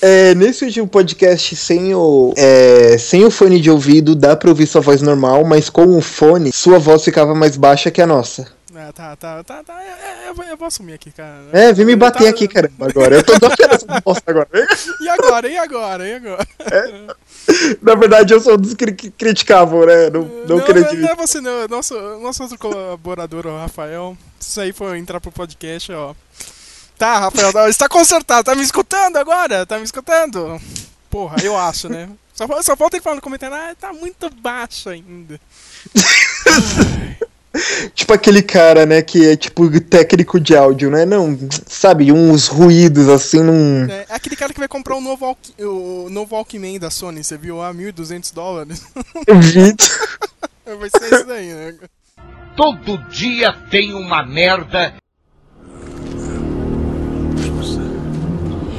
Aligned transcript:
É, 0.00 0.34
nesse 0.34 0.64
último 0.64 0.86
podcast, 0.88 1.54
sem 1.56 1.94
o, 1.94 2.32
é, 2.36 2.96
sem 2.98 3.24
o 3.24 3.30
fone 3.30 3.60
de 3.60 3.70
ouvido, 3.70 4.14
dá 4.14 4.34
pra 4.36 4.48
ouvir 4.50 4.66
sua 4.66 4.80
voz 4.80 5.00
normal, 5.02 5.44
mas 5.44 5.68
com 5.70 5.96
o 5.96 6.00
fone, 6.00 6.52
sua 6.52 6.78
voz 6.78 7.04
ficava 7.04 7.34
mais 7.34 7.56
baixa 7.56 7.90
que 7.90 8.00
a 8.02 8.06
nossa. 8.06 8.56
Ah, 8.80 8.92
tá, 8.92 9.16
tá, 9.16 9.42
tá, 9.42 9.64
tá. 9.64 9.82
É, 9.82 10.26
é, 10.26 10.28
eu, 10.30 10.34
vou- 10.34 10.44
eu 10.44 10.56
vou 10.56 10.68
assumir 10.68 10.92
aqui, 10.92 11.10
cara. 11.10 11.40
É, 11.52 11.72
vem 11.72 11.84
me 11.84 11.96
bater 11.96 12.22
Tá- 12.24 12.28
aqui, 12.30 12.46
caramba, 12.46 12.86
agora. 12.88 13.16
Eu 13.16 13.24
tô 13.24 13.32
dando 13.36 13.54
essa 13.74 14.00
bosta 14.04 14.22
agora. 14.30 14.48
E 15.02 15.08
agora, 15.08 15.48
e 15.48 15.56
agora, 15.58 16.06
e 16.08 16.14
agora? 16.14 16.46
Na 17.82 17.94
verdade, 17.96 18.34
eu 18.34 18.40
sou 18.40 18.54
um 18.54 18.56
dos 18.56 18.74
que 18.74 18.92
que 18.92 19.10
criticavam, 19.10 19.84
né? 19.86 20.10
Não, 20.10 20.22
não, 20.22 20.46
não, 20.46 20.58
acredito. 20.58 20.94
não 20.96 21.08
é 21.08 21.14
você 21.16 21.40
não, 21.40 21.66
nosso, 21.66 21.94
nosso 22.20 22.42
outro 22.44 22.58
colaborador, 22.58 23.46
o 23.46 23.56
Rafael. 23.58 24.16
Isso 24.40 24.60
aí 24.60 24.72
for 24.72 24.94
entrar 24.96 25.20
pro 25.20 25.32
podcast, 25.32 25.90
ó. 25.92 26.14
Tá, 26.98 27.18
Rafael, 27.20 27.52
tá- 27.52 27.68
está 27.68 27.88
consertado, 27.88 28.44
tá 28.44 28.54
me 28.56 28.62
escutando 28.62 29.16
agora? 29.16 29.64
Tá 29.64 29.78
me 29.78 29.84
escutando? 29.84 30.60
Porra, 31.08 31.36
eu 31.42 31.56
acho, 31.56 31.88
né? 31.88 32.08
Só, 32.34 32.46
só 32.62 32.76
falta 32.76 32.96
ele 32.96 33.02
falar 33.02 33.16
no 33.16 33.22
comentário, 33.22 33.54
ah, 33.56 33.74
tá 33.78 33.92
muito 33.92 34.28
baixo 34.30 34.88
ainda. 34.88 35.40
Tipo 37.94 38.12
aquele 38.12 38.42
cara, 38.42 38.84
né, 38.86 39.02
que 39.02 39.26
é 39.26 39.34
tipo 39.34 39.68
técnico 39.80 40.38
de 40.38 40.54
áudio, 40.54 40.90
né? 40.90 41.04
Não, 41.04 41.36
sabe, 41.66 42.12
uns 42.12 42.46
ruídos 42.46 43.08
assim, 43.08 43.42
num. 43.42 43.86
É, 43.90 44.06
é 44.08 44.14
aquele 44.14 44.36
cara 44.36 44.52
que 44.52 44.58
vai 44.58 44.68
comprar 44.68 44.96
o 44.96 45.00
novo, 45.00 45.36
o 45.58 46.08
novo 46.10 46.36
Walkman 46.36 46.78
da 46.78 46.90
Sony, 46.90 47.24
você 47.24 47.36
viu 47.36 47.56
lá, 47.56 47.72
1.200 47.72 48.32
dólares? 48.32 48.82
vai 50.64 50.90
ser 50.90 51.14
isso 51.14 51.24
daí, 51.24 51.52
né? 51.52 51.74
Todo 52.54 52.98
dia 53.08 53.52
tem 53.70 53.94
uma 53.94 54.24
merda. 54.24 54.94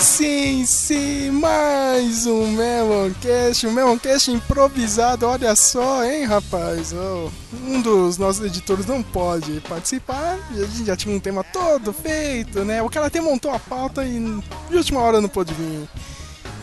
Sim, 0.00 0.64
sim, 0.64 1.30
mais 1.30 2.24
um 2.24 2.52
Meloncast, 2.52 3.66
um 3.66 3.72
Meloncast 3.72 4.30
improvisado, 4.30 5.26
olha 5.26 5.54
só, 5.54 6.02
hein, 6.02 6.24
rapaz? 6.24 6.94
Oh, 6.94 7.30
um 7.66 7.82
dos 7.82 8.16
nossos 8.16 8.42
editores 8.42 8.86
não 8.86 9.02
pode 9.02 9.60
participar, 9.68 10.38
a 10.50 10.54
gente 10.54 10.86
já 10.86 10.96
tinha 10.96 11.14
um 11.14 11.20
tema 11.20 11.44
todo 11.44 11.92
feito, 11.92 12.64
né? 12.64 12.82
O 12.82 12.88
cara 12.88 13.06
até 13.06 13.20
montou 13.20 13.50
a 13.52 13.58
pauta 13.58 14.02
e 14.02 14.18
de 14.70 14.76
última 14.76 15.00
hora 15.00 15.20
não 15.20 15.28
pôde 15.28 15.52
vir. 15.52 15.86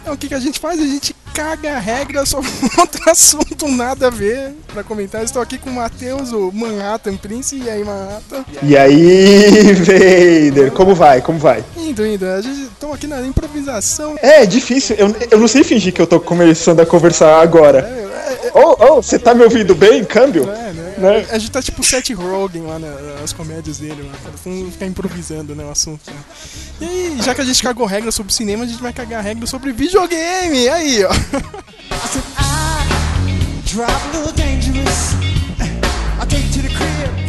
Então 0.02 0.16
o 0.16 0.18
que, 0.18 0.28
que 0.28 0.34
a 0.34 0.40
gente 0.40 0.60
faz? 0.60 0.80
A 0.80 0.86
gente 0.86 1.16
caga 1.38 1.76
a 1.76 1.80
regra 1.80 2.26
sobre 2.26 2.50
outro 2.80 3.08
assunto 3.08 3.68
nada 3.68 4.08
a 4.08 4.10
ver 4.10 4.56
pra 4.74 4.84
comentar. 4.84 5.24
Estou 5.24 5.40
aqui 5.40 5.60
com 5.60 5.70
o 5.70 5.74
Matheus, 5.74 6.32
o 6.32 6.52
Manhattan 6.52 7.16
Prince, 7.16 7.56
e 7.56 7.70
aí, 7.70 7.84
Manhattan? 7.84 8.44
E 8.64 8.76
aí, 8.76 9.74
Vader, 10.50 10.72
como 10.72 10.96
vai? 10.96 11.22
Como 11.22 11.38
vai? 11.38 11.64
Indo, 11.78 12.04
indo, 12.08 12.26
a 12.26 12.42
gente 12.42 12.64
estamos 12.64 12.96
aqui 12.96 13.06
na 13.06 13.22
improvisação. 13.22 14.16
É, 14.20 14.42
é 14.42 14.46
difícil, 14.48 14.96
eu, 14.96 15.16
eu 15.30 15.40
não 15.40 15.48
sei 15.48 15.64
fingir 15.64 15.94
que 15.94 16.02
eu 16.02 16.08
tô 16.08 16.20
começando 16.20 16.80
a 16.80 16.88
conversar 16.88 17.40
agora. 17.40 18.07
Ô, 18.54 18.84
ô, 18.94 19.02
você 19.02 19.18
tá 19.20 19.34
me 19.34 19.44
ouvindo 19.44 19.74
bem, 19.76 20.04
câmbio? 20.04 20.44
É, 20.50 20.74
né? 20.74 20.94
Né? 20.98 21.26
A 21.32 21.38
gente 21.38 21.52
tá 21.52 21.62
tipo 21.62 21.84
Seth 21.84 22.10
Rogen 22.12 22.64
lá 22.64 22.80
na- 22.80 23.20
nas 23.22 23.32
comédias 23.34 23.78
dele, 23.78 24.04
mano. 24.04 24.18
Cara. 24.24 24.34
Vamos 24.44 24.74
ficar 24.74 24.86
improvisando, 24.86 25.56
né, 25.56 25.64
o 25.64 25.70
assunto. 25.72 26.02
né? 26.10 26.18
E 26.82 26.86
aí, 26.86 27.18
já 27.24 27.34
que 27.36 27.42
a 27.42 27.46
gente 27.46 27.62
cagou 27.62 27.86
regra 27.86 28.12
sobre 28.12 28.34
cinema, 28.34 28.64
a 28.64 28.68
gente 28.68 28.82
vai 28.82 28.92
cagar 28.94 29.24
regra 29.24 29.46
sobre 29.46 29.72
videogame. 29.72 30.58
E 30.64 30.70
aí, 30.70 31.04
ó. 31.06 31.10
Drop 33.66 33.92
a 33.92 34.18
little 34.18 34.32
dangerous. 34.34 35.14
I'll 36.20 36.26
take 36.28 36.44
you 36.48 36.52
to 36.54 36.62
the 36.62 36.70
crib, 36.70 37.27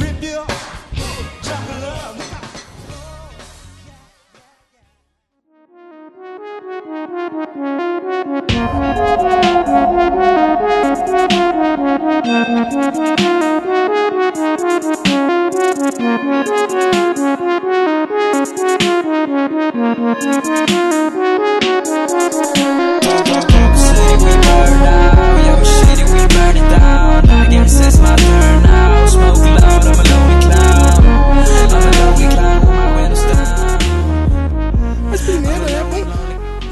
Smoke 29.09 29.39
loud, 29.39 29.85
I'm 29.85 29.99
a 29.99 30.05
lonely 30.05 30.37
clown. 30.43 31.03
I'm 31.07 31.73
a 31.73 31.91
lonely 31.99 32.29
clown 32.35 32.68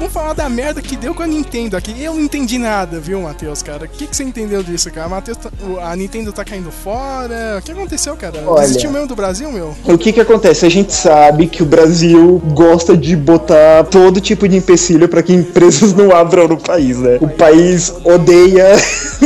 vamos 0.07 0.13
falar 0.13 0.33
da 0.33 0.47
merda 0.49 0.81
que 0.81 0.95
deu 0.95 1.13
com 1.13 1.21
a 1.23 1.27
Nintendo 1.27 1.75
aqui. 1.75 1.93
Eu 2.01 2.13
não 2.13 2.21
entendi 2.21 2.57
nada, 2.57 2.99
viu, 2.99 3.21
Matheus, 3.21 3.61
cara? 3.61 3.85
O 3.85 3.89
que, 3.89 4.07
que 4.07 4.15
você 4.15 4.23
entendeu 4.23 4.63
disso, 4.63 4.89
cara? 4.91 5.09
Matheus, 5.09 5.37
tá- 5.37 5.49
a 5.83 5.95
Nintendo 5.95 6.31
tá 6.31 6.45
caindo 6.45 6.71
fora. 6.71 7.57
O 7.59 7.61
que 7.61 7.71
aconteceu, 7.71 8.15
cara? 8.15 8.41
Olha. 8.45 8.61
Desistiu 8.61 8.89
mesmo 8.91 9.07
do 9.07 9.15
Brasil, 9.15 9.51
meu? 9.51 9.75
O 9.85 9.97
que 9.97 10.13
que 10.13 10.21
acontece? 10.21 10.65
A 10.65 10.69
gente 10.69 10.93
sabe 10.93 11.47
que 11.47 11.61
o 11.61 11.65
Brasil 11.65 12.41
gosta 12.53 12.95
de 12.95 13.15
botar 13.15 13.83
todo 13.85 14.21
tipo 14.21 14.47
de 14.47 14.55
empecilho 14.57 15.07
para 15.09 15.21
que 15.21 15.33
empresas 15.33 15.91
não 15.95 16.15
abram 16.15 16.47
no 16.47 16.57
país, 16.57 16.97
né? 16.97 17.17
O 17.21 17.27
país 17.27 17.93
odeia 18.05 18.65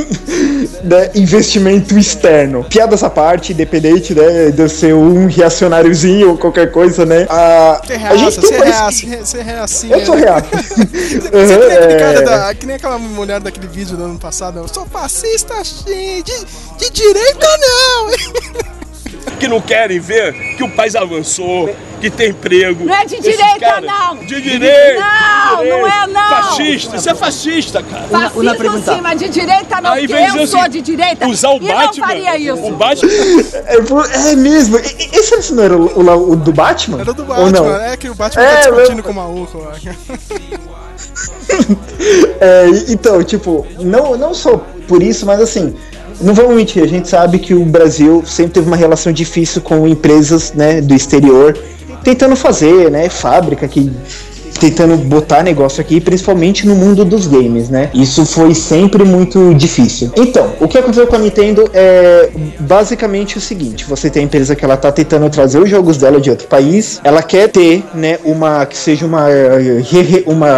né, 0.83 1.11
investimento 1.15 1.97
externo. 1.97 2.63
Piada 2.63 2.95
essa 2.95 3.09
parte, 3.09 3.53
independente, 3.53 4.13
né, 4.13 4.51
de 4.51 4.61
eu 4.61 4.69
ser 4.69 4.93
um 4.93 5.27
reacionáriozinho 5.27 6.29
ou 6.31 6.37
qualquer 6.37 6.71
coisa, 6.71 7.05
né? 7.05 7.25
A, 7.29 7.81
Você 7.85 7.93
é 7.93 7.95
a 7.95 8.15
gente 8.15 8.39
reaça, 8.39 8.41
tem 8.41 8.49
você 8.49 8.55
é 8.55 8.59
um 8.59 8.63
reaça, 8.63 8.99
que- 9.01 9.15
você 9.17 9.37
é 9.37 9.41
reaça. 9.41 9.87
Eu 9.87 10.05
sou 10.05 10.15
reaço. 10.15 10.45
Você 10.91 11.19
que 11.29 11.31
nem 11.31 11.41
Uhum, 11.41 11.71
é. 11.71 11.97
cara 11.97 12.21
da, 12.21 12.55
que 12.55 12.65
nem 12.65 12.75
aquela 12.75 12.97
mulher 12.97 13.39
daquele 13.39 13.67
vídeo 13.67 13.95
do 13.97 14.03
ano 14.03 14.19
passado, 14.19 14.59
eu 14.59 14.67
sou 14.67 14.85
fascista 14.85 15.53
de, 15.85 16.23
de 16.23 16.89
direita 16.91 17.47
não! 17.59 18.81
que 19.41 19.47
não 19.47 19.59
querem 19.59 19.99
ver 19.99 20.33
que 20.55 20.63
o 20.63 20.69
país 20.69 20.95
avançou, 20.95 21.75
que 21.99 22.11
tem 22.11 22.29
emprego. 22.29 22.85
Não 22.85 22.93
é 22.93 23.05
de 23.05 23.19
direita, 23.19 23.59
caras- 23.59 23.83
não. 23.89 24.15
De 24.17 24.39
direita! 24.39 25.01
Não, 25.01 25.57
de 25.57 25.63
direita. 25.63 25.79
não 25.79 25.87
é, 25.87 26.07
não. 26.07 26.29
Fascista, 26.29 26.95
isso 26.95 27.09
é 27.09 27.15
fascista, 27.15 27.81
cara. 27.83 28.29
Fascismo 28.29 28.83
sim, 28.93 29.01
mas 29.01 29.19
de 29.19 29.29
direita 29.29 29.81
não, 29.81 29.93
Aí 29.93 30.07
porque 30.07 30.13
vem 30.29 30.37
eu 30.37 30.45
sou 30.47 30.67
de 30.69 30.79
direita 30.81 31.27
Usar 31.27 31.49
o 31.49 31.55
e 31.57 31.59
Batman. 31.61 31.85
não 31.85 31.93
faria 32.07 32.37
isso. 32.37 32.53
O 32.67 32.71
Batman. 32.75 33.11
É, 33.65 34.31
é 34.31 34.35
mesmo. 34.35 34.77
Esse 34.77 35.53
não 35.55 35.63
era 35.63 35.75
o, 35.75 35.99
o- 35.99 36.31
o 36.33 36.35
do 36.35 36.51
Batman? 36.53 37.01
Era 37.01 37.13
do 37.13 37.23
Ou 37.23 37.27
Batman, 37.27 37.51
não? 37.51 37.81
é 37.81 37.97
que 37.97 38.09
o 38.09 38.13
Batman 38.13 38.43
É, 38.43 38.45
tá 38.57 38.69
discutindo 38.69 38.99
eu- 38.99 39.03
com 39.03 39.11
o 39.11 39.15
maluco 39.15 39.57
lá. 39.57 39.71
É, 42.39 42.65
então, 42.89 43.23
tipo, 43.23 43.65
não, 43.79 44.17
não 44.17 44.33
só 44.33 44.57
por 44.87 45.01
isso, 45.03 45.25
mas 45.25 45.39
assim, 45.41 45.75
não 46.21 46.33
vamos 46.33 46.55
mentir, 46.55 46.83
a 46.83 46.87
gente 46.87 47.07
sabe 47.07 47.39
que 47.39 47.53
o 47.53 47.65
Brasil 47.65 48.23
sempre 48.25 48.53
teve 48.53 48.67
uma 48.67 48.75
relação 48.75 49.11
difícil 49.11 49.61
com 49.61 49.87
empresas, 49.87 50.53
né, 50.53 50.81
do 50.81 50.93
exterior, 50.93 51.57
tentando 52.03 52.35
fazer, 52.35 52.89
né, 52.89 53.09
fábrica 53.09 53.67
que 53.67 53.91
tentando 54.59 54.97
botar 54.97 55.43
negócio 55.43 55.81
aqui, 55.81 55.99
principalmente 55.99 56.67
no 56.67 56.75
mundo 56.75 57.03
dos 57.03 57.27
games, 57.27 57.69
né? 57.69 57.89
Isso 57.93 58.25
foi 58.25 58.53
sempre 58.53 59.03
muito 59.03 59.53
difícil. 59.53 60.11
Então, 60.15 60.53
o 60.59 60.67
que 60.67 60.77
aconteceu 60.77 61.07
com 61.07 61.15
a 61.15 61.19
Nintendo 61.19 61.69
é 61.73 62.29
basicamente 62.59 63.37
o 63.37 63.41
seguinte: 63.41 63.85
você 63.85 64.09
tem 64.09 64.23
a 64.23 64.25
empresa 64.25 64.55
que 64.55 64.63
ela 64.63 64.77
tá 64.77 64.91
tentando 64.91 65.29
trazer 65.29 65.59
os 65.59 65.69
jogos 65.69 65.97
dela 65.97 66.19
de 66.19 66.29
outro 66.29 66.47
país, 66.47 66.99
ela 67.03 67.21
quer 67.21 67.49
ter, 67.49 67.83
né, 67.93 68.19
uma 68.23 68.65
que 68.65 68.77
seja 68.77 69.05
uma 69.05 69.25
uma 70.25 70.49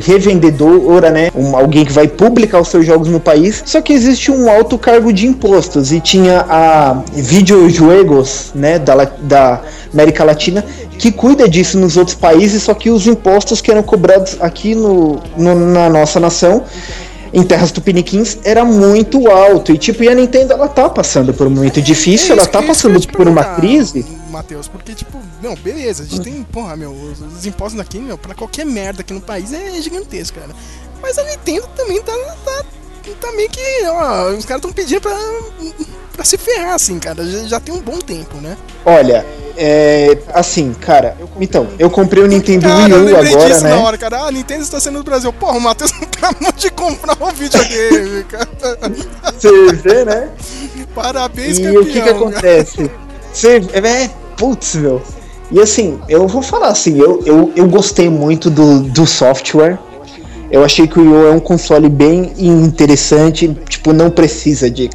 revendedora, 0.00 1.10
né, 1.10 1.30
um, 1.34 1.56
alguém 1.56 1.84
que 1.84 1.92
vai 1.92 2.08
publicar 2.08 2.60
os 2.60 2.68
seus 2.68 2.86
jogos 2.86 3.08
no 3.08 3.20
país. 3.20 3.62
Só 3.64 3.80
que 3.80 3.92
existe 3.92 4.30
um 4.30 4.50
alto 4.50 4.78
cargo 4.78 5.12
de 5.12 5.26
impostos 5.26 5.92
e 5.92 6.00
tinha 6.00 6.44
a 6.48 7.02
Videojuegos, 7.14 8.52
né, 8.54 8.78
da, 8.78 9.04
da 9.20 9.60
América 9.92 10.24
Latina 10.24 10.64
que 11.02 11.10
cuida 11.10 11.48
disso 11.48 11.80
nos 11.80 11.96
outros 11.96 12.16
países, 12.16 12.62
só 12.62 12.74
que 12.74 12.88
os 12.88 13.08
impostos 13.08 13.41
que 13.60 13.70
eram 13.70 13.82
cobrados 13.82 14.36
aqui 14.40 14.74
no, 14.74 15.20
no- 15.36 15.54
na 15.72 15.88
nossa 15.88 16.18
nação, 16.20 16.64
em 17.32 17.42
terras 17.42 17.72
tupiniquins, 17.72 18.38
era 18.44 18.64
muito 18.64 19.28
alto. 19.30 19.72
E 19.72 19.78
tipo, 19.78 20.02
e 20.04 20.08
a 20.08 20.14
Nintendo 20.14 20.52
ela 20.52 20.68
tá 20.68 20.88
passando 20.88 21.32
por 21.32 21.46
um 21.46 21.50
momento 21.50 21.80
difícil, 21.80 22.32
ela 22.32 22.42
É 22.42 22.44
isso- 22.44 22.50
tá 22.52 22.58
é 22.58 22.62
que 22.62 22.68
eu 22.68 22.74
passando 22.74 23.08
por 23.08 23.26
uma 23.28 23.44
crise. 23.44 24.04
Matheus, 24.30 24.66
porque, 24.68 24.94
tipo, 24.94 25.18
não, 25.42 25.54
beleza, 25.54 26.02
a 26.02 26.06
gente 26.06 26.20
tem, 26.22 26.42
porra, 26.44 26.74
meu, 26.76 26.90
os, 26.90 27.20
os 27.20 27.44
impostos 27.46 27.76
daqui, 27.76 27.98
meu, 27.98 28.16
pra 28.16 28.34
qualquer 28.34 28.64
merda 28.64 29.02
aqui 29.02 29.12
no 29.12 29.20
país 29.20 29.52
é 29.52 29.80
gigantesco, 29.80 30.38
cara. 30.38 30.52
Mas 31.02 31.18
a 31.18 31.24
Nintendo 31.24 31.66
também 31.76 32.00
tá, 32.02 32.12
tá 32.44 32.64
tá 33.10 33.32
meio 33.32 33.48
que, 33.48 33.60
ó, 33.86 34.30
os 34.30 34.44
caras 34.44 34.62
tão 34.62 34.72
pedindo 34.72 35.00
pra, 35.00 35.16
pra 36.12 36.24
se 36.24 36.36
ferrar, 36.38 36.74
assim, 36.74 36.98
cara. 36.98 37.24
Já, 37.26 37.38
já 37.46 37.60
tem 37.60 37.74
um 37.74 37.80
bom 37.80 37.98
tempo, 37.98 38.36
né? 38.38 38.56
Olha, 38.84 39.24
é. 39.56 40.16
Assim, 40.32 40.72
cara. 40.72 41.16
Então, 41.40 41.68
eu 41.78 41.90
comprei 41.90 42.22
o 42.22 42.26
Nintendo 42.26 42.66
Cara, 42.66 42.82
Wii 42.84 42.92
eu 42.92 43.04
U 43.04 43.16
agora, 43.16 43.48
disso 43.48 43.64
né? 43.64 43.70
na 43.70 43.80
hora, 43.80 43.98
cara. 43.98 44.18
Ah, 44.20 44.28
a 44.28 44.32
Nintendo 44.32 44.62
está 44.62 44.80
sendo 44.80 44.98
no 44.98 45.04
Brasil. 45.04 45.32
Porra, 45.32 45.58
o 45.58 45.60
Matheus 45.60 45.92
não 45.98 46.02
acabou 46.02 46.52
de 46.52 46.70
comprar 46.70 47.16
um 47.20 47.32
videogame, 47.32 48.24
cara. 48.30 48.48
Você 49.36 49.72
vê, 49.74 50.04
né? 50.04 50.30
Parabéns, 50.94 51.58
E 51.58 51.62
campeão. 51.62 51.82
o 51.82 51.86
que 51.86 52.00
que 52.00 52.08
acontece? 52.08 52.90
Você, 53.32 53.56
é, 53.72 54.10
putz, 54.36 54.74
meu. 54.76 55.02
E 55.50 55.60
assim, 55.60 56.00
eu 56.08 56.26
vou 56.26 56.40
falar 56.42 56.68
assim, 56.68 56.98
eu, 56.98 57.22
eu, 57.26 57.52
eu 57.54 57.68
gostei 57.68 58.08
muito 58.08 58.48
do, 58.48 58.80
do 58.80 59.06
software. 59.06 59.78
Eu 60.52 60.62
achei 60.64 60.86
que 60.86 61.00
o 61.00 61.10
U 61.12 61.26
é 61.26 61.30
um 61.30 61.40
console 61.40 61.88
bem 61.88 62.32
interessante, 62.38 63.48
tipo, 63.68 63.92
não 63.92 64.10
precisa 64.10 64.70
de 64.70 64.90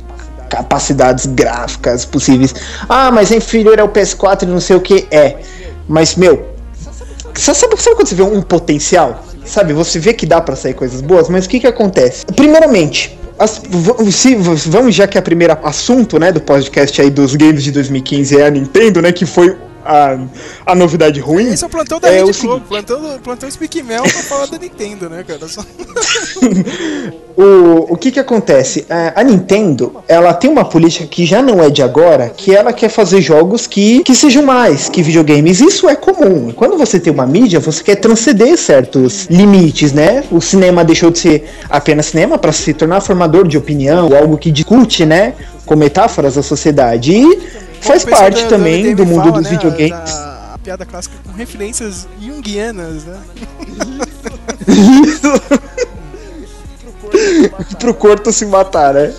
capacidades 0.50 1.26
gráficas 1.26 2.06
possíveis. 2.06 2.54
Ah, 2.88 3.12
mas 3.12 3.32
é 3.32 3.36
inferior 3.38 3.80
ao 3.80 3.90
PS4 3.90 4.44
e 4.44 4.46
não 4.46 4.60
sei 4.62 4.76
o 4.76 4.80
que 4.82 5.08
é. 5.12 5.38
Mas, 5.88 6.16
meu, 6.16 6.46
Sa- 7.34 7.54
Sabe, 7.54 7.76
sabe 7.82 7.96
quando 7.96 8.08
você 8.08 8.16
vê 8.16 8.24
um 8.24 8.42
potencial? 8.42 9.24
Sabe, 9.46 9.72
você 9.74 10.00
vê 10.00 10.14
que 10.14 10.26
dá 10.26 10.42
pra 10.42 10.56
sair 10.56 10.74
coisas 10.74 11.02
boas, 11.02 11.30
mas 11.30 11.46
o 11.46 11.50
que 11.50 11.60
que 11.60 11.68
acontece? 11.68 12.26
Primeiramente, 12.36 13.18
as- 13.40 13.62
se, 14.12 14.36
vamos 14.36 14.96
já 14.96 15.06
que 15.08 15.18
é 15.18 15.22
o 15.22 15.24
primeiro 15.24 15.58
assunto, 15.64 16.20
né, 16.20 16.32
do 16.32 16.42
podcast 16.42 17.00
aí 17.02 17.10
dos 17.10 17.36
games 17.36 17.64
de 17.64 17.72
2015 17.72 18.40
é 18.40 18.46
a 18.48 18.50
Nintendo, 18.50 19.02
né, 19.02 19.12
que 19.12 19.26
foi 19.26 19.56
a, 19.88 20.20
a 20.66 20.76
novidade 20.76 21.20
ruim. 21.20 21.54
Esse 21.54 21.64
é 21.64 21.68
o 21.68 21.70
plantão 21.70 22.00
da 22.00 22.10
É 22.10 22.24
Rede 22.24 22.38
o 22.38 22.42
Globo, 22.42 22.66
plantão, 22.68 23.20
plantão 23.24 23.50
Speak 23.50 23.82
Mel 23.82 24.04
pra 24.04 24.22
falar 24.24 24.48
da 24.48 24.58
Nintendo, 24.58 25.10
né, 25.10 25.24
cara? 25.24 25.48
Só... 25.48 25.64
O, 27.38 27.94
o 27.94 27.96
que 27.96 28.10
que 28.10 28.20
acontece? 28.20 28.88
É, 28.90 29.14
A 29.16 29.24
Nintendo, 29.24 29.98
ela 30.08 30.34
tem 30.34 30.50
uma 30.50 30.66
política 30.66 31.06
que 31.06 31.24
já 31.24 31.40
não 31.40 31.62
é 31.62 31.70
de 31.70 31.84
agora, 31.84 32.30
que 32.36 32.56
ela 32.56 32.74
quer 32.74 32.90
fazer 32.90 33.22
jogos 33.22 33.68
que, 33.68 34.02
que 34.04 34.16
sejam 34.16 34.42
mais 34.42 34.90
que 34.90 35.04
videogames. 35.04 35.62
Isso 35.62 35.88
é 35.88 35.96
comum. 35.96 36.52
Quando 36.52 36.76
você 36.80 37.00
tem 37.00 37.14
uma 37.14 37.28
mídia, 37.28 37.60
você 37.60 37.84
quer 37.84 37.98
transcender 37.98 38.58
certos 38.58 39.28
limites, 39.30 39.94
né? 39.94 40.24
O 40.32 40.42
cinema 40.42 40.84
deixou 40.84 41.12
de 41.12 41.20
ser 41.20 41.48
apenas 41.70 42.08
cinema 42.08 42.40
para 42.40 42.52
se 42.52 42.74
tornar 42.74 43.02
formador 43.02 43.48
de 43.48 43.56
opinião, 43.56 44.18
algo 44.18 44.36
que 44.36 44.50
discute, 44.50 45.06
né? 45.06 45.36
Com 45.64 45.76
metáforas 45.76 46.34
da 46.34 46.42
sociedade. 46.42 47.14
E 47.14 47.40
faz 47.82 48.04
parte 48.06 48.44
da- 48.44 48.50
também 48.50 48.96
do 48.96 49.06
mundo 49.06 49.24
fala, 49.30 49.32
dos 49.42 49.44
né, 49.44 49.50
videogames. 49.52 50.14
da- 50.14 50.38
a 50.54 50.58
piada 50.58 50.86
clássica 50.86 51.16
com 51.26 51.32
referências 51.32 52.08
junguianas, 52.22 53.04
né? 53.06 53.18
Isso. 54.68 55.32
Pro 57.80 57.94
corto 57.94 58.32
se 58.34 58.46
matar, 58.46 58.94
né? 58.94 59.14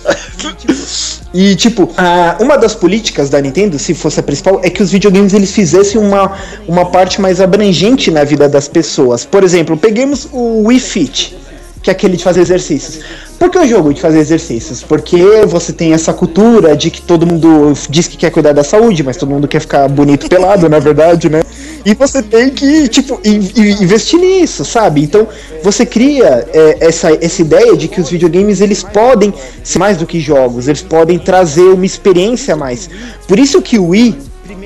E 1.33 1.55
tipo, 1.55 1.89
a- 1.97 2.37
uma 2.39 2.57
das 2.57 2.75
políticas 2.75 3.29
da 3.29 3.41
Nintendo, 3.41 3.77
se 3.79 3.93
fosse 3.93 4.19
a 4.19 4.23
principal, 4.23 4.59
é 4.63 4.69
que 4.69 4.81
os 4.81 4.91
videogames 4.91 5.33
eles 5.33 5.51
fizessem 5.51 5.99
uma, 5.99 6.37
uma 6.67 6.85
parte 6.85 7.19
mais 7.21 7.39
abrangente 7.41 8.09
na 8.11 8.23
vida 8.23 8.47
das 8.49 8.67
pessoas. 8.67 9.25
Por 9.25 9.43
exemplo, 9.43 9.75
peguemos 9.77 10.27
o 10.31 10.63
Wii 10.67 10.79
Fit, 10.79 11.37
que 11.81 11.89
é 11.89 11.93
aquele 11.93 12.17
de 12.17 12.23
fazer 12.23 12.41
exercícios. 12.41 13.03
Por 13.39 13.49
que 13.49 13.57
o 13.57 13.65
jogo 13.65 13.93
de 13.93 14.01
fazer 14.01 14.19
exercícios? 14.19 14.83
Porque 14.83 15.17
você 15.47 15.71
tem 15.71 15.93
essa 15.93 16.11
cultura 16.11 16.75
de 16.75 16.91
que 16.91 17.01
todo 17.01 17.25
mundo 17.25 17.71
diz 17.89 18.05
que 18.05 18.17
quer 18.17 18.31
cuidar 18.31 18.51
da 18.51 18.65
saúde, 18.65 19.01
mas 19.01 19.15
todo 19.15 19.29
mundo 19.29 19.47
quer 19.47 19.61
ficar 19.61 19.87
bonito 19.87 20.27
pelado, 20.27 20.67
na 20.67 20.77
verdade, 20.77 21.29
né? 21.29 21.41
E 21.85 21.93
você 21.93 22.21
tem 22.21 22.49
que, 22.49 22.89
tipo, 22.89 23.17
in- 23.23 23.49
in- 23.55 23.81
investir 23.83 24.19
nisso, 24.19 24.65
sabe? 24.65 25.01
Então, 25.01 25.25
você 25.63 25.85
cria 25.85 26.45
é, 26.53 26.77
essa, 26.81 27.11
essa 27.23 27.41
ideia 27.41 27.77
de 27.77 27.87
que 27.87 28.01
os 28.01 28.09
videogames, 28.09 28.59
eles 28.59 28.83
podem 28.83 29.33
ser 29.63 29.79
mais 29.79 29.95
do 29.95 30.05
que 30.05 30.19
jogos, 30.19 30.67
eles 30.67 30.81
podem 30.81 31.17
trazer 31.17 31.61
uma 31.69 31.85
experiência 31.85 32.53
a 32.55 32.57
mais. 32.57 32.89
Por 33.25 33.39
isso 33.39 33.61
que 33.61 33.79
o 33.79 33.87
Wii, 33.87 34.17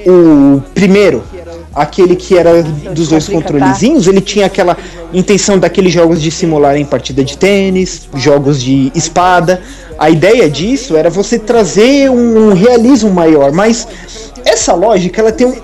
o 0.08 0.62
primeiro, 0.74 1.24
aquele 1.74 2.16
que 2.16 2.38
era 2.38 2.62
dos 2.62 3.10
dois 3.10 3.28
controlezinhos, 3.28 4.08
ele 4.08 4.22
tinha 4.22 4.46
aquela 4.46 4.78
intenção 5.14 5.58
daqueles 5.58 5.92
jogos 5.92 6.22
de 6.22 6.32
simularem 6.32 6.86
partida 6.86 7.24
de 7.24 7.38
tênis, 7.38 8.08
jogos 8.16 8.62
de 8.62 8.92
espada. 8.96 9.62
A 9.98 10.10
ideia 10.10 10.50
disso 10.50 10.96
era 10.96 11.10
você 11.10 11.38
trazer 11.38 12.10
um, 12.10 12.54
realismo 12.54 13.12
maior, 13.12 13.52
mas 13.52 13.88
essa 14.46 14.74
lógica 14.74 15.22
ela 15.22 15.32
tem 15.32 15.48
um, 15.48 15.56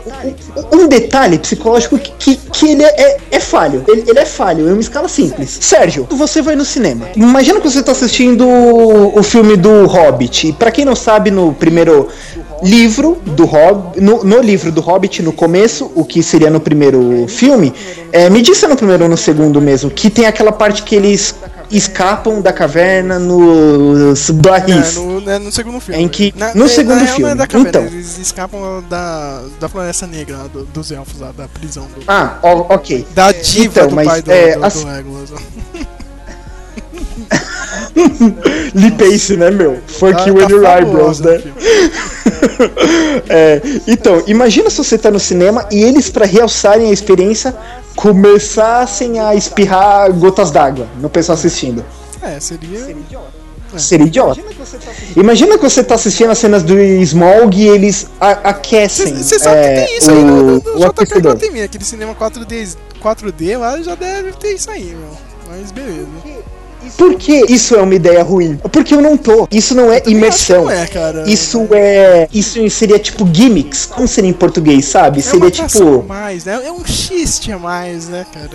um- 0.73 0.87
detalhe 0.87 1.37
psicológico 1.37 1.97
que, 1.97 2.35
que, 2.35 2.67
ele 2.67 2.83
é, 2.83 3.17
é 3.31 3.39
falho. 3.39 3.83
Ele, 3.87 4.05
ele 4.07 4.19
é 4.19 4.25
falho, 4.25 4.67
é 4.67 4.71
uma 4.71 4.81
escala 4.81 5.07
simples. 5.07 5.57
Sérgio, 5.61 6.07
você 6.09 6.41
vai 6.41 6.55
no 6.55 6.65
cinema. 6.65 7.07
Imagina 7.15 7.59
que 7.59 7.69
você 7.69 7.79
está 7.79 7.91
assistindo 7.91 8.47
o 8.47 9.21
filme 9.21 9.55
do 9.55 9.85
Hobbit. 9.85 10.47
E 10.47 10.53
pra 10.53 10.71
quem 10.71 10.85
não 10.85 10.95
sabe, 10.95 11.29
no 11.29 11.53
primeiro 11.53 12.07
livro 12.63 13.17
do 13.25 13.45
Hobbit, 13.45 13.99
no, 14.01 14.23
no 14.23 14.39
livro 14.41 14.71
do 14.71 14.81
Hobbit, 14.81 15.21
no 15.23 15.31
começo, 15.33 15.91
o 15.95 16.03
que 16.05 16.21
seria 16.23 16.49
no 16.49 16.59
primeiro 16.59 17.25
filme, 17.27 17.73
é, 18.11 18.29
me 18.29 18.41
diz 18.41 18.57
se 18.57 18.65
é 18.65 18.67
no 18.67 18.75
primeiro 18.75 19.03
ou 19.03 19.09
no 19.09 19.17
segundo 19.17 19.61
mesmo, 19.61 19.89
que 19.89 20.09
tem 20.09 20.25
aquela 20.25 20.51
parte 20.51 20.83
que 20.83 20.95
eles 20.95 21.35
escapam 21.71 22.41
da 22.41 22.51
caverna 22.51 23.19
nos 23.19 24.29
barris. 24.31 24.95
É, 24.97 24.99
no, 24.99 25.21
né, 25.21 25.37
no 25.39 25.51
segundo 25.51 25.79
filme. 25.79 26.01
Em 26.03 26.07
que- 26.07 26.33
Na- 26.35 26.53
no 26.55 26.65
é, 26.65 26.67
segundo 26.67 26.99
é 27.03 27.07
filme. 27.07 27.35
da 27.35 27.45
caverna, 27.45 27.69
Então. 27.69 27.83
Eles 27.85 28.17
escapam 28.17 28.83
da, 28.89 29.43
da 29.59 29.69
floresta 29.69 30.07
negra, 30.07 30.37
lá, 30.37 30.43
do- 30.47 30.65
dos 30.65 30.91
elfos 30.91 31.19
lá, 31.19 31.31
da 31.31 31.47
prisão. 31.47 31.83
Do, 31.95 32.03
Ah, 32.07 32.39
ok. 32.41 33.05
da 33.13 33.31
diva 33.31 33.65
então, 33.81 33.87
do 33.87 33.95
mas, 33.95 34.07
pai 34.07 34.21
do, 34.23 34.31
é, 34.31 34.57
do, 34.57 34.65
assim- 34.65 34.83
do 34.83 34.91
Legolas. 34.91 35.29
Lipace, 38.73 39.35
né, 39.37 39.51
meu? 39.51 39.79
Fuck 39.87 40.13
Tá- 40.13 40.25
you 40.27 40.35
tá 40.35 40.45
and 40.45 40.49
your 40.49 40.65
eyebrows, 40.65 41.19
né? 41.19 41.41
no. 41.45 41.53
É, 43.29 43.61
então, 43.87 44.23
imagina 44.27 44.69
se 44.69 44.77
você 44.77 44.97
tá 44.97 45.09
no 45.11 45.19
cinema 45.19 45.65
e 45.71 45.81
eles, 45.83 46.09
pra 46.09 46.25
realçarem 46.25 46.89
a 46.89 46.93
experiência, 46.93 47.55
começassem 47.95 49.19
a 49.19 49.35
espirrar 49.35 50.11
gotas 50.13 50.51
d'água 50.51 50.87
no 50.99 51.09
pessoal 51.09 51.37
assistindo. 51.37 51.83
É, 52.21 52.39
seria. 52.39 52.95
Seria 53.77 54.07
idiota. 54.07 54.41
Imagina 55.15 55.57
que 55.57 55.63
você 55.63 55.83
tá 55.83 55.95
assistindo 55.95 56.31
as 56.31 56.37
cenas 56.39 56.63
do 56.63 56.77
Smog 56.79 57.55
e 57.55 57.67
eles 57.67 58.07
aquecem 58.19 59.15
Você 59.15 59.37
sabe 59.37 59.57
é, 59.57 59.81
que 59.81 59.87
tem 59.87 59.97
isso 59.99 60.09
aí 60.09 60.23
no, 60.23 60.35
no, 60.43 60.57
o, 60.57 60.63
no 60.63 60.87
o 60.87 60.89
JK. 60.89 61.17
Academy, 61.19 61.61
aquele 61.61 61.85
cinema 61.85 62.15
4D, 62.15 62.75
4D 63.01 63.57
lá 63.57 63.79
já 63.81 63.95
deve 63.95 64.31
ter 64.33 64.53
isso 64.53 64.71
aí, 64.71 64.85
meu. 64.85 65.17
Mas 65.47 65.71
beleza. 65.71 66.07
Por 66.97 67.15
que 67.15 67.45
isso 67.51 67.75
é 67.75 67.81
uma 67.81 67.95
ideia 67.95 68.23
ruim? 68.23 68.57
Porque 68.71 68.93
eu 68.93 69.01
não 69.01 69.17
tô. 69.17 69.47
Isso 69.51 69.75
não 69.75 69.91
é 69.91 70.01
imersão. 70.05 70.65
Não 70.65 70.71
é, 70.71 70.87
cara. 70.87 71.29
Isso 71.29 71.67
é. 71.71 72.27
Isso 72.33 72.69
seria 72.69 72.99
tipo 72.99 73.27
gimmicks. 73.31 73.85
Como 73.85 74.07
seria 74.07 74.29
em 74.29 74.33
português, 74.33 74.85
sabe? 74.85 75.19
É 75.19 75.21
seria 75.21 75.51
tipo. 75.51 76.03
mais, 76.03 76.45
né? 76.45 76.61
É 76.65 76.71
um 76.71 76.85
xiste 76.85 77.51
a 77.51 77.57
mais, 77.57 78.07
né, 78.07 78.25
cara? 78.33 78.49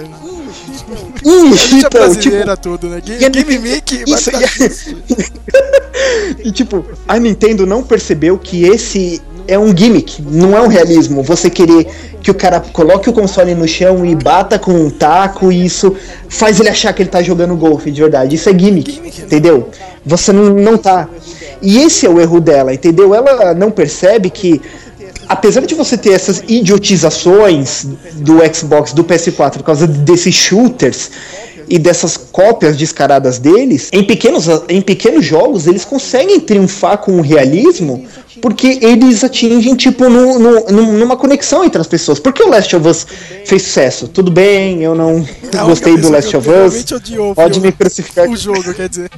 Ih, 1.24 1.52
A 1.52 1.56
gente 1.56 1.74
é 1.74 1.78
então, 1.78 1.90
tipo. 1.90 1.90
brasileira 1.90 2.56
tudo, 2.56 2.88
né? 2.88 3.00
Game, 3.00 3.24
a 3.24 3.28
Game 3.28 3.58
vai 3.58 3.82
Isso, 4.06 4.30
e 4.30 4.34
a-. 4.34 5.24
E 6.44 6.50
tipo, 6.50 6.84
a 7.06 7.18
Nintendo 7.18 7.66
não 7.66 7.82
percebeu 7.82 8.38
que 8.38 8.64
esse 8.64 9.22
é 9.46 9.58
um 9.58 9.76
gimmick, 9.76 10.22
não 10.22 10.56
é 10.56 10.60
um 10.60 10.66
realismo. 10.66 11.22
Você 11.22 11.50
querer 11.50 11.86
que 12.22 12.30
o 12.30 12.34
cara 12.34 12.60
coloque 12.60 13.08
o 13.08 13.12
console 13.12 13.54
no 13.54 13.68
chão 13.68 14.04
e 14.04 14.14
bata 14.14 14.58
com 14.58 14.72
um 14.72 14.90
taco 14.90 15.52
e 15.52 15.64
isso 15.64 15.94
faz 16.28 16.58
ele 16.60 16.68
achar 16.68 16.92
que 16.92 17.02
ele 17.02 17.10
tá 17.10 17.22
jogando 17.22 17.54
golfe 17.56 17.90
de 17.90 18.00
verdade. 18.00 18.34
Isso 18.34 18.48
é 18.48 18.58
gimmick, 18.58 19.00
entendeu? 19.22 19.68
Você 20.04 20.32
não, 20.32 20.50
não 20.50 20.78
tá. 20.78 21.08
E 21.60 21.78
esse 21.78 22.06
é 22.06 22.10
o 22.10 22.20
erro 22.20 22.40
dela, 22.40 22.72
entendeu? 22.72 23.14
Ela 23.14 23.54
não 23.54 23.70
percebe 23.70 24.30
que 24.30 24.60
apesar 25.28 25.62
de 25.62 25.74
você 25.74 25.96
ter 25.96 26.12
essas 26.12 26.42
idiotizações 26.48 27.86
do 28.14 28.38
Xbox, 28.54 28.92
do 28.92 29.04
PS4 29.04 29.52
por 29.52 29.62
causa 29.62 29.86
desses 29.86 30.34
shooters 30.34 31.10
e 31.68 31.78
dessas 31.78 32.16
cópias 32.16 32.76
descaradas 32.76 33.38
deles, 33.38 33.88
em 33.92 34.04
pequenos, 34.04 34.47
em 34.68 34.80
pequenos 34.80 35.25
jogos 35.25 35.66
eles 35.66 35.85
conseguem 35.85 36.40
triunfar 36.40 36.99
com 36.99 37.12
o 37.18 37.21
realismo 37.21 38.06
porque 38.42 38.78
eles 38.83 39.23
atingem 39.25 39.75
tipo 39.75 40.09
no, 40.11 40.38
no- 40.38 40.92
numa 40.92 41.16
conexão 41.16 41.64
entre 41.64 41.80
as 41.80 41.87
pessoas. 41.87 42.18
Porque 42.18 42.42
o 42.42 42.49
Last 42.49 42.75
of 42.76 42.87
Us 42.87 43.06
fez 43.47 43.62
sucesso? 43.62 44.09
Tudo 44.09 44.30
bem, 44.30 44.83
eu 44.83 44.94
não 44.94 45.26
gostei 45.64 45.97
do 45.97 46.11
Last 46.11 46.30
que 46.30 46.37
of 46.37 46.49
Us. 46.50 46.92
odiou 46.92 47.30
o 47.30 47.35
Pode 47.35 47.61
me 47.61 47.73
crucificar. 47.73 48.28
O 48.28 48.37
jogo, 48.37 48.75
quer 48.75 48.88
dizer. 48.88 49.11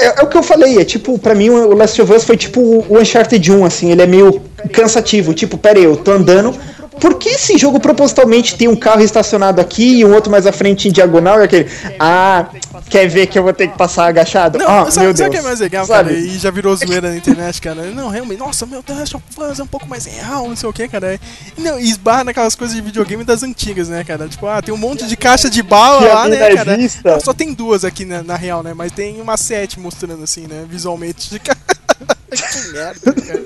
É, 0.00 0.06
é, 0.06 0.14
é 0.18 0.22
o 0.22 0.26
que 0.26 0.36
eu 0.36 0.42
falei, 0.42 0.78
é 0.78 0.84
tipo, 0.84 1.18
pra 1.18 1.34
mim 1.34 1.48
o 1.50 1.74
Last 1.74 2.00
of 2.00 2.12
Us 2.12 2.24
foi 2.24 2.36
tipo 2.36 2.60
o 2.60 2.98
Uncharted 2.98 3.50
1, 3.52 3.64
assim, 3.64 3.90
ele 3.92 4.02
é 4.02 4.06
meio 4.06 4.40
cansativo, 4.72 5.34
tipo, 5.34 5.58
pera 5.58 5.78
aí, 5.78 5.84
eu 5.84 5.96
tô 5.96 6.12
andando 6.12 6.54
por 7.00 7.14
que 7.18 7.30
esse 7.30 7.56
jogo 7.58 7.80
propositalmente 7.80 8.56
tem 8.56 8.68
um 8.68 8.76
carro 8.76 9.00
estacionado 9.02 9.60
aqui 9.60 9.98
e 9.98 10.04
um 10.04 10.12
outro 10.14 10.30
mais 10.30 10.46
à 10.46 10.52
frente 10.52 10.88
em 10.88 10.92
diagonal 10.92 11.40
e 11.40 11.44
aquele. 11.44 11.70
Ah, 11.98 12.46
quer 12.88 13.08
ver 13.08 13.26
que 13.26 13.38
eu 13.38 13.42
vou 13.42 13.52
ter 13.52 13.68
que 13.68 13.76
passar 13.78 14.06
agachado? 14.06 14.58
Não, 14.58 14.66
Ah, 14.66 14.90
sabe, 14.90 15.06
meu 15.06 15.16
sabe 15.16 15.28
o 15.28 15.30
Deus. 15.30 15.30
que 15.30 15.36
é 15.36 15.42
mais 15.42 15.60
legal, 15.60 15.86
Sabe? 15.86 16.10
cara? 16.10 16.20
E 16.20 16.38
já 16.38 16.50
virou 16.50 16.76
zoeira 16.76 17.10
na 17.10 17.16
internet, 17.16 17.60
cara. 17.60 17.82
Não, 17.90 18.08
realmente, 18.08 18.38
nossa, 18.38 18.66
meu 18.66 18.82
Last 18.88 19.16
of 19.16 19.24
Us 19.38 19.58
é 19.58 19.62
um 19.62 19.66
pouco 19.66 19.88
mais 19.88 20.04
real, 20.04 20.48
não 20.48 20.56
sei 20.56 20.68
o 20.68 20.72
que, 20.72 20.86
cara. 20.88 21.18
E, 21.56 21.60
não, 21.60 21.78
e 21.80 21.88
esbarra 21.88 22.24
naquelas 22.24 22.54
coisas 22.54 22.76
de 22.76 22.82
videogame 22.82 23.24
das 23.24 23.42
antigas, 23.42 23.88
né, 23.88 24.04
cara? 24.04 24.28
Tipo, 24.28 24.46
ah, 24.46 24.60
tem 24.60 24.74
um 24.74 24.78
monte 24.78 25.06
de 25.06 25.16
caixa 25.16 25.48
de 25.48 25.62
bala 25.62 26.06
lá, 26.06 26.28
né, 26.28 26.54
cara? 26.54 26.76
Não, 27.04 27.20
só 27.20 27.32
tem 27.32 27.52
duas 27.54 27.84
aqui 27.84 28.04
na, 28.04 28.22
na 28.22 28.36
real, 28.36 28.62
né? 28.62 28.72
Mas 28.74 28.92
tem 28.92 29.20
uma 29.20 29.36
sete 29.36 29.80
mostrando 29.80 30.22
assim, 30.22 30.46
né, 30.46 30.64
visualmente. 30.68 31.40
que 31.40 32.72
merda, 32.72 33.12
cara. 33.12 33.42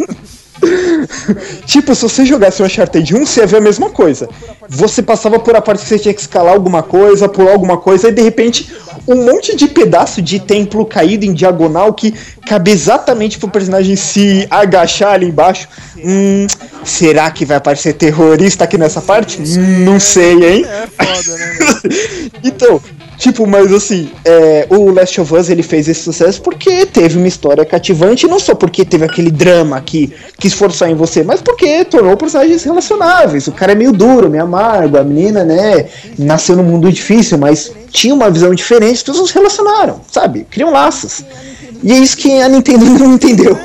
Tipo, 1.67 1.95
se 1.95 2.03
você 2.03 2.25
jogasse 2.25 2.63
o 2.63 2.65
Uncharted 2.65 3.15
1, 3.15 3.27
você 3.27 3.41
ia 3.41 3.47
ver 3.47 3.57
a 3.59 3.61
mesma 3.61 3.91
coisa. 3.91 4.29
Você 4.69 5.03
passava 5.03 5.39
por 5.39 5.55
a 5.55 5.61
parte 5.61 5.83
que 5.83 5.89
você 5.89 5.99
tinha 5.99 6.15
que 6.15 6.21
escalar 6.21 6.53
alguma 6.53 6.83
coisa, 6.83 7.29
pular 7.29 7.53
alguma 7.53 7.77
coisa, 7.77 8.09
e 8.09 8.13
de 8.13 8.23
repente 8.23 8.73
um 9.07 9.25
monte 9.25 9.55
de 9.55 9.69
pedaço 9.69 10.21
de 10.21 10.41
templo 10.41 10.85
caído 10.85 11.25
em 11.25 11.33
diagonal 11.33 11.93
que 11.93 12.13
cabe 12.47 12.71
exatamente 12.71 13.39
pro 13.39 13.49
personagem 13.49 13.95
se 13.95 14.47
agachar 14.51 15.13
ali 15.13 15.27
embaixo. 15.27 15.69
Hum, 15.99 16.47
será 16.85 17.31
que 17.31 17.45
vai 17.45 17.57
aparecer 17.57 17.95
terrorista 17.95 18.65
aqui 18.65 18.77
nessa 18.77 19.01
parte? 19.01 19.41
Hum, 19.41 19.85
não 19.85 20.01
sei, 20.01 20.45
hein? 20.45 20.67
É 20.67 20.87
foda, 20.87 21.39
né, 21.39 21.59
então, 22.43 22.81
tipo, 23.17 23.47
mas 23.47 23.73
assim, 23.73 24.11
é, 24.25 24.67
o 24.71 24.91
Last 24.91 25.21
of 25.21 25.35
Us 25.35 25.49
ele 25.49 25.63
fez 25.63 25.89
esse 25.89 26.03
sucesso 26.03 26.41
porque 26.43 26.87
teve 26.87 27.17
uma 27.17 27.29
história 27.29 27.65
cativante, 27.65 28.27
não 28.27 28.39
só 28.39 28.55
porque 28.55 28.85
teve 28.85 29.05
aquele 29.05 29.31
drama 29.31 29.81
que 29.81 30.13
quis 30.39 30.53
forçar 30.53 30.91
em 30.91 30.95
você, 30.95 31.23
mas 31.23 31.41
porque 31.41 31.85
tornou 31.85 32.17
personagens 32.17 32.65
relacionáveis. 32.65 33.47
O 33.47 33.53
cara 33.53 33.73
é 33.73 33.75
meio 33.75 33.93
duro, 33.93 34.31
meio 34.31 34.45
amargo, 34.45 34.99
a 34.99 35.05
menina, 35.05 35.45
né, 35.45 35.87
nasceu 36.19 36.57
num 36.57 36.65
mundo 36.65 36.91
difícil, 36.91 37.39
mas 37.39 37.73
tinha 37.91 38.15
uma 38.15 38.31
visão 38.31 38.55
diferente, 38.55 38.97
as 38.97 39.03
pessoas 39.03 39.29
se 39.31 39.35
relacionaram, 39.35 40.01
sabe? 40.11 40.47
Criam 40.51 40.71
laços. 40.71 41.25
E 41.83 41.93
é 41.93 41.99
isso 41.99 42.17
que 42.17 42.41
a 42.41 42.49
Nintendo 42.49 42.85
não 42.99 43.15
entendeu. 43.15 43.57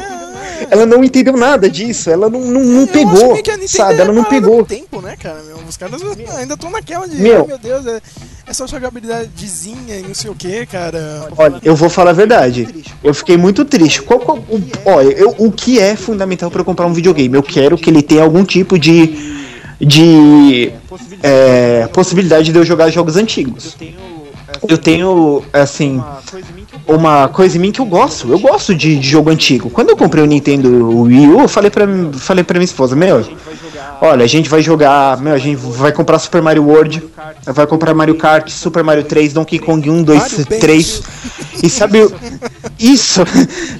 Ela 0.69 0.85
não 0.85 1.03
entendeu 1.03 1.35
nada 1.37 1.69
disso, 1.69 2.09
ela 2.09 2.29
não, 2.29 2.39
não, 2.41 2.61
não 2.63 2.87
pegou, 2.87 3.35
sabe? 3.67 3.95
é 3.95 4.01
Ela 4.01 4.13
não 4.13 4.23
parada 4.23 4.41
pegou. 4.41 4.65
tempo, 4.65 5.01
né, 5.01 5.15
cara? 5.17 5.41
Meu, 5.43 5.57
os 5.67 5.77
caras 5.77 6.01
ainda 6.37 6.53
estão 6.53 6.69
naquela 6.69 7.07
de, 7.07 7.15
Meu. 7.15 7.47
meu 7.47 7.57
Deus, 7.57 7.85
é, 7.85 8.01
é 8.47 8.53
só 8.53 8.67
jogabilidadezinha 8.67 9.97
e 9.99 10.03
não 10.03 10.13
sei 10.13 10.29
o 10.29 10.35
que, 10.35 10.65
cara. 10.65 11.27
Olha, 11.37 11.59
eu 11.63 11.75
vou 11.75 11.89
falar 11.89 12.11
a 12.11 12.13
verdade. 12.13 12.83
Eu 13.03 13.13
fiquei 13.13 13.37
muito 13.37 13.65
triste. 13.65 14.01
Qual, 14.01 14.19
qual- 14.19 14.37
o, 14.37 14.61
olha, 14.85 15.09
eu- 15.13 15.35
o 15.37 15.51
que 15.51 15.79
é 15.79 15.95
fundamental 15.95 16.49
para 16.51 16.61
eu 16.61 16.65
comprar 16.65 16.85
um 16.85 16.93
videogame? 16.93 17.35
Eu 17.35 17.43
quero 17.43 17.77
que 17.77 17.89
ele 17.89 18.01
tenha 18.01 18.23
algum 18.23 18.43
tipo 18.43 18.77
de 18.77 19.31
de 19.83 20.71
é, 21.23 21.87
possibilidade 21.91 22.51
de 22.51 22.57
eu 22.57 22.63
jogar 22.63 22.91
jogos 22.91 23.15
antigos. 23.17 23.75
Eu 24.67 24.77
tenho, 24.77 25.43
assim, 25.51 25.99
uma 26.87 27.27
coisa 27.27 27.57
em 27.57 27.61
mim 27.61 27.71
que 27.71 27.79
eu 27.81 27.85
gosto. 27.85 28.29
Eu 28.31 28.39
gosto 28.39 28.73
de, 28.75 28.97
de 28.97 29.07
jogo 29.09 29.29
antigo. 29.29 29.69
Quando 29.69 29.89
eu 29.89 29.97
comprei 29.97 30.23
o 30.23 30.27
Nintendo 30.27 31.01
Wii 31.03 31.27
U, 31.29 31.41
eu 31.41 31.47
falei 31.47 31.69
pra, 31.71 31.85
falei 32.13 32.43
pra 32.43 32.57
minha 32.57 32.65
esposa, 32.65 32.95
meu, 32.95 33.25
olha, 34.01 34.23
a 34.23 34.27
gente 34.27 34.49
vai 34.49 34.61
jogar, 34.61 35.17
meu, 35.21 35.33
a 35.33 35.37
gente 35.37 35.55
vai 35.57 35.91
comprar 35.91 36.19
Super 36.19 36.41
Mario 36.41 36.63
World, 36.65 37.03
vai 37.45 37.65
comprar 37.67 37.93
Mario 37.93 38.15
Kart, 38.15 38.49
Super 38.49 38.83
Mario 38.83 39.03
3, 39.03 39.33
Donkey 39.33 39.59
Kong 39.59 39.89
1, 39.89 40.03
2, 40.03 40.19
Mario 40.19 40.37
Band. 40.49 40.59
3. 40.59 41.01
E 41.63 41.69
sabe 41.69 42.01
o- 42.01 42.11
isso? 42.79 43.21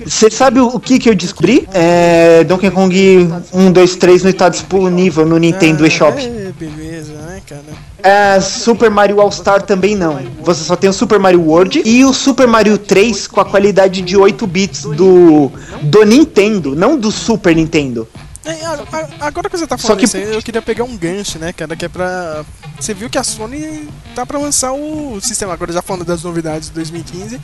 Você 0.06 0.30
sabe 0.30 0.60
o 0.60 0.80
que 0.80 1.00
que 1.00 1.10
eu 1.10 1.16
descobri? 1.16 1.68
É, 1.74 2.44
Donkey 2.44 2.70
Kong 2.70 3.30
1, 3.54 3.72
2, 3.72 3.96
3 3.96 4.24
não 4.24 4.30
está 4.30 4.50
disponível 4.50 5.26
no 5.26 5.38
Nintendo 5.38 5.86
eShop. 5.86 6.18
É, 8.04 8.40
Super 8.42 8.90
Mario 8.90 9.20
All 9.22 9.32
Star 9.32 9.62
também 9.62 9.96
não. 9.96 10.20
Você 10.44 10.64
só 10.64 10.76
tem 10.76 10.90
o 10.90 10.94
Super 10.94 11.20
Mario 11.20 11.42
World 11.42 11.82
e 11.86 12.04
o 12.04 12.14
Super 12.14 12.48
Mario 12.48 12.78
3 12.78 13.28
com 13.28 13.40
a 13.42 13.46
qualidade 13.46 14.02
de 14.02 14.18
8 14.18 14.46
bits 14.48 14.84
do 14.84 15.52
do 15.82 16.04
Nintendo, 16.06 16.76
não 16.76 16.98
do 16.98 17.12
Super 17.12 17.56
Nintendo. 17.56 18.08
É, 18.44 18.56
agora 19.20 19.48
que 19.50 19.56
você 19.58 19.68
tá 19.68 19.78
falando 19.78 20.00
que- 20.00 20.06
isso 20.06 20.18
aí, 20.18 20.34
eu 20.34 20.42
queria 20.42 20.64
pegar 20.64 20.84
um 20.84 20.98
gancho, 20.98 21.38
né, 21.38 21.54
cara, 21.54 21.76
que 21.76 21.86
é 21.86 21.88
pra... 21.88 22.44
Você 22.80 22.92
viu 22.92 23.08
que 23.08 23.18
a 23.20 23.24
Sony 23.24 23.88
tá 24.16 24.26
pra 24.26 24.40
lançar 24.40 24.72
o 24.74 25.20
sistema, 25.22 25.54
agora 25.54 25.72
já 25.72 25.82
falando 25.84 26.04
das 26.04 26.24
novidades 26.24 26.70
de 26.70 26.74
2015, 26.74 27.40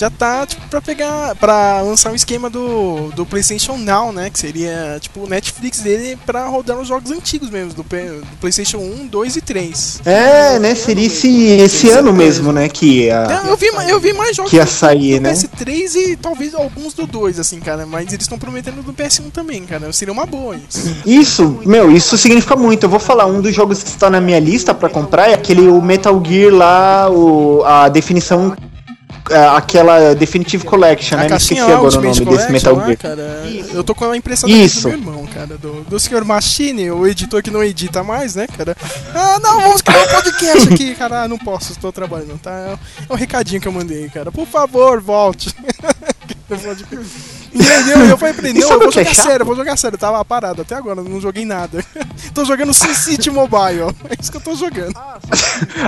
já 0.00 0.08
tá, 0.08 0.46
tipo, 0.46 0.66
pra 0.68 0.80
pegar, 0.80 1.34
pra 1.36 1.82
lançar 1.82 2.10
um 2.10 2.14
esquema 2.14 2.48
do, 2.48 3.10
do 3.14 3.26
PlayStation 3.26 3.76
Now, 3.76 4.10
né, 4.12 4.30
que 4.30 4.38
seria, 4.38 4.96
tipo, 4.98 5.20
o 5.24 5.28
Netflix 5.28 5.80
dele 5.80 6.18
pra 6.24 6.46
rodar 6.46 6.78
os 6.78 6.88
jogos 6.88 7.10
antigos 7.10 7.50
mesmo, 7.50 7.74
do, 7.74 7.82
do 7.82 8.36
PlayStation 8.40 8.78
1, 8.78 9.06
2 9.08 9.36
e 9.36 9.40
3. 9.42 10.00
É, 10.06 10.58
né? 10.58 10.74
Seria 10.74 11.06
esse, 11.06 11.28
esse 11.48 11.90
ano 11.90 12.14
mesmo, 12.14 12.50
né? 12.50 12.66
Que 12.68 13.04
ia, 13.04 13.24
Não, 13.26 13.50
eu 13.50 13.56
vi, 13.58 13.66
eu 13.88 14.00
vi 14.00 14.14
mais 14.14 14.34
jogos 14.34 14.50
que 14.50 14.56
ia 14.56 14.64
do- 14.64 14.70
sair, 14.70 15.18
do 15.18 15.24
né? 15.24 15.32
PS3 15.34 15.94
e 15.96 16.16
talvez 16.16 16.54
alguns 16.54 16.94
do 16.94 17.06
2, 17.06 17.38
assim, 17.38 17.60
cara, 17.60 17.84
mas 17.84 18.06
eles 18.10 18.22
estão 18.24 18.38
prometendo 18.38 18.82
do 18.82 18.94
PS1 18.94 19.30
também, 19.30 19.64
cara, 19.66 19.92
seria 19.92 20.12
uma 20.14 20.24
boa 20.24 20.56
isso. 20.56 20.96
Isso, 21.04 21.60
meu, 21.66 21.92
isso 21.92 22.16
significa 22.16 22.56
muito. 22.56 22.84
Eu 22.84 22.88
vou 22.90 22.98
falar, 23.00 23.26
um 23.26 23.42
dos 23.42 23.54
jogos 23.54 23.82
que 23.82 23.90
está 23.90 24.08
na 24.08 24.20
minha 24.20 24.38
lista 24.40 24.72
pra 24.72 24.88
comprar 24.88 25.28
é 25.28 25.34
aquele 25.34 25.68
o 25.68 25.82
Metal 25.82 26.18
Gear 26.26 26.54
lá, 26.54 27.10
o, 27.10 27.62
a 27.66 27.88
definição. 27.90 28.56
É, 29.28 29.46
Aquela 29.48 30.14
Definitive 30.14 30.64
Collection, 30.64 31.16
né? 31.16 31.26
A 31.26 31.28
Me 31.30 31.36
esqueci 31.36 31.60
agora 31.60 31.80
o 31.80 31.84
Ultimate 31.84 32.24
nome 32.24 32.36
desse 32.36 32.52
Metal 32.52 32.74
Gear. 32.76 32.96
cara, 32.96 33.44
eu 33.72 33.84
tô 33.84 33.94
com 33.94 34.10
a 34.10 34.16
impressão 34.16 34.48
Isso. 34.48 34.82
do 34.82 34.88
meu 34.88 34.98
irmão, 34.98 35.26
cara, 35.26 35.58
do, 35.58 35.82
do 35.82 36.00
Sr. 36.00 36.24
Machine, 36.24 36.90
o 36.90 37.06
editor 37.06 37.42
que 37.42 37.50
não 37.50 37.62
edita 37.62 38.02
mais, 38.02 38.34
né, 38.34 38.46
cara. 38.46 38.76
Ah, 39.14 39.38
não, 39.40 39.60
vamos 39.60 39.82
criar 39.82 40.02
um 40.02 40.08
podcast 40.08 40.72
aqui, 40.72 40.94
cara, 40.96 41.22
ah, 41.22 41.28
não 41.28 41.38
posso, 41.38 41.72
estou 41.72 41.92
trabalhando, 41.92 42.38
tá? 42.38 42.78
É 43.08 43.12
um 43.12 43.16
recadinho 43.16 43.60
que 43.60 43.68
eu 43.68 43.72
mandei, 43.72 44.08
cara, 44.08 44.32
por 44.32 44.46
favor, 44.46 45.00
volte. 45.00 45.54
Entendeu? 47.52 48.06
E 48.06 48.10
eu 48.10 48.18
falei 48.18 48.34
pra 48.34 48.48
ele, 48.48 48.60
não, 48.60 48.70
eu 48.70 48.78
vou 48.78 48.88
é 48.88 48.92
jogar 48.92 49.14
chato? 49.14 49.26
sério, 49.26 49.42
eu 49.42 49.46
vou 49.46 49.56
jogar 49.56 49.76
sério, 49.76 49.96
eu 49.96 49.98
tava 49.98 50.24
parado 50.24 50.62
até 50.62 50.74
agora, 50.74 51.02
não 51.02 51.20
joguei 51.20 51.44
nada. 51.44 51.84
tô 52.32 52.44
jogando 52.44 52.72
SimCity 52.72 53.30
Mobile, 53.30 53.94
é 54.08 54.16
isso 54.20 54.30
que 54.30 54.36
eu 54.36 54.40
tô 54.40 54.54
jogando. 54.54 54.94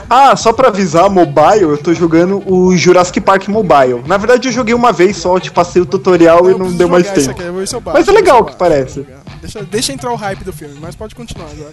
Ah, 0.09 0.37
só 0.37 0.53
pra 0.53 0.69
avisar, 0.69 1.09
mobile, 1.09 1.63
eu 1.63 1.79
tô 1.79 1.95
jogando 1.95 2.43
o 2.47 2.77
Jurassic 2.77 3.21
Park 3.21 3.49
Mobile. 3.49 4.03
Na 4.07 4.17
verdade, 4.17 4.49
eu 4.49 4.53
joguei 4.53 4.75
uma 4.75 4.93
vez 4.93 5.17
só, 5.17 5.39
te 5.41 5.51
passei 5.51 5.81
o 5.81 5.87
tutorial 5.87 6.51
e 6.51 6.59
não 6.59 6.71
deu 6.71 6.89
mais 6.89 7.11
tempo. 7.11 7.31
aqui, 7.31 7.43
baixo, 7.43 7.81
Mas 7.93 8.09
é 8.09 8.13
legal 8.13 8.45
que 8.45 8.57
parece. 8.57 9.07
Deixa, 9.41 9.63
deixa 9.63 9.93
entrar 9.93 10.13
o 10.13 10.17
hype 10.17 10.45
do 10.45 10.53
filme, 10.53 10.77
mas 10.81 10.95
pode 10.95 11.15
continuar 11.15 11.49
agora. 11.51 11.73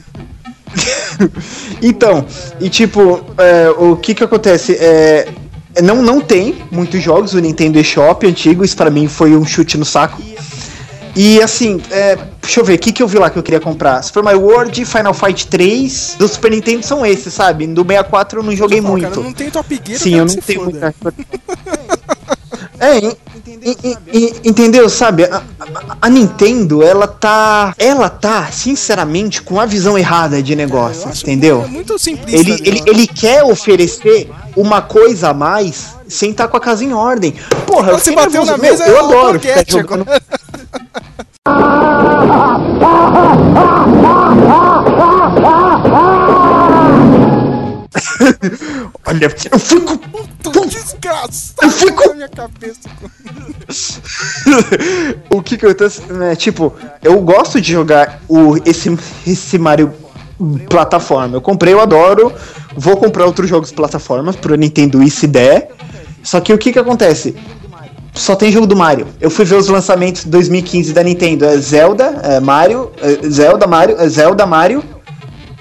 Então, 1.81 2.25
e 2.59 2.69
tipo, 2.69 3.21
é, 3.37 3.69
o 3.69 3.95
que 3.95 4.13
que 4.13 4.23
acontece? 4.23 4.75
É, 4.75 5.27
não, 5.81 6.01
não 6.01 6.19
tem 6.19 6.55
muitos 6.71 7.01
jogos 7.01 7.31
do 7.31 7.41
Nintendo 7.41 7.79
eShop 7.79 8.25
antigo, 8.25 8.63
isso 8.63 8.75
pra 8.75 8.89
mim 8.89 9.07
foi 9.07 9.35
um 9.35 9.45
chute 9.45 9.77
no 9.77 9.85
saco. 9.85 10.21
E 11.15 11.41
assim, 11.41 11.81
é, 11.91 12.17
deixa 12.41 12.59
eu 12.59 12.63
ver, 12.65 12.75
o 12.75 12.79
que 12.79 12.91
que 12.91 13.03
eu 13.03 13.07
vi 13.07 13.17
lá 13.17 13.29
que 13.29 13.37
eu 13.37 13.43
queria 13.43 13.59
comprar? 13.59 14.01
Super 14.03 14.23
Mario 14.23 14.41
World, 14.41 14.85
Final 14.85 15.13
Fight 15.13 15.47
3, 15.47 16.15
do 16.17 16.27
Super 16.27 16.51
Nintendo 16.51 16.85
são 16.85 17.05
esses, 17.05 17.33
sabe? 17.33 17.67
Do 17.67 17.83
64 17.83 18.39
eu 18.39 18.43
não 18.43 18.55
joguei 18.55 18.81
Fala, 18.81 18.91
muito. 18.91 19.09
Cara, 19.09 19.21
não 19.21 19.33
tem 19.33 19.49
Top 19.49 19.81
Gear, 19.85 19.99
Sim, 19.99 20.15
eu 20.15 20.25
não 20.25 20.35
tenho 20.35 20.63
muita 20.63 20.93
É, 22.79 23.15
en- 23.63 23.75
en- 23.83 23.97
en- 24.13 24.33
entendeu, 24.45 24.89
sabe? 24.89 25.25
A, 25.25 25.37
a- 25.37 25.97
a 26.01 26.09
Nintendo, 26.09 26.81
ela 26.83 27.07
tá. 27.07 27.73
Ela 27.77 28.09
tá, 28.09 28.47
sinceramente, 28.51 29.41
com 29.41 29.59
a 29.59 29.65
visão 29.65 29.97
errada 29.97 30.41
de 30.41 30.55
negócio, 30.55 31.09
acho 31.09 31.23
entendeu? 31.23 31.59
muito- 31.59 31.71
Muito 31.73 31.99
simplista. 31.99 32.39
Ele, 32.39 32.53
ele, 32.65 32.83
ele 32.85 33.07
quer 33.07 33.43
oferecer 33.43 34.29
uma 34.55 34.81
coisa 34.81 35.29
a 35.29 35.33
mais 35.33 35.95
sem 36.07 36.31
estar 36.31 36.47
com 36.47 36.57
a 36.57 36.59
casa 36.59 36.83
em 36.83 36.93
ordem. 36.93 37.33
Porra, 37.65 37.91
eu 37.91 37.99
Você 37.99 38.11
bateu 38.11 38.45
nervoso. 38.45 38.51
na 38.51 38.57
Meu, 38.57 38.71
mesa, 38.71 38.85
eu 38.85 38.95
é 38.95 38.99
adoro 38.99 39.39
ficar 39.39 39.65
jogando. 39.67 40.05
Olha, 49.05 49.25
eu 49.51 49.59
fico. 49.59 49.97
Puta 50.41 50.67
desgraça. 50.67 51.53
Eu 51.61 51.69
fico- 51.69 52.07
na 52.07 52.13
minha 52.15 52.29
cabeça. 52.29 52.89
o 55.29 55.41
que 55.41 55.57
que 55.57 55.65
eu 55.65 55.75
tô. 55.75 55.85
É, 56.23 56.35
tipo, 56.35 56.73
eu 57.03 57.19
gosto 57.21 57.59
de 57.59 57.71
jogar 57.73 58.21
o, 58.27 58.57
esse, 58.65 58.97
esse 59.27 59.57
Mario 59.57 59.93
plataforma. 60.69 61.35
Eu 61.37 61.41
comprei, 61.41 61.73
eu 61.73 61.81
adoro. 61.81 62.33
Vou 62.75 62.95
comprar 62.97 63.25
outros 63.25 63.49
jogos 63.49 63.71
plataformas 63.71 64.35
pro 64.35 64.55
Nintendo 64.55 64.99
Wii 64.99 65.09
se 65.09 65.27
der. 65.27 65.69
Só 66.23 66.39
que 66.39 66.53
o 66.53 66.57
que 66.57 66.71
que 66.71 66.79
acontece? 66.79 67.35
Só 68.13 68.35
tem 68.35 68.51
jogo 68.51 68.67
do 68.67 68.75
Mario. 68.75 69.07
Eu 69.21 69.29
fui 69.29 69.45
ver 69.45 69.55
os 69.55 69.67
lançamentos 69.67 70.23
de 70.23 70.29
2015 70.29 70.93
da 70.93 71.03
Nintendo. 71.03 71.45
É 71.45 71.57
Zelda, 71.57 72.19
é 72.23 72.39
Mario, 72.39 72.91
é 73.01 73.29
Zelda, 73.29 73.67
Mario, 73.67 73.95
é 73.99 74.07
Zelda, 74.09 74.45
Mario. 74.45 74.83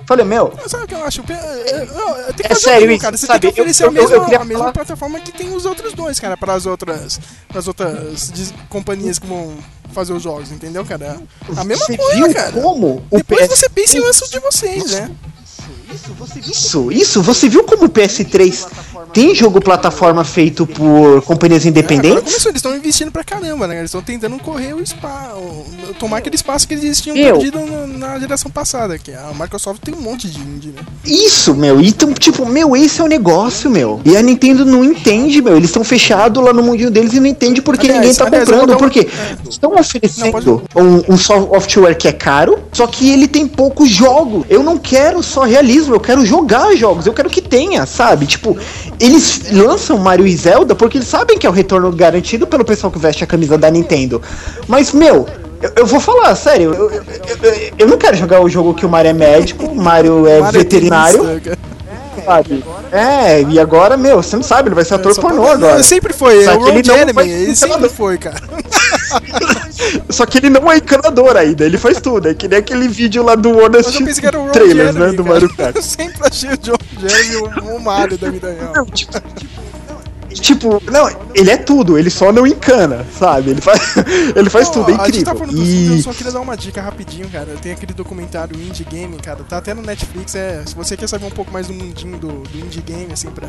Falei, 0.09 0.25
meu, 0.25 0.51
Sabe 0.67 0.85
o 0.85 0.87
que 0.87 0.95
eu 0.95 1.05
acho? 1.05 1.23
Eu- 1.29 1.37
eu- 1.37 1.85
eu- 1.85 2.17
eu 2.17 2.33
tenho 2.33 2.49
que 2.49 2.53
É 2.53 2.55
sério 2.55 2.91
isso, 2.91 3.03
cara. 3.03 3.15
Você 3.15 3.27
sabe? 3.27 3.41
tem 3.41 3.53
que 3.53 3.61
oferecer 3.61 3.83
Eu- 3.85 3.89
a 3.89 3.93
eu- 3.93 3.95
mesma, 4.01 4.17
eu 4.17 4.25
queria 4.25 4.39
a 4.39 4.45
mesma 4.47 4.59
falar- 4.61 4.73
plataforma 4.73 5.21
que 5.21 5.31
tem 5.33 5.55
os 5.55 5.67
outros 5.67 5.93
dois, 5.93 6.19
cara, 6.19 6.35
para 6.35 6.55
as 6.55 6.65
outras, 6.65 7.21
pras 7.47 7.69
outras 7.69 8.33
companhias 8.71 9.19
que 9.19 9.27
vão 9.27 9.55
fazer 9.93 10.15
os 10.15 10.23
jogos, 10.23 10.51
entendeu, 10.51 10.83
cara? 10.87 11.21
A 11.55 11.63
mesma 11.63 11.85
Você 11.85 11.99
coisa, 11.99 12.17
viu 12.17 12.33
cara. 12.35 12.53
como 12.53 13.05
Depois 13.13 13.43
PS3 13.43 13.49
você 13.59 13.69
pensa 13.69 13.99
em 13.99 14.01
lance 14.01 14.31
de 14.31 14.39
vocês, 14.41 14.91
né? 14.93 15.11
Isso, 16.47 16.91
isso, 16.93 17.23
você 17.23 17.49
viu 17.49 17.65
como 17.65 17.85
o 17.85 17.89
PS3 17.91 18.67
tem 19.13 19.35
jogo 19.35 19.61
plataforma 19.61 20.25
feito 20.25 20.67
por 20.67 21.23
companhias 21.23 21.65
É, 21.65 21.69
independentes? 21.69 22.23
começou, 22.25 22.51
eles 22.51 22.59
estão 22.59 22.77
investindo 22.77 23.11
pra 23.11 23.25
caramba, 23.25 23.67
né? 23.67 23.77
Eles 23.79 23.87
estão 23.91 24.03
tentando 24.03 24.39
correr 24.39 24.75
o 24.75 24.83
espaço, 24.83 25.65
tomar 25.99 26.19
aquele 26.19 26.37
espaço 26.37 26.67
que 26.69 26.75
eles 26.75 27.01
tinham 27.01 27.17
Meu. 27.17 27.37
perdido 27.39 27.59
na 27.99 28.19
geração 28.19 28.51
passada, 28.51 28.99
que 28.99 29.13
a 29.13 29.33
Microsoft 29.39 29.81
tem 29.83 29.95
um 29.95 30.01
monte 30.01 30.29
de 30.29 30.39
indie, 30.41 30.69
né? 30.69 30.83
Isso, 31.05 31.55
meu. 31.55 31.81
Então, 31.81 32.13
tipo, 32.13 32.45
meu, 32.47 32.77
esse 32.77 33.01
é 33.01 33.05
o 33.05 33.09
negócio, 33.09 33.71
meu. 33.71 34.01
E 34.05 34.17
a 34.17 34.23
Nintendo 34.23 34.65
não 34.65 34.85
entende, 34.85 35.41
meu. 35.43 35.57
Eles 35.57 35.71
estão 35.71 35.85
fechados 35.85 36.43
lá 36.43 36.53
no 36.53 36.63
mundinho 36.63 36.91
deles 36.91 37.13
e 37.13 37.21
não 37.21 37.27
entende 37.27 37.63
porque 37.63 37.87
Aliás, 37.87 38.01
ninguém 38.01 38.17
tá 38.17 38.27
aliás, 38.27 38.49
comprando. 38.49 38.75
um- 38.75 38.77
Por 38.77 38.91
quê? 38.91 39.09
Estão 39.49 39.75
oferecendo 39.75 40.63
Não, 40.75 40.83
um, 40.83 41.15
um 41.15 41.19
software 41.19 41.95
que 41.95 42.07
é 42.09 42.13
caro, 42.13 42.59
só 42.73 42.87
que 42.87 43.11
ele 43.11 43.27
tem 43.27 43.47
poucos 43.47 43.89
jogos. 43.89 44.45
Eu 44.49 44.63
não 44.63 44.79
quero 44.79 45.23
só 45.23 45.43
realismo, 45.43 45.95
eu 45.95 46.01
quero 46.01 46.25
jogar 46.25 46.75
jogos. 46.77 47.07
Eu 47.07 47.13
quero 47.13 47.29
que 47.31 47.41
tenha, 47.43 47.85
sabe? 47.87 48.27
Tipo, 48.27 48.57
eles 49.01 49.51
lançam 49.53 49.99
Mario 49.99 50.27
e 50.27 50.37
Zelda 50.37 50.75
porque 50.75 50.99
eles 50.99 51.09
sabem 51.09 51.39
que 51.39 51.47
é 51.47 51.51
o 51.51 51.53
retorno 51.53 51.91
garantido 51.93 52.47
pelo 52.47 52.65
pessoal 52.65 52.91
que 52.93 52.99
veste 52.99 53.23
a 53.25 53.27
camisa 53.27 53.57
da 53.59 53.71
Nintendo. 53.71 54.21
Mas, 54.67 54.93
meu. 54.93 55.27
Eu, 55.61 55.73
eu 55.75 55.87
vou 55.87 55.99
falar, 55.99 56.37
sério, 56.37 56.73
eu, 56.73 56.89
eu, 56.89 57.03
eu- 57.79 57.89
não 57.89 57.99
quero 57.99 58.17
jogar 58.17 58.41
o 58.41 58.49
jogo 58.49 58.75
que 58.75 58.87
o 58.87 58.89
Mario 58.89 59.09
é 59.11 59.13
médico, 59.13 59.67
o 59.67 59.75
Mario 59.75 60.25
é 60.25 60.39
Mario 60.39 60.57
veterinário 60.61 61.19
tenista, 61.25 61.41
cara. 61.41 61.59
sabe? 62.25 62.65
É, 62.93 63.43
e 63.43 63.59
agora, 63.59 63.97
meu, 63.97 64.23
você 64.23 64.37
não 64.37 64.43
sabe, 64.45 64.69
ele 64.69 64.77
vai 64.77 64.85
ser 64.85 64.95
ator 64.95 65.13
Só 65.15 65.21
pornô 65.21 65.43
pra- 65.43 65.53
agora. 65.55 65.83
Sempre 65.83 66.13
foi, 66.13 66.45
é 66.45 66.53
o 66.53 66.59
que 66.61 66.71
Ron 66.71 66.79
ele 66.79 67.57
sempre 67.57 67.89
foi, 67.89 68.19
cara. 68.19 68.37
Só 70.11 70.27
que 70.27 70.39
ele 70.39 70.51
não 70.51 70.71
é 70.71 70.79
encanador 70.79 71.37
ainda, 71.37 71.65
ele 71.65 71.79
faz 71.79 72.01
tudo. 72.01 72.29
É 72.29 72.35
que 72.35 72.49
nem 72.49 72.59
aquele 72.59 72.89
vídeo 72.89 73.23
lá 73.23 73.35
do 73.35 73.57
Honest 73.59 73.95
eu 73.95 74.07
pensei 74.07 74.21
que 74.21 74.27
era 74.27 74.39
o 74.39 74.47
Ron 74.47 74.53
Trailers, 74.53 74.95
Jeremy, 74.95 74.99
né, 74.99 75.13
do. 75.13 75.25
Mario 75.25 75.49
Kart. 75.57 75.77
Eu 75.77 75.83
sempre 75.83 76.27
achei 76.27 76.51
o 76.51 76.59
John 76.59 76.77
Jeremy 77.01 77.37
o, 77.37 77.77
o 77.77 77.81
Mario 77.81 78.19
da 78.19 78.31
vida 78.31 78.51
real. 78.51 78.87
Tipo, 80.35 80.83
não, 80.91 81.09
ele 81.35 81.51
é 81.51 81.57
tudo, 81.57 81.99
ele 81.99 82.11
só 82.11 82.31
não 82.31 82.47
encana, 82.47 83.05
sabe? 83.19 83.51
Ele 83.51 83.61
faz, 83.61 83.81
ele 84.37 84.51
faz 84.51 84.69
tudo, 84.69 84.91
é 84.91 84.97
tá 84.97 85.09
incrível. 85.09 85.35
dos 85.35 85.51
filmes, 85.51 85.89
eu 85.91 85.97
E 85.97 86.03
só 86.03 86.13
queria 86.13 86.33
dar 86.33 86.41
uma 86.41 86.57
dica 86.57 86.83
rapidinho, 86.83 87.29
cara. 87.31 87.55
Tem 87.61 87.73
aquele 87.73 87.95
documentário 87.95 88.55
Indie 88.57 88.85
Game, 88.85 89.17
cara. 89.17 89.41
Tá 89.49 89.59
até 89.59 89.73
no 89.73 89.83
Netflix. 89.83 90.35
É, 90.35 90.63
se 90.67 90.75
você 90.75 90.97
quer 90.97 91.09
saber 91.09 91.27
um 91.27 91.31
pouco 91.31 91.51
mais 91.51 91.67
do 91.69 91.75
mundinho 91.75 92.19
do, 92.19 92.29
do 92.29 92.59
Indie 92.59 92.83
Game, 92.83 93.13
assim, 93.13 93.31
pra. 93.31 93.49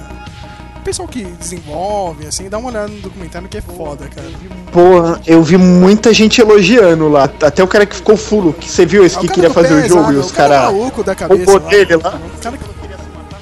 O 0.79 0.83
Pessoal 0.83 1.07
que 1.07 1.23
desenvolve, 1.23 2.25
assim, 2.27 2.49
dá 2.49 2.57
uma 2.57 2.69
olhada 2.69 2.87
no 2.87 2.99
documentário 3.01 3.47
que 3.47 3.57
é 3.57 3.61
foda, 3.61 4.07
cara. 4.07 4.27
Porra, 4.71 5.21
eu 5.27 5.43
vi 5.43 5.57
muita 5.57 6.13
gente 6.13 6.41
elogiando 6.41 7.07
lá. 7.09 7.23
Até 7.41 7.63
o 7.63 7.67
cara 7.67 7.85
que 7.85 7.95
ficou 7.95 8.15
fulo, 8.17 8.53
que 8.53 8.69
você 8.69 8.85
viu 8.85 9.05
esse 9.05 9.17
Ah, 9.17 9.21
que 9.21 9.27
cara 9.27 9.35
queria 9.35 9.49
fazer 9.51 9.73
o 9.73 9.81
PES, 9.81 9.87
jogo 9.89 10.09
ah, 10.09 10.13
e 10.13 10.15
o 10.15 10.19
os 10.19 10.31
cara 10.31 10.55
caras. 10.55 10.73
maluco 10.73 11.03
da 11.03 11.15
cabeça 11.15 11.45
roubou 11.51 11.63
lá. 11.63 11.69
dele 11.69 11.95
lá. 11.97 12.19
O 12.37 12.41
cara 12.41 12.57
que 12.57 12.63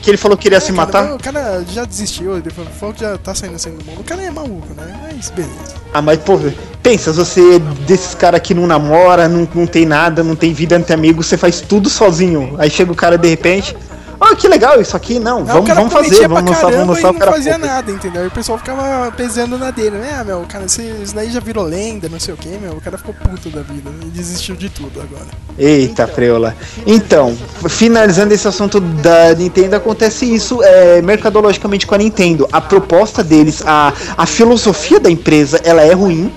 Que 0.01 0.10
ele 0.12 0.17
falou 0.17 0.38
que 0.38 0.48
iria 0.48 0.58
É, 0.58 0.62
se 0.62 0.67
cara, 0.74 0.77
matar. 0.77 1.13
O 1.13 1.20
cara 1.20 1.63
já 1.70 1.86
desistiu, 1.86 2.38
ele 2.38 2.50
falou 2.50 2.94
que 2.94 3.01
já 3.01 3.17
tá 3.17 3.36
saindo 3.36 3.56
assim 3.56 3.72
do 3.72 3.84
mundo. 3.86 4.01
O 4.01 4.03
cara 4.03 4.22
é 4.24 4.32
maluco, 4.32 4.74
né? 4.75 5.00
Mas 5.13 5.29
beleza. 5.29 5.75
Ah, 5.94 6.01
mas, 6.01 6.20
pô, 6.20 6.39
pensa, 6.82 7.12
você 7.13 7.56
é 7.56 7.60
desses 7.86 8.15
caras 8.15 8.39
que 8.41 8.53
não 8.53 8.65
namora, 8.67 9.27
não, 9.27 9.48
não 9.53 9.67
tem 9.67 9.86
nada, 9.86 10.24
não 10.24 10.36
tem 10.36 10.53
vida, 10.53 10.77
não 10.77 10.86
tem 10.86 10.94
amigo, 10.96 11.22
você 11.24 11.38
faz 11.38 11.60
tudo 11.62 11.89
sozinho. 11.89 12.56
Aí 12.58 12.70
chega 12.70 12.91
o 12.91 12.96
cara 12.96 13.17
de 13.17 13.27
repente. 13.27 13.75
Ah, 14.19 14.36
que 14.36 14.47
legal 14.47 14.81
isso 14.81 14.95
aqui. 14.95 15.19
Não, 15.19 15.39
Não, 15.39 15.45
vamos, 15.45 15.69
vamos 15.69 15.93
fazer, 15.93 16.27
vamos 16.27 16.51
lançar, 16.51 16.71
vamos 16.71 16.88
lançar 16.88 17.13
e 17.13 17.19
não 17.19 17.27
fazia 17.27 17.59
pô. 17.59 17.65
nada, 17.65 17.91
entendeu? 17.91 18.24
E 18.24 18.27
o 18.27 18.31
pessoal 18.31 18.57
ficava 18.57 19.12
pesando 19.12 19.57
na 19.57 19.71
dele, 19.71 19.97
né? 19.97 20.17
Ah, 20.19 20.24
meu, 20.24 20.45
cara, 20.47 20.65
isso 20.65 21.15
daí 21.15 21.29
já 21.29 21.39
virou 21.39 21.63
lenda, 21.63 22.09
não 22.09 22.19
sei 22.19 22.33
o 22.33 22.38
que, 22.38 22.50
meu. 22.57 22.74
O 22.74 22.81
cara 22.81 22.97
ficou 22.97 23.13
puto 23.13 23.50
da 23.50 23.62
vida 23.62 23.89
e 24.03 24.05
desistiu 24.05 24.55
de 24.55 24.69
tudo 24.69 25.01
agora. 25.01 25.27
Eita, 25.57 26.07
preula. 26.07 26.55
Então, 26.86 27.38
finalizando 27.69 28.33
esse 28.33 28.47
assunto 28.47 28.79
da 28.79 29.33
Nintendo, 29.36 29.75
acontece 29.75 30.25
isso 30.25 30.62
é, 30.63 31.01
mercadologicamente 31.01 31.86
com 31.86 31.95
a 31.95 31.97
Nintendo. 31.97 32.47
A 32.51 32.62
proposta 32.62 33.24
deles, 33.24 33.63
a, 33.65 33.93
a 34.17 34.25
filosofia 34.25 35.00
da 35.00 35.09
empresa, 35.09 35.59
ela 35.63 35.81
é 35.81 35.93
ruim. 35.93 36.31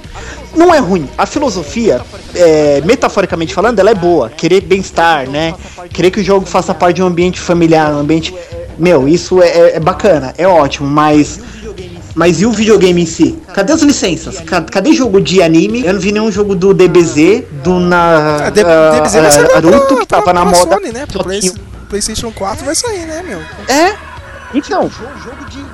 Não 0.57 0.75
é 0.75 0.79
ruim. 0.79 1.09
A 1.17 1.27
filosofia, 1.27 2.01
é, 2.35 2.81
metaforicamente 2.85 3.55
falando, 3.55 3.79
ela 3.79 3.91
é 3.91 3.95
boa. 3.95 4.29
Querer 4.31 4.61
bem-estar, 4.63 5.29
né? 5.29 5.55
Querer 5.93 6.11
que 6.11 6.21
o 6.21 6.25
jogo 6.25 6.45
faça 6.47 6.75
parte 6.75 6.97
de 6.97 7.03
um 7.03 7.07
ambiente 7.07 7.39
familiar, 7.41 7.93
um 7.93 7.99
ambiente. 8.01 8.35
Meu, 8.79 9.09
isso 9.09 9.43
é, 9.43 9.49
é- 9.49 9.77
é 9.77 9.81
bacana, 9.81 10.35
é 10.37 10.47
ótimo, 10.47 10.89
mas. 10.89 11.39
Mas 12.13 12.41
e 12.41 12.47
o 12.47 12.51
videogame 12.51 13.03
em 13.03 13.07
si? 13.07 13.39
Cadê 13.55 13.73
as 13.73 13.83
licenças? 13.83 14.41
Ca- 14.41 14.63
Cadê 14.63 14.93
jogo 14.93 15.21
de 15.21 15.41
anime? 15.41 15.85
Eu 15.87 15.93
não 15.95 16.01
vi 16.01 16.11
nenhum 16.11 16.31
jogo 16.31 16.57
do 16.57 16.75
DBZ, 16.75 17.45
do 17.63 17.79
na, 17.79 18.47
Ah, 18.47 18.51
D- 18.51 18.65
DBZ 18.65 19.13
vai 19.21 19.31
sair 19.31 19.45
ah, 19.45 19.49
pra- 19.49 19.61
Naruto, 19.61 19.97
que 19.99 20.07
pra- 20.07 20.19
tava 20.19 20.33
na 20.33 20.45
pra 20.45 20.59
moda. 20.59 20.75
Sony, 20.75 20.93
né? 20.93 21.07
Pro 21.07 21.23
que- 21.25 21.53
PlayStation 21.89 22.33
4 22.33 22.65
vai 22.65 22.75
sair, 22.75 23.07
né, 23.07 23.23
meu? 23.27 23.39
É. 23.69 23.95
Então, 24.53 24.91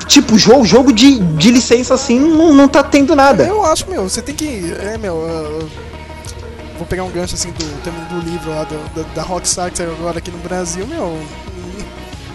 tipo, 0.07 0.39
jogo, 0.39 0.65
jogo 0.65 0.93
de, 0.93 1.19
de 1.19 1.51
licença 1.51 1.95
assim 1.95 2.19
não, 2.19 2.53
não 2.53 2.69
tá 2.69 2.83
tendo 2.83 3.17
nada. 3.17 3.45
Eu 3.45 3.65
acho, 3.65 3.89
meu, 3.89 4.09
você 4.09 4.21
tem 4.21 4.35
que. 4.35 4.75
É, 4.81 4.99
meu. 4.99 5.15
uh, 5.15 5.69
vou 6.77 6.87
pegar 6.87 7.05
um 7.05 7.11
gancho 7.11 7.35
assim 7.35 7.51
do, 7.53 7.83
também 7.83 8.05
do 8.05 8.21
livro 8.21 8.51
lá 8.51 8.65
do, 8.65 8.95
da, 8.95 9.03
da 9.15 9.23
Rockstar 9.23 9.71
que 9.71 9.79
saiu 9.79 9.93
agora 9.93 10.19
aqui 10.19 10.31
no 10.31 10.39
Brasil, 10.39 10.87
meu. 10.87 11.19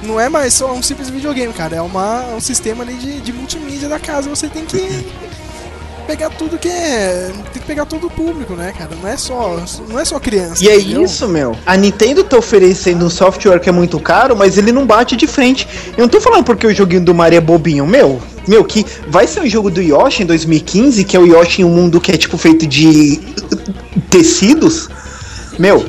Não 0.03 0.19
é 0.19 0.29
mais 0.29 0.55
só 0.55 0.73
um 0.73 0.81
simples 0.81 1.09
videogame, 1.09 1.53
cara. 1.53 1.75
É 1.75 1.81
uma, 1.81 2.25
um 2.33 2.39
sistema 2.39 2.83
ali 2.83 2.95
de, 2.95 3.21
de 3.21 3.31
multimídia 3.31 3.87
da 3.87 3.99
casa. 3.99 4.29
Você 4.29 4.47
tem 4.47 4.65
que 4.65 4.77
pegar 6.11 6.29
tudo 6.31 6.57
que 6.57 6.67
é. 6.67 7.31
Tem 7.53 7.61
que 7.61 7.67
pegar 7.67 7.85
todo 7.85 8.07
o 8.07 8.09
público, 8.09 8.53
né, 8.53 8.73
cara? 8.77 8.91
Não 9.01 9.07
é 9.07 9.15
só, 9.15 9.63
não 9.87 9.97
é 9.97 10.03
só 10.03 10.19
criança. 10.19 10.63
E 10.63 10.67
é 10.67 10.75
entendeu? 10.75 11.05
isso, 11.05 11.25
meu. 11.27 11.55
A 11.65 11.77
Nintendo 11.77 12.21
tá 12.23 12.37
oferecendo 12.37 13.05
um 13.05 13.09
software 13.09 13.59
que 13.59 13.69
é 13.69 13.71
muito 13.71 13.97
caro, 13.97 14.35
mas 14.35 14.57
ele 14.57 14.73
não 14.73 14.85
bate 14.85 15.15
de 15.15 15.25
frente. 15.25 15.65
Eu 15.95 16.01
não 16.01 16.09
tô 16.09 16.19
falando 16.19 16.43
porque 16.43 16.67
o 16.67 16.75
joguinho 16.75 17.01
do 17.01 17.15
Mario 17.15 17.37
é 17.37 17.41
bobinho, 17.41 17.87
meu. 17.87 18.21
Meu, 18.45 18.65
que 18.65 18.85
vai 19.07 19.25
ser 19.25 19.39
um 19.41 19.47
jogo 19.47 19.71
do 19.71 19.81
Yoshi 19.81 20.23
em 20.23 20.25
2015, 20.25 21.05
que 21.05 21.15
é 21.15 21.19
o 21.19 21.25
Yoshi 21.25 21.61
em 21.61 21.65
um 21.65 21.69
mundo 21.69 22.01
que 22.01 22.11
é 22.11 22.17
tipo 22.17 22.37
feito 22.37 22.67
de 22.67 23.21
tecidos. 24.09 24.89
Meu, 25.57 25.85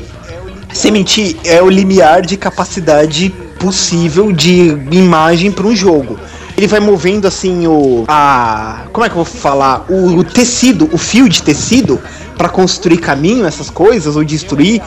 sem 0.72 0.92
mentir, 0.92 1.36
é 1.44 1.60
o 1.60 1.68
limiar 1.68 2.22
de 2.22 2.36
capacidade 2.36 3.30
possível 3.58 4.30
de 4.30 4.78
imagem 4.92 5.50
para 5.50 5.66
um 5.66 5.74
jogo. 5.74 6.16
Ele 6.62 6.68
vai 6.68 6.78
movendo 6.78 7.26
assim 7.26 7.66
o 7.66 8.04
a 8.06 8.82
como 8.92 9.04
é 9.04 9.08
que 9.08 9.16
eu 9.16 9.24
vou 9.24 9.40
falar 9.40 9.84
o, 9.88 10.14
o 10.18 10.22
tecido, 10.22 10.88
o 10.92 10.96
fio 10.96 11.28
de 11.28 11.42
tecido 11.42 12.00
para 12.38 12.48
construir 12.48 12.98
caminho, 12.98 13.44
essas 13.44 13.68
coisas 13.68 14.14
ou 14.14 14.22
destruir. 14.22 14.80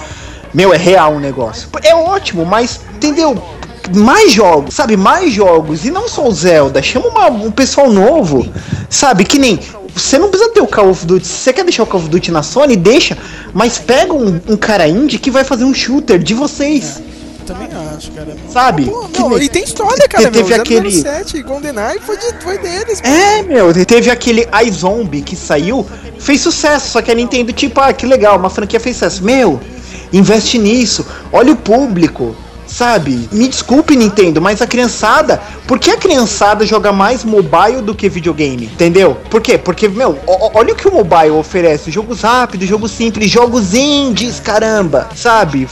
Meu, 0.54 0.74
é 0.74 0.78
real 0.78 1.16
o 1.16 1.20
negócio. 1.20 1.68
É 1.84 1.94
ótimo, 1.94 2.46
mas 2.46 2.80
entendeu? 2.96 3.44
Mais 3.94 4.32
jogos, 4.32 4.74
sabe? 4.74 4.96
Mais 4.96 5.34
jogos. 5.34 5.84
E 5.84 5.92
não 5.92 6.08
só 6.08 6.26
o 6.26 6.32
Zelda. 6.32 6.82
Chama 6.82 7.10
uma- 7.10 7.28
um 7.30 7.52
pessoal 7.52 7.92
novo. 7.92 8.48
Sabe? 8.90 9.26
Que 9.26 9.38
nem. 9.38 9.60
Você 9.94 10.18
não 10.18 10.30
precisa 10.30 10.52
ter 10.52 10.62
o 10.62 10.68
Call 10.68 10.90
of 10.92 11.06
Duty. 11.06 11.28
Se 11.28 11.34
você 11.40 11.52
quer 11.52 11.64
deixar 11.66 11.84
o 11.84 11.86
Call 11.86 12.00
of 12.00 12.10
Duty 12.10 12.32
na 12.32 12.42
Sony, 12.42 12.78
deixa. 12.78 13.18
Mas 13.54 13.78
pega 13.80 14.14
um, 14.14 14.40
um 14.48 14.56
cara 14.56 14.88
indie 14.88 15.18
que 15.20 15.30
vai 15.30 15.44
fazer 15.44 15.66
um 15.66 15.74
shooter 15.74 16.20
de 16.20 16.34
vocês. 16.34 17.02
Também 17.46 17.68
acho, 17.96 18.12
cara. 18.12 18.36
Sabe? 18.52 18.86
Pô, 18.86 19.02
Que 19.10 19.22
meu, 19.22 19.30
nem- 19.38 19.44
e 19.44 19.50
tem 19.50 19.64
história, 19.64 20.08
cara. 20.08 20.32
teve 20.32 20.50
meu. 20.50 20.62
aquele- 20.62 20.92
007, 20.92 21.44
GoldenEye 21.44 22.00
foi, 22.00 22.18
de, 22.18 22.34
foi 22.44 22.58
deles, 22.58 23.02
mano. 23.02 23.16
É, 23.16 23.42
meu, 23.44 23.86
teve 23.86 24.10
aquele 24.10 24.48
iZombie 24.68 25.22
que 25.22 25.36
saiu, 25.36 25.86
fez 26.20 26.42
sucesso, 26.42 26.90
só 26.92 27.02
que 27.02 27.12
a 27.12 27.16
Nintendo, 27.16 27.54
tipo, 27.54 27.80
ah, 27.80 27.94
que 27.94 28.06
legal, 28.06 28.38
uma 28.38 28.50
franquia 28.50 28.80
fez 28.80 28.96
sucesso. 28.96 29.24
Meu, 29.24 29.60
investe 30.12 30.58
nisso, 30.58 31.06
olha 31.32 31.54
o 31.54 31.56
público, 31.56 32.36
sabe? 32.68 33.30
Me 33.32 33.48
desculpe, 33.48 33.96
Nintendo, 33.96 34.42
mas 34.42 34.62
a 34.62 34.68
criançada, 34.68 35.42
por 35.68 35.80
que 35.80 35.92
a 35.92 35.98
criançada 35.98 36.66
joga 36.66 36.92
mais 36.92 37.24
mobile 37.24 37.82
do 37.82 37.96
que 37.96 38.10
videogame? 38.10 38.66
Entendeu? 38.66 39.18
Por 39.30 39.42
quê? 39.42 39.58
Porque, 39.58 39.88
meu, 39.88 40.18
olha 40.28 40.74
o 40.74 40.76
que 40.76 40.88
o 40.88 40.94
mobile 40.94 41.32
oferece: 41.32 41.92
jogos 41.92 42.22
rápidos, 42.22 42.68
jogos 42.68 42.92
simples, 42.92 43.30
jogos 43.30 43.74
indies, 43.74 44.40
caramba, 44.40 45.10
sabe? 45.16 45.68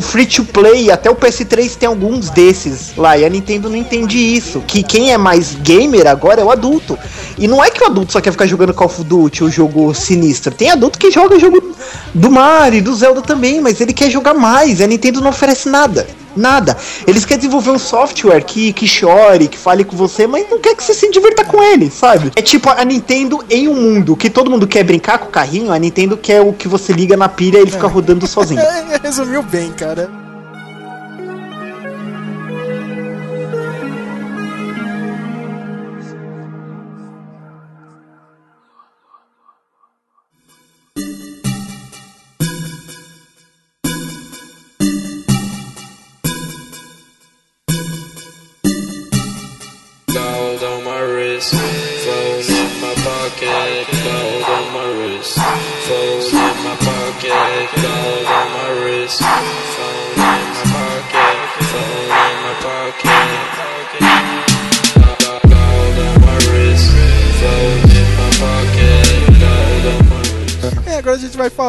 Free 0.00 0.26
to 0.26 0.44
play, 0.44 0.90
até 0.90 1.10
o 1.10 1.14
PS3 1.14 1.76
tem 1.76 1.88
alguns 1.88 2.30
desses 2.30 2.96
lá, 2.96 3.16
e 3.16 3.24
a 3.24 3.28
Nintendo 3.28 3.68
não 3.68 3.76
entende 3.76 4.18
isso. 4.18 4.60
Que 4.66 4.82
quem 4.82 5.12
é 5.12 5.18
mais 5.18 5.54
gamer 5.54 6.06
agora 6.06 6.40
é 6.40 6.44
o 6.44 6.50
adulto. 6.50 6.98
E 7.38 7.46
não 7.46 7.62
é 7.62 7.70
que 7.70 7.82
o 7.82 7.86
adulto 7.86 8.12
só 8.12 8.20
quer 8.20 8.32
ficar 8.32 8.46
jogando 8.46 8.74
Call 8.74 8.86
of 8.86 9.04
Duty 9.04 9.44
ou 9.44 9.50
jogo 9.50 9.94
sinistro. 9.94 10.54
Tem 10.54 10.70
adulto 10.70 10.98
que 10.98 11.10
joga 11.10 11.38
jogo 11.38 11.74
do 12.12 12.30
Mario, 12.30 12.82
do 12.82 12.94
Zelda 12.94 13.22
também, 13.22 13.60
mas 13.60 13.80
ele 13.80 13.92
quer 13.92 14.10
jogar 14.10 14.34
mais. 14.34 14.80
A 14.80 14.86
Nintendo 14.86 15.20
não 15.20 15.30
oferece 15.30 15.68
nada. 15.68 16.06
Nada. 16.36 16.76
Eles 17.06 17.24
querem 17.24 17.38
desenvolver 17.38 17.70
um 17.70 17.78
software 17.78 18.42
que, 18.42 18.72
que 18.72 18.86
chore, 18.86 19.48
que 19.48 19.58
fale 19.58 19.84
com 19.84 19.96
você, 19.96 20.26
mas 20.26 20.48
não 20.50 20.58
quer 20.58 20.74
que 20.74 20.82
você 20.82 20.94
se 20.94 21.10
divirta 21.10 21.44
com 21.44 21.62
ele, 21.62 21.90
sabe? 21.90 22.32
É 22.36 22.42
tipo 22.42 22.68
a 22.70 22.84
Nintendo 22.84 23.44
em 23.48 23.68
um 23.68 23.74
mundo 23.74 24.16
que 24.16 24.30
todo 24.30 24.50
mundo 24.50 24.66
quer 24.66 24.84
brincar 24.84 25.18
com 25.18 25.28
o 25.28 25.30
carrinho, 25.30 25.72
a 25.72 25.78
Nintendo 25.78 26.16
quer 26.16 26.40
o 26.40 26.52
que 26.52 26.68
você 26.68 26.92
liga 26.92 27.16
na 27.16 27.28
pilha 27.28 27.58
e 27.58 27.62
ele 27.62 27.70
fica 27.70 27.86
rodando 27.86 28.26
sozinho. 28.26 28.60
É, 28.60 29.00
resumiu 29.02 29.42
bem, 29.42 29.72
cara. 29.72 30.23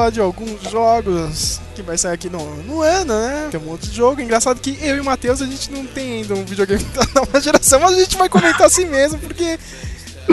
Falar 0.05 0.09
de 0.09 0.21
alguns 0.21 0.61
jogos 0.69 1.59
que 1.73 1.81
vai 1.81 1.97
sair 1.97 2.13
aqui 2.13 2.29
no, 2.29 2.39
no 2.63 2.81
ano, 2.81 3.13
né? 3.13 3.47
Tem 3.51 3.59
um 3.59 3.63
monte 3.63 3.87
de 3.87 3.95
jogo. 3.95 4.21
Engraçado 4.21 4.59
que 4.59 4.77
eu 4.81 4.97
e 4.97 4.99
o 4.99 5.05
Matheus 5.05 5.41
a 5.41 5.45
gente 5.45 5.71
não 5.71 5.85
tem 5.85 6.17
ainda 6.17 6.33
um 6.33 6.45
videogame 6.45 6.83
da 6.93 7.05
nova 7.15 7.39
geração, 7.41 7.79
mas 7.79 7.93
a 7.93 7.99
gente 7.99 8.17
vai 8.17 8.29
comentar 8.29 8.67
assim 8.67 8.85
mesmo, 8.85 9.19
porque 9.19 9.57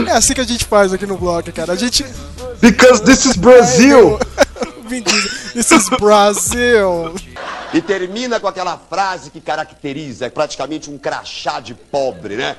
é 0.06 0.10
assim 0.12 0.34
que 0.34 0.40
a 0.40 0.44
gente 0.44 0.64
faz 0.64 0.92
aqui 0.92 1.06
no 1.06 1.16
blog, 1.16 1.50
cara. 1.52 1.72
A 1.72 1.76
gente. 1.76 2.04
Because 2.60 3.02
this 3.02 3.24
is 3.24 3.36
Brazil! 3.36 4.18
Vin 4.86 5.02
Diesel, 5.02 5.30
This 5.54 5.70
is 5.70 5.88
Brasil! 5.88 7.14
E 7.72 7.80
termina 7.80 8.38
com 8.38 8.46
aquela 8.46 8.76
frase 8.76 9.30
que 9.30 9.40
caracteriza 9.40 10.28
praticamente 10.30 10.90
um 10.90 10.98
crachá 10.98 11.60
de 11.60 11.74
pobre, 11.74 12.36
né? 12.36 12.56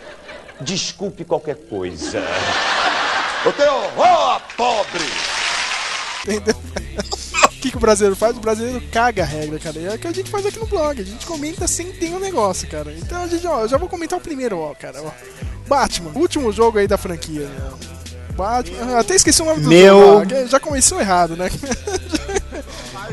Desculpe 0.59 1.23
qualquer 1.23 1.55
coisa. 1.55 2.23
O 3.45 3.51
teu 3.51 3.71
horror, 3.71 4.41
pobre! 4.57 5.32
Entendeu? 6.23 6.55
O 7.45 7.63
que, 7.63 7.71
que 7.71 7.77
o 7.77 7.79
brasileiro 7.79 8.13
faz? 8.13 8.35
O 8.35 8.41
brasileiro 8.41 8.81
caga 8.91 9.23
a 9.23 9.25
regra, 9.25 9.57
cara. 9.57 9.79
E 9.79 9.85
é 9.85 9.95
o 9.95 9.97
que 9.97 10.05
a 10.05 10.11
gente 10.11 10.29
faz 10.29 10.45
aqui 10.45 10.59
no 10.59 10.65
blog. 10.65 10.99
A 10.99 11.05
gente 11.05 11.25
comenta 11.25 11.65
sem 11.65 11.93
ter 11.93 12.13
o 12.13 12.19
negócio, 12.19 12.67
cara. 12.67 12.91
Então 12.91 13.23
a 13.23 13.27
gente, 13.27 13.47
ó, 13.47 13.61
eu 13.61 13.69
já 13.69 13.77
vou 13.77 13.87
comentar 13.87 14.19
o 14.19 14.21
primeiro, 14.21 14.59
ó, 14.59 14.75
cara. 14.75 15.01
Ó. 15.01 15.09
Batman, 15.65 16.11
último 16.13 16.51
jogo 16.51 16.77
aí 16.79 16.89
da 16.89 16.97
franquia, 16.97 17.47
né? 17.47 17.71
Batman. 18.35 18.99
Até 18.99 19.15
esqueci 19.15 19.41
o 19.41 19.45
nome 19.45 19.61
do 19.61 19.69
Meu- 19.69 19.97
jogo. 19.97 20.47
Já 20.49 20.59
começou 20.59 20.99
errado, 20.99 21.37
né? 21.37 21.49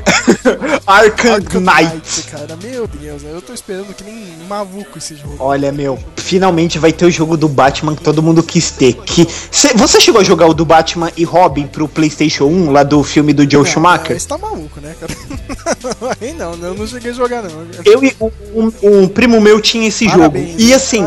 Arkham 0.86 1.38
Knight. 1.60 2.22
cara. 2.30 2.56
Meu 2.62 2.86
Deus, 2.86 3.22
eu 3.22 3.40
tô 3.42 3.52
esperando 3.52 3.92
que 3.94 4.02
nem 4.04 4.24
maluco 4.48 4.98
esse 4.98 5.14
jogo. 5.16 5.36
Olha, 5.38 5.70
meu, 5.72 5.98
finalmente 6.16 6.78
vai 6.78 6.92
ter 6.92 7.04
o 7.06 7.10
jogo 7.10 7.36
do 7.36 7.48
Batman 7.48 7.94
que 7.94 8.02
todo 8.02 8.22
mundo 8.22 8.42
quis 8.42 8.70
ter. 8.70 8.94
Que... 8.94 9.26
Cê- 9.50 9.74
você 9.74 10.00
chegou 10.00 10.20
a 10.20 10.24
jogar 10.24 10.46
o 10.46 10.54
do 10.54 10.64
Batman 10.64 11.10
e 11.16 11.24
Robin 11.24 11.66
pro 11.66 11.86
PlayStation 11.88 12.44
1, 12.44 12.70
lá 12.70 12.82
do 12.82 13.02
filme 13.02 13.32
do 13.32 13.42
Joe 13.50 13.62
Não, 13.62 13.64
Schumacher? 13.64 14.16
Esse 14.16 14.28
tá 14.28 14.38
maluco, 14.38 14.80
né, 14.80 14.94
cara? 14.98 15.14
Aí 16.20 16.32
não, 16.32 16.52
eu 16.54 16.74
não 16.74 16.86
cheguei 16.86 17.10
a 17.10 17.14
jogar, 17.14 17.42
não. 17.42 17.50
Eu 17.84 18.02
e 18.04 18.14
um, 18.20 18.30
um- 18.54 18.72
um 19.02 19.08
primo 19.08 19.40
meu 19.40 19.60
tinha 19.60 19.88
esse 19.88 20.06
Parabéns, 20.06 20.50
jogo. 20.50 20.60
E 20.62 20.74
assim, 20.74 21.06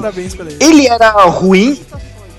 ele 0.60 0.88
era 0.88 1.12
ruim 1.26 1.80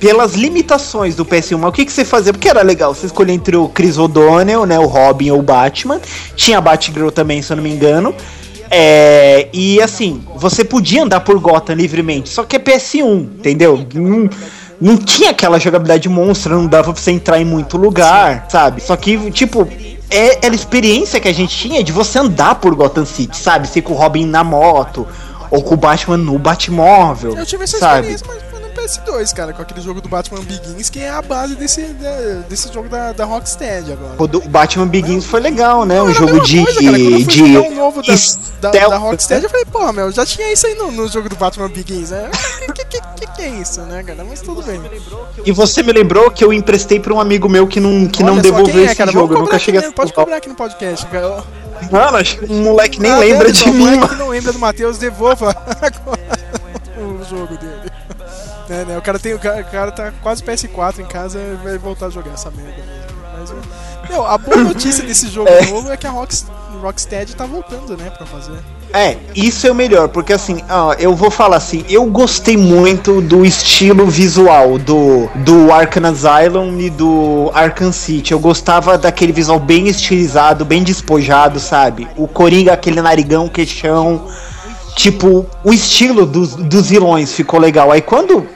pelas 0.05 0.35
limitações 0.35 1.17
do 1.17 1.25
PS1. 1.25 1.57
Mas 1.57 1.71
o 1.71 1.73
que, 1.73 1.87
que 1.87 1.91
você 1.91 2.05
fazia? 2.05 2.31
Porque 2.31 2.47
era 2.47 2.61
legal. 2.61 2.95
Você 2.95 3.07
escolhia 3.07 3.35
entre 3.35 3.57
o 3.57 3.71
Chris 3.71 3.97
O'Donnell, 3.97 4.67
né? 4.67 4.79
O 4.79 4.85
Robin 4.85 5.31
ou 5.31 5.39
o 5.39 5.43
Batman. 5.43 5.99
Tinha 6.37 6.59
a 6.59 6.61
Batgirl 6.61 7.09
também, 7.09 7.41
se 7.41 7.51
eu 7.51 7.57
não 7.57 7.65
me 7.65 7.71
engano. 7.71 8.15
É, 8.71 9.49
e 9.51 9.81
assim, 9.81 10.23
você 10.37 10.63
podia 10.63 11.05
andar 11.05 11.21
por 11.21 11.39
Gotham 11.39 11.75
livremente. 11.75 12.29
Só 12.29 12.45
que 12.45 12.57
é 12.57 12.59
PS1, 12.59 13.19
entendeu? 13.39 13.87
Não, 13.95 14.29
não 14.79 14.99
tinha 14.99 15.31
aquela 15.31 15.59
jogabilidade 15.59 16.07
monstra, 16.07 16.55
não 16.55 16.67
dava 16.67 16.93
pra 16.93 17.01
você 17.01 17.11
entrar 17.11 17.41
em 17.41 17.45
muito 17.47 17.79
lugar, 17.79 18.45
sabe? 18.51 18.83
Só 18.83 18.95
que, 18.97 19.31
tipo. 19.31 19.67
É, 20.11 20.45
era 20.45 20.53
a 20.53 20.55
experiência 20.55 21.19
que 21.19 21.29
a 21.29 21.33
gente 21.33 21.57
tinha 21.57 21.83
de 21.83 21.91
você 21.91 22.19
andar 22.19 22.57
por 22.57 22.75
Gotham 22.75 23.07
City, 23.07 23.39
sabe? 23.39 23.67
Ser 23.67 23.81
com 23.81 23.95
o 23.95 23.97
Robin 23.97 24.27
na 24.27 24.45
moto, 24.45 25.09
ou 25.51 25.63
com 25.63 25.75
o 25.75 25.79
Batman 25.79 26.19
no 26.19 26.39
Batmóvel. 26.39 27.35
Eu 27.35 27.47
tive 27.47 27.65
essa 27.65 27.79
sabe? 27.79 28.13
experiência, 28.13 28.27
mas 28.29 28.54
PS2, 28.75 29.33
cara, 29.35 29.53
com 29.53 29.63
aquele 29.63 29.81
jogo 29.81 30.01
do 30.01 30.09
Batman 30.09 30.41
Begins, 30.41 30.91
que 30.91 31.01
é 31.01 31.11
a 31.11 31.23
base 31.23 31.55
desse, 31.55 31.83
desse 32.49 32.73
jogo 32.73 32.89
da, 32.89 33.13
da 33.13 33.25
Rocksteady 33.25 33.93
agora. 33.93 34.15
O 34.19 34.27
do 34.27 34.41
Batman 34.43 34.87
Begins 34.87 35.25
foi 35.25 35.41
legal, 35.41 35.85
né? 35.85 35.97
Não, 35.97 36.07
Um 36.07 36.15
jogo 36.15 36.41
de. 36.41 36.63
coisa, 36.65 36.81
cara. 36.83 36.99
Quando 36.99 37.13
eu 37.13 37.27
de 37.27 37.43
um 37.43 37.75
novo 37.75 38.03
da, 38.03 38.71
da, 38.71 38.89
da 38.89 38.97
Rocksteady, 38.99 39.45
eu 39.45 39.51
falei, 39.51 39.65
porra, 39.67 39.93
meu, 39.93 40.11
já 40.13 40.27
tinha 40.27 40.53
isso 40.53 40.67
aí 40.67 40.75
no, 40.75 40.91
no 40.91 41.09
jogo 41.09 41.29
do 41.29 41.37
Batman 41.37 41.69
Begins, 41.69 42.11
né? 42.11 42.31
que, 42.75 42.85
que, 42.85 43.01
que, 43.01 43.27
que 43.33 43.43
é 43.43 43.49
isso, 43.49 43.81
né, 43.83 44.03
cara? 44.03 44.25
Mas 44.29 44.41
tudo 44.41 44.63
bem. 44.63 44.81
E 45.45 45.53
você 45.53 45.83
me 45.83 45.93
lembrou 45.93 46.31
que 46.31 46.45
eu 46.45 46.53
emprestei 46.53 46.99
pra 47.01 47.15
um 47.15 47.21
amigo 47.21 47.49
meu 47.49 47.67
que 47.67 47.81
não, 47.81 48.07
que 48.09 48.23
não 48.23 48.35
Olha 48.35 48.43
devolveu 48.43 48.83
é, 48.83 48.87
esse 48.87 48.97
cara? 48.97 49.11
jogo. 49.13 49.35
Eu 49.35 49.41
nunca 49.41 49.59
cheguei 49.59 49.81
a? 49.81 49.93
Pode 49.93 50.13
cobrar 50.13 50.37
aqui 50.37 50.49
no 50.49 50.55
podcast, 50.55 51.07
cara. 51.07 51.43
Mano, 51.91 52.17
acho 52.17 52.39
que 52.39 52.45
o 52.45 52.55
moleque 52.55 53.01
nem 53.01 53.11
Ah, 53.13 53.19
lembra 53.19 53.47
deve, 53.47 53.53
de 53.53 53.61
então, 53.69 53.73
o 53.73 53.77
mim, 53.77 53.97
moleque 53.97 54.15
não 54.17 54.29
lembra 54.29 54.53
do 54.53 54.59
Matheus, 54.59 54.97
devolva 54.99 55.51
agora 55.81 56.39
o 56.97 57.25
jogo 57.29 57.57
dele. 57.59 57.91
É, 58.75 58.85
né? 58.85 58.99
O 58.99 59.03
cara, 59.03 59.19
tem, 59.19 59.35
o, 59.35 59.39
cara, 59.39 59.61
o 59.61 59.65
cara 59.71 59.93
tá 59.93 60.13
quase 60.23 60.43
PS4 60.43 60.99
em 60.99 61.05
casa 61.07 61.39
e 61.39 61.65
vai 61.65 61.79
voltar 61.79 62.07
a 62.07 62.11
jogar 62.11 62.33
essa 62.33 62.51
merda 62.51 62.73
mesmo. 62.73 63.15
Mas, 63.39 64.11
meu, 64.11 64.25
a 64.27 64.37
boa 64.39 64.57
notícia 64.65 65.05
desse 65.05 65.29
jogo 65.29 65.49
É. 65.49 65.67
novo 65.67 65.91
é 65.93 65.97
que 65.97 66.07
a 66.07 66.11
Rocks, 66.11 66.47
Rocksteady 66.81 67.35
tá 67.37 67.47
voltando, 67.47 67.97
né, 67.97 68.11
pra 68.11 68.27
fazer. 68.27 68.59
É, 68.93 69.17
isso 69.35 69.67
é 69.67 69.73
o 69.73 69.75
melhor, 69.75 70.09
porque 70.09 70.33
assim, 70.33 70.63
ó, 70.71 70.93
eu 70.95 71.15
vou 71.17 71.31
falar 71.31 71.57
assim, 71.57 71.85
eu 71.89 72.05
gostei 72.07 72.57
muito 72.57 73.21
do 73.21 73.45
estilo 73.45 74.07
visual 74.07 74.79
do, 74.79 75.29
do 75.37 75.73
Arkham 75.73 76.07
Asylum 76.07 76.79
e 76.79 76.91
do 76.91 77.51
Arkham 77.55 77.91
City. 77.91 78.33
Eu 78.33 78.39
gostava 78.39 78.97
daquele 78.97 79.33
visual 79.33 79.59
bem 79.59 79.89
estilizado, 79.89 80.65
bem 80.65 80.85
despojado, 80.85 81.59
sabe? 81.59 82.07
O 82.17 82.29
Coringa, 82.29 82.73
aquele 82.73 83.03
narigão, 83.03 83.49
queixão. 83.49 84.29
Tipo, 84.95 85.45
o 85.65 85.73
estilo 85.73 86.25
dos, 86.25 86.55
dos 86.55 86.89
vilões 86.89 87.33
ficou 87.33 87.59
legal. 87.59 87.91
Aí 87.91 88.01
quando 88.01 88.47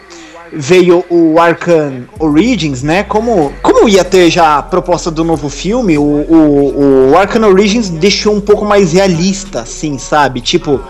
veio 0.52 1.04
o 1.10 1.38
Arkham 1.38 2.04
Origins, 2.18 2.82
né? 2.82 3.02
Como, 3.02 3.52
como 3.62 3.88
ia 3.88 4.04
ter 4.04 4.30
já 4.30 4.58
a 4.58 4.62
proposta 4.62 5.10
do 5.10 5.24
novo 5.24 5.48
filme, 5.48 5.98
o, 5.98 6.02
o, 6.02 7.10
o 7.10 7.18
Arkham 7.18 7.48
Origins 7.48 7.88
deixou 7.88 8.34
um 8.34 8.40
pouco 8.40 8.64
mais 8.64 8.92
realista, 8.92 9.60
assim, 9.60 9.98
sabe? 9.98 10.40
Tipo, 10.40 10.80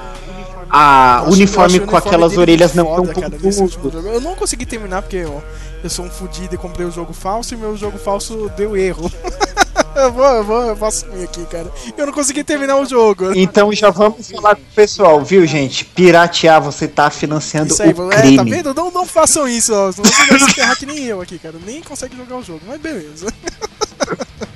a 0.70 1.22
Eu 1.26 1.32
uniforme 1.32 1.78
eu 1.78 1.86
com 1.86 1.94
o 1.94 1.96
aquelas 1.96 2.36
orelhas 2.36 2.74
não 2.74 2.94
tão 2.94 3.06
cara. 3.06 3.36
Eu 4.12 4.20
não 4.20 4.34
consegui 4.34 4.66
terminar 4.66 5.02
porque 5.02 5.24
ó, 5.24 5.40
eu 5.82 5.90
sou 5.90 6.04
um 6.04 6.10
fudido 6.10 6.54
e 6.54 6.58
comprei 6.58 6.86
o 6.86 6.90
jogo 6.90 7.12
falso 7.12 7.54
e 7.54 7.56
meu 7.56 7.76
jogo 7.76 7.98
falso 7.98 8.50
deu 8.56 8.76
erro. 8.76 9.10
eu 9.96 10.12
vou, 10.12 10.26
eu 10.26 10.44
vou, 10.44 10.62
eu 10.62 10.76
vou 10.76 10.88
assumir 10.88 11.24
aqui, 11.24 11.44
cara. 11.46 11.70
Eu 11.96 12.06
não 12.06 12.12
consegui 12.12 12.44
terminar 12.44 12.76
o 12.76 12.86
jogo. 12.86 13.32
Então 13.36 13.72
já 13.72 13.90
vamos 13.90 14.30
falar 14.30 14.56
com 14.56 14.62
o 14.62 14.74
pessoal, 14.74 15.24
viu, 15.24 15.46
gente? 15.46 15.84
Piratear, 15.84 16.60
você 16.60 16.86
tá 16.86 17.10
financiando 17.10 17.72
Isso 17.72 17.82
aí, 17.82 17.92
o 17.92 18.12
é, 18.12 18.36
tá 18.36 18.42
vendo? 18.42 18.74
Não, 18.74 18.90
não 18.90 19.06
façam 19.06 19.46
isso, 19.48 19.74
ó. 19.74 19.92
Você 19.92 20.02
vai 20.02 20.38
se 20.38 20.54
ferrar 20.54 20.76
que 20.78 20.86
nem 20.86 21.04
eu 21.04 21.20
aqui, 21.20 21.38
cara. 21.38 21.56
Nem 21.64 21.82
consegue 21.82 22.16
jogar 22.16 22.36
o 22.36 22.42
jogo, 22.42 22.60
mas 22.66 22.80
beleza. 22.80 23.26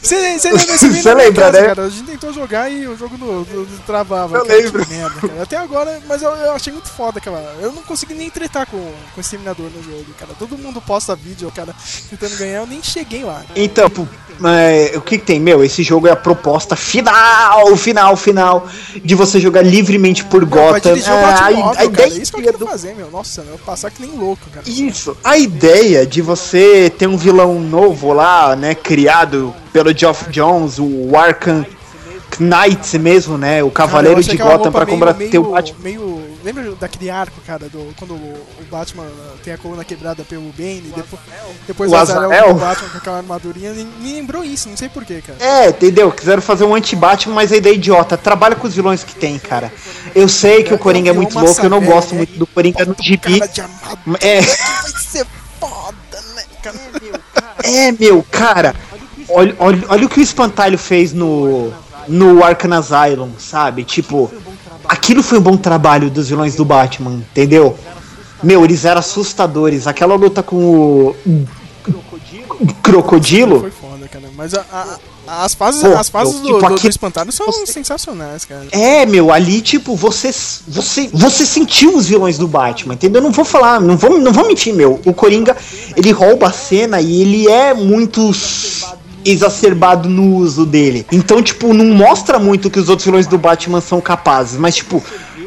Você 0.00 0.16
lembra 0.16 0.74
esse 0.74 0.92
Você 1.02 1.14
lembra, 1.14 1.52
né? 1.52 1.62
cara? 1.66 1.82
A 1.84 1.88
gente 1.88 2.04
tentou 2.04 2.32
jogar 2.32 2.70
e 2.70 2.86
o 2.86 2.96
jogo 2.96 3.16
não, 3.18 3.26
não- 3.26 3.64
não 3.64 3.78
travava. 3.86 4.38
Eu 4.38 4.46
cara, 4.46 4.58
lembro. 4.58 4.86
que 4.86 4.94
merda, 4.94 5.20
cara. 5.20 5.42
Até 5.42 5.56
agora, 5.56 6.00
mas 6.06 6.22
eu, 6.22 6.30
eu 6.30 6.52
achei 6.52 6.72
muito 6.72 6.88
foda 6.88 7.18
aquela. 7.18 7.38
Eu 7.60 7.72
não 7.72 7.82
consegui 7.82 8.14
nem 8.14 8.30
tretar 8.30 8.66
com, 8.66 8.78
com 8.78 9.16
o 9.16 9.20
exterminador 9.20 9.66
no 9.70 9.82
jogo, 9.82 10.06
cara. 10.18 10.32
Todo 10.38 10.56
mundo 10.56 10.80
posta 10.80 11.16
vídeo, 11.16 11.50
cara, 11.54 11.74
tentando 12.08 12.36
ganhar, 12.36 12.60
eu 12.60 12.66
nem 12.66 12.82
cheguei 12.82 13.24
lá. 13.24 13.42
Então, 13.56 13.90
pô, 13.90 14.06
é, 14.46 14.96
o 14.96 15.00
que, 15.00 15.18
que 15.18 15.24
tem? 15.24 15.40
Meu, 15.40 15.64
esse 15.64 15.82
jogo 15.82 16.06
é 16.06 16.12
a 16.12 16.16
proposta 16.16 16.76
final, 16.76 17.76
final, 17.76 18.16
final, 18.16 18.68
de 19.02 19.14
você 19.14 19.40
jogar 19.40 19.62
livremente 19.62 20.24
por 20.24 20.44
Gotham. 20.44 20.92
o 20.92 20.96
É, 20.96 21.00
a, 21.00 21.36
cara. 21.36 21.84
ideia 21.84 22.22
Isso 22.22 22.32
que 22.32 22.40
eu 22.40 22.44
quero 22.44 22.66
fazer, 22.66 22.94
meu. 22.94 23.10
Nossa, 23.10 23.40
eu 23.40 23.46
vou 23.48 23.58
passar 23.58 23.90
que 23.90 24.00
nem 24.00 24.16
louco, 24.16 24.48
cara. 24.50 24.68
Isso. 24.68 25.16
A 25.24 25.36
ideia 25.36 26.06
de 26.06 26.22
você 26.22 26.90
ter 26.96 27.08
um 27.08 27.16
vilão 27.16 27.60
novo 27.60 28.12
lá, 28.12 28.54
né, 28.54 28.74
criado 28.74 29.54
pelo 29.78 29.96
Geoff 29.96 30.28
Jones, 30.30 30.78
o 30.78 31.16
Arkham 31.16 31.64
Knight 32.40 32.98
mesmo, 32.98 33.36
né, 33.38 33.62
o 33.64 33.70
Cavaleiro 33.70 34.20
Cara, 34.20 34.36
de 34.36 34.36
Gotham 34.36 34.70
meio- 34.70 34.86
combater 34.86 35.38
o 35.38 35.50
Batman. 35.50 35.78
Meio, 35.82 36.22
lembra 36.44 36.72
daquele 36.72 37.10
arco, 37.10 37.40
cara, 37.46 37.68
do, 37.68 37.92
quando 37.96 38.14
o, 38.14 38.46
Batman 38.70 39.06
tem 39.42 39.52
a 39.54 39.58
coluna 39.58 39.82
quebrada 39.84 40.22
pelo 40.24 40.42
Bane, 40.56 40.92
depois, 40.94 41.20
depois 41.66 41.90
O 41.90 41.94
com 41.94 42.50
o 42.50 42.54
Batman 42.54 42.88
com 42.90 42.98
aquela 42.98 43.16
armadurinha, 43.16 43.72
me, 43.72 44.12
lembrou 44.12 44.44
isso, 44.44 44.68
não 44.68 44.76
sei 44.76 44.88
porquê, 44.88 45.22
cara. 45.26 45.38
É, 45.40 45.68
entendeu? 45.70 46.12
Quiseram 46.12 46.42
fazer 46.42 46.64
um 46.64 46.74
anti-Batman, 46.74 47.34
mas 47.34 47.50
a 47.50 47.56
ideia 47.56 47.72
é 47.72 47.76
idiota. 47.76 48.16
Trabalha 48.16 48.54
com 48.54 48.66
os 48.68 48.74
vilões 48.74 49.02
que 49.02 49.14
tem, 49.14 49.38
cara. 49.38 49.72
Eu 50.14 50.28
sei 50.28 50.62
que 50.62 50.74
o 50.74 50.78
Coringa 50.78 51.10
é 51.10 51.12
muito 51.14 51.36
louco, 51.38 51.60
eu 51.60 51.70
não 51.70 51.80
gosto 51.80 52.14
muito 52.14 52.38
do 52.38 52.46
Coringa 52.46 52.84
no 52.84 52.94
gibi. 53.00 53.40
Armadura 53.42 54.18
É, 54.20 54.40
vai 54.42 55.02
ser 55.02 55.26
foda, 55.58 56.22
né, 56.36 56.42
cara? 56.62 56.78
é, 57.64 57.90
meu, 57.92 58.24
cara. 58.30 58.74
Olha, 59.28 59.54
olha, 59.58 59.84
olha 59.88 60.06
o 60.06 60.08
que 60.08 60.20
o 60.20 60.22
Espantalho 60.22 60.78
fez 60.78 61.12
no, 61.12 61.72
no 62.06 62.42
Arkham 62.42 62.72
Asylum, 62.72 63.30
sabe? 63.38 63.84
Tipo, 63.84 64.30
aquilo 64.88 65.22
foi 65.22 65.38
um 65.38 65.42
bom 65.42 65.56
trabalho 65.56 66.10
dos 66.10 66.28
vilões 66.28 66.54
do 66.54 66.64
Batman, 66.64 67.12
entendeu? 67.30 67.76
Meu, 68.42 68.64
eles 68.64 68.84
eram 68.84 69.00
assustadores. 69.00 69.86
Aquela 69.86 70.14
luta 70.14 70.42
com 70.42 70.56
o. 70.56 71.16
Crocodilo. 72.82 73.60
Foi 73.60 73.70
foda, 73.70 74.08
cara. 74.08 74.24
Mas 74.36 74.54
a, 74.54 74.64
a- 74.72 75.44
As 75.44 75.54
fases, 75.54 75.82
Pô, 75.82 75.88
as 75.94 76.08
fases 76.08 76.34
eu- 76.36 76.40
do, 76.40 76.46
tipo, 76.46 76.58
do, 76.60 76.66
aqui- 76.66 76.82
do 76.82 76.90
espantalho 76.90 77.30
são 77.32 77.52
sensacionais, 77.66 78.44
cara. 78.44 78.66
É, 78.72 79.04
meu, 79.06 79.32
ali, 79.32 79.60
tipo, 79.60 79.94
você, 79.94 80.30
você, 80.66 81.08
você 81.12 81.44
sentiu 81.44 81.96
os 81.96 82.06
vilões 82.06 82.38
do 82.38 82.48
Batman, 82.48 82.94
entendeu? 82.94 83.20
Eu 83.20 83.24
não 83.24 83.32
vou 83.32 83.44
falar, 83.44 83.80
não 83.80 83.96
vou, 83.96 84.18
não 84.18 84.32
vou 84.32 84.46
mentir, 84.46 84.72
meu. 84.74 85.00
O 85.04 85.12
Coringa, 85.12 85.56
ele 85.96 86.10
rouba 86.12 86.48
a 86.48 86.52
cena 86.52 87.00
e 87.00 87.20
ele 87.20 87.48
é 87.48 87.74
muito 87.74 88.32
exacerbado 89.24 90.08
no 90.08 90.36
uso 90.36 90.64
dele. 90.64 91.06
Então, 91.12 91.42
tipo, 91.42 91.72
não 91.72 91.86
mostra 91.86 92.38
muito 92.38 92.70
que 92.70 92.78
os 92.78 92.88
outros 92.88 93.06
vilões 93.06 93.26
do 93.26 93.38
Batman 93.38 93.80
são 93.80 94.00
capazes, 94.00 94.58
mas, 94.58 94.76
tipo. 94.76 95.02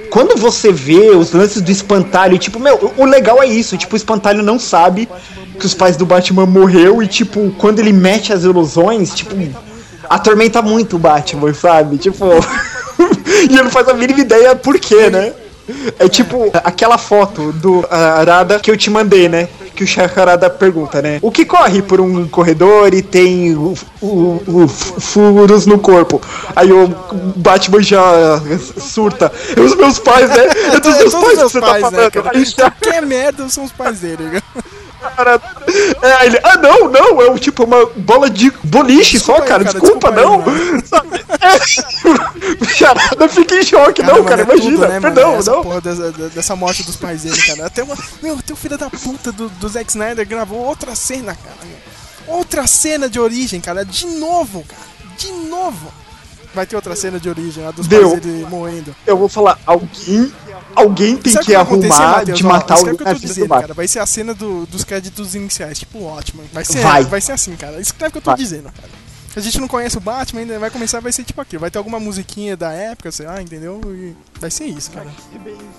Quando 0.10 0.38
você 0.38 0.74
vê 0.74 1.12
os 1.12 1.32
lances 1.32 1.62
do 1.62 1.72
espantalho, 1.72 2.38
tipo, 2.38 2.60
meu, 2.60 2.94
o 2.98 3.06
legal 3.06 3.42
é 3.42 3.46
isso, 3.46 3.78
tipo, 3.78 3.94
o 3.94 3.98
espantalho 3.98 4.44
não 4.44 4.60
sabe 4.60 5.08
que 5.58 5.66
os 5.66 5.74
pais 5.74 5.96
do 5.96 6.06
Batman 6.06 6.46
morreu 6.46 7.02
e, 7.02 7.08
tipo, 7.08 7.50
quando 7.58 7.80
ele 7.80 7.94
mete 7.94 8.34
as 8.34 8.44
ilusões, 8.44 9.16
tipo, 9.16 9.34
atormenta 10.10 10.62
muito 10.62 10.98
o 10.98 11.00
Batman, 11.00 11.54
sabe? 11.54 11.98
Tipo. 11.98 12.26
e 13.50 13.54
ele 13.54 13.64
não 13.64 13.70
faz 13.70 13.88
a 13.88 13.94
mínima 13.94 14.20
ideia 14.20 14.54
por 14.54 14.78
quê, 14.78 15.10
né? 15.10 15.32
É 16.00 16.08
tipo 16.10 16.50
aquela 16.64 16.98
foto 16.98 17.52
do 17.54 17.86
Arada 17.90 18.60
que 18.60 18.70
eu 18.72 18.78
te 18.78 18.90
mandei, 18.90 19.28
né? 19.30 19.48
Que 19.76 19.84
o 19.84 19.88
Shakarada 19.88 20.50
pergunta, 20.50 21.02
né? 21.02 21.20
O 21.22 21.32
que 21.32 21.46
corre 21.46 21.82
por 21.82 22.02
um 22.02 22.28
corredor 22.28 22.94
e 22.94 23.02
tem 23.02 23.56
o, 23.56 23.74
o- 24.02 24.42
o 24.48 24.68
furos 24.68 25.66
no 25.66 25.80
corpo? 25.80 26.22
Aí 26.56 26.72
o 26.72 26.88
Batman 27.38 27.82
já 27.82 28.42
surta. 28.80 29.32
É 29.56 29.60
os 29.60 29.76
meus 29.76 29.98
pais, 29.98 30.30
né? 30.30 30.46
É 30.74 30.80
dos 30.80 30.98
meus 30.98 31.12
Todos 31.12 31.26
pais 31.26 31.38
que 31.40 31.44
você 31.50 31.60
pais, 31.62 31.82
tá 31.84 31.92
né, 31.92 32.10
falando. 32.12 32.30
Aí 32.36 32.46
já- 32.46 32.70
Qualquer 32.72 33.02
merda 33.06 33.48
são 33.50 33.64
os 33.64 33.72
pais 33.72 34.00
dele, 34.00 34.18
cara. 34.30 34.44
Cara, 35.02 35.42
é, 36.02 36.26
ele, 36.26 36.40
ah, 36.44 36.58
não, 36.58 36.90
não, 36.90 37.22
é 37.22 37.30
um, 37.30 37.38
tipo 37.38 37.64
uma 37.64 37.86
bola 37.96 38.30
de 38.30 38.52
boliche 38.64 39.18
Desculpa 39.18 39.40
só, 39.40 39.44
aí, 39.44 39.50
cara, 39.50 39.64
cara, 39.66 39.80
desculpa, 39.80 40.12
desculpa 40.12 40.22
não. 40.22 40.86
Sabe? 40.86 41.22
É, 41.42 42.66
Charada 42.68 43.28
fica 43.28 43.56
em 43.56 43.64
choque, 43.64 44.04
não, 44.04 44.16
mano, 44.16 44.26
cara, 44.26 44.42
é 44.42 44.46
imagina, 44.46 44.72
tudo, 44.72 44.82
né, 44.82 44.88
mano? 44.88 45.02
perdão, 45.02 45.36
Essa 45.36 45.52
não. 45.52 45.64
porra 45.64 45.82
dessa, 45.82 46.12
dessa 46.12 46.56
morte 46.56 46.84
dos 46.84 46.96
pais 46.96 47.24
dele, 47.24 47.42
cara. 47.42 47.66
Até 47.66 47.84
uma. 47.84 47.98
Meu, 48.22 48.38
até 48.38 48.54
o 48.54 48.56
filho 48.56 48.78
da 48.78 48.90
puta 48.90 49.32
do, 49.32 49.50
do 49.50 49.70
Zack 49.70 49.90
Snyder 49.90 50.28
gravou 50.28 50.60
outra 50.60 50.94
cena, 50.94 51.36
cara. 51.36 51.58
Outra 52.28 52.68
cena 52.68 53.10
de 53.10 53.20
origem, 53.20 53.60
cara. 53.60 53.84
De 53.84 54.06
novo, 54.06 54.64
cara. 54.68 54.82
De 55.18 55.32
novo. 55.32 55.92
Vai 56.54 56.66
ter 56.66 56.76
outra 56.76 56.96
cena 56.96 57.20
de 57.20 57.30
origem, 57.30 57.66
a 57.66 57.72
dos 57.72 57.88
Deu. 57.88 58.10
pais 58.12 58.22
dele 58.22 58.46
morrendo. 58.50 58.94
Eu 59.08 59.18
vou 59.18 59.30
falar, 59.30 59.58
alguém, 59.66 60.32
alguém 60.76 61.16
tem 61.16 61.32
Sabe 61.32 61.46
que 61.46 61.56
acontecer, 61.56 61.94
arrumar 61.94 62.18
Matheus? 62.18 62.38
de 62.38 62.44
matar 62.44 62.76
escreve 62.76 62.96
o 62.96 62.98
que 62.98 63.04
eu 63.04 63.14
tô 63.14 63.20
dizendo, 63.20 63.50
cara. 63.50 63.74
Vai 63.74 63.88
ser 63.88 64.00
a 64.00 64.06
cena 64.06 64.34
do- 64.34 64.66
dos 64.66 64.84
créditos 64.84 65.34
iniciais, 65.34 65.80
tipo 65.80 65.98
o 66.00 66.14
Batman. 66.14 66.44
Vai 66.52 66.66
ser, 66.66 66.82
Vai. 66.82 67.06
vai. 67.06 67.22
ser 67.22 67.32
assim, 67.32 67.56
cara. 67.56 67.80
Escreve 67.80 68.10
o 68.10 68.12
que 68.12 68.18
eu 68.18 68.22
tô 68.22 68.32
Vai. 68.32 68.38
dizendo, 68.38 68.64
cara. 68.66 69.02
A 69.34 69.40
gente 69.40 69.62
não 69.62 69.68
conhece 69.70 69.98
o 69.98 70.02
Batman 70.02 70.42
ainda, 70.42 70.60
vai 70.60 70.70
começar, 70.70 71.00
vai 71.00 71.14
ser 71.14 71.24
tipo 71.24 71.40
aquilo. 71.40 71.62
Vai 71.62 71.72
ter 71.72 71.78
alguma 71.78 72.02
musiquinha 72.02 72.58
da 72.58 72.74
época, 72.74 73.10
sei 73.14 73.28
lá, 73.28 73.42
entendeu? 73.42 73.80
E 73.86 74.14
vai 74.38 74.52
ser 74.52 74.66
isso, 74.66 74.92
cara. 74.92 75.08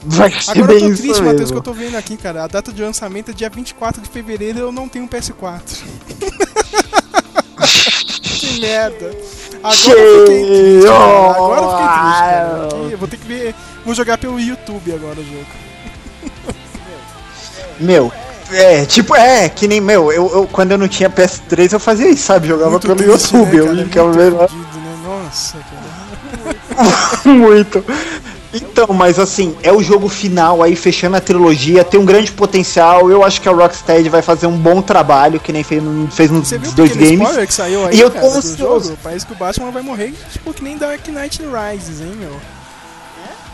Vai 0.04 0.30
ser 0.30 0.52
Agora 0.52 0.72
eu 0.72 0.78
bem 0.78 0.78
tô 0.88 0.94
isso 0.94 1.02
triste, 1.02 1.18
Matheus, 1.20 1.40
mesmo. 1.40 1.52
que 1.52 1.58
eu 1.58 1.62
tô 1.62 1.74
vendo 1.74 1.96
aqui, 1.96 2.16
cara. 2.16 2.44
A 2.44 2.46
data 2.46 2.72
de 2.72 2.80
lançamento 2.80 3.30
é 3.30 3.34
dia 3.34 3.50
24 3.50 4.00
de 4.00 4.08
fevereiro 4.08 4.58
e 4.58 4.62
eu 4.62 4.72
não 4.72 4.88
tenho 4.88 5.04
um 5.04 5.08
PS4. 5.08 5.82
que 8.54 8.60
merda. 8.60 9.10
Agora 9.62 9.98
eu 10.00 10.20
fiquei 10.20 10.44
triste, 10.44 10.86
cara. 10.86 11.30
Agora 11.36 11.60
eu 11.60 11.70
fiquei 11.70 11.86
triste, 11.86 12.20
cara. 12.90 12.96
Vou 12.98 13.08
ter 13.08 13.16
que 13.16 13.26
ver. 13.26 13.54
Vou 13.84 13.94
jogar 13.94 14.18
pelo 14.18 14.38
YouTube 14.40 14.92
agora 14.94 15.18
o 15.20 15.24
jogo. 15.24 15.46
Meu, 17.80 18.12
é, 18.52 18.84
tipo, 18.84 19.14
é, 19.16 19.48
que 19.48 19.66
nem, 19.66 19.80
meu, 19.80 20.12
eu, 20.12 20.30
eu- 20.32 20.46
quando 20.52 20.72
eu 20.72 20.78
não 20.78 20.86
tinha 20.86 21.08
PS3 21.10 21.72
eu 21.72 21.80
fazia 21.80 22.08
isso, 22.10 22.24
sabe? 22.24 22.46
Jogava 22.48 22.70
Muito 22.70 22.86
pelo 22.86 22.96
triste, 22.96 23.34
YouTube, 23.34 23.56
né, 23.56 23.60
eu 23.60 23.66
cara? 23.66 23.84
ficava 23.86 24.12
vendo 24.12 24.36
né? 24.36 24.48
Nossa, 25.04 25.58
cara. 25.58 26.92
Muito. 27.24 27.84
Então, 28.54 28.88
mas 28.88 29.18
assim, 29.18 29.56
é 29.62 29.72
o 29.72 29.82
jogo 29.82 30.08
final 30.08 30.62
aí, 30.62 30.76
fechando 30.76 31.16
a 31.16 31.20
trilogia, 31.20 31.82
tem 31.84 31.98
um 31.98 32.04
grande 32.04 32.30
potencial. 32.32 33.10
Eu 33.10 33.24
acho 33.24 33.40
que 33.40 33.48
a 33.48 33.52
Rocksteady 33.52 34.08
vai 34.10 34.20
fazer 34.20 34.46
um 34.46 34.56
bom 34.58 34.82
trabalho, 34.82 35.40
que 35.40 35.52
nem 35.52 35.62
fez, 35.64 35.82
no- 35.82 36.10
fez 36.10 36.30
nos 36.30 36.48
Você 36.48 36.58
viu 36.58 36.70
dois 36.72 36.94
games. 36.94 37.12
spoiler 37.20 37.46
que 37.46 37.54
saiu 37.54 37.86
aí, 37.86 37.96
E 37.96 38.00
eu 38.00 38.10
cara, 38.10 38.24
tô 38.26 38.30
do 38.32 38.38
ansioso. 38.38 38.88
jogo? 38.90 38.98
Parece 39.02 39.24
que 39.24 39.32
o 39.32 39.36
Batman 39.36 39.70
vai 39.70 39.82
morrer, 39.82 40.12
tipo, 40.30 40.52
que 40.52 40.62
nem 40.62 40.76
Dark 40.76 41.06
Knight 41.08 41.40
Rises, 41.42 42.00
hein, 42.00 42.12
meu? 42.18 42.36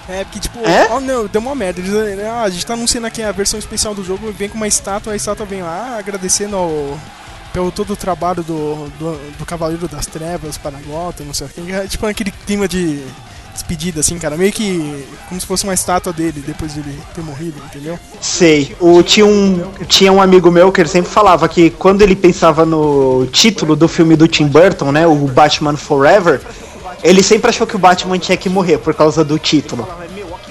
É, 0.08 0.24
porque, 0.24 0.40
tipo, 0.40 0.58
É? 0.66 0.88
oh 0.90 1.00
não, 1.00 1.26
deu 1.26 1.40
uma 1.40 1.54
merda. 1.54 1.80
Eles, 1.80 1.92
ah, 2.24 2.42
a 2.42 2.48
gente 2.50 2.64
tá 2.64 2.72
anunciando 2.72 3.06
aqui 3.06 3.22
a 3.22 3.30
versão 3.30 3.58
especial 3.58 3.94
do 3.94 4.02
jogo, 4.02 4.32
vem 4.32 4.48
com 4.48 4.56
uma 4.56 4.66
estátua, 4.66 5.12
a 5.12 5.16
estátua 5.16 5.44
vem 5.44 5.62
lá 5.62 5.96
agradecendo 5.98 6.56
ao, 6.56 6.98
pelo 7.52 7.70
todo 7.70 7.92
o 7.92 7.96
trabalho 7.96 8.42
do, 8.42 8.88
do, 8.98 9.18
do 9.38 9.44
Cavaleiro 9.46 9.86
das 9.86 10.06
Trevas 10.06 10.56
para 10.56 10.78
Gotham, 10.80 11.26
não 11.26 11.34
sei 11.34 11.46
o 11.46 11.50
que. 11.50 11.72
É, 11.72 11.84
tipo 11.86 12.06
aquele 12.06 12.30
clima 12.30 12.66
de 12.66 13.04
despedida, 13.58 14.00
assim, 14.00 14.18
cara. 14.18 14.36
Meio 14.36 14.52
que 14.52 15.06
como 15.28 15.40
se 15.40 15.46
fosse 15.46 15.64
uma 15.64 15.74
estátua 15.74 16.12
dele 16.12 16.42
depois 16.46 16.74
de 16.74 16.80
ele 16.80 16.98
ter 17.14 17.22
morrido, 17.22 17.60
entendeu? 17.66 17.98
Sei. 18.20 18.76
O, 18.80 19.02
tinha, 19.02 19.26
um, 19.26 19.72
tinha 19.86 20.12
um 20.12 20.22
amigo 20.22 20.50
meu 20.50 20.70
que 20.70 20.80
ele 20.80 20.88
sempre 20.88 21.10
falava 21.10 21.48
que 21.48 21.70
quando 21.70 22.02
ele 22.02 22.14
pensava 22.14 22.64
no 22.64 23.26
título 23.32 23.74
do 23.74 23.88
filme 23.88 24.16
do 24.16 24.28
Tim 24.28 24.46
Burton, 24.46 24.92
né? 24.92 25.06
O 25.06 25.14
Batman 25.26 25.76
Forever, 25.76 26.40
ele 27.02 27.22
sempre 27.22 27.50
achou 27.50 27.66
que 27.66 27.76
o 27.76 27.78
Batman 27.78 28.18
tinha 28.18 28.36
que 28.36 28.48
morrer 28.48 28.78
por 28.78 28.94
causa 28.94 29.24
do 29.24 29.38
título. 29.38 29.88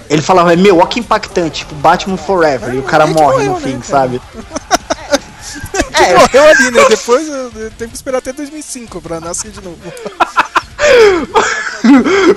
Ele 0.09 0.21
falava, 0.21 0.55
meu, 0.55 0.79
ó 0.79 0.85
que 0.85 0.99
impactante, 0.99 1.59
tipo, 1.59 1.75
Batman 1.75 2.17
Forever, 2.17 2.73
e 2.73 2.77
o 2.77 2.83
cara 2.83 3.03
É 3.03 3.07
que 3.07 3.13
morre 3.13 3.45
no 3.45 3.53
né, 3.53 3.59
fim, 3.59 3.81
sabe? 3.81 4.21
É, 5.93 6.13
morreu 6.13 6.43
ali, 6.43 6.71
né? 6.71 6.85
Depois 6.89 7.27
eu, 7.27 7.51
eu 7.55 7.71
tenho 7.71 7.89
que 7.89 7.95
esperar 7.95 8.19
até 8.19 8.31
2005 8.31 9.01
pra 9.01 9.19
nascer 9.19 9.49
de 9.49 9.61
novo. 9.61 9.77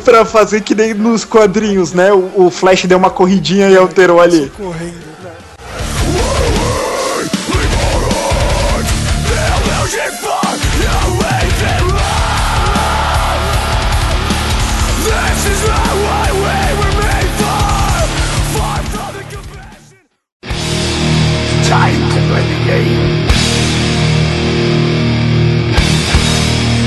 pra 0.05 0.25
fazer 0.25 0.63
que 0.63 0.75
nem 0.75 0.95
nos 0.95 1.25
quadrinhos, 1.25 1.93
né? 1.93 2.13
O, 2.13 2.47
o 2.47 2.51
Flash 2.51 2.87
deu 2.87 2.99
uma 2.99 3.11
corridinha 3.11 3.69
e 3.69 3.77
alterou 3.77 4.21
ali. 4.21 4.51
Correndo. 4.57 5.10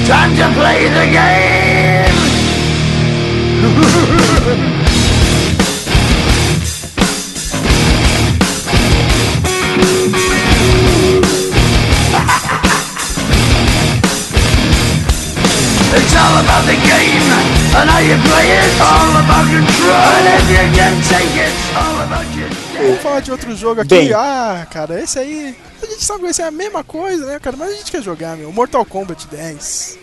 Time 0.06 0.36
to 0.36 0.48
play 0.60 0.90
the 0.90 1.06
game. 1.12 2.14
It's 15.96 16.16
all 16.16 16.42
about 16.42 16.66
the 16.66 16.74
game 16.74 17.30
and 17.78 17.90
how 17.90 18.00
you 18.00 18.18
play 18.26 18.50
it. 18.50 18.82
All 18.82 19.14
about 19.18 19.46
control. 19.46 19.94
And 19.94 20.26
if 20.36 20.50
you 20.50 20.66
can 20.76 20.94
take 21.06 21.36
it, 21.38 21.54
all 21.78 22.02
about 22.02 22.26
your 22.36 22.53
Vamos 22.84 23.02
falar 23.02 23.20
de 23.22 23.32
outro 23.32 23.56
jogo 23.56 23.82
aqui. 23.82 23.90
Bem. 23.90 24.14
Ah, 24.14 24.68
cara, 24.70 25.02
esse 25.02 25.18
aí. 25.18 25.56
A 25.82 25.86
gente 25.86 26.04
sabe 26.04 26.20
que 26.20 26.26
vai 26.26 26.34
ser 26.34 26.44
a 26.44 26.52
mesma 26.52 26.84
coisa, 26.84 27.26
né, 27.26 27.40
cara? 27.40 27.56
Mas 27.58 27.70
a 27.70 27.76
gente 27.76 27.92
quer 27.92 28.02
jogar, 28.02 28.36
meu. 28.36 28.52
Mortal 28.52 28.86
Kombat 28.86 29.28
10. 29.28 30.00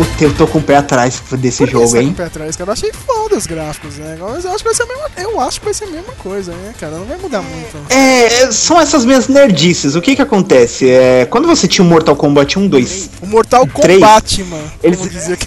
Puta, 0.00 0.09
eu 0.24 0.34
tô 0.34 0.46
com 0.46 0.58
o 0.58 0.62
pé 0.62 0.76
atrás 0.76 1.22
desse 1.32 1.64
jogo, 1.66 1.86
você 1.86 1.96
tá 1.96 2.00
com 2.02 2.06
hein? 2.06 2.12
o 2.12 2.16
pé 2.16 2.24
atrás, 2.24 2.56
cara? 2.56 2.70
Eu 2.70 2.72
achei 2.72 2.92
foda 2.92 3.36
os 3.36 3.46
gráficos, 3.46 3.96
né? 3.96 4.16
Mas 4.20 4.44
eu 4.44 4.50
acho 4.50 4.58
que 4.58 4.64
vai 4.64 4.74
ser 4.74 4.82
a 4.82 4.86
mesma, 4.86 5.10
eu 5.16 5.40
acho 5.40 5.58
que 5.60 5.64
vai 5.64 5.74
ser 5.74 5.84
a 5.84 5.88
mesma 5.88 6.12
coisa, 6.18 6.52
né, 6.52 6.74
cara? 6.78 6.96
Não 6.96 7.04
vai 7.04 7.18
mudar 7.18 7.42
muito. 7.42 7.76
É, 7.88 8.42
é, 8.42 8.52
são 8.52 8.80
essas 8.80 9.04
minhas 9.04 9.28
nerdices. 9.28 9.94
O 9.94 10.00
que 10.00 10.16
que 10.16 10.22
acontece? 10.22 10.88
É, 10.88 11.26
quando 11.26 11.46
você 11.46 11.66
tinha 11.66 11.84
o 11.84 11.88
Mortal 11.88 12.16
Kombat 12.16 12.58
1, 12.58 12.68
2, 12.68 13.10
O 13.22 13.26
Mortal. 13.26 13.66
Kombat, 13.66 14.44
mano. 14.44 14.70
Eles- 14.82 15.10
dizer 15.10 15.36
que. 15.36 15.46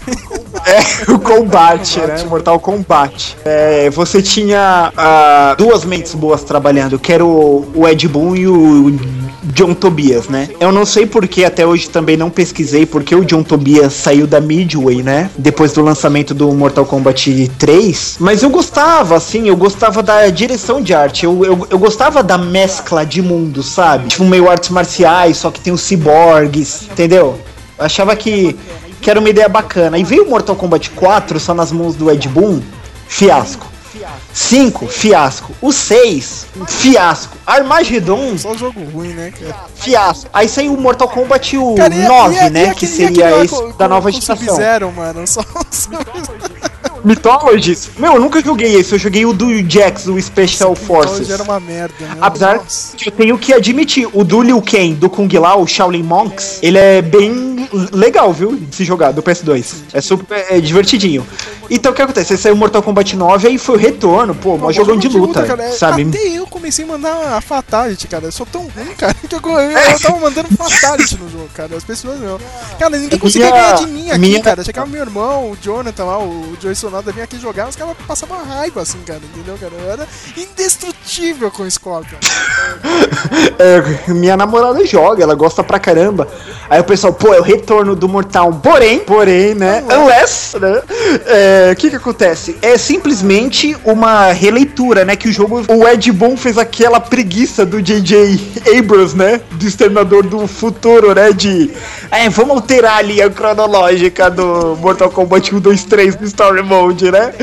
É, 0.65 1.11
o 1.11 1.19
combate, 1.19 1.99
né? 1.99 2.23
Mortal 2.29 2.59
Kombat. 2.59 3.35
É, 3.43 3.89
você 3.89 4.21
tinha 4.21 4.93
ah, 4.95 5.55
duas 5.57 5.83
mentes 5.83 6.13
boas 6.13 6.43
trabalhando, 6.43 6.97
que 6.97 7.11
era 7.11 7.25
o, 7.25 7.67
o 7.75 7.87
Ed 7.87 8.07
Boon 8.07 8.35
e 8.35 8.47
o 8.47 8.97
John 9.43 9.73
Tobias, 9.73 10.27
né? 10.29 10.49
Eu 10.59 10.71
não 10.71 10.85
sei 10.85 11.05
porque 11.05 11.43
até 11.43 11.65
hoje 11.65 11.89
também 11.89 12.15
não 12.15 12.29
pesquisei 12.29 12.85
porque 12.85 13.13
o 13.13 13.25
John 13.25 13.43
Tobias 13.43 13.93
saiu 13.93 14.25
da 14.25 14.39
Midway, 14.63 15.03
né? 15.03 15.29
Depois 15.37 15.73
do 15.73 15.81
lançamento 15.81 16.33
do 16.33 16.51
Mortal 16.53 16.85
Kombat 16.85 17.51
3. 17.59 18.17
Mas 18.19 18.41
eu 18.41 18.49
gostava, 18.49 19.15
assim, 19.15 19.47
eu 19.47 19.57
gostava 19.57 20.01
da 20.01 20.29
direção 20.29 20.81
de 20.81 20.93
arte. 20.93 21.25
Eu, 21.25 21.43
eu, 21.43 21.67
eu 21.69 21.77
gostava 21.77 22.23
da 22.23 22.37
mescla 22.37 23.05
de 23.05 23.21
mundo, 23.21 23.61
sabe? 23.61 24.07
Tipo, 24.07 24.23
meio 24.23 24.49
artes 24.49 24.69
marciais, 24.69 25.37
só 25.37 25.51
que 25.51 25.59
tem 25.59 25.73
os 25.73 25.81
ciborgues, 25.81 26.83
entendeu? 26.83 27.37
Eu 27.77 27.85
achava 27.85 28.15
que, 28.15 28.57
que 29.01 29.09
era 29.09 29.19
uma 29.19 29.29
ideia 29.29 29.49
bacana. 29.49 29.97
E 29.97 30.03
veio 30.03 30.25
o 30.25 30.29
Mortal 30.29 30.55
Kombat 30.55 30.89
4 30.91 31.39
só 31.39 31.53
nas 31.53 31.71
mãos 31.71 31.95
do 31.95 32.09
Ed 32.09 32.27
Boon, 32.29 32.61
fiasco. 33.07 33.72
5, 34.33 34.87
fiasco. 34.87 35.53
O 35.61 35.71
6, 35.71 36.47
fiasco. 36.67 37.37
Armageddon, 37.45 38.37
Só 38.37 38.55
jogo 38.55 38.83
ruim, 38.85 39.13
né, 39.13 39.31
cara? 39.31 39.65
fiasco. 39.75 40.29
Aí 40.33 40.47
saiu 40.49 40.73
o 40.73 40.79
Mortal 40.81 41.07
Kombat 41.09 41.57
o 41.57 41.75
Cara, 41.75 41.93
e- 41.93 42.07
9, 42.07 42.35
e- 42.35 42.37
e 42.37 42.49
né? 42.49 42.61
aquele- 42.61 42.75
que 42.75 42.85
e 42.85 42.87
seria 42.87 43.43
esse 43.43 43.73
da 43.77 43.87
nova 43.87 44.11
geração. 44.11 44.35
Sub-Zero, 44.37 44.91
mano. 44.91 45.27
Só, 45.27 45.41
só... 45.71 45.89
Mythologies? 47.03 47.89
Meu, 47.97 48.13
eu 48.13 48.19
nunca 48.19 48.41
joguei 48.41 48.75
esse. 48.75 48.93
Eu 48.93 48.99
joguei 48.99 49.25
o 49.25 49.33
do 49.33 49.47
Jax, 49.69 50.07
o 50.07 50.19
Special 50.21 50.75
Forces. 50.75 51.21
Hoje 51.21 51.31
era 51.33 51.43
uma 51.43 51.59
merda, 51.59 51.93
né? 51.99 52.17
Apesar 52.21 52.57
Nossa. 52.57 52.95
que 52.95 53.09
eu 53.09 53.11
tenho 53.11 53.37
que 53.37 53.53
admitir, 53.53 54.07
o 54.13 54.23
do 54.23 54.41
Liu 54.41 54.61
Kang, 54.61 54.93
do 54.95 55.09
Kung 55.09 55.27
Lao, 55.37 55.61
o 55.61 55.67
Shaolin 55.67 56.03
Monks, 56.03 56.59
ele 56.61 56.77
é 56.77 57.01
bem 57.01 57.67
legal, 57.91 58.31
viu? 58.33 58.55
De 58.55 58.75
se 58.75 58.83
jogar, 58.85 59.11
do 59.11 59.21
PS2. 59.23 59.73
É 59.93 60.01
super 60.01 60.45
é 60.49 60.59
divertidinho. 60.59 61.25
Então 61.69 61.91
o 61.91 61.95
que 61.95 62.01
acontece? 62.01 62.33
Esse 62.33 62.47
aí 62.49 62.53
o 62.53 62.57
Mortal 62.57 62.83
Kombat 62.83 63.15
9 63.15 63.47
aí 63.47 63.57
foi 63.57 63.75
o 63.75 63.77
retorno, 63.77 64.35
pô, 64.35 64.57
mó 64.57 64.71
jogão 64.71 64.97
de 64.97 65.09
jogo 65.09 65.27
luta, 65.27 65.43
cara. 65.43 65.63
É, 65.63 65.71
sabe? 65.71 66.03
Até 66.03 66.19
eu 66.27 66.45
comecei 66.45 66.83
a 66.83 66.87
mandar 66.87 67.37
a 67.37 67.41
Fatality, 67.41 68.07
cara. 68.07 68.25
Eu 68.25 68.31
sou 68.31 68.45
tão 68.45 68.61
ruim, 68.63 68.93
cara, 68.97 69.13
que 69.13 69.33
eu, 69.33 69.39
eu 69.59 69.99
tava 69.99 70.19
mandando 70.19 70.49
Fatality 70.55 71.17
no 71.17 71.29
jogo, 71.29 71.49
cara. 71.53 71.75
As 71.75 71.83
pessoas, 71.83 72.19
meu. 72.19 72.39
Cara, 72.77 72.97
ninguém 72.97 73.17
conseguia 73.17 73.47
Minha- 73.49 73.61
ganhar 73.61 73.75
de 73.77 73.85
mim 73.87 74.09
aqui, 74.11 74.19
minha- 74.19 74.41
cara. 74.41 74.63
Chegava 74.63 74.87
meu 74.87 75.01
irmão, 75.01 75.51
o 75.51 75.57
Jonathan 75.59 76.03
lá, 76.03 76.19
o 76.19 76.53
Joey 76.61 76.75
Sonada 76.93 77.11
vinha 77.11 77.23
aqui 77.23 77.39
jogar, 77.39 77.67
os 77.67 77.75
caras 77.75 77.95
passavam 78.05 78.45
raiva, 78.45 78.83
assim, 78.83 78.99
cara, 78.99 79.19
entendeu, 79.23 79.57
cara? 79.57 79.73
Eu 79.73 79.91
era 79.91 80.07
indestrutível 80.37 81.49
com 81.49 81.63
o 81.63 81.71
Scorpion. 81.71 82.19
É, 83.59 84.11
minha 84.11 84.35
namorada 84.35 84.85
joga, 84.85 85.23
ela 85.23 85.35
gosta 85.35 85.63
pra 85.63 85.79
caramba. 85.79 86.27
Aí 86.69 86.79
o 86.79 86.83
pessoal, 86.83 87.13
pô, 87.13 87.33
é 87.33 87.39
o 87.39 87.43
retorno 87.43 87.95
do 87.95 88.09
Mortal. 88.09 88.51
Porém, 88.61 88.99
porém, 88.99 89.53
né? 89.53 89.83
Unless, 89.89 90.57
né? 90.59 90.81
é, 91.27 91.71
O 91.71 91.75
que 91.75 91.89
que 91.89 91.95
acontece? 91.95 92.57
É 92.61 92.77
simplesmente 92.77 93.77
uma 93.85 94.31
releitura, 94.31 95.05
né? 95.05 95.15
Que 95.15 95.29
o 95.29 95.31
jogo, 95.31 95.63
o 95.69 95.87
Ed 95.87 96.11
Boon 96.11 96.35
fez 96.35 96.57
aquela 96.57 96.99
preguiça 96.99 97.65
do 97.65 97.81
J.J. 97.81 98.39
Abrams, 98.77 99.15
né? 99.15 99.41
Do 99.51 99.65
Exterminador 99.65 100.23
do 100.23 100.47
Futuro, 100.47 101.13
né? 101.13 101.31
De, 101.31 101.71
é, 102.11 102.27
vamos 102.29 102.55
alterar 102.55 102.97
ali 102.97 103.21
a 103.21 103.29
cronológica 103.29 104.29
do 104.29 104.75
Mortal 104.77 105.09
Kombat 105.09 105.53
1, 105.55 105.59
2, 105.59 105.83
3 105.85 106.19
no 106.19 106.25
Story 106.25 106.63
Mode, 106.63 106.82
né? 107.11 107.33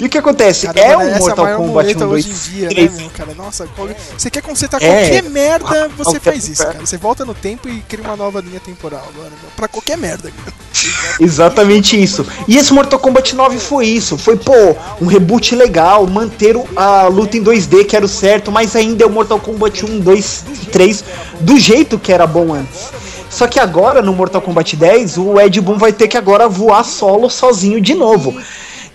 E 0.00 0.06
o 0.06 0.08
que 0.08 0.16
acontece? 0.18 0.66
Cara, 0.66 0.78
é 0.80 0.96
mano, 0.96 1.10
um 1.10 1.14
é 1.14 1.18
Mortal 1.18 1.44
maior 1.44 1.56
Kombat 1.56 1.72
muleta 1.94 2.06
1, 2.06 2.08
hoje 2.10 2.28
2, 2.28 2.46
em 2.48 2.50
dia, 2.52 2.68
3. 2.68 2.92
né, 2.92 2.98
meu, 3.00 3.10
cara? 3.10 3.34
Nossa, 3.34 3.66
qual- 3.74 3.88
você 4.16 4.30
quer 4.30 4.42
consertar 4.42 4.80
É. 4.82 4.86
qualquer 5.00 5.22
merda, 5.24 5.88
você 5.96 6.04
Qualquer- 6.04 6.20
faz 6.20 6.48
isso, 6.48 6.62
cara. 6.64 6.78
Você 6.80 6.96
volta 6.96 7.24
no 7.24 7.34
tempo 7.34 7.68
e 7.68 7.80
cria 7.80 8.04
uma 8.04 8.16
nova 8.16 8.40
linha 8.40 8.60
temporal 8.60 9.02
agora. 9.12 9.32
Pra 9.56 9.66
qualquer 9.66 9.98
merda, 9.98 10.30
cara. 10.30 10.52
Exatamente 11.20 12.00
isso. 12.00 12.24
E 12.46 12.56
esse 12.56 12.72
Mortal 12.72 12.98
Kombat 13.00 13.34
9 13.34 13.58
foi 13.58 13.86
isso. 13.86 14.16
Foi, 14.16 14.36
pô, 14.36 14.52
um 15.00 15.06
reboot 15.06 15.54
legal, 15.56 16.06
manter 16.06 16.54
a 16.76 17.08
luta 17.08 17.36
em 17.36 17.42
2D, 17.42 17.84
que 17.84 17.96
era 17.96 18.04
o 18.04 18.08
certo, 18.08 18.52
mas 18.52 18.76
ainda 18.76 19.02
é 19.02 19.06
o 19.06 19.10
Mortal 19.10 19.40
Kombat 19.40 19.84
1, 19.84 19.98
2 20.00 20.44
e 20.62 20.66
3 20.66 21.04
do 21.40 21.58
jeito 21.58 21.98
que 21.98 22.12
era 22.12 22.26
bom 22.26 22.54
antes. 22.54 22.88
Só 23.28 23.46
que 23.46 23.60
agora, 23.60 24.00
no 24.00 24.12
Mortal 24.14 24.40
Kombat 24.40 24.74
10, 24.76 25.18
o 25.18 25.38
Ed 25.40 25.60
Boon 25.60 25.76
vai 25.76 25.92
ter 25.92 26.08
que 26.08 26.16
agora 26.16 26.48
voar 26.48 26.82
solo 26.84 27.28
sozinho 27.28 27.80
de 27.80 27.94
novo. 27.94 28.34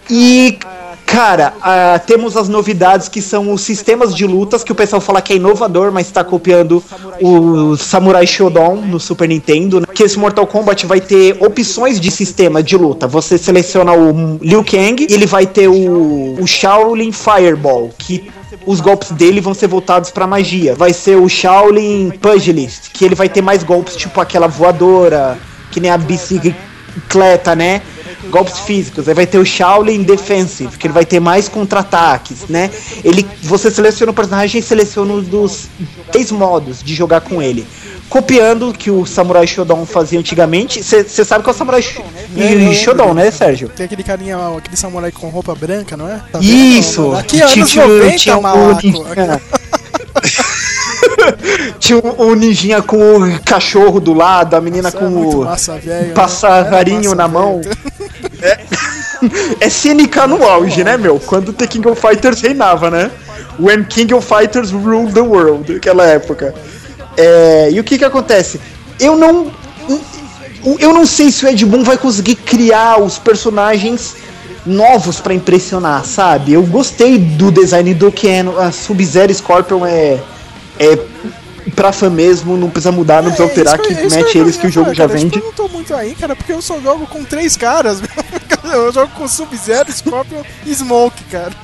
E, 0.09 0.57
cara, 1.05 1.53
ah, 1.61 1.99
temos 2.05 2.35
as 2.35 2.49
novidades 2.49 3.07
que 3.07 3.21
são 3.21 3.51
os 3.51 3.61
sistemas 3.61 4.13
de 4.15 4.25
lutas, 4.25 4.63
que 4.63 4.71
o 4.71 4.75
pessoal 4.75 5.01
fala 5.01 5.21
que 5.21 5.33
é 5.33 5.35
inovador, 5.37 5.91
mas 5.91 6.07
está 6.07 6.23
copiando 6.23 6.83
o 7.21 7.75
Samurai 7.77 8.27
Shodown 8.27 8.81
no 8.81 8.99
Super 8.99 9.27
Nintendo. 9.27 9.79
né? 9.79 9.87
Que 9.93 10.03
esse 10.03 10.19
Mortal 10.19 10.45
Kombat 10.47 10.85
vai 10.85 10.99
ter 10.99 11.37
opções 11.43 11.99
de 11.99 12.11
sistema 12.11 12.61
de 12.61 12.75
luta. 12.75 13.07
Você 13.07 13.37
seleciona 13.37 13.93
o 13.93 14.37
Liu 14.41 14.63
Kang, 14.63 15.07
ele 15.09 15.25
vai 15.25 15.45
ter 15.45 15.67
o, 15.67 16.35
o 16.39 16.45
Shaolin 16.47 17.11
Fireball, 17.11 17.91
que 17.97 18.29
os 18.65 18.79
golpes 18.79 19.11
dele 19.11 19.41
vão 19.41 19.53
ser 19.53 19.67
voltados 19.67 20.11
pra 20.11 20.27
magia. 20.27 20.75
Vai 20.75 20.93
ser 20.93 21.15
o 21.15 21.27
Shaolin 21.29 22.11
Pugilist, 22.21 22.91
que 22.91 23.03
ele 23.05 23.15
vai 23.15 23.29
ter 23.29 23.41
mais 23.41 23.63
golpes, 23.63 23.95
tipo 23.95 24.19
aquela 24.21 24.47
voadora, 24.47 25.37
que 25.71 25.79
nem 25.79 25.89
a 25.89 25.97
bicicleta, 25.97 26.55
né? 27.57 27.81
Golpes 28.29 28.59
físicos. 28.59 29.07
Aí 29.07 29.13
vai 29.13 29.25
ter 29.27 29.37
o 29.37 29.45
Shaolin 29.45 30.03
Defensive, 30.03 30.77
que 30.77 30.87
ele 30.87 30.93
vai 30.93 31.05
ter 31.05 31.19
mais 31.19 31.49
contra-ataques, 31.49 32.47
né? 32.49 32.69
Ele, 33.03 33.25
você 33.41 33.69
seleciona 33.69 34.11
o 34.11 34.15
personagem 34.15 34.59
e 34.59 34.63
seleciona 34.63 35.13
um 35.13 35.21
dos 35.21 35.67
três 36.11 36.31
modos 36.31 36.81
de 36.83 36.93
jogar 36.95 37.21
com 37.21 37.41
ele. 37.41 37.65
Copiando 38.09 38.69
o 38.69 38.73
que 38.73 38.91
o 38.91 39.05
Samurai 39.05 39.47
Shodown 39.47 39.85
fazia 39.87 40.19
antigamente. 40.19 40.83
Você 40.83 41.03
sabe 41.25 41.43
que 41.43 41.49
é 41.49 41.53
o 41.53 41.55
Samurai 41.55 41.81
Sh- 41.81 41.99
É, 42.37 42.53
eu 42.53 42.57
lembro 42.59 42.73
Shodown, 42.75 43.13
né. 43.13 43.31
Sérgio? 43.31 43.69
Tem 43.69 43.85
aquele 43.85 44.03
carinha, 44.03 44.37
aquele 44.55 44.77
samurai 44.77 45.11
com 45.11 45.29
roupa 45.29 45.55
branca, 45.55 45.97
não 45.97 46.07
é? 46.07 46.21
Tá 46.31 46.39
Isso! 46.39 47.11
Aqui 47.13 47.41
anos 47.41 47.69
tinha- 47.71 47.87
90, 47.87 48.15
tinha 48.17 48.37
um 48.37 48.41
malaco. 48.41 48.81
Tinha 51.79 51.99
um, 51.99 52.29
um 52.29 52.35
ninjinha 52.35 52.81
com 52.81 53.17
o 53.17 53.39
cachorro 53.43 53.99
do 53.99 54.13
lado, 54.13 54.55
a 54.55 54.61
menina 54.61 54.89
Isso 54.89 54.97
é 54.97 54.99
com 54.99 55.07
o 55.07 55.45
massa 55.45 55.79
passarinho 56.13 57.15
na 57.15 57.27
mão. 57.27 57.61
velho. 57.61 57.77
É 59.59 59.69
CNK 59.69 60.27
no 60.27 60.43
auge, 60.43 60.83
né, 60.83 60.97
meu? 60.97 61.19
Quando 61.19 61.53
The 61.53 61.67
King 61.67 61.87
of 61.87 61.99
Fighters 61.99 62.41
reinava, 62.41 62.89
né? 62.89 63.09
When 63.59 63.83
King 63.83 64.13
of 64.13 64.27
Fighters 64.27 64.71
ruled 64.71 65.13
the 65.13 65.21
world, 65.21 65.75
aquela 65.75 66.05
época. 66.05 66.53
É, 67.15 67.69
e 67.71 67.79
o 67.79 67.83
que 67.83 67.97
que 67.97 68.05
acontece? 68.05 68.59
Eu 68.99 69.15
não. 69.15 69.51
Eu 70.79 70.93
não 70.93 71.05
sei 71.05 71.29
se 71.29 71.45
o 71.45 71.49
Ed 71.49 71.65
Boon 71.65 71.83
vai 71.83 71.97
conseguir 71.97 72.35
criar 72.35 73.01
os 73.01 73.19
personagens 73.19 74.15
novos 74.65 75.19
pra 75.19 75.33
impressionar, 75.33 76.05
sabe? 76.05 76.53
Eu 76.53 76.63
gostei 76.63 77.17
do 77.17 77.51
design 77.51 77.93
do 77.93 78.11
Ken, 78.11 78.45
a 78.57 78.71
Sub-Zero 78.71 79.33
Scorpion 79.33 79.85
é. 79.85 80.19
É 80.79 80.97
pra 81.75 81.91
fã 81.91 82.09
mesmo, 82.09 82.57
não 82.57 82.69
precisa 82.69 82.91
mudar, 82.91 83.21
não 83.21 83.31
precisa 83.31 83.43
alterar, 83.43 83.79
É, 83.79 83.81
isso 83.81 83.87
que 83.87 83.93
é 83.93 84.05
isso 84.05 84.15
mete 84.15 84.37
eles 84.37 84.57
que 84.57 84.67
o 84.67 84.71
jogo 84.71 84.85
falar, 84.85 84.95
já 84.95 85.07
cara, 85.07 85.19
vende. 85.19 85.31
Tipo, 85.31 85.45
eu 85.45 85.47
não 85.47 85.53
tô 85.53 85.67
muito 85.69 85.95
aí, 85.95 86.13
cara, 86.15 86.35
porque 86.35 86.51
eu 86.51 86.61
só 86.61 86.79
jogo 86.79 87.07
com 87.07 87.23
três 87.23 87.55
caras. 87.55 88.01
eu 88.63 88.91
jogo 88.91 89.11
com 89.13 89.27
Sub-Zero, 89.27 89.91
Scorpion 89.91 90.43
e 90.65 90.73
Smoke, 90.75 91.23
cara. 91.25 91.53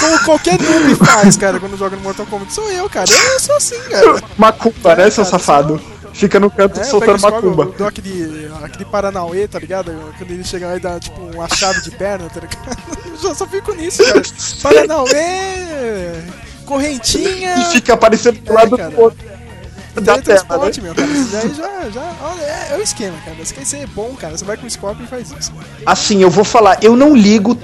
Como 0.00 0.18
qualquer 0.24 0.58
noob 0.60 0.94
faz, 0.96 1.36
cara, 1.36 1.60
quando 1.60 1.76
joga 1.76 1.96
no 1.96 2.02
Mortal 2.02 2.26
Kombat. 2.26 2.52
Sou 2.52 2.68
eu, 2.70 2.88
cara. 2.90 3.08
Eu 3.10 3.40
sou 3.40 3.56
assim, 3.56 3.78
cara. 3.88 4.20
Macumba, 4.36 4.96
né, 4.96 5.10
seu 5.10 5.22
É, 5.22 5.26
cara, 5.26 5.38
safado? 5.38 5.80
Fica 6.12 6.40
no 6.40 6.50
canto 6.50 6.80
É, 6.80 6.84
soltando 6.84 7.20
macumba. 7.20 7.62
eu 7.64 7.74
dou 7.78 7.86
aquele, 7.86 8.50
aquele 8.64 8.84
Paranauê, 8.86 9.46
tá 9.46 9.58
ligado? 9.60 9.92
Quando 10.18 10.30
ele 10.32 10.42
chega 10.42 10.66
lá 10.66 10.76
e 10.76 10.80
dá, 10.80 10.98
tipo, 10.98 11.20
uma 11.20 11.48
chave 11.48 11.80
de 11.82 11.92
perna, 11.92 12.28
tá 12.28 12.40
ligado? 12.40 12.98
Eu 13.22 13.34
só 13.34 13.46
fico 13.46 13.72
nisso, 13.74 14.02
cara. 14.04 14.22
Paranauê, 14.62 16.14
correntinha... 16.68 17.54
E 17.58 17.64
fica 17.72 17.94
aparecendo 17.94 18.40
do 18.40 18.52
É, 18.52 18.54
lado 18.54 18.76
cara. 18.76 18.90
do 18.90 19.00
outro. 19.00 19.26
Da 19.94 20.12
Teletransporte, 20.18 20.80
né? 20.80 20.86
meu, 20.86 20.94
cara. 20.94 21.08
Isso 21.08 21.30
daí 21.32 21.54
já, 21.54 21.90
já 21.90 22.14
olha, 22.22 22.42
é, 22.42 22.68
é 22.72 22.76
o 22.76 22.82
esquema, 22.82 23.16
cara. 23.24 23.36
Você 23.42 23.54
quer 23.54 23.64
ser 23.64 23.86
bom, 23.88 24.14
cara. 24.14 24.36
Você 24.36 24.44
vai 24.44 24.56
com 24.56 24.66
o 24.66 24.70
Scorpion 24.70 25.04
e 25.04 25.08
faz 25.08 25.32
isso. 25.36 25.52
Assim, 25.84 26.22
eu 26.22 26.30
vou 26.30 26.44
falar, 26.44 26.78
eu 26.82 26.94
não 26.94 27.16
ligo 27.16 27.58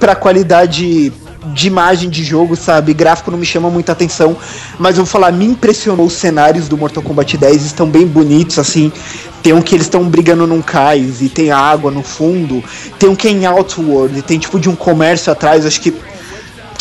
pra 0.00 0.14
qualidade 0.14 1.12
de 1.52 1.66
imagem 1.66 2.08
de 2.08 2.24
jogo, 2.24 2.56
sabe? 2.56 2.94
Gráfico 2.94 3.30
não 3.30 3.36
me 3.36 3.44
chama 3.44 3.68
muita 3.68 3.92
atenção, 3.92 4.34
mas 4.78 4.96
eu 4.96 5.04
vou 5.04 5.12
falar, 5.12 5.30
me 5.30 5.44
impressionou 5.44 6.06
os 6.06 6.14
cenários 6.14 6.68
do 6.68 6.78
Mortal 6.78 7.02
Kombat 7.02 7.36
10, 7.36 7.66
estão 7.66 7.86
bem 7.86 8.06
bonitos, 8.06 8.58
assim. 8.58 8.90
Tem 9.42 9.52
um 9.52 9.60
que 9.60 9.74
eles 9.74 9.86
estão 9.86 10.08
brigando 10.08 10.46
num 10.46 10.62
cais 10.62 11.20
e 11.20 11.28
tem 11.28 11.50
água 11.50 11.90
no 11.90 12.02
fundo. 12.02 12.64
Tem 12.98 13.10
um 13.10 13.14
que 13.14 13.28
é 13.28 13.30
em 13.30 13.44
Outworld, 13.44 14.22
tem 14.22 14.38
tipo 14.38 14.58
de 14.58 14.70
um 14.70 14.74
comércio 14.74 15.30
atrás, 15.30 15.66
acho 15.66 15.82
que 15.82 15.94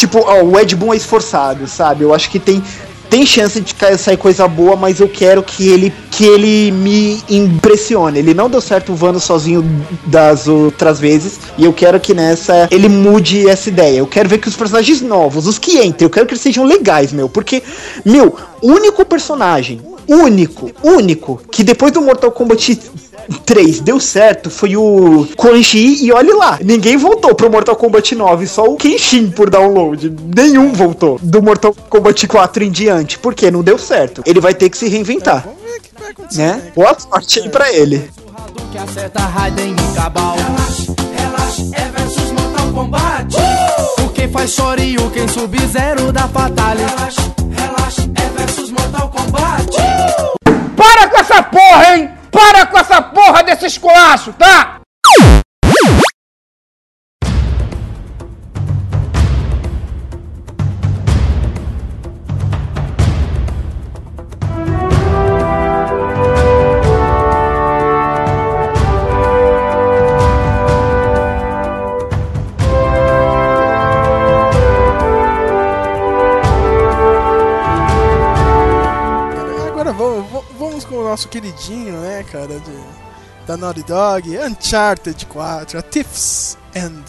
tipo, 0.03 0.19
ó, 0.19 0.43
o 0.43 0.59
Ed 0.59 0.75
Boon 0.75 0.93
é 0.93 0.97
esforçado, 0.97 1.67
sabe? 1.67 2.03
Eu 2.03 2.13
acho 2.13 2.29
que 2.29 2.39
tem 2.39 2.61
tem 3.09 3.27
chance 3.27 3.61
de 3.61 3.75
sair 3.95 4.17
coisa 4.17 4.47
boa, 4.47 4.75
mas 4.75 4.99
eu 4.99 5.07
quero 5.07 5.43
que 5.43 5.67
ele 5.67 5.93
que 6.09 6.25
ele 6.25 6.71
me 6.71 7.23
impressione. 7.29 8.17
Ele 8.17 8.33
não 8.33 8.49
deu 8.49 8.59
certo 8.59 8.95
voando 8.95 9.19
sozinho 9.19 9.63
das 10.07 10.47
outras 10.47 10.99
vezes, 10.99 11.39
e 11.55 11.63
eu 11.63 11.71
quero 11.71 11.99
que 11.99 12.13
nessa 12.13 12.67
ele 12.71 12.89
mude 12.89 13.47
essa 13.47 13.69
ideia. 13.69 13.99
Eu 13.99 14.07
quero 14.07 14.27
ver 14.27 14.39
que 14.39 14.47
os 14.47 14.55
personagens 14.55 14.99
novos, 15.01 15.45
os 15.45 15.59
que 15.59 15.77
entram, 15.77 16.07
eu 16.07 16.09
quero 16.09 16.25
que 16.25 16.33
eles 16.33 16.41
sejam 16.41 16.65
legais, 16.65 17.13
meu, 17.13 17.29
porque 17.29 17.61
meu, 18.03 18.35
o 18.61 18.71
único 18.71 19.05
personagem 19.05 19.79
único, 20.07 20.71
único, 20.83 21.41
que 21.51 21.63
depois 21.63 21.91
do 21.91 22.01
Mortal 22.01 22.31
Kombat 22.31 22.79
3 23.45 23.79
deu 23.79 23.99
certo 23.99 24.49
foi 24.49 24.75
o 24.75 25.27
Quan 25.37 25.61
Chi 25.63 26.03
e 26.03 26.11
olhe 26.11 26.33
lá, 26.33 26.59
ninguém 26.63 26.97
voltou 26.97 27.33
pro 27.33 27.49
Mortal 27.49 27.75
Kombat 27.75 28.15
9, 28.15 28.47
só 28.47 28.65
o 28.65 28.75
Kenshin 28.75 29.29
por 29.29 29.49
download. 29.49 30.13
Nenhum 30.35 30.73
voltou 30.73 31.19
do 31.21 31.41
Mortal 31.41 31.73
Kombat 31.89 32.27
4 32.27 32.63
em 32.63 32.71
diante, 32.71 33.17
porque 33.19 33.49
não 33.51 33.63
deu 33.63 33.77
certo. 33.77 34.23
Ele 34.25 34.39
vai 34.39 34.53
ter 34.53 34.69
que 34.69 34.77
se 34.77 34.87
reinventar. 34.87 35.43
Vamos 35.45 35.61
ver 35.61 35.77
o 35.77 35.81
que 35.81 36.01
vai 36.01 36.11
acontecer. 36.11 36.41
Né? 36.41 36.61
Boa 36.75 36.97
sorte 36.99 37.39
aí 37.39 37.49
pra 37.49 37.71
ele. 37.71 38.09
que 38.71 38.77
acerta 38.77 39.19
Raiden 39.21 39.73
e 39.73 39.95
Cabal. 39.95 40.35
Relaxa, 40.35 40.93
relaxa, 41.17 41.61
é 41.73 41.89
versus 41.97 42.31
Mortal 42.31 42.71
Kombat. 42.73 43.35
O 44.03 44.09
quem 44.09 44.27
faz 44.29 44.51
Shoryuken, 44.51 45.09
quem 45.11 45.27
sub-zero 45.27 46.11
da 46.11 46.27
Fatale. 46.27 46.83
Relaxa, 46.83 47.21
relaxa, 47.55 48.01
é 48.01 48.29
versus. 48.29 48.42
Para 50.83 51.07
com 51.07 51.17
essa 51.17 51.41
porra, 51.41 51.95
hein? 51.95 52.11
Para 52.29 52.65
com 52.65 52.77
essa 52.77 53.01
porra 53.01 53.41
desse 53.41 53.65
esculacho, 53.67 54.33
tá? 54.33 54.81
Nosso 81.13 81.27
queridinho, 81.29 81.93
né, 82.01 82.25
cara, 82.31 82.47
de, 82.47 83.45
da 83.45 83.55
Naughty 83.55 83.83
Dog, 83.83 84.35
Uncharted 84.35 85.25
4, 85.27 85.77
a 85.77 85.81
Thief's 85.83 86.57
End. 86.73 87.03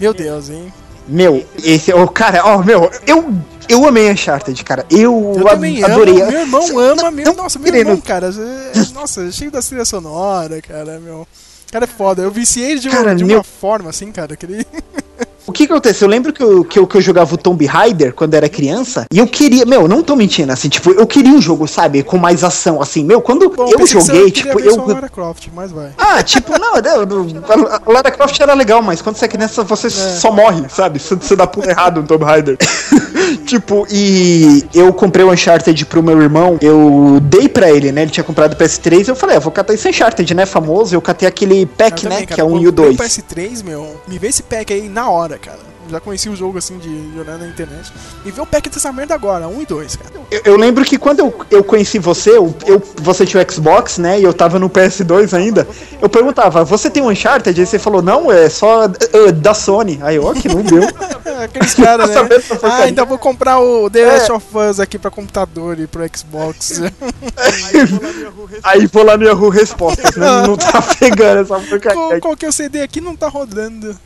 Meu 0.00 0.14
Deus, 0.14 0.48
hein? 0.48 0.72
Meu, 1.06 1.44
esse, 1.62 1.92
oh, 1.92 2.08
cara, 2.08 2.42
ó, 2.42 2.62
meu, 2.62 2.90
eu, 3.06 3.34
eu 3.68 3.86
amei 3.86 4.10
Uncharted, 4.10 4.64
cara. 4.64 4.86
Eu, 4.90 5.34
Eu 5.36 5.44
também 5.44 5.84
adorei. 5.84 6.22
amo, 6.22 6.30
meu 6.30 6.40
irmão 6.40 6.78
ama, 6.78 7.10
meu, 7.10 7.26
não 7.26 7.34
nossa, 7.34 7.58
meu 7.58 7.66
querendo- 7.70 7.88
irmão, 7.88 8.00
cara, 8.00 8.28
é- 8.30 8.92
nossa, 8.94 9.30
cheio 9.30 9.50
da 9.50 9.60
trilha 9.60 9.84
sonora, 9.84 10.62
cara, 10.62 10.98
meu. 10.98 11.28
Cara 11.70 11.84
é 11.84 11.88
foda, 11.88 12.22
eu 12.22 12.30
viciei 12.30 12.78
de, 12.78 12.88
uma- 12.88 12.96
Cara, 12.96 13.14
de 13.14 13.24
meu- 13.24 13.38
uma 13.38 13.44
forma, 13.44 13.90
assim, 13.90 14.10
cara, 14.10 14.34
que 14.36 14.46
ele... 14.46 14.66
O 15.46 15.52
que 15.52 15.66
que 15.66 15.72
acontece? 15.72 16.04
Eu 16.04 16.08
lembro 16.08 16.32
que 16.32 16.42
eu, 16.42 16.64
que 16.64 16.78
eu, 16.78 16.86
que 16.86 16.96
eu 16.96 17.00
jogava 17.00 17.34
o 17.34 17.36
Tomb 17.36 17.64
Raider 17.66 18.14
quando 18.14 18.34
era 18.34 18.48
criança 18.48 19.06
e 19.12 19.18
eu 19.18 19.26
queria, 19.26 19.66
meu, 19.66 19.88
não 19.88 20.02
tô 20.02 20.14
mentindo, 20.14 20.52
assim, 20.52 20.68
tipo, 20.68 20.90
eu 20.90 21.06
queria 21.06 21.32
um 21.32 21.40
jogo, 21.40 21.66
sabe, 21.66 22.02
com 22.02 22.16
mais 22.16 22.44
ação, 22.44 22.80
assim, 22.80 23.04
meu, 23.04 23.20
quando 23.20 23.50
Bom, 23.50 23.68
eu 23.68 23.86
joguei, 23.86 24.30
tipo, 24.30 24.60
eu. 24.60 24.74
só 24.74 24.84
Lara 24.84 25.08
Croft, 25.08 25.48
mas 25.54 25.72
vai. 25.72 25.90
Ah, 25.98 26.22
tipo, 26.22 26.52
não, 26.58 26.74
não, 26.74 27.66
a 27.68 27.92
Lara 27.92 28.10
Croft 28.10 28.38
era 28.40 28.54
legal, 28.54 28.82
mas 28.82 29.02
quando 29.02 29.16
você 29.16 29.24
é 29.24 29.28
criança, 29.28 29.64
você 29.64 29.90
só 29.90 30.30
morre, 30.30 30.64
sabe? 30.68 31.00
Você, 31.00 31.16
você 31.16 31.34
dá 31.34 31.46
pulo 31.46 31.68
errado 31.68 32.00
no 32.00 32.06
Tomb 32.06 32.24
Raider. 32.24 32.56
tipo, 33.46 33.86
e 33.90 34.64
eu 34.74 34.92
comprei 34.92 35.24
o 35.24 35.32
Uncharted 35.32 35.84
pro 35.86 36.02
meu 36.02 36.20
irmão, 36.20 36.56
eu 36.60 37.18
dei 37.22 37.48
pra 37.48 37.70
ele, 37.70 37.90
né? 37.90 38.02
Ele 38.02 38.10
tinha 38.10 38.24
comprado 38.24 38.52
o 38.52 38.56
PS3, 38.56 39.08
eu 39.08 39.16
falei, 39.16 39.36
ah, 39.36 39.40
vou 39.40 39.52
catar 39.52 39.74
esse 39.74 39.88
Uncharted, 39.88 40.34
né? 40.34 40.46
Famoso, 40.46 40.94
eu 40.94 41.00
catei 41.00 41.28
aquele 41.28 41.66
pack, 41.66 42.04
Eu 42.04 42.10
né? 42.10 42.14
também, 42.16 42.26
que 42.26 42.36
cara, 42.36 42.42
é 42.42 42.44
um 42.44 42.58
e 42.60 42.66
o 42.66 42.68
eu 42.68 42.72
comprei 42.72 42.96
2. 42.96 42.98
PS3, 42.98 43.64
meu, 43.64 44.00
me 44.06 44.18
vê 44.18 44.28
esse 44.28 44.42
pack 44.42 44.72
aí 44.72 44.88
na 44.88 45.08
hora, 45.08 45.31
cara. 45.38 45.58
Já 45.90 45.98
conheci 46.00 46.28
o 46.28 46.36
jogo 46.36 46.58
assim 46.58 46.78
de 46.78 46.88
olhar 47.18 47.36
na 47.36 47.46
internet. 47.46 47.92
Me 48.24 48.30
vê 48.30 48.40
o 48.40 48.46
pack 48.46 48.68
dessa 48.70 48.92
merda 48.92 49.14
agora, 49.14 49.48
1 49.48 49.62
e 49.62 49.66
2, 49.66 49.96
cara. 49.96 50.10
Eu, 50.30 50.40
eu 50.44 50.56
lembro 50.56 50.84
que 50.84 50.96
quando 50.96 51.18
eu, 51.20 51.34
eu 51.50 51.64
conheci 51.64 51.98
você, 51.98 52.30
eu, 52.30 52.54
eu- 52.66 52.80
você 53.02 53.26
tinha 53.26 53.44
o 53.44 53.52
Xbox, 53.52 53.98
né? 53.98 54.20
E 54.20 54.22
eu 54.22 54.32
tava 54.32 54.58
no 54.60 54.70
PS2 54.70 55.34
ainda. 55.36 55.66
Eu 56.00 56.08
perguntava, 56.08 56.64
você 56.64 56.88
tem 56.88 57.02
um 57.02 57.08
Uncharted? 57.10 57.58
Aí 57.60 57.66
você 57.66 57.78
falou, 57.80 58.00
não, 58.00 58.30
é 58.30 58.48
só 58.48 58.86
uh, 58.86 59.32
da 59.32 59.54
Sony. 59.54 59.98
Aí 60.02 60.16
eu, 60.16 60.24
ó, 60.24 60.32
que 60.32 60.48
não 60.48 60.62
deu. 60.62 60.82
Aqueles 61.42 61.74
caras, 61.74 62.08
né? 62.10 62.16
Ah, 62.62 62.88
então 62.88 63.04
vou 63.04 63.18
comprar 63.18 63.58
o 63.58 63.90
The 63.90 64.00
É. 64.00 64.06
Last 64.12 64.32
of 64.32 64.46
Us 64.56 64.78
aqui 64.80 64.98
pra 64.98 65.10
computador 65.10 65.78
e 65.80 65.86
pro 65.88 66.04
Xbox. 66.16 66.80
Aí 68.62 68.86
vou 68.86 69.04
lá 69.04 69.16
no 69.16 69.24
Yahoo 69.24 69.48
Respostas, 69.48 70.14
né? 70.16 70.26
Não 70.46 70.56
tá 70.56 70.80
pegando 70.98 71.40
essa 71.42 71.58
porcaria. 71.58 71.94
Qual, 71.94 72.20
qual 72.20 72.36
que 72.36 72.46
é 72.46 72.48
o 72.48 72.52
CD 72.52 72.80
aqui? 72.82 73.00
Não 73.00 73.16
tá 73.16 73.28
rodando. 73.28 73.96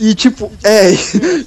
E 0.00 0.14
tipo, 0.14 0.50
é, 0.64 0.90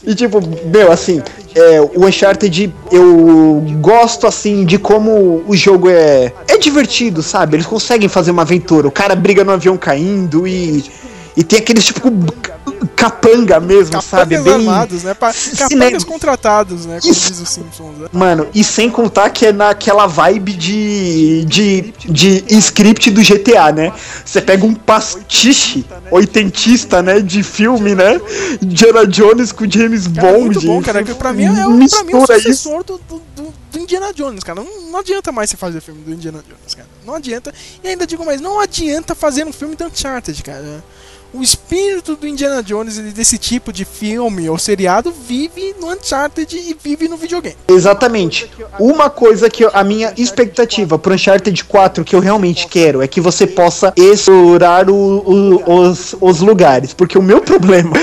e 0.06 0.16
tipo, 0.16 0.40
meu, 0.68 0.92
assim, 0.92 1.22
é, 1.56 1.82
o 1.82 2.06
Uncharted, 2.06 2.74
eu 2.92 3.64
gosto 3.82 4.28
assim 4.28 4.66
de 4.66 4.78
como 4.78 5.44
o 5.48 5.56
jogo 5.56 5.90
é 5.90 6.32
é 6.48 6.58
divertido, 6.58 7.22
sabe? 7.24 7.56
Eles 7.56 7.66
conseguem 7.66 8.08
fazer 8.08 8.32
uma 8.32 8.44
aventura. 8.44 8.88
O 8.88 8.92
cara 8.92 9.16
briga 9.16 9.44
no 9.44 9.52
avião 9.52 9.78
caindo 9.78 10.48
e 10.48 10.84
e 11.40 11.44
tem 11.44 11.60
aqueles 11.60 11.86
tipo 11.86 12.10
capanga 12.96 13.60
mesmo, 13.60 14.02
sabe? 14.02 14.36
Capangas 14.36 14.54
armados, 14.54 15.04
né? 15.04 15.14
Pa 15.14 15.34
capangas 15.58 16.04
contratados, 16.04 16.86
né? 16.86 17.00
Como 17.02 17.14
Isso. 17.14 17.30
diz 17.32 17.40
os 17.42 17.50
Simpsons, 17.50 17.98
né? 17.98 18.08
Mano, 18.12 18.48
e 18.54 18.64
sem 18.64 18.90
contar 18.90 19.30
que 19.30 19.46
é 19.46 19.52
naquela 19.54 20.06
vibe 20.06 20.54
de, 20.54 21.46
de, 21.46 21.94
de 22.10 22.44
script 22.58 23.10
do 23.12 23.22
GTA, 23.22 23.72
né? 23.72 23.94
Você 24.26 24.42
pega 24.42 24.66
um 24.66 24.74
pastiche 24.74 25.86
oitentista, 26.12 27.02
né? 27.02 27.22
De 27.22 27.42
filme, 27.44 27.96
né? 27.96 28.20
Indiana 28.62 29.06
Jones 29.08 29.52
com 29.52 29.70
James 29.70 30.08
Cara, 30.08 30.28
é 30.28 30.32
Bond. 30.34 30.46
muito 30.46 30.62
bom, 30.62 30.82
cara. 30.82 31.04
Pra 31.16 31.34
mim 31.34 31.46
é, 31.46 31.68
o- 31.68 31.90
pra 31.90 32.04
mim 32.04 32.14
é 32.14 32.16
o 32.18 32.24
isso. 32.24 32.34
sucessor 32.34 32.84
do, 32.84 32.98
do, 33.08 33.22
do- 33.36 33.54
do 33.72 33.80
Indiana 33.80 34.12
Jones, 34.14 34.44
cara. 34.44 34.62
Não, 34.62 34.92
não 34.92 35.00
adianta 35.00 35.32
mais 35.32 35.50
você 35.50 35.56
fazer 35.58 35.80
filme 35.80 36.02
do 36.04 36.12
Indiana 36.12 36.44
Jones, 36.48 36.76
cara. 36.76 36.88
Não 37.06 37.16
adianta. 37.16 37.54
E 37.84 37.88
ainda 37.88 38.06
digo 38.06 38.26
mais, 38.26 38.42
não 38.42 38.60
adianta 38.60 39.14
fazer 39.16 39.46
um 39.46 39.54
filme 39.54 39.76
do 39.76 39.86
Uncharted, 39.86 40.42
cara. 40.44 40.84
O 41.32 41.44
espírito 41.44 42.16
do 42.16 42.28
Indiana 42.28 42.64
Jones 42.64 42.98
e 42.98 43.02
desse 43.04 43.38
tipo 43.38 43.72
de 43.72 43.86
filme 43.86 44.50
ou 44.50 44.58
seriado 44.58 45.12
vive 45.12 45.76
no 45.80 45.92
Uncharted 45.92 46.56
e 46.58 46.76
vive 46.84 47.08
no 47.08 47.18
videogame. 47.18 47.56
Exatamente. 47.68 48.50
Uma 48.80 49.12
coisa 49.12 49.48
que 49.50 49.64
a 49.72 49.84
minha 49.84 50.12
expectativa 50.18 50.98
pro 50.98 51.14
Uncharted 51.14 51.64
4 51.66 52.04
que 52.04 52.16
eu 52.16 52.20
realmente 52.20 52.68
quero 52.68 53.02
é 53.04 53.08
que 53.08 53.22
você 53.22 53.46
possa 53.46 53.94
explorar 53.96 54.90
o- 54.90 54.96
o- 54.96 55.82
os, 55.82 56.16
os 56.20 56.40
lugares. 56.42 56.94
Porque 56.94 57.18
o 57.18 57.22
meu 57.22 57.42
problema 57.46 57.94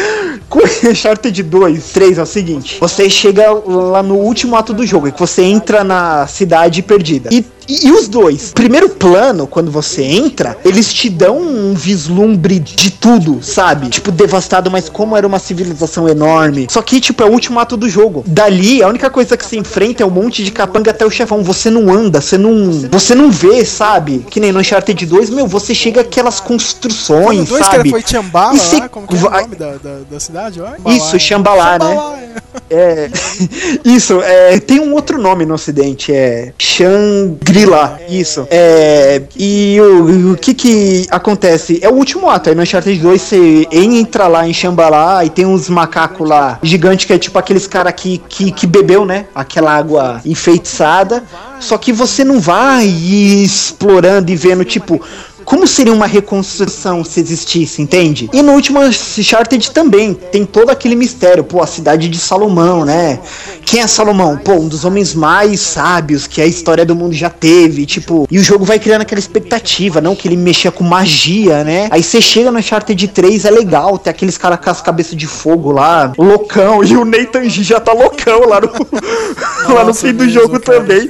com 0.49 0.61
Uncharted 0.89 1.43
2, 1.43 1.85
3 1.93 2.19
é 2.19 2.23
o 2.23 2.27
seguinte: 2.27 2.77
você 2.81 3.09
chega 3.11 3.51
lá 3.51 4.03
no 4.03 4.17
último 4.17 4.57
ato 4.57 4.73
do 4.73 4.87
jogo, 4.87 5.09
é 5.09 5.11
que 5.11 5.21
você 5.21 5.43
entra 5.43 5.83
na 5.85 6.27
cidade 6.27 6.83
perdida. 6.83 7.29
E, 7.33 7.45
e, 7.69 7.89
e 7.89 7.93
os 7.93 8.07
dois, 8.09 8.53
primeiro 8.53 8.89
plano, 8.89 9.47
quando 9.47 9.71
você 9.71 10.03
entra, 10.05 10.57
eles 10.65 10.93
te 10.95 11.11
dão 11.11 11.39
um 11.39 11.75
vislumbre 11.75 12.61
de 12.61 12.91
tudo, 12.91 13.43
sabe? 13.43 13.89
Tipo, 13.89 14.13
devastado, 14.13 14.71
mas 14.71 14.89
como 14.89 15.17
era 15.17 15.27
uma 15.27 15.39
civilização 15.39 16.09
enorme. 16.09 16.67
Só 16.71 16.81
que, 16.81 17.01
tipo, 17.01 17.23
é 17.23 17.27
o 17.27 17.33
último 17.33 17.59
ato 17.59 17.77
do 17.77 17.89
jogo. 17.89 18.23
Dali, 18.27 18.83
a 18.83 18.89
única 18.89 19.11
coisa 19.11 19.37
que 19.37 19.45
você 19.45 19.57
enfrenta 19.57 20.03
é 20.03 20.07
um 20.07 20.11
monte 20.11 20.45
de 20.45 20.53
capanga 20.53 20.93
até 20.93 21.05
o 21.05 21.11
chefão. 21.11 21.43
Você 21.43 21.69
não 21.71 21.93
anda, 21.93 22.21
você 22.21 22.39
não. 22.39 22.71
Você 22.91 23.15
não 23.15 23.31
vê, 23.31 23.65
sabe? 23.65 24.25
Que 24.31 24.39
nem 24.39 24.53
no 24.53 24.61
Uncharted 24.61 25.05
2, 25.05 25.31
meu, 25.31 25.47
você 25.47 25.75
chega 25.75 26.03
aquelas 26.03 26.39
construções, 26.39 27.43
O 27.43 27.45
dois 27.47 27.67
sabe? 27.67 27.91
foi 27.91 28.03
Chambala 28.07 28.55
E 28.55 28.59
cê 28.59 28.77
lá, 28.77 28.89
como 28.89 29.07
que 29.07 29.17
é 29.17 29.19
o 29.19 29.31
nome 29.31 29.57
da, 29.57 29.73
da, 29.73 29.99
da 30.09 30.21
cidade? 30.21 30.36
Ó? 30.85 30.91
Isso, 30.91 31.19
Xambalá, 31.19 31.79
né? 31.79 31.87
Xambalá, 31.87 32.19
é. 32.21 32.27
É. 32.71 33.11
Isso, 33.85 34.21
é, 34.23 34.59
tem 34.59 34.81
um 34.81 34.93
outro 34.93 35.21
nome 35.21 35.47
no 35.47 35.55
ocidente, 35.55 36.13
é 36.13 36.53
Shangri-La. 36.59 37.99
Isso. 38.09 38.47
É, 38.51 39.23
e 39.37 39.79
o, 39.81 40.33
o 40.33 40.37
que 40.37 40.55
que 40.55 41.07
acontece? 41.11 41.79
É 41.83 41.89
o 41.89 41.95
último 41.95 42.29
ato. 42.29 42.49
Aí 42.49 42.55
no 42.55 42.63
Uncharted 42.63 42.99
2 43.01 43.23
você 43.23 43.69
entra 43.71 44.27
lá 44.27 44.47
em 44.47 44.53
Xambalá 44.53 45.25
e 45.25 45.31
tem 45.31 45.47
uns 45.47 45.69
macacos 45.69 46.29
lá 46.29 46.59
gigantes 46.63 47.07
que 47.07 47.13
é 47.13 47.19
tipo 47.19 47.39
aqueles 47.39 47.67
cara 47.67 47.93
que, 47.93 48.19
que, 48.29 48.51
que 48.51 48.67
bebeu, 48.67 49.05
né? 49.05 49.27
Aquela 49.35 49.73
água 49.73 50.21
enfeitiçada. 50.25 51.23
Só 51.61 51.79
que 51.79 51.93
você 51.93 52.25
não 52.25 52.41
vai 52.41 52.87
explorando 52.87 54.31
e 54.31 54.37
vendo, 54.37 54.65
tipo, 54.65 55.01
como 55.47 55.65
seria 55.65 55.93
uma 55.93 56.07
reconstrução 56.07 57.05
se 57.05 57.21
existisse, 57.21 57.81
entende? 57.81 58.29
E 58.33 58.43
no 58.43 58.53
último 58.53 58.81
Uncharted 58.81 59.71
também 59.71 60.13
tem 60.13 60.45
todo 60.45 60.71
aquele 60.71 60.97
mistério, 60.97 61.45
pô, 61.45 61.63
a 61.63 61.67
cidade 61.67 62.09
de 62.09 62.19
Salomão, 62.19 62.85
né? 62.85 63.21
Quem 63.65 63.81
é 63.81 63.87
Salomão? 63.87 64.37
Pô, 64.37 64.55
um 64.55 64.67
dos 64.67 64.85
homens 64.85 65.15
mais 65.15 65.61
sábios 65.61 66.27
que 66.27 66.43
a 66.43 66.47
história 66.47 66.85
do 66.85 66.97
mundo 66.97 67.15
já 67.15 67.31
teve, 67.31 67.87
tipo, 67.87 68.27
e 68.29 68.39
o 68.39 68.43
jogo 68.43 68.65
vai 68.65 68.81
criando 68.81 69.03
aquela 69.03 69.21
expectativa, 69.21 70.01
não 70.01 70.17
que 70.17 70.27
ele 70.27 70.37
mexia 70.37 70.73
com 70.73 70.83
magia, 70.83 71.63
né? 71.63 71.87
Aí 71.93 72.03
você 72.03 72.21
chega 72.21 72.51
no 72.51 72.59
Uncharted 72.59 73.07
3, 73.09 73.45
é 73.45 73.51
legal, 73.51 73.97
tem 73.99 74.11
aqueles 74.11 74.37
caras 74.37 74.59
com 74.59 74.71
as 74.71 74.83
cabeças 74.83 75.17
de 75.17 75.29
fogo 75.29 75.71
lá, 75.71 76.13
loucão, 76.19 76.83
e 76.83 76.97
o 76.97 77.05
Nathan 77.05 77.49
G 77.49 77.63
já 77.63 77.79
tá 77.79 77.93
loucão 77.93 78.49
lá 78.49 78.61
no, 78.61 78.67
lá 79.73 79.81
no 79.81 79.87
Nossa, 79.87 80.09
fim 80.09 80.13
do 80.13 80.25
mesmo, 80.25 80.41
jogo 80.41 80.59
cara. 80.59 80.81
também. 80.81 81.09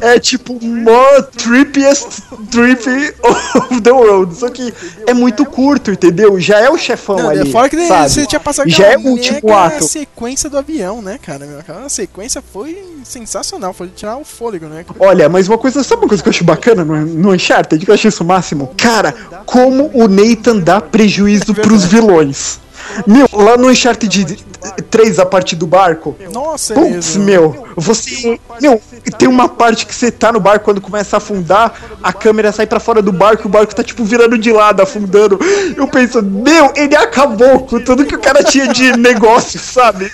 é 0.00 0.18
tipo 0.18 0.58
more 0.64 1.22
trippiest 1.36 2.20
trip 2.50 3.14
of 3.56 3.80
the 3.80 3.92
world. 3.92 4.34
Só 4.36 4.48
que 4.48 4.72
é 5.06 5.14
muito 5.14 5.44
curto, 5.46 5.90
entendeu? 5.90 6.38
Já 6.40 6.60
é 6.60 6.70
o 6.70 6.76
chefão 6.78 7.16
Não, 7.16 7.28
ali. 7.30 7.50
fora 7.50 7.68
que 7.68 7.86
sabe? 7.86 8.10
você 8.10 8.26
tinha 8.26 8.40
passado 8.40 8.68
Já 8.68 8.86
é 8.92 8.96
o 8.96 9.06
último 9.08 9.54
ato. 9.54 9.84
sequência 9.84 10.48
do 10.50 10.58
avião, 10.58 11.00
né, 11.02 11.18
cara? 11.20 11.44
Aquela 11.60 11.88
sequência 11.88 12.42
foi 12.52 12.82
sensacional, 13.04 13.72
foi 13.72 13.88
tirar 13.88 14.16
o 14.16 14.24
fôlego, 14.24 14.66
né? 14.66 14.84
Olha, 14.98 15.28
mas 15.28 15.48
uma 15.48 15.58
coisa, 15.58 15.82
sabe 15.84 16.02
uma 16.02 16.08
coisa 16.08 16.22
que 16.22 16.28
eu 16.28 16.32
acho 16.32 16.44
bacana 16.44 16.84
no, 16.84 16.96
no 17.04 17.32
Uncharted, 17.32 17.84
que 17.84 17.90
eu 17.90 17.94
achei 17.94 18.08
isso 18.08 18.22
o 18.22 18.26
máximo? 18.26 18.72
Cara, 18.76 19.14
como 19.44 19.90
o 19.94 20.08
Nathan 20.08 20.58
dá 20.58 20.80
prejuízo 20.80 21.54
pros 21.54 21.84
vilões. 21.84 22.58
Meu, 23.06 23.26
lá 23.32 23.56
no 23.56 23.68
Uncharted 23.68 24.44
3, 24.90 25.18
a 25.18 25.26
parte 25.26 25.56
do 25.56 25.66
barco. 25.66 26.16
Nossa, 26.32 26.74
é 26.74 26.80
mesmo. 26.80 27.24
meu, 27.24 27.63
você. 27.76 28.38
Meu, 28.60 28.80
tem 29.18 29.28
uma 29.28 29.48
parte 29.48 29.86
que 29.86 29.94
você 29.94 30.10
tá 30.10 30.32
no 30.32 30.40
barco 30.40 30.64
quando 30.64 30.80
começa 30.80 31.16
a 31.16 31.18
afundar, 31.18 31.74
a 32.02 32.12
câmera 32.12 32.52
sai 32.52 32.66
pra 32.66 32.80
fora 32.80 33.02
do 33.02 33.12
barco 33.12 33.44
e 33.44 33.46
o 33.46 33.50
barco 33.50 33.74
tá 33.74 33.82
tipo 33.82 34.04
virando 34.04 34.38
de 34.38 34.52
lado, 34.52 34.80
afundando. 34.80 35.38
Eu 35.76 35.88
penso, 35.88 36.22
meu, 36.22 36.72
ele 36.76 36.96
acabou 36.96 37.60
com 37.60 37.80
tudo 37.80 38.04
que 38.04 38.14
o 38.14 38.20
cara 38.20 38.42
tinha 38.42 38.68
de 38.68 38.92
negócio, 38.96 39.58
sabe? 39.58 40.10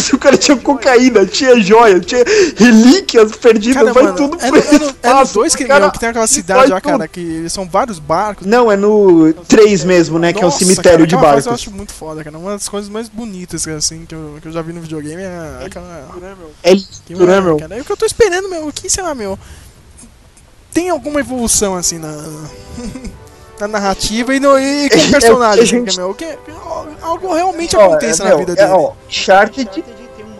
Se 0.00 0.14
o 0.14 0.18
cara 0.18 0.36
tinha 0.36 0.56
cocaína, 0.56 1.24
tinha 1.26 1.60
joia, 1.60 2.00
tinha 2.00 2.24
relíquias 2.56 3.32
perdidas, 3.36 3.82
Cara, 3.82 3.92
vai 3.92 4.02
mano, 4.02 4.16
tudo 4.16 4.36
é, 4.40 4.48
pro 4.48 4.50
no, 4.50 4.56
é, 4.58 4.62
no, 4.62 4.76
é 4.76 4.78
no 4.78 4.86
espaço, 4.86 5.34
dois 5.34 5.54
que, 5.54 5.64
cara, 5.64 5.90
que 5.90 5.98
tem 5.98 6.08
aquela 6.08 6.26
cidade 6.26 6.70
lá, 6.70 6.80
cara, 6.80 7.06
que 7.08 7.48
são 7.48 7.68
vários 7.68 7.98
barcos. 7.98 8.46
Não, 8.46 8.70
é 8.70 8.76
no 8.76 9.32
3 9.48 9.84
mesmo, 9.84 10.18
né? 10.18 10.32
que 10.32 10.38
é 10.38 10.42
o 10.42 10.46
Nossa, 10.46 10.58
cemitério 10.58 10.98
cara, 10.98 11.06
de 11.06 11.14
fase 11.14 11.26
Eu 11.26 11.30
barcos. 11.32 11.52
acho 11.52 11.70
muito 11.70 11.92
foda, 11.92 12.24
cara. 12.24 12.36
Uma 12.38 12.52
das 12.52 12.68
coisas 12.68 12.90
mais 12.90 13.08
bonitas 13.08 13.66
assim, 13.68 14.04
que, 14.06 14.14
eu, 14.14 14.38
que 14.40 14.48
eu 14.48 14.52
já 14.52 14.62
vi 14.62 14.72
no 14.72 14.80
videogame 14.80 15.22
é 15.22 15.64
aquela. 15.66 16.08
É 16.62 16.72
lindo, 16.72 16.86
Que, 17.06 17.14
né, 17.14 17.40
meu? 17.40 17.56
Cara, 17.58 17.76
é 17.76 17.80
o 17.80 17.84
que 17.84 17.92
eu 17.92 17.96
tô 17.96 18.06
esperando, 18.06 18.48
meu. 18.48 18.72
Que 18.72 18.88
será, 18.88 19.14
meu? 19.14 19.38
Tem 20.72 20.88
alguma 20.90 21.20
evolução 21.20 21.76
assim 21.76 21.98
na. 21.98 22.12
na 23.60 23.68
narrativa 23.68 24.34
e, 24.34 24.40
no, 24.40 24.58
e 24.58 24.90
com 24.90 24.96
É, 24.98 25.06
o 25.06 25.10
personagem, 25.10 25.62
assim, 25.62 25.76
gente- 25.86 25.96
meu, 25.96 26.12
que, 26.14 26.36
algo 27.00 27.32
realmente 27.32 27.76
aconteça 27.76 28.22
é, 28.22 28.24
na 28.24 28.30
meu, 28.30 28.38
vida 28.40 28.52
é, 28.52 28.56
dele. 28.56 28.72
ó, 28.72 28.92
Uncharted, 29.06 29.84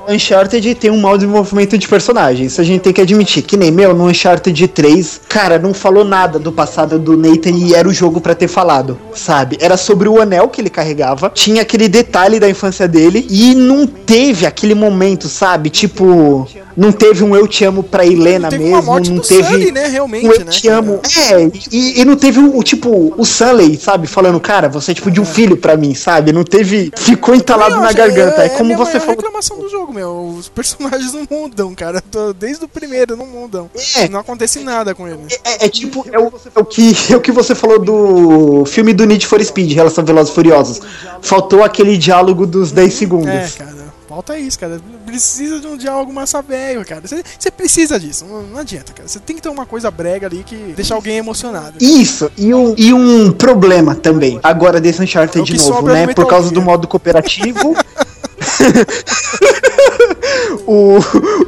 Uncharted 0.08 0.74
tem 0.74 0.90
um 0.90 1.00
mau 1.00 1.16
desenvolvimento 1.16 1.78
de 1.78 1.86
personagem. 1.88 2.46
Isso 2.46 2.60
a 2.60 2.64
gente 2.64 2.82
tem 2.82 2.92
que 2.92 3.00
admitir. 3.00 3.42
Que 3.42 3.56
nem, 3.56 3.70
meu, 3.70 3.94
no 3.94 4.08
Uncharted 4.08 4.68
3, 4.68 5.20
cara, 5.28 5.58
não 5.58 5.72
falou 5.72 6.04
nada 6.04 6.38
do 6.38 6.52
passado 6.52 6.98
do 6.98 7.16
Nathan 7.16 7.50
e 7.50 7.74
era 7.74 7.88
o 7.88 7.92
jogo 7.92 8.20
pra 8.20 8.34
ter 8.34 8.48
falado, 8.48 8.98
sabe? 9.14 9.56
Era 9.60 9.76
sobre 9.76 10.08
o 10.08 10.20
anel 10.20 10.48
que 10.48 10.60
ele 10.60 10.70
carregava, 10.70 11.30
tinha 11.34 11.62
aquele 11.62 11.88
detalhe 11.88 12.38
da 12.38 12.48
infância 12.48 12.88
dele 12.88 13.26
e 13.30 13.54
não 13.54 13.86
teve 13.86 14.46
aquele 14.46 14.74
momento, 14.74 15.28
sabe? 15.28 15.70
Tipo, 15.70 16.46
não 16.76 16.90
teve 16.90 17.22
um 17.22 17.36
eu 17.36 17.46
te 17.46 17.64
amo 17.64 17.82
pra 17.82 18.06
Helena 18.06 18.48
Teve 18.48 18.64
mesmo, 18.64 19.00
não 19.00 19.18
teve 19.20 19.44
Sully, 19.44 19.72
né? 19.72 19.88
Realmente, 19.88 20.26
um 20.26 20.32
eu 20.32 20.38
né? 20.40 20.50
te 20.50 20.68
amo. 20.68 21.00
É, 21.30 21.50
e, 21.70 22.00
e 22.00 22.04
não 22.04 22.16
teve 22.16 22.40
o, 22.40 22.58
o, 22.58 22.62
tipo, 22.62 23.14
o 23.16 23.24
Sully, 23.24 23.76
sabe? 23.76 24.06
Falando, 24.06 24.40
cara, 24.40 24.68
você 24.68 24.92
é 24.92 24.94
tipo 24.94 25.10
de 25.10 25.20
um 25.20 25.24
filho 25.24 25.56
pra 25.56 25.76
mim, 25.76 25.94
sabe? 25.94 26.32
Não 26.32 26.44
teve. 26.44 26.90
Ficou 26.96 27.34
entalado 27.34 27.76
Não, 27.76 27.82
na 27.82 27.92
garganta. 27.92 28.42
É, 28.42 28.48
como 28.48 28.64
minha 28.64 28.78
você 28.78 28.98
falou. 28.98 29.16
reclamação 29.16 29.58
do 29.58 29.68
jogo, 29.68 29.91
meu. 29.92 30.34
Os 30.38 30.48
personagens 30.48 31.12
não 31.14 31.26
mudam, 31.30 31.74
cara. 31.74 32.02
Desde 32.38 32.64
o 32.64 32.68
primeiro 32.68 33.16
não 33.16 33.26
mudam. 33.26 33.70
É. 33.96 34.08
Não 34.08 34.20
acontece 34.20 34.60
nada 34.60 34.94
com 34.94 35.08
eles. 35.08 35.38
É, 35.44 35.66
é 35.66 35.68
tipo, 35.68 36.04
é 36.10 36.18
o, 36.18 36.32
é 36.54 36.58
o 36.58 36.64
que, 36.64 36.92
é 37.12 37.16
o 37.16 37.20
que 37.20 37.32
você 37.32 37.54
falou 37.54 37.78
do 37.78 38.64
filme 38.66 38.92
do 38.92 39.04
Need 39.04 39.26
for 39.26 39.42
Speed, 39.42 39.72
Relação 39.72 40.04
Velozes 40.04 40.32
e 40.32 40.34
Furiosos. 40.34 40.80
Faltou 41.20 41.62
aquele 41.62 41.96
diálogo 41.96 42.46
dos 42.46 42.72
10 42.72 42.94
segundos. 42.94 43.28
É, 43.28 43.48
cara. 43.56 43.92
Falta 44.12 44.38
isso, 44.38 44.58
cara. 44.58 44.78
Precisa 45.06 45.58
de 45.58 45.66
um 45.66 45.74
diálogo 45.74 46.12
massa 46.12 46.42
velho, 46.42 46.84
cara. 46.84 47.00
Você 47.06 47.50
precisa 47.50 47.98
disso. 47.98 48.26
Não, 48.26 48.42
não 48.42 48.58
adianta, 48.58 48.92
cara. 48.92 49.08
Você 49.08 49.18
tem 49.18 49.34
que 49.34 49.40
ter 49.40 49.48
uma 49.48 49.64
coisa 49.64 49.90
brega 49.90 50.26
ali 50.26 50.44
que 50.44 50.74
deixa 50.76 50.94
alguém 50.94 51.16
emocionado. 51.16 51.78
Isso, 51.80 52.30
e 52.36 52.52
um, 52.52 52.74
e 52.76 52.92
um 52.92 53.32
problema 53.32 53.94
também, 53.94 54.38
agora 54.42 54.82
desse 54.82 55.00
É 55.00 55.04
Uncharted 55.04 55.40
o 55.40 55.56
de 55.56 55.66
novo, 55.66 55.86
né? 55.86 56.06
Por 56.08 56.26
causa 56.26 56.50
do 56.50 56.60
modo 56.60 56.86
cooperativo. 56.86 57.74
o, 60.66 60.98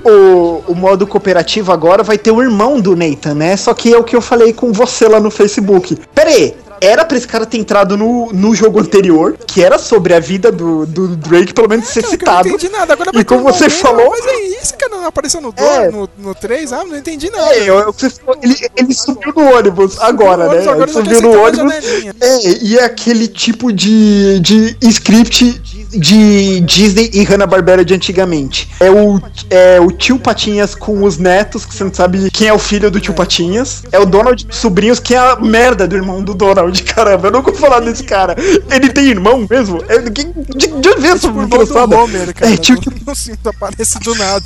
o, 0.05 0.65
o 0.69 0.75
modo 0.75 1.07
cooperativo 1.07 1.73
agora 1.73 2.03
vai 2.03 2.19
ter 2.19 2.31
o 2.31 2.43
irmão 2.43 2.81
do 2.81 2.97
Nathan, 2.97 3.35
né? 3.35 3.57
Só 3.57 3.75
que 3.75 3.93
é 3.93 3.99
o 3.99 4.05
que 4.05 4.17
eu 4.17 4.21
falei 4.21 4.53
com 4.53 4.73
você 4.73 5.09
lá 5.09 5.21
no 5.21 5.31
Facebook. 5.31 5.99
Pera 6.15 6.31
aí. 6.31 6.55
Era 6.81 7.05
pra 7.05 7.17
esse 7.17 7.27
cara 7.27 7.47
ter 7.47 7.59
entrado 7.59 7.97
no, 7.97 8.33
no 8.33 8.55
jogo 8.55 8.81
anterior, 8.81 9.37
que 9.47 9.63
era 9.63 9.79
sobre 9.79 10.15
a 10.15 10.21
vida 10.21 10.51
do, 10.53 10.85
do 10.87 11.09
Drake, 11.17 11.53
pelo 11.55 11.69
menos 11.69 11.87
ser 11.89 12.03
Cara, 12.03 12.09
que 12.09 12.15
eu 12.15 12.19
citado. 12.19 12.49
não 12.49 12.55
entendi 12.57 12.73
nada. 12.73 12.93
Agora 12.93 13.11
E 13.15 13.25
como 13.25 13.43
você 13.43 13.65
momento, 13.65 13.81
falou- 13.81 14.11
Mas 14.11 14.27
aí, 14.27 14.59
esse 14.63 14.75
cara 14.75 14.95
não 14.97 15.07
apareceu 15.07 15.41
no 15.41 15.53
2, 15.53 15.71
É. 15.71 15.91
no, 15.91 16.09
no 16.19 16.35
3? 16.35 16.73
Ah, 16.73 16.85
não 16.85 16.97
entendi 16.97 17.31
nada. 17.31 17.55
É, 17.55 17.69
eu- 17.69 17.79
eu- 17.79 17.95
ele, 18.43 18.57
ele 18.77 18.95
subiu 18.95 19.33
no 19.35 19.57
ônibus 19.57 19.99
agora, 20.01 20.49
né? 20.49 20.61
agora 20.69 20.91
ele 20.91 20.93
subiu 20.93 21.21
no 21.23 21.33
na 21.33 21.41
ônibus. 21.43 21.75
É, 22.21 22.65
e 22.65 22.79
é 22.79 22.85
aquele 22.85 23.29
tipo 23.29 23.73
de, 23.73 24.41
de 24.41 24.77
script 24.83 25.61
de 25.91 26.61
Disney 26.61 27.11
e 27.13 27.23
Hanna-Barbera 27.25 27.85
de 27.85 27.95
antigamente. 27.95 28.69
É 28.81 28.91
o, 28.91 29.21
é 29.51 29.81
o 29.81 29.91
tio 29.91 30.19
Patinhas 30.19 30.75
com 30.75 31.03
os 31.05 31.19
netos, 31.19 31.65
que 31.65 31.75
você 31.75 31.85
não 31.85 31.95
sabe 31.95 32.31
quem 32.31 32.49
é 32.49 32.53
o 32.53 32.59
filho 32.59 32.91
do 32.91 33.01
tio 33.01 33.15
Patinhas. 33.15 33.83
É 33.93 33.99
o 33.99 34.05
Donald 34.07 34.45
sobrinhos, 34.51 34.99
que 34.99 35.15
é 35.15 35.19
a 35.19 35.37
merda 35.37 35.87
do 35.87 35.95
irmão 35.95 36.23
do 36.23 36.35
Donald. 36.35 36.64
Caramba, 36.95 37.29
eu 37.29 37.33
nunca 37.33 37.51
vou 37.51 37.61
falar 37.61 37.81
desse 37.81 38.05
cara. 38.05 38.37
Ele 38.71 38.91
tem 38.91 39.09
irmão 39.09 39.47
mesmo? 39.49 39.83
É, 39.89 39.99
de, 39.99 40.11
de, 40.11 40.67
de 40.67 40.89
onde 40.89 41.01
veio 41.01 41.15
essa 41.15 41.33
criançada? 41.33 41.97
Homer, 41.97 42.35
cara. 42.35 42.53
É, 42.53 42.57
tipo, 42.57 42.91
Não, 42.91 42.99
não 43.07 43.15
sinto 43.15 43.49
aparece 43.49 43.99
do 44.01 44.15
nada. 44.15 44.45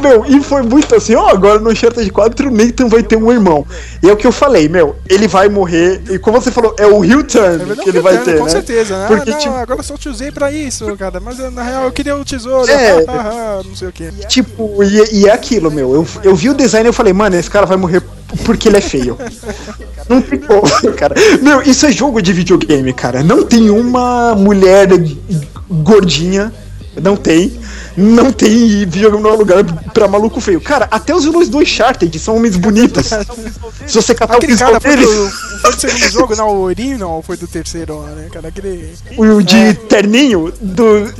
Meu, 0.00 0.24
e 0.26 0.42
foi 0.42 0.62
muito 0.62 0.94
assim, 0.94 1.14
ó, 1.14 1.28
agora 1.28 1.58
no 1.58 1.70
Uncharted 1.70 2.10
4 2.10 2.48
o 2.48 2.50
Nathan 2.50 2.88
vai 2.88 3.02
ter 3.02 3.16
um 3.16 3.32
irmão. 3.32 3.66
E 4.02 4.08
é 4.08 4.12
o 4.12 4.16
que 4.16 4.26
eu 4.26 4.32
falei, 4.32 4.68
meu, 4.68 4.96
ele 5.08 5.26
vai 5.26 5.48
morrer, 5.48 6.02
e 6.10 6.18
como 6.18 6.40
você 6.40 6.50
falou, 6.50 6.74
é 6.78 6.86
o 6.86 7.04
Hill 7.04 7.24
Turn 7.24 7.72
É 7.72 7.76
que 7.76 7.88
ele 7.88 8.00
vai 8.00 8.18
ter, 8.22 8.38
com 8.38 8.44
né? 8.44 8.50
certeza, 8.50 8.98
né? 8.98 9.06
Porque, 9.08 9.30
ah, 9.30 9.32
não, 9.32 9.40
tipo, 9.40 9.54
agora 9.54 9.80
eu 9.80 9.84
só 9.84 9.96
te 9.96 10.08
usei 10.08 10.30
pra 10.30 10.52
isso, 10.52 10.94
cara. 10.96 11.20
Mas 11.20 11.38
na 11.38 11.62
real 11.62 11.84
eu 11.84 11.92
queria 11.92 12.16
o 12.16 12.24
tesouro. 12.24 12.70
É. 12.70 13.04
ah, 13.08 13.58
ah, 13.58 13.62
não 13.64 13.74
sei 13.74 13.88
o 13.88 13.92
que. 13.92 14.10
tipo 14.28 14.82
e, 14.84 15.20
e 15.20 15.28
é 15.28 15.32
aquilo, 15.32 15.70
meu, 15.70 15.94
eu, 15.94 16.06
eu 16.22 16.34
vi 16.34 16.50
o 16.50 16.54
design 16.54 16.86
e 16.86 16.90
eu 16.90 16.92
falei, 16.92 17.12
mano, 17.12 17.36
esse 17.36 17.50
cara 17.50 17.66
vai 17.66 17.76
morrer 17.76 18.02
porque 18.44 18.68
ele 18.68 18.76
é 18.78 18.80
feio. 18.80 19.16
Não 20.08 20.20
tem 20.20 20.38
como, 20.38 20.92
cara. 20.96 21.14
Meu, 21.42 21.62
isso 21.62 21.86
é 21.86 21.92
jogo 21.92 22.20
de 22.20 22.32
videogame, 22.32 22.92
cara. 22.92 23.22
Não 23.22 23.44
tem 23.44 23.70
uma 23.70 24.34
mulher 24.34 24.88
gordinha, 25.68 26.52
não 27.00 27.16
tem. 27.16 27.58
Não 27.96 28.32
tem 28.32 28.84
videogame 28.86 29.22
no 29.22 29.36
lugar 29.36 29.62
pra 29.92 30.08
maluco 30.08 30.40
feio. 30.40 30.60
Cara, 30.60 30.88
até 30.90 31.14
os 31.14 31.22
vilões 31.24 31.48
do 31.48 31.58
Uncharted 31.58 32.18
são 32.18 32.34
homens 32.36 32.56
bonitos. 32.56 33.06
Se 33.86 33.94
você 33.94 34.12
catar 34.14 34.34
o 34.34 34.36
Aquele 34.38 34.52
visual 34.52 34.72
cara 34.72 34.80
foi 34.80 34.96
deles, 34.96 35.08
do, 35.14 35.30
foi 35.30 35.70
do 35.72 35.80
segundo 35.80 36.10
jogo, 36.10 36.34
não, 36.36 36.48
o 36.48 36.60
Ourinho 36.62 36.98
não, 36.98 37.22
foi 37.22 37.36
do 37.36 37.46
terceiro 37.46 38.00
lá, 38.00 38.10
né, 38.10 38.28
cara? 38.32 38.48
Aquele. 38.48 38.92
o 39.16 39.40
de 39.42 39.56
É. 39.56 39.72
terninho 39.74 40.52
do 40.60 41.12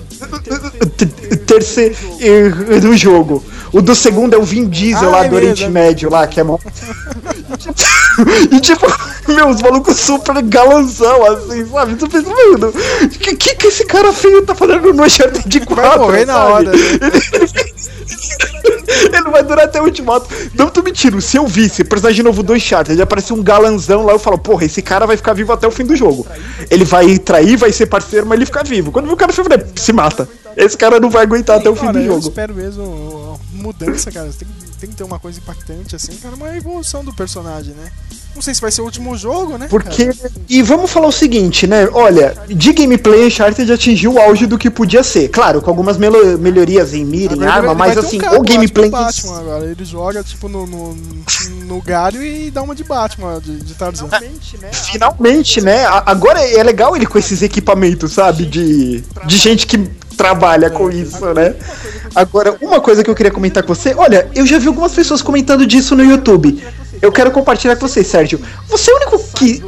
terceiro 1.46 1.94
eh, 2.20 2.80
do 2.80 2.96
jogo. 2.96 3.44
O 3.72 3.80
do 3.80 3.94
segundo 3.94 4.34
é 4.34 4.38
o 4.38 4.42
Vin 4.42 4.68
Diesel 4.68 5.08
Ah, 5.08 5.12
lá 5.12 5.24
é 5.24 5.28
do 5.28 5.34
mesmo, 5.34 5.36
Oriente 5.36 5.64
é 5.64 5.68
Médio 5.68 6.10
lá, 6.10 6.26
que 6.26 6.40
é 6.40 6.42
mó. 6.42 6.58
e 8.50 8.60
tipo, 8.60 8.86
meus 9.28 9.62
malucos 9.62 9.96
super 9.96 10.40
galanzão, 10.42 11.24
assim, 11.26 11.66
sabe? 11.66 11.96
Tu 11.96 12.08
pensa, 12.08 12.28
mano, 12.28 12.68
o 12.68 13.08
que, 13.08 13.36
que 13.36 13.54
que 13.54 13.66
esse 13.66 13.84
cara 13.84 14.12
feio 14.12 14.42
tá 14.42 14.54
fazendo 14.54 14.92
no 14.92 15.04
Uncharted 15.04 15.60
4? 15.66 15.74
Vai 15.74 15.98
morrer 15.98 16.26
na 16.26 16.44
hora, 16.44 16.70
né? 16.70 16.78
Ele 19.12 19.30
vai 19.30 19.42
durar 19.42 19.64
até 19.64 19.80
o 19.80 19.84
ultimato. 19.84 20.28
Não 20.54 20.68
tô 20.68 20.82
mentindo, 20.82 21.20
se 21.20 21.36
eu 21.36 21.46
visse 21.46 21.84
personagem 21.84 22.22
novo 22.22 22.42
do 22.42 22.52
Uncharted, 22.52 23.00
aparecer 23.00 23.32
um 23.32 23.42
galanzão 23.42 24.04
lá, 24.04 24.12
eu 24.12 24.18
falo, 24.18 24.38
porra, 24.38 24.64
esse 24.64 24.82
cara 24.82 25.06
vai 25.06 25.16
ficar 25.16 25.32
vivo 25.32 25.52
até 25.52 25.66
o 25.66 25.70
fim 25.70 25.84
do 25.84 25.96
jogo. 25.96 26.26
Ele 26.70 26.84
vai 26.84 27.18
trair, 27.18 27.56
vai 27.56 27.72
ser 27.72 27.86
parceiro, 27.86 28.26
mas 28.26 28.36
ele 28.36 28.46
fica 28.46 28.62
vivo. 28.62 28.92
Quando 28.92 29.10
o 29.10 29.16
cara 29.16 29.32
eu 29.36 29.66
se 29.76 29.92
mata. 29.92 30.28
Esse 30.56 30.76
cara 30.76 31.00
não 31.00 31.10
vai 31.10 31.22
aguentar 31.22 31.58
até 31.58 31.68
o 31.68 31.74
fim 31.74 31.90
do 31.90 31.98
eu 31.98 32.04
jogo. 32.04 32.20
espero 32.20 32.54
mesmo 32.54 33.40
mudança, 33.52 34.12
cara. 34.12 34.30
Tem, 34.38 34.46
tem 34.84 34.90
que 34.90 34.96
ter 34.96 35.04
uma 35.04 35.18
coisa 35.18 35.38
impactante, 35.38 35.96
assim, 35.96 36.14
cara. 36.16 36.34
Uma 36.36 36.54
evolução 36.56 37.02
do 37.04 37.12
personagem, 37.12 37.74
né? 37.74 37.90
Não 38.34 38.42
sei 38.42 38.52
se 38.52 38.60
vai 38.60 38.70
ser 38.72 38.80
o 38.82 38.84
último 38.84 39.16
jogo, 39.16 39.56
né? 39.56 39.68
Porque. 39.70 40.06
cara? 40.12 40.30
E 40.48 40.60
vamos 40.60 40.90
falar 40.90 41.06
o 41.06 41.12
seguinte, 41.12 41.66
né? 41.68 41.88
Olha, 41.92 42.36
de 42.48 42.72
gameplay, 42.72 43.26
Uncharted 43.28 43.72
atingiu 43.72 44.14
o 44.14 44.18
auge 44.20 44.44
do 44.46 44.58
que 44.58 44.68
podia 44.68 45.02
ser. 45.04 45.28
Claro, 45.28 45.62
com 45.62 45.70
algumas 45.70 45.96
melo- 45.96 46.36
melhorias 46.36 46.92
em 46.94 47.04
mira, 47.04 47.34
em 47.36 47.44
arma, 47.44 47.74
vai- 47.74 47.88
mas 47.88 47.96
um 47.96 48.00
assim, 48.00 48.18
cabo 48.18 48.36
o 48.38 48.42
gameplay. 48.42 48.90
Batman 48.90 49.38
agora. 49.38 49.64
Ele 49.66 49.84
joga, 49.84 50.22
tipo, 50.24 50.48
no, 50.48 50.66
no, 50.66 50.96
no 51.66 51.80
galho 51.80 52.22
e 52.24 52.50
dá 52.50 52.60
uma 52.62 52.74
de 52.74 52.82
Batman, 52.84 53.40
de, 53.40 53.58
de 53.60 53.74
Tarzan. 53.74 54.08
Finalmente, 54.72 55.60
né? 55.60 55.84
A- 55.86 56.02
Agora 56.06 56.40
é 56.40 56.62
legal 56.62 56.94
ele 56.96 57.06
com 57.06 57.18
esses 57.18 57.40
equipamentos, 57.42 58.12
sabe? 58.12 58.44
De, 58.46 59.02
de 59.26 59.36
gente 59.38 59.66
que 59.66 59.78
trabalha 60.16 60.70
com 60.70 60.90
isso, 60.90 61.24
né? 61.34 61.54
Agora, 62.14 62.56
uma 62.60 62.80
coisa 62.80 63.02
que 63.02 63.10
eu 63.10 63.14
queria 63.14 63.32
comentar 63.32 63.62
com 63.62 63.74
você, 63.74 63.94
olha, 63.96 64.28
eu 64.34 64.46
já 64.46 64.58
vi 64.58 64.68
algumas 64.68 64.92
pessoas 64.92 65.20
comentando 65.20 65.66
disso 65.66 65.96
no 65.96 66.04
YouTube. 66.04 66.62
Eu 67.02 67.10
quero 67.12 67.30
compartilhar 67.30 67.76
com 67.76 67.86
você, 67.86 68.04
Sérgio. 68.04 68.40
Você 68.68 68.90
é 68.90 68.94
o 68.94 68.96
único 68.96 69.18
que 69.34 69.62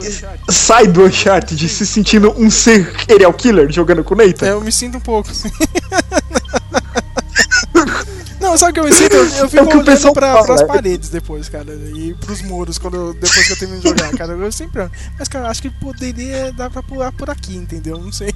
sai 0.49 0.87
do 0.87 1.05
Uncharted 1.05 1.69
se 1.69 1.87
sentindo 1.87 2.33
um 2.39 2.49
serial 2.51 3.33
killer 3.33 3.71
jogando 3.71 4.03
com 4.05 4.15
o 4.15 4.17
Nathan? 4.17 4.47
É, 4.47 4.53
eu 4.53 4.61
me 4.61 4.73
sinto 4.73 4.99
um 4.99 5.01
pouco. 5.01 5.29
Não, 8.47 8.57
sabe 8.57 8.71
o 8.71 8.75
que 8.75 8.81
eu 8.81 8.85
me 8.85 8.93
sinto? 8.93 9.13
Eu, 9.17 9.25
eu 9.25 9.45
É 9.45 9.49
fico 9.49 9.65
o 9.65 9.79
olhando 9.81 10.13
pra, 10.13 10.33
fala, 10.35 10.45
pras 10.47 10.61
é. 10.61 10.65
paredes 10.67 11.09
depois, 11.11 11.49
cara. 11.49 11.75
E 11.75 12.15
pros 12.15 12.43
muros, 12.43 12.79
quando, 12.79 12.95
eu- 12.97 13.13
depois 13.15 13.45
que 13.47 13.53
eu 13.53 13.59
termino 13.59 13.81
de 13.81 13.89
jogar, 13.89 14.11
cara. 14.17 14.33
Eu 14.35 14.53
sempre. 14.53 14.89
Mas, 15.19 15.27
cara, 15.29 15.49
acho 15.49 15.63
que 15.63 15.71
poderia 15.71 16.53
dar 16.53 16.71
pra 16.71 16.83
pular 16.83 17.11
por 17.13 17.29
aqui, 17.29 17.57
entendeu? 17.57 17.99
Não 17.99 18.13
sei. 18.13 18.33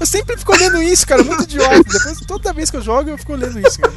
Eu 0.00 0.06
sempre 0.06 0.36
fico 0.36 0.52
olhando 0.52 0.82
isso, 0.82 1.06
cara. 1.06 1.22
Muito 1.22 1.44
idiota. 1.44 1.82
Depois, 1.90 2.18
toda 2.26 2.52
vez 2.52 2.70
que 2.70 2.76
eu 2.78 2.82
jogo, 2.82 3.10
eu 3.10 3.18
fico 3.18 3.32
olhando 3.32 3.58
isso, 3.60 3.78
cara. 3.80 3.92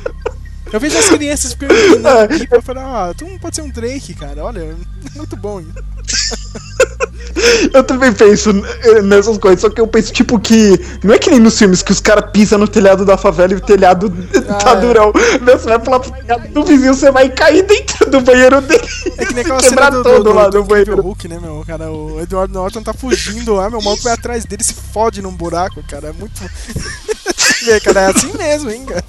Eu 0.71 0.79
vejo 0.79 0.97
as 0.97 1.09
crianças 1.09 1.53
ficando 1.53 2.07
aqui 2.07 2.47
pra 2.47 2.61
falar, 2.61 3.09
ah, 3.09 3.13
tu 3.13 3.25
não 3.25 3.37
pode 3.37 3.55
ser 3.55 3.61
um 3.61 3.69
Drake, 3.69 4.13
cara. 4.13 4.43
Olha, 4.43 4.75
muito 5.15 5.35
bom. 5.35 5.61
Eu 7.73 7.83
também 7.83 8.11
penso 8.11 8.49
eh, 8.49 9.01
nessas 9.01 9.37
coisas, 9.37 9.61
só 9.61 9.69
que 9.69 9.79
eu 9.79 9.87
penso, 9.87 10.11
tipo, 10.11 10.39
que. 10.39 10.79
Não 11.03 11.13
é 11.13 11.19
que 11.19 11.29
nem 11.29 11.39
nos 11.39 11.57
filmes 11.57 11.81
que 11.81 11.91
os 11.91 11.99
caras 11.99 12.29
pisam 12.31 12.59
no 12.59 12.67
telhado 12.67 13.05
da 13.05 13.17
favela 13.17 13.53
e 13.53 13.55
o 13.55 13.61
telhado 13.61 14.09
tá 14.59 14.71
é. 14.71 14.75
durão. 14.81 15.13
Você 15.13 15.69
vai 15.69 15.79
pular 15.79 15.99
pro 15.99 16.11
telhado 16.11 16.47
do 16.49 16.63
vizinho, 16.63 16.93
você 16.93 17.11
vai 17.11 17.29
cair 17.29 17.63
dentro 17.63 18.09
do 18.09 18.21
banheiro 18.21 18.59
dele. 18.61 18.83
É 19.17 19.25
que 19.25 19.33
nem 19.33 19.43
aquela 19.43 19.61
quebrar 19.61 19.91
cena 19.91 19.97
do, 19.97 20.03
todo 20.03 20.23
do, 20.23 20.33
lá 20.33 20.49
do, 20.49 20.57
no 20.57 20.63
do 20.63 20.67
banheiro. 20.67 21.01
Hulk, 21.01 21.27
né, 21.27 21.39
meu? 21.41 21.63
Cara, 21.65 21.89
o 21.89 22.19
Edward 22.21 22.53
Norton 22.53 22.83
tá 22.83 22.93
fugindo 22.93 23.53
lá, 23.53 23.69
meu 23.69 23.81
maluco 23.81 24.03
vai 24.03 24.13
atrás 24.13 24.43
dele 24.45 24.61
e 24.61 24.65
se 24.65 24.73
fode 24.73 25.21
num 25.21 25.31
buraco, 25.31 25.81
cara. 25.87 26.09
É 26.09 26.13
muito. 26.13 26.41
Vê, 27.63 27.79
cara, 27.79 28.01
é 28.01 28.05
assim 28.07 28.31
mesmo, 28.37 28.71
hein, 28.71 28.85
cara. 28.85 29.05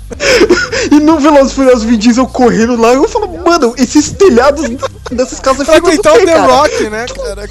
E 0.91 1.01
no 1.01 1.21
Velozes 1.57 1.82
e 1.82 1.84
Furiosos 1.84 1.84
Vin 1.84 1.98
Diesel 1.98 2.26
correndo 2.26 2.76
lá, 2.80 2.92
eu 2.94 3.09
falo, 3.09 3.28
mano, 3.44 3.74
esses 3.78 4.11
telhados 4.12 4.64
dessas 5.11 5.40
casas 5.40 5.66
ficam 5.66 5.76
aguentar 5.76 6.14
o 6.14 6.18
The 6.18 6.26
cara? 6.26 6.46
Rock, 6.53 6.82
né, 6.90 7.07
cara? 7.07 7.48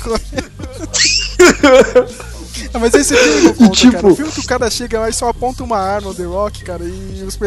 Ah, 2.73 2.79
mas 2.79 2.93
esse 2.93 3.15
filme 3.15 3.45
eu 3.47 3.53
conto, 3.55 3.71
tipo- 3.75 3.91
cara. 3.93 4.07
O 4.07 4.15
filme 4.15 4.31
que 4.31 4.39
o 4.39 4.45
cara 4.45 4.69
chega 4.69 4.99
lá 4.99 5.09
e 5.09 5.13
só 5.13 5.29
aponta 5.29 5.63
uma 5.63 5.77
arma 5.77 6.09
no 6.09 6.13
The 6.15 6.23
Rock, 6.23 6.63
cara, 6.63 6.83
e, 6.83 7.23
os 7.23 7.37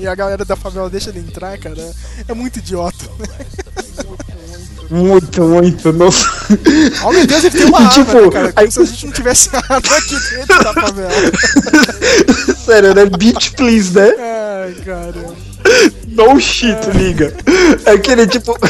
e 0.00 0.06
a 0.06 0.14
galera 0.14 0.44
da 0.44 0.56
favela 0.56 0.88
deixa 0.90 1.10
ele 1.10 1.20
entrar, 1.20 1.56
cara. 1.58 1.90
É 2.28 2.34
muito 2.34 2.58
idiota. 2.58 3.04
Muito, 4.90 5.42
muito, 5.42 5.92
nossa. 5.92 6.26
Oh 7.04 7.12
meu 7.12 7.24
Deus, 7.24 7.44
ele 7.44 7.56
tem 7.58 7.66
uma 7.66 7.78
E, 7.80 7.84
arma, 7.84 7.90
tipo, 7.94 8.12
né, 8.20 8.30
cara? 8.30 8.52
Como 8.52 8.66
aí- 8.66 8.70
se 8.72 8.80
a 8.80 8.84
gente 8.84 9.06
não 9.06 9.12
tivesse 9.12 9.50
arma 9.54 9.76
aqui 9.76 10.16
dentro 10.30 10.64
da 10.64 10.72
favela. 10.74 11.10
Sério, 12.66 12.94
né? 12.94 13.04
Beach, 13.06 13.52
please, 13.52 13.92
né? 13.94 14.10
Ai, 14.18 14.74
cara. 14.84 15.49
No 16.10 16.38
shit, 16.40 16.76
liga. 16.94 17.32
É 17.84 17.92
aquele 17.92 18.26
tipo. 18.26 18.56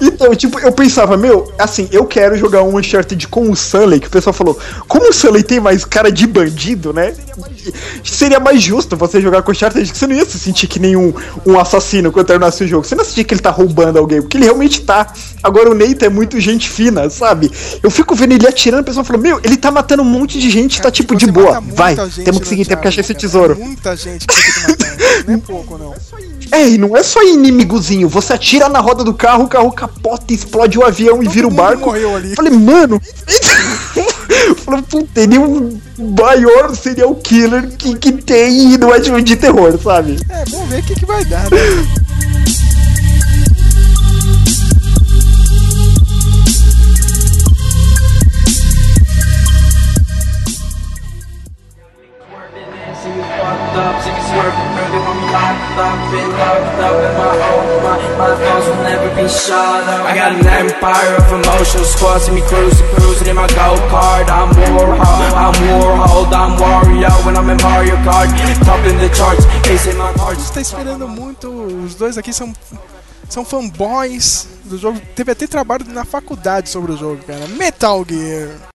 Então, 0.00 0.34
tipo, 0.34 0.58
eu 0.60 0.72
pensava, 0.72 1.16
meu, 1.16 1.52
assim, 1.58 1.88
eu 1.90 2.04
quero 2.04 2.36
jogar 2.36 2.62
um 2.62 2.76
Uncharted 2.76 3.26
com 3.28 3.50
o 3.50 3.56
Sully, 3.56 4.00
que 4.00 4.06
o 4.06 4.10
pessoal 4.10 4.32
falou, 4.32 4.58
como 4.86 5.08
o 5.08 5.12
Sully 5.12 5.42
tem 5.42 5.60
mais 5.60 5.84
cara 5.84 6.10
de 6.10 6.26
bandido, 6.26 6.92
né? 6.92 7.14
Seria 8.04 8.38
mais 8.38 8.62
justo 8.62 8.96
você 8.96 9.20
jogar 9.20 9.42
com 9.42 9.50
o 9.50 9.52
Uncharted, 9.52 9.90
que 9.90 9.96
você 9.96 10.06
não 10.06 10.14
ia 10.14 10.24
se 10.24 10.38
sentir 10.38 10.66
que 10.66 10.78
nem 10.78 10.96
um, 10.96 11.12
assassino 11.60 12.12
quando 12.12 12.26
terminasse 12.26 12.64
o 12.64 12.68
jogo. 12.68 12.84
Você 12.84 12.94
não 12.94 13.02
ia 13.02 13.08
sentir 13.08 13.24
que 13.24 13.34
ele 13.34 13.40
tá 13.40 13.50
roubando 13.50 13.98
alguém, 13.98 14.20
porque 14.20 14.36
ele 14.36 14.44
realmente 14.44 14.80
tá. 14.82 15.12
Agora 15.42 15.70
o 15.70 15.74
Nathan 15.74 16.06
é 16.06 16.10
muito 16.10 16.38
gente 16.40 16.68
fina, 16.68 17.08
sabe? 17.10 17.50
Eu 17.82 17.90
fico 17.90 18.14
vendo 18.14 18.32
ele 18.32 18.46
atirando, 18.46 18.82
o 18.82 18.84
pessoal 18.84 19.04
falou, 19.04 19.22
meu, 19.22 19.40
ele 19.42 19.56
tá 19.56 19.70
matando 19.70 20.02
um 20.02 20.06
monte 20.06 20.38
de 20.38 20.50
gente, 20.50 20.80
tá 20.80 20.90
tipo 20.90 21.16
de 21.16 21.26
Você 21.26 21.32
boa. 21.32 21.60
Vai, 21.60 21.96
temos 22.24 22.40
que 22.40 22.48
seguir, 22.48 22.66
temos 22.66 22.82
que 22.82 22.88
achar 22.88 23.00
esse 23.00 23.14
tesouro. 23.14 23.54
cara. 23.54 23.66
Muita 23.66 23.96
gente 23.96 24.26
que 24.26 24.34
você 24.34 24.42
tem 24.42 24.52
que 24.52 24.70
matar. 24.70 24.98
Não 25.26 25.34
é 25.34 25.38
pouco, 25.38 25.78
não. 25.78 25.94
É, 26.50 26.68
e 26.68 26.78
não 26.78 26.96
é 26.96 27.02
só 27.02 27.22
inimigozinho, 27.22 28.08
você 28.08 28.32
atira 28.32 28.68
na 28.68 28.80
roda 28.80 29.04
do 29.04 29.14
carro, 29.14 29.44
o 29.44 29.48
carro 29.48 29.72
capota, 29.72 30.32
explode 30.32 30.78
o 30.78 30.84
avião 30.84 31.22
e 31.22 31.28
vira 31.28 31.46
o 31.46 31.50
barco. 31.50 31.86
morreu 31.86 32.16
ali. 32.16 32.34
Falei, 32.34 32.52
mano. 32.52 33.00
Falei, 34.64 34.82
puta, 34.82 35.20
ele 35.20 35.36
é 35.36 35.40
o 35.40 35.78
maior 36.16 36.74
serial 36.74 37.14
killer 37.14 37.68
que, 37.76 37.96
que 37.96 38.12
tem 38.12 38.74
e 38.74 38.78
não 38.78 38.94
é 38.94 39.00
de, 39.00 39.22
de 39.22 39.36
terror, 39.36 39.78
sabe? 39.82 40.16
É, 40.28 40.44
vamos 40.50 40.68
ver 40.68 40.80
o 40.80 40.82
que, 40.84 40.94
que 40.94 41.06
vai 41.06 41.24
dar, 41.24 41.50
né? 41.50 41.58
I 60.08 60.14
got 60.14 60.32
an 60.32 60.46
empire 60.46 61.14
of 61.16 61.32
emotions 61.32 61.94
me 62.34 62.40
cruising, 62.42 62.86
cruising 62.94 63.28
in 63.28 63.36
my 63.36 63.46
go 63.48 63.76
kart. 63.88 64.28
I'm 64.28 64.50
I'm 65.34 65.54
I'm 66.34 66.56
when 67.24 67.36
I'm 67.36 67.50
in 67.50 67.56
Mario 67.62 67.96
Kart, 68.02 68.28
top 68.64 68.84
in 68.86 68.98
the 68.98 69.08
charts, 69.14 69.46
facing 69.66 69.96
my 69.96 70.12
cards. 70.14 70.40
gente 70.40 70.52
tá 70.52 70.60
esperando 70.60 71.06
muito. 71.08 71.48
Os 71.48 71.94
dois 71.94 72.18
aqui 72.18 72.32
são, 72.32 72.52
são 73.28 73.44
fanboys 73.44 74.48
do 74.64 74.76
jogo. 74.78 75.00
Teve 75.14 75.32
até 75.32 75.46
trabalho 75.46 75.84
na 75.88 76.04
faculdade 76.04 76.68
sobre 76.68 76.92
o 76.92 76.96
jogo, 76.96 77.22
cara. 77.24 77.46
Metal 77.48 78.04
Gear. 78.08 78.77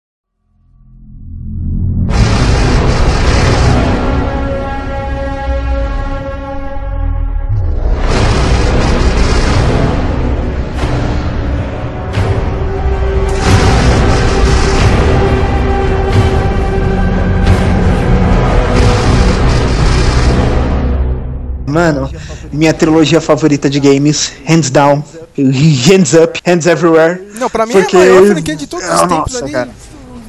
Mano, 21.71 22.11
minha 22.53 22.75
trilogia 22.75 23.21
favorita 23.21 23.69
de 23.71 23.79
games, 23.81 24.33
hands 24.45 24.71
down, 24.71 25.03
hands 25.89 26.15
up, 26.15 26.41
hands 26.47 26.67
everywhere. 26.67 27.21
Não, 27.35 27.49
pra 27.49 27.65
mim 27.67 27.73
Porque- 27.73 27.97
é 27.97 28.01
a 28.01 28.05
maior 28.21 28.27
franquia 28.27 28.57
de 28.57 28.67
todos 28.67 28.85
os 28.87 29.01
tempos 29.01 29.33
nossa, 29.33 29.45
ali. 29.45 29.53
cara. 29.53 29.71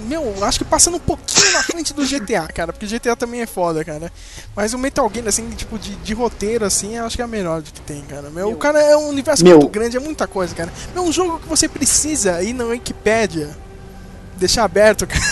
Meu, 0.07 0.43
acho 0.43 0.59
que 0.59 0.65
passando 0.65 0.97
um 0.97 0.99
pouquinho 0.99 1.53
na 1.53 1.63
frente 1.63 1.93
do 1.93 2.05
GTA, 2.05 2.45
cara, 2.53 2.73
porque 2.73 2.85
GTA 2.85 3.15
também 3.15 3.39
é 3.41 3.45
foda, 3.45 3.81
cara. 3.85 4.11
Mas 4.53 4.73
o 4.73 4.77
Metal 4.77 5.09
Gear, 5.13 5.25
assim, 5.29 5.49
tipo, 5.51 5.79
de, 5.79 5.95
de 5.95 6.13
roteiro, 6.13 6.65
assim, 6.65 6.97
eu 6.97 7.05
acho 7.05 7.15
que 7.15 7.21
é 7.21 7.25
a 7.25 7.27
melhor 7.29 7.61
que 7.61 7.79
tem, 7.79 8.01
cara. 8.01 8.29
Meu, 8.29 8.51
o 8.51 8.57
cara 8.57 8.81
é 8.81 8.97
um 8.97 9.07
universo 9.07 9.41
Meu. 9.41 9.59
muito 9.59 9.71
grande, 9.71 9.95
é 9.95 9.99
muita 10.01 10.27
coisa, 10.27 10.53
cara. 10.53 10.69
É 10.93 10.99
um 10.99 11.13
jogo 11.13 11.39
que 11.39 11.47
você 11.47 11.65
precisa 11.69 12.43
ir 12.43 12.51
na 12.51 12.65
Wikipédia, 12.65 13.51
deixar 14.37 14.65
aberto, 14.65 15.07
cara, 15.07 15.23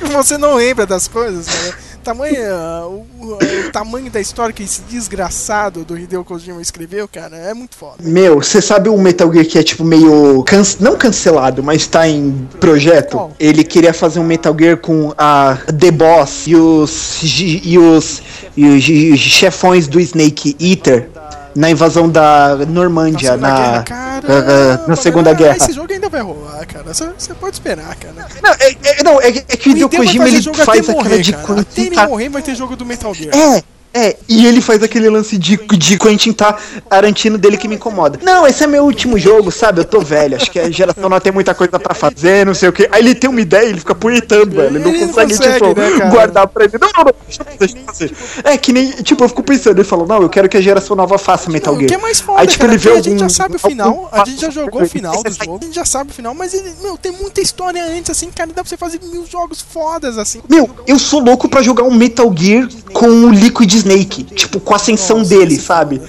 que 0.00 0.06
você 0.06 0.36
não 0.36 0.54
lembra 0.56 0.84
das 0.84 1.06
coisas, 1.06 1.46
cara. 1.46 1.78
Tamanho, 2.04 2.36
ah, 2.54 2.86
o, 2.86 3.06
o- 3.22 3.70
tamanho 3.72 4.10
da 4.10 4.20
história 4.20 4.52
que 4.52 4.62
esse 4.62 4.82
desgraçado 4.82 5.84
do 5.84 5.98
Hideo 5.98 6.24
Kojima 6.24 6.60
escreveu, 6.60 7.08
cara, 7.08 7.36
é 7.36 7.54
muito 7.54 7.76
foda. 7.76 7.96
Meu, 8.02 8.36
você 8.42 8.60
sabe 8.60 8.88
o 8.88 8.96
Metal 8.98 9.32
Gear 9.32 9.46
que 9.46 9.58
é 9.58 9.62
tipo 9.62 9.84
meio. 9.84 10.42
Can... 10.44 10.62
Não 10.80 10.96
cancelado, 10.96 11.62
mas 11.62 11.86
tá 11.86 12.06
em 12.08 12.46
projeto? 12.60 13.30
Ele 13.40 13.64
queria 13.64 13.94
fazer 13.94 14.20
um 14.20 14.24
Metal 14.24 14.54
Gear 14.58 14.76
com 14.76 15.12
a 15.16 15.58
The 15.78 15.90
Boss 15.90 16.46
e 16.46 16.54
os. 16.56 17.20
e 17.22 17.78
os. 17.78 18.22
e 18.56 18.66
os 18.66 18.82
gi- 18.82 19.16
chefões 19.16 19.88
do 19.88 19.98
Snake 20.00 20.56
Eater 20.60 21.08
na 21.54 21.70
invasão 21.70 22.08
da 22.08 22.56
Normândia, 22.68 23.32
Segunda 23.32 23.48
na. 23.48 23.56
Guerra, 23.56 23.78
ah, 23.78 23.82
caramba, 23.82 24.84
na 24.88 24.96
Segunda 24.96 25.30
ah, 25.30 25.34
Guerra. 25.34 25.56
Esse 25.56 25.72
jogo 25.72 25.92
ainda 25.92 26.08
vai 26.08 26.20
rolar, 26.20 26.66
cara. 26.66 26.92
Você 26.92 27.34
pode 27.34 27.56
esperar, 27.56 27.94
cara. 27.96 28.26
Não, 28.42 28.50
é, 28.50 28.76
é- 28.84 29.02
não, 29.02 29.20
é, 29.20 29.28
é 29.28 29.32
que 29.56 29.68
o 29.68 29.72
Hideo 29.72 29.88
Kojima 29.88 30.28
ele 30.28 30.42
faz 30.42 30.58
até 30.58 30.78
aquela 30.80 31.02
morrer, 31.02 31.20
de 31.20 31.32
cara. 31.32 31.44
Quentin 31.46 31.60
Até 31.60 31.82
ele 31.82 31.94
tá- 31.94 32.08
morrer 32.08 32.28
vai 32.28 32.42
ter 32.42 32.54
jogo 32.54 32.76
do 32.76 32.84
Metal 32.84 33.12
Gear. 33.14 33.34
É, 33.36 33.62
é, 33.94 34.16
e 34.28 34.44
ele 34.46 34.60
faz 34.60 34.82
aquele 34.82 35.08
lance 35.08 35.38
de, 35.38 35.56
de 35.56 35.98
Quentin 35.98 36.32
tá 36.32 36.56
Tarantino 36.88 37.38
dele 37.38 37.56
que 37.56 37.68
me 37.68 37.76
incomoda. 37.76 38.18
Não, 38.22 38.46
esse 38.46 38.64
é 38.64 38.66
meu 38.66 38.84
último 38.84 39.18
jogo, 39.18 39.50
sabe? 39.52 39.80
Eu 39.80 39.84
tô 39.84 40.00
velho, 40.00 40.36
acho 40.36 40.50
que 40.50 40.58
a 40.58 40.68
geração 40.70 41.08
não 41.08 41.20
tem 41.20 41.32
muita 41.32 41.54
coisa 41.54 41.78
pra 41.78 41.94
fazer, 41.94 42.44
não 42.44 42.54
sei 42.54 42.68
o 42.68 42.72
que. 42.72 42.88
Aí 42.90 43.00
ele 43.02 43.14
tem 43.14 43.30
uma 43.30 43.40
ideia, 43.40 43.68
ele 43.68 43.78
fica 43.78 43.94
punhetando, 43.94 44.50
velho. 44.56 44.76
Ele 44.76 44.78
não 44.80 44.90
Ele 44.90 45.06
consegue, 45.06 45.36
consegue, 45.36 45.64
tipo, 45.68 45.80
né, 45.80 46.10
guardar 46.10 46.46
pra 46.48 46.64
ele. 46.64 46.72
Não, 46.80 46.88
não, 46.96 47.04
não, 47.04 47.14
deixa 47.26 47.42
eu 47.42 47.56
deixa 47.58 47.76
eu 47.78 47.84
fazer. 47.84 48.12
É 48.42 48.58
que 48.58 48.72
nem, 48.72 48.90
tipo, 49.02 49.22
eu 49.24 49.28
fico 49.28 49.42
pensando, 49.42 49.76
ele 49.78 49.84
falou, 49.84 50.06
não, 50.06 50.22
eu 50.22 50.28
quero 50.28 50.48
que 50.48 50.56
a 50.56 50.60
geração 50.60 50.96
nova 50.96 51.16
faça 51.16 51.48
Metal 51.50 51.72
O 51.72 51.76
Gear. 51.76 51.88
que 51.88 51.94
é 51.94 51.98
mais 51.98 52.20
foda, 52.20 52.40
Aí, 52.40 52.46
tipo, 52.48 52.60
cara, 52.62 52.72
ele 52.72 52.78
vê 52.82 52.90
a 52.90 52.94
gente 52.96 53.06
algum- 53.08 53.18
já 53.20 53.28
sabe 53.28 53.56
o 53.56 53.58
final, 53.58 54.08
a 54.10 54.24
gente 54.24 54.40
já 54.40 54.50
jogou 54.50 54.82
o 54.82 54.88
final 54.88 55.22
do 55.22 55.30
jogo, 55.32 55.58
a 55.60 55.64
gente 55.64 55.74
já 55.74 55.84
sabe 55.84 56.10
o 56.10 56.14
final, 56.14 56.34
mas 56.34 56.52
ele, 56.52 56.72
meu, 56.82 56.96
tem 56.98 57.12
muita 57.12 57.40
história 57.40 57.84
antes, 57.84 58.10
assim, 58.10 58.30
cara, 58.30 58.48
dá 58.48 58.62
pra 58.62 58.64
você 58.64 58.76
fazer 58.76 59.00
mil 59.02 59.24
jogos 59.30 59.60
fodas, 59.62 60.18
assim. 60.18 60.40
Meu, 60.48 60.68
eu 60.86 60.98
sou 60.98 61.20
louco 61.20 61.48
pra 61.48 61.62
jogar 61.62 61.84
um 61.84 61.94
Metal 61.94 62.32
Gear 62.36 62.68
com 62.92 63.06
o 63.08 63.30
Liquid 63.30 63.83
Snake, 63.84 64.24
tipo, 64.24 64.58
com 64.58 64.72
a 64.72 64.76
ascensão 64.76 65.22
dele, 65.22 65.60
sabe? 65.60 66.00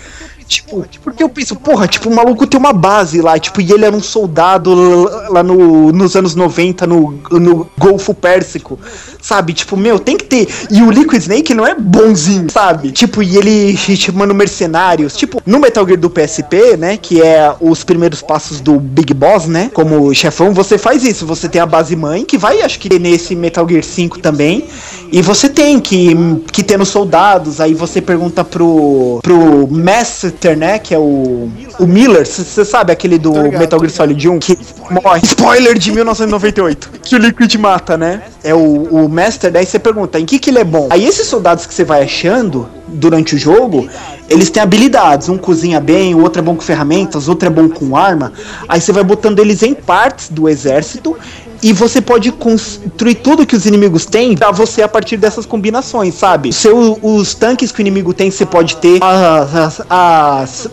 Tipo, 0.47 0.85
porque 1.03 1.23
eu 1.23 1.29
penso, 1.29 1.55
porra, 1.55 1.87
tipo, 1.87 2.09
o 2.09 2.15
maluco 2.15 2.47
tem 2.47 2.59
uma 2.59 2.73
base 2.73 3.21
lá, 3.21 3.37
tipo, 3.37 3.61
e 3.61 3.71
ele 3.71 3.85
era 3.85 3.95
um 3.95 4.01
soldado 4.01 4.73
lá 5.29 5.43
no, 5.43 5.91
nos 5.91 6.15
anos 6.15 6.35
90 6.35 6.87
no, 6.87 7.19
no 7.31 7.67
Golfo 7.77 8.13
Pérsico, 8.13 8.79
sabe? 9.21 9.53
Tipo, 9.53 9.75
meu, 9.75 9.99
tem 9.99 10.17
que 10.17 10.25
ter. 10.25 10.47
E 10.69 10.81
o 10.81 10.91
Liquid 10.91 11.21
Snake 11.21 11.53
não 11.53 11.65
é 11.65 11.73
bonzinho, 11.73 12.49
sabe? 12.51 12.91
Tipo, 12.91 13.23
e 13.23 13.37
ele 13.37 13.75
chamando 13.75 14.33
mercenários. 14.33 15.15
Tipo, 15.15 15.41
no 15.45 15.59
Metal 15.59 15.85
Gear 15.85 15.99
do 15.99 16.09
PSP, 16.09 16.77
né? 16.77 16.97
Que 16.97 17.21
é 17.21 17.53
os 17.59 17.83
primeiros 17.83 18.21
passos 18.21 18.59
do 18.59 18.79
Big 18.79 19.13
Boss, 19.13 19.47
né? 19.47 19.71
Como 19.73 20.13
chefão, 20.13 20.53
você 20.53 20.77
faz 20.77 21.03
isso. 21.03 21.25
Você 21.25 21.49
tem 21.49 21.61
a 21.61 21.65
base 21.65 21.95
mãe, 21.95 22.23
que 22.23 22.37
vai, 22.37 22.61
acho 22.61 22.79
que 22.79 22.99
nesse 22.99 23.35
Metal 23.35 23.67
Gear 23.67 23.83
5 23.83 24.19
também. 24.19 24.65
E 25.11 25.21
você 25.21 25.49
tem 25.49 25.79
que, 25.79 26.15
que 26.51 26.63
ter 26.63 26.77
nos 26.77 26.89
soldados. 26.89 27.59
Aí 27.59 27.73
você 27.73 28.01
pergunta 28.01 28.43
pro, 28.43 29.19
pro 29.23 29.67
Master, 29.67 30.31
Que 30.79 30.93
é 30.93 30.99
o, 30.99 31.49
o 31.79 31.85
Miller. 31.85 32.25
Você 32.25 32.63
sabe 32.63 32.91
aquele 32.91 33.17
do 33.17 33.33
Metal 33.33 33.79
Gear 33.79 33.91
Solid 33.91 34.29
1? 34.29 34.39
Que 34.39 34.57
morre. 34.89 35.21
Spoiler 35.25 35.77
de 35.77 35.91
1998. 35.91 36.91
que 37.03 37.15
o 37.15 37.19
Liquid 37.19 37.53
mata, 37.55 37.97
né? 37.97 38.23
É 38.43 38.53
o, 38.53 38.59
o 38.59 39.09
Master. 39.09 39.51
Daí 39.51 39.65
você 39.65 39.79
pergunta 39.79 40.19
em 40.19 40.25
que, 40.25 40.39
que 40.39 40.49
ele 40.49 40.59
é 40.59 40.63
bom. 40.63 40.87
Aí 40.89 41.05
esses 41.05 41.27
soldados 41.27 41.65
que 41.65 41.73
você 41.73 41.83
vai 41.83 42.03
achando 42.03 42.67
durante 42.87 43.35
o 43.35 43.37
jogo, 43.37 43.89
eles 44.29 44.49
têm 44.49 44.61
habilidades. 44.61 45.29
Um 45.29 45.37
cozinha 45.37 45.79
bem, 45.79 46.15
o 46.15 46.21
outro 46.21 46.39
é 46.39 46.43
bom 46.43 46.55
com 46.55 46.61
ferramentas, 46.61 47.27
outro 47.27 47.47
é 47.47 47.51
bom 47.51 47.69
com 47.69 47.95
arma. 47.95 48.31
Aí 48.67 48.79
você 48.79 48.91
vai 48.91 49.03
botando 49.03 49.39
eles 49.39 49.63
em 49.63 49.73
partes 49.73 50.29
do 50.29 50.47
exército. 50.47 51.17
E 51.61 51.73
você 51.73 52.01
pode 52.01 52.31
construir 52.31 53.15
tudo 53.15 53.45
que 53.45 53.55
os 53.55 53.65
inimigos 53.65 54.05
têm 54.05 54.35
pra 54.35 54.51
você 54.51 54.81
a 54.81 54.87
partir 54.87 55.17
dessas 55.17 55.45
combinações, 55.45 56.13
sabe? 56.15 56.51
Seu, 56.53 56.99
os 57.01 57.33
tanques 57.33 57.71
que 57.71 57.79
o 57.79 57.81
inimigo 57.81 58.13
tem, 58.13 58.29
você 58.29 58.45
pode 58.45 58.77
ter. 58.77 58.99
As, 59.03 59.55
as- 59.55 59.81
as 59.89 60.69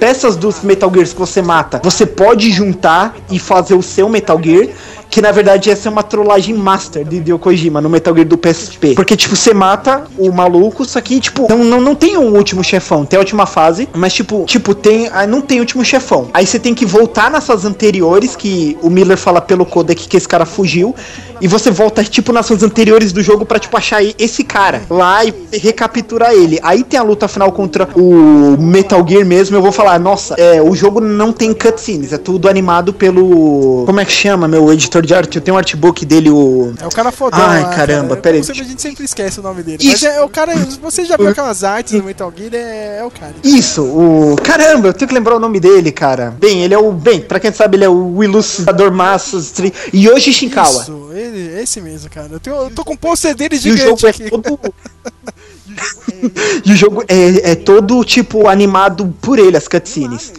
peças 0.00 0.34
dos 0.36 0.62
Metal 0.62 0.90
Gears 0.92 1.12
que 1.12 1.18
você 1.20 1.40
mata, 1.40 1.80
você 1.82 2.04
pode 2.04 2.50
juntar 2.50 3.14
e 3.30 3.38
fazer 3.38 3.74
o 3.74 3.82
seu 3.82 4.08
Metal 4.08 4.40
Gear. 4.42 4.68
Que 5.10 5.20
na 5.20 5.32
verdade 5.32 5.70
essa 5.70 5.88
é 5.88 5.90
uma 5.90 6.02
trollagem 6.02 6.54
master 6.54 7.04
de 7.04 7.16
Hideo 7.16 7.38
Kojima 7.38 7.80
no 7.80 7.90
Metal 7.90 8.14
Gear 8.14 8.26
do 8.26 8.38
PSP. 8.38 8.94
Porque, 8.94 9.16
tipo, 9.16 9.34
você 9.34 9.52
mata 9.52 10.04
o 10.16 10.30
maluco, 10.32 10.84
só 10.84 11.00
que, 11.00 11.18
tipo, 11.20 11.48
não, 11.48 11.64
não, 11.64 11.80
não 11.80 11.94
tem 11.94 12.16
um 12.16 12.36
último 12.36 12.62
chefão, 12.62 13.04
tem 13.04 13.16
a 13.16 13.20
última 13.20 13.44
fase, 13.44 13.88
mas, 13.92 14.14
tipo, 14.14 14.44
tipo 14.46 14.74
tem, 14.74 15.10
não 15.28 15.40
tem 15.40 15.60
último 15.60 15.84
chefão. 15.84 16.28
Aí 16.32 16.46
você 16.46 16.58
tem 16.58 16.74
que 16.74 16.86
voltar 16.86 17.30
nas 17.30 17.44
suas 17.44 17.64
anteriores, 17.64 18.36
que 18.36 18.78
o 18.82 18.88
Miller 18.88 19.16
fala 19.16 19.40
pelo 19.40 19.66
codec 19.66 20.08
que 20.08 20.16
esse 20.16 20.28
cara 20.28 20.46
fugiu, 20.46 20.94
e 21.40 21.48
você 21.48 21.70
volta, 21.70 22.04
tipo, 22.04 22.32
nas 22.32 22.46
suas 22.46 22.62
anteriores 22.62 23.12
do 23.12 23.22
jogo 23.22 23.44
pra, 23.44 23.58
tipo, 23.58 23.76
achar 23.76 24.02
esse 24.18 24.44
cara 24.44 24.82
lá 24.88 25.24
e 25.24 25.34
recapturar 25.52 26.32
ele. 26.32 26.58
Aí 26.62 26.84
tem 26.84 27.00
a 27.00 27.02
luta 27.02 27.26
final 27.26 27.50
contra 27.50 27.88
o 27.96 28.56
Metal 28.58 29.04
Gear 29.06 29.24
mesmo, 29.24 29.56
eu 29.56 29.62
vou 29.62 29.72
falar, 29.72 29.98
nossa, 29.98 30.34
é, 30.34 30.62
o 30.62 30.74
jogo 30.74 31.00
não 31.00 31.32
tem 31.32 31.52
cutscenes, 31.52 32.12
é 32.12 32.18
tudo 32.18 32.48
animado 32.48 32.92
pelo... 32.92 33.84
Como 33.86 34.00
é 34.00 34.04
que 34.04 34.12
chama, 34.12 34.46
meu 34.46 34.72
editor 34.72 34.99
de 35.06 35.14
arte? 35.14 35.36
Eu 35.36 35.42
tenho 35.42 35.54
um 35.54 35.58
artbook 35.58 36.04
dele, 36.04 36.30
o... 36.30 36.72
É 36.80 36.86
o 36.86 36.90
cara 36.90 37.10
fodão. 37.10 37.40
Ai, 37.40 37.62
lá, 37.62 37.70
caramba, 37.70 38.08
cara. 38.10 38.20
peraí. 38.20 38.40
Como 38.40 38.46
sempre, 38.46 38.62
A 38.62 38.68
gente 38.68 38.82
sempre 38.82 39.04
esquece 39.04 39.40
o 39.40 39.42
nome 39.42 39.62
dele. 39.62 39.78
Isso. 39.80 40.04
Mas 40.04 40.16
é, 40.16 40.20
o 40.22 40.28
cara. 40.28 40.54
Você 40.82 41.04
já 41.04 41.16
viu 41.16 41.28
aquelas 41.28 41.64
artes 41.64 41.92
do 41.92 42.02
Metal 42.02 42.32
Gear? 42.36 42.54
É, 42.54 42.98
é 43.00 43.04
o 43.04 43.10
cara. 43.10 43.34
Isso, 43.42 43.82
o. 43.82 44.36
Caramba, 44.42 44.88
eu 44.88 44.94
tenho 44.94 45.08
que 45.08 45.14
lembrar 45.14 45.36
o 45.36 45.40
nome 45.40 45.60
dele, 45.60 45.92
cara. 45.92 46.34
Bem, 46.38 46.62
ele 46.62 46.74
é 46.74 46.78
o. 46.78 46.92
Bem, 46.92 47.20
pra 47.20 47.40
quem 47.40 47.52
sabe, 47.52 47.76
ele 47.76 47.84
é 47.84 47.88
o 47.88 48.22
Ilustrador 48.22 48.92
Massas 48.92 49.50
tri... 49.50 49.72
Yoshi 49.94 50.32
Shinkawa. 50.32 50.82
Isso, 50.82 51.08
ele, 51.12 51.60
esse 51.60 51.80
mesmo, 51.80 52.10
cara. 52.10 52.28
Eu, 52.30 52.40
tenho, 52.40 52.56
eu 52.56 52.70
tô 52.70 52.84
com 52.84 52.94
um 52.94 52.96
pôster 52.96 53.34
dele 53.34 53.58
E 53.62 53.70
o 53.70 53.76
jogo 53.76 54.06
é 54.06 54.10
aqui. 54.10 54.30
todo. 54.30 54.58
e 56.64 56.72
o 56.72 56.76
jogo 56.76 57.04
é, 57.08 57.52
é 57.52 57.54
todo, 57.54 58.02
tipo, 58.04 58.48
animado 58.48 59.14
por 59.20 59.38
ele, 59.38 59.56
as 59.56 59.68
cutscenes. 59.68 60.32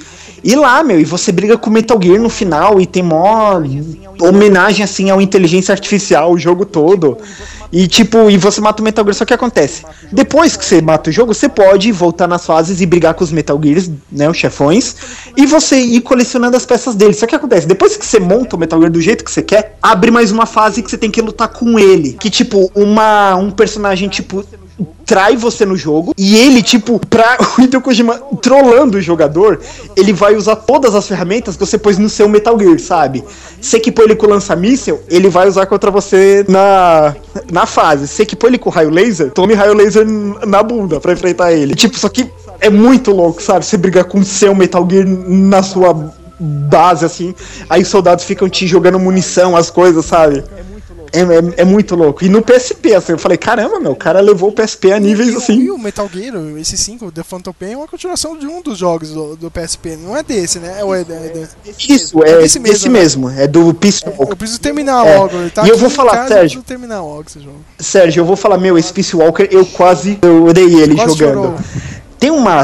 E 0.43 0.55
lá, 0.55 0.83
meu, 0.83 0.99
e 0.99 1.05
você 1.05 1.31
briga 1.31 1.57
com 1.57 1.69
Metal 1.69 1.99
Gear 2.01 2.19
no 2.19 2.29
final 2.29 2.81
e 2.81 2.85
tem 2.85 3.03
mó 3.03 3.61
homenagem, 4.19 4.83
assim, 4.83 5.09
ao 5.09 5.21
inteligência 5.21 5.71
artificial, 5.71 6.31
o 6.31 6.37
jogo 6.37 6.65
todo. 6.65 7.17
E, 7.71 7.87
tipo, 7.87 8.29
e 8.29 8.37
você 8.37 8.59
mata 8.59 8.81
o 8.81 8.85
Metal 8.85 9.03
Gear, 9.05 9.15
só 9.15 9.23
que 9.23 9.33
acontece? 9.33 9.83
Depois 10.11 10.57
que 10.57 10.65
você 10.65 10.81
mata 10.81 11.09
o 11.09 11.13
jogo, 11.13 11.33
você 11.33 11.47
pode 11.47 11.91
voltar 11.91 12.27
nas 12.27 12.45
fases 12.45 12.81
e 12.81 12.85
brigar 12.85 13.13
com 13.13 13.23
os 13.23 13.31
Metal 13.31 13.59
Gears, 13.61 13.89
né, 14.11 14.29
os 14.29 14.35
chefões, 14.35 14.95
e 15.37 15.45
você 15.45 15.79
ir 15.79 16.01
colecionando 16.01 16.57
as 16.57 16.65
peças 16.65 16.95
dele. 16.95 17.13
Só 17.13 17.25
que 17.25 17.35
acontece? 17.35 17.67
Depois 17.67 17.95
que 17.95 18.05
você 18.05 18.19
monta 18.19 18.55
o 18.55 18.59
Metal 18.59 18.79
Gear 18.79 18.91
do 18.91 19.01
jeito 19.01 19.23
que 19.23 19.31
você 19.31 19.41
quer, 19.41 19.77
abre 19.81 20.11
mais 20.11 20.31
uma 20.31 20.45
fase 20.45 20.81
que 20.81 20.89
você 20.89 20.97
tem 20.97 21.09
que 21.09 21.21
lutar 21.21 21.47
com 21.47 21.79
ele. 21.79 22.13
Que, 22.13 22.29
tipo, 22.29 22.69
uma, 22.75 23.35
um 23.35 23.49
personagem, 23.51 24.09
tipo, 24.09 24.43
trai 25.05 25.35
você 25.35 25.65
no 25.65 25.75
jogo 25.75 26.13
e 26.17 26.37
ele, 26.37 26.61
tipo, 26.61 26.99
pra 27.07 27.37
o 27.57 27.61
Hideo 27.61 27.81
Kojima 27.81 28.19
trollando 28.41 28.97
o 28.97 29.01
jogador, 29.01 29.59
ele 29.95 30.13
vai 30.13 30.35
usar 30.35 30.55
todas 30.55 30.95
as 30.95 31.07
ferramentas 31.07 31.55
que 31.55 31.65
você 31.65 31.77
pôs 31.77 31.97
no 31.97 32.09
seu 32.09 32.29
Metal 32.29 32.57
Gear, 32.57 32.79
sabe? 32.79 33.23
Você 33.59 33.77
equipou 33.77 34.05
ele 34.05 34.15
com 34.15 34.27
lança-míssel, 34.27 35.01
ele 35.09 35.29
vai 35.29 35.47
usar 35.47 35.65
contra 35.65 35.91
você 35.91 36.45
na, 36.47 37.15
na 37.51 37.65
fase. 37.65 38.07
Você 38.07 38.23
equipou 38.23 38.49
ele 38.49 38.57
com 38.57 38.69
raio 38.69 38.89
laser, 38.89 39.31
tome 39.31 39.53
raio 39.53 39.73
laser 39.73 40.05
na 40.05 40.63
bunda 40.63 40.99
pra 40.99 41.13
enfrentar 41.13 41.51
ele. 41.51 41.75
Tipo, 41.75 41.97
só 41.97 42.09
que 42.09 42.29
é 42.59 42.69
muito 42.69 43.11
louco, 43.11 43.41
sabe? 43.41 43.65
Você 43.65 43.77
brigar 43.77 44.05
com 44.05 44.19
o 44.19 44.23
seu 44.23 44.55
Metal 44.55 44.87
Gear 44.89 45.05
na 45.05 45.61
sua 45.61 45.93
base, 46.41 47.05
assim, 47.05 47.35
aí 47.69 47.83
os 47.83 47.87
soldados 47.87 48.25
ficam 48.25 48.49
te 48.49 48.65
jogando 48.65 48.97
munição, 48.97 49.55
as 49.55 49.69
coisas, 49.69 50.05
sabe? 50.05 50.43
É, 51.13 51.19
é, 51.19 51.61
é 51.61 51.65
muito 51.65 51.95
louco. 51.95 52.23
E 52.23 52.29
no 52.29 52.41
PSP, 52.41 52.95
assim, 52.95 53.11
eu 53.11 53.17
falei, 53.17 53.37
caramba, 53.37 53.79
meu, 53.79 53.91
o 53.91 53.95
cara 53.95 54.19
levou 54.21 54.49
o 54.49 54.51
PSP 54.53 54.93
a 54.93 54.99
níveis 54.99 55.29
E 55.33 55.35
assim. 55.35 55.59
E 55.59 55.71
o 55.71 55.77
Metal 55.77 56.09
Gear, 56.11 56.33
esse 56.57 56.77
5, 56.77 57.11
The 57.11 57.23
Phantom 57.23 57.53
Pain, 57.53 57.73
é 57.73 57.77
uma 57.77 57.87
continuação 57.87 58.37
de 58.37 58.47
um 58.47 58.61
dos 58.61 58.77
jogos 58.77 59.09
do, 59.11 59.35
do 59.35 59.51
PSP. 59.51 59.97
Não 59.97 60.15
é 60.15 60.23
desse, 60.23 60.59
né? 60.59 60.83
Ou 60.83 60.95
é, 60.95 61.01
é, 61.01 61.03
é 61.05 61.71
Isso, 61.89 62.23
é 62.23 62.37
desse 62.37 62.45
esse 62.45 62.59
mesmo, 62.59 62.91
mesmo, 62.91 63.29
né? 63.29 63.43
é 63.43 63.47
do 63.47 63.73
Peace 63.73 64.01
Eu 64.05 64.35
preciso 64.35 64.59
terminar 64.61 65.05
É. 65.05 65.17
logo. 65.17 65.49
Tá 65.53 65.65
E 65.65 65.69
eu 65.69 65.77
vou 65.77 65.89
falar, 65.89 66.11
casa, 66.13 66.27
Sérgio. 66.35 66.59
Eu 66.59 66.63
terminar 66.63 67.01
logo 67.01 67.25
esse 67.27 67.39
jogo. 67.39 67.57
Sérgio, 67.79 68.21
eu 68.21 68.25
vou 68.25 68.35
falar, 68.35 68.57
meu, 68.57 68.77
esse 68.77 68.93
Peace 68.93 69.15
Walker, 69.15 69.47
eu 69.51 69.65
quase 69.65 70.17
eu 70.21 70.45
odeio 70.45 70.79
ele 70.79 70.95
Quase 70.95 71.17
jogando. 71.17 71.33
chorou. 71.35 71.55
Tem 72.21 72.29
uma. 72.29 72.63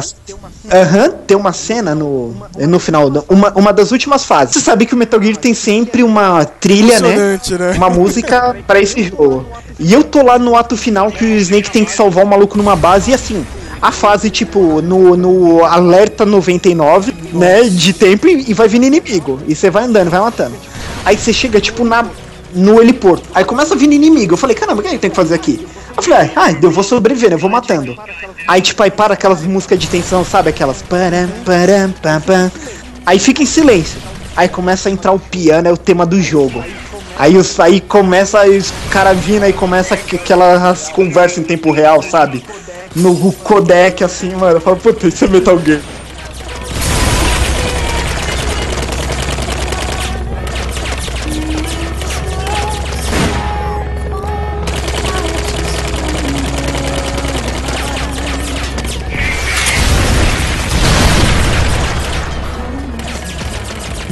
Aham, 0.72 1.10
tem 1.26 1.36
uma 1.36 1.52
cena 1.52 1.96
no, 1.96 2.36
no 2.56 2.80
final, 2.80 3.12
uma, 3.28 3.52
uma 3.54 3.74
das 3.74 3.92
últimas 3.92 4.24
fases. 4.24 4.54
Você 4.54 4.60
sabe 4.62 4.86
que 4.86 4.94
o 4.94 4.98
Metal 4.98 5.20
Gear 5.20 5.36
tem 5.36 5.56
sempre 5.56 6.04
uma 6.04 6.46
trilha, 6.46 7.00
né? 7.00 7.40
Né? 7.58 7.72
Uma 7.76 7.90
música 7.90 8.56
pra 8.68 8.80
esse 8.80 9.06
jogo. 9.06 9.48
E 9.80 9.92
eu 9.92 10.04
tô 10.04 10.22
lá 10.22 10.38
no 10.38 10.56
ato 10.56 10.78
final 10.78 11.12
que 11.12 11.26
o 11.26 11.38
Snake 11.38 11.72
tem 11.72 11.84
que 11.84 11.92
salvar 11.92 12.24
o 12.24 12.28
maluco 12.28 12.56
numa 12.56 12.76
base 12.76 13.10
e 13.10 13.16
assim. 13.16 13.44
A 13.82 13.92
fase, 13.92 14.30
tipo, 14.30 14.80
no, 14.80 15.18
no 15.18 15.66
alerta 15.66 16.24
99, 16.24 17.12
né? 17.34 17.64
De 17.64 17.94
tempo 17.94 18.28
e, 18.28 18.52
e 18.52 18.54
vai 18.54 18.68
vindo 18.68 18.86
inimigo. 18.86 19.40
E 19.48 19.56
você 19.56 19.72
vai 19.72 19.86
andando, 19.86 20.12
vai 20.12 20.20
matando. 20.20 20.54
Aí 21.04 21.18
você 21.18 21.34
chega, 21.34 21.60
tipo, 21.60 21.84
na, 21.84 22.06
no 22.54 22.80
heliporto. 22.80 23.28
Aí 23.34 23.44
começa 23.44 23.74
a 23.74 23.78
vir 23.78 23.92
inimigo. 23.92 24.34
Eu 24.34 24.38
falei, 24.38 24.56
caramba, 24.56 24.80
o 24.80 24.82
que 24.84 24.88
a 24.88 24.92
gente 24.92 25.02
tem 25.02 25.10
que 25.10 25.16
fazer 25.16 25.34
aqui? 25.34 25.66
Eu 25.98 26.04
falei, 26.04 26.32
ah, 26.36 26.52
eu 26.62 26.72
vou 26.72 26.84
sobreviver? 26.84 27.32
Eu 27.32 27.38
vou 27.40 27.50
matando. 27.50 27.98
Aí, 28.48 28.62
tipo, 28.62 28.82
aí 28.84 28.92
para 28.92 29.16
aquelas 29.16 29.42
músicas 29.42 29.80
de 29.80 29.88
tensão, 29.88 30.24
sabe? 30.24 30.50
Aquelas. 30.50 30.82
Pam, 32.02 32.22
pam. 32.22 32.52
Aí 33.06 33.18
fica 33.20 33.42
em 33.42 33.46
silêncio. 33.46 34.00
Aí 34.36 34.48
começa 34.48 34.90
a 34.90 34.92
entrar 34.92 35.12
o 35.12 35.20
piano, 35.20 35.68
é 35.68 35.72
o 35.72 35.78
tema 35.78 36.06
do 36.06 36.22
jogo. 36.22 36.64
Aí, 37.18 37.36
os, 37.36 37.60
aí 37.60 37.82
começa 37.82 38.48
os 38.48 38.72
caras 38.92 39.18
vindo, 39.18 39.42
aí 39.44 39.52
começa 39.54 39.96
aqu- 39.96 40.18
aquelas 40.18 40.88
conversas 40.90 41.40
em 41.40 41.44
tempo 41.44 41.72
real, 41.72 42.04
sabe? 42.04 42.46
No 42.96 43.32
codec, 43.34 44.04
assim, 44.04 44.30
mano. 44.36 44.58
Eu 44.58 44.62
falo, 44.62 44.78
puta, 44.78 45.08
isso 45.08 45.26
é 45.26 45.28
Metal 45.28 45.60
Gear. 45.60 45.82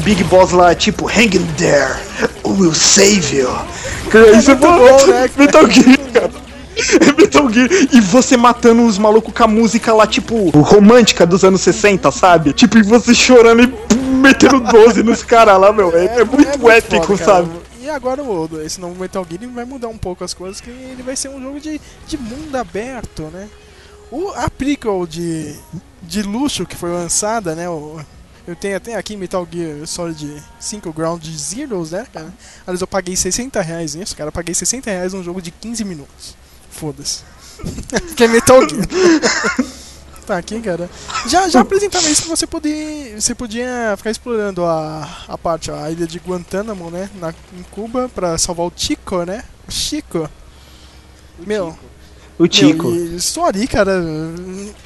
Big 0.06 0.24
Boss 0.26 0.52
lá, 0.52 0.76
tipo, 0.76 1.08
hang 1.08 1.36
in 1.36 1.44
there, 1.58 1.96
we'll 2.46 2.76
save 2.76 3.36
you. 3.36 3.50
Cara, 4.12 4.38
isso 4.38 4.52
é 4.52 4.56
muito 4.56 4.68
muito 4.78 5.06
bom, 5.06 5.08
né, 5.08 5.28
cara? 5.28 5.32
Metal 5.36 5.70
Gear, 5.72 5.98
cara. 6.14 6.32
É 7.02 7.12
Metal 7.20 7.50
Gear. 7.52 7.70
E 7.92 8.00
você 8.02 8.38
matando 8.38 8.86
os 8.86 9.00
malucos 9.00 9.34
com 9.34 9.44
a 9.44 9.48
música 9.48 9.92
lá, 9.96 10.06
tipo, 10.06 10.52
romântica 10.60 11.26
dos 11.26 11.44
anos 11.44 11.62
60, 11.62 12.12
sabe? 12.12 12.54
Tipo, 12.54 12.78
e 12.78 12.84
você 12.84 13.16
chorando 13.16 13.64
e 13.64 13.96
metendo 13.96 14.60
12 14.60 15.02
nos 15.02 15.24
caras 15.24 15.60
lá, 15.60 15.74
meu. 15.74 15.92
É, 15.98 16.20
é 16.20 16.24
muito 16.24 16.70
épico, 16.70 17.08
foda, 17.08 17.26
cara. 17.26 17.44
sabe? 17.44 17.50
E 17.82 17.90
agora 17.90 18.22
o, 18.22 18.62
esse 18.62 18.80
novo 18.80 19.02
Metal 19.02 19.26
Gear 19.28 19.52
vai 19.52 19.66
mudar 19.66 19.88
um 19.88 19.98
pouco 19.98 20.24
as 20.24 20.36
coisas, 20.36 20.62
que 20.62 20.70
ele 20.70 21.02
vai 21.02 21.16
ser 21.16 21.30
um 21.30 21.42
jogo 21.42 21.60
de, 21.60 21.82
de 22.08 22.16
mundo 22.16 22.56
aberto, 22.56 23.24
né? 23.34 23.48
O, 24.12 24.30
a 24.36 24.52
prequel 24.52 25.08
de, 25.08 25.56
de 26.04 26.22
luxo 26.22 26.64
que 26.64 26.76
foi 26.76 26.92
lançada, 26.92 27.56
né? 27.56 27.68
O, 27.68 28.00
eu 28.48 28.56
tenho 28.56 28.78
até 28.78 28.96
aqui 28.96 29.18
Metal 29.18 29.48
Gear 29.52 29.88
Solid 29.88 30.44
5 30.60 30.94
Ground 30.94 31.26
Zeroes, 31.26 31.92
né, 31.92 32.06
cara? 32.12 32.34
Aliás, 32.66 32.82
eu 32.82 32.88
paguei 32.88 33.16
60 33.16 33.62
reais 33.62 33.96
nisso, 33.96 34.16
cara. 34.16 34.28
Eu 34.28 34.32
paguei 34.32 34.54
60 34.54 34.90
reais 34.90 35.14
num 35.14 35.24
jogo 35.24 35.42
de 35.42 35.52
15 35.52 35.84
minutos. 35.84 36.36
Foda-se. 36.70 37.24
que 38.16 38.24
é 38.24 38.28
Metal 38.28 38.62
Gear. 38.68 38.86
Tá 40.26 40.38
aqui, 40.38 40.60
cara. 40.60 40.90
Já, 41.28 41.48
já 41.48 41.62
apresentava 41.62 42.10
isso 42.10 42.24
que 42.24 42.30
você 42.30 42.48
podia, 42.48 43.22
você 43.22 43.36
podia 43.36 43.94
ficar 43.96 44.10
explorando 44.10 44.66
a, 44.66 45.08
a 45.28 45.38
parte, 45.38 45.70
a 45.70 45.92
ilha 45.92 46.08
de 46.08 46.18
Guantánamo, 46.18 46.90
né? 46.90 47.12
Na, 47.16 47.30
em 47.54 47.62
Cuba, 47.70 48.10
pra 48.10 48.36
salvar 48.36 48.66
o 48.66 48.74
Chico, 48.76 49.24
né? 49.24 49.44
O 49.68 49.72
Chico. 49.72 50.28
Meu. 51.46 51.78
O 52.40 52.52
Chico. 52.52 52.90
Meu, 52.90 53.14
e 53.14 53.16
estou 53.18 53.46
ali, 53.46 53.68
cara. 53.68 54.02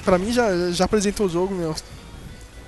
Pra 0.04 0.18
mim 0.18 0.34
já, 0.34 0.72
já 0.72 0.84
apresentou 0.84 1.28
o 1.28 1.30
jogo, 1.30 1.56
meu. 1.56 1.74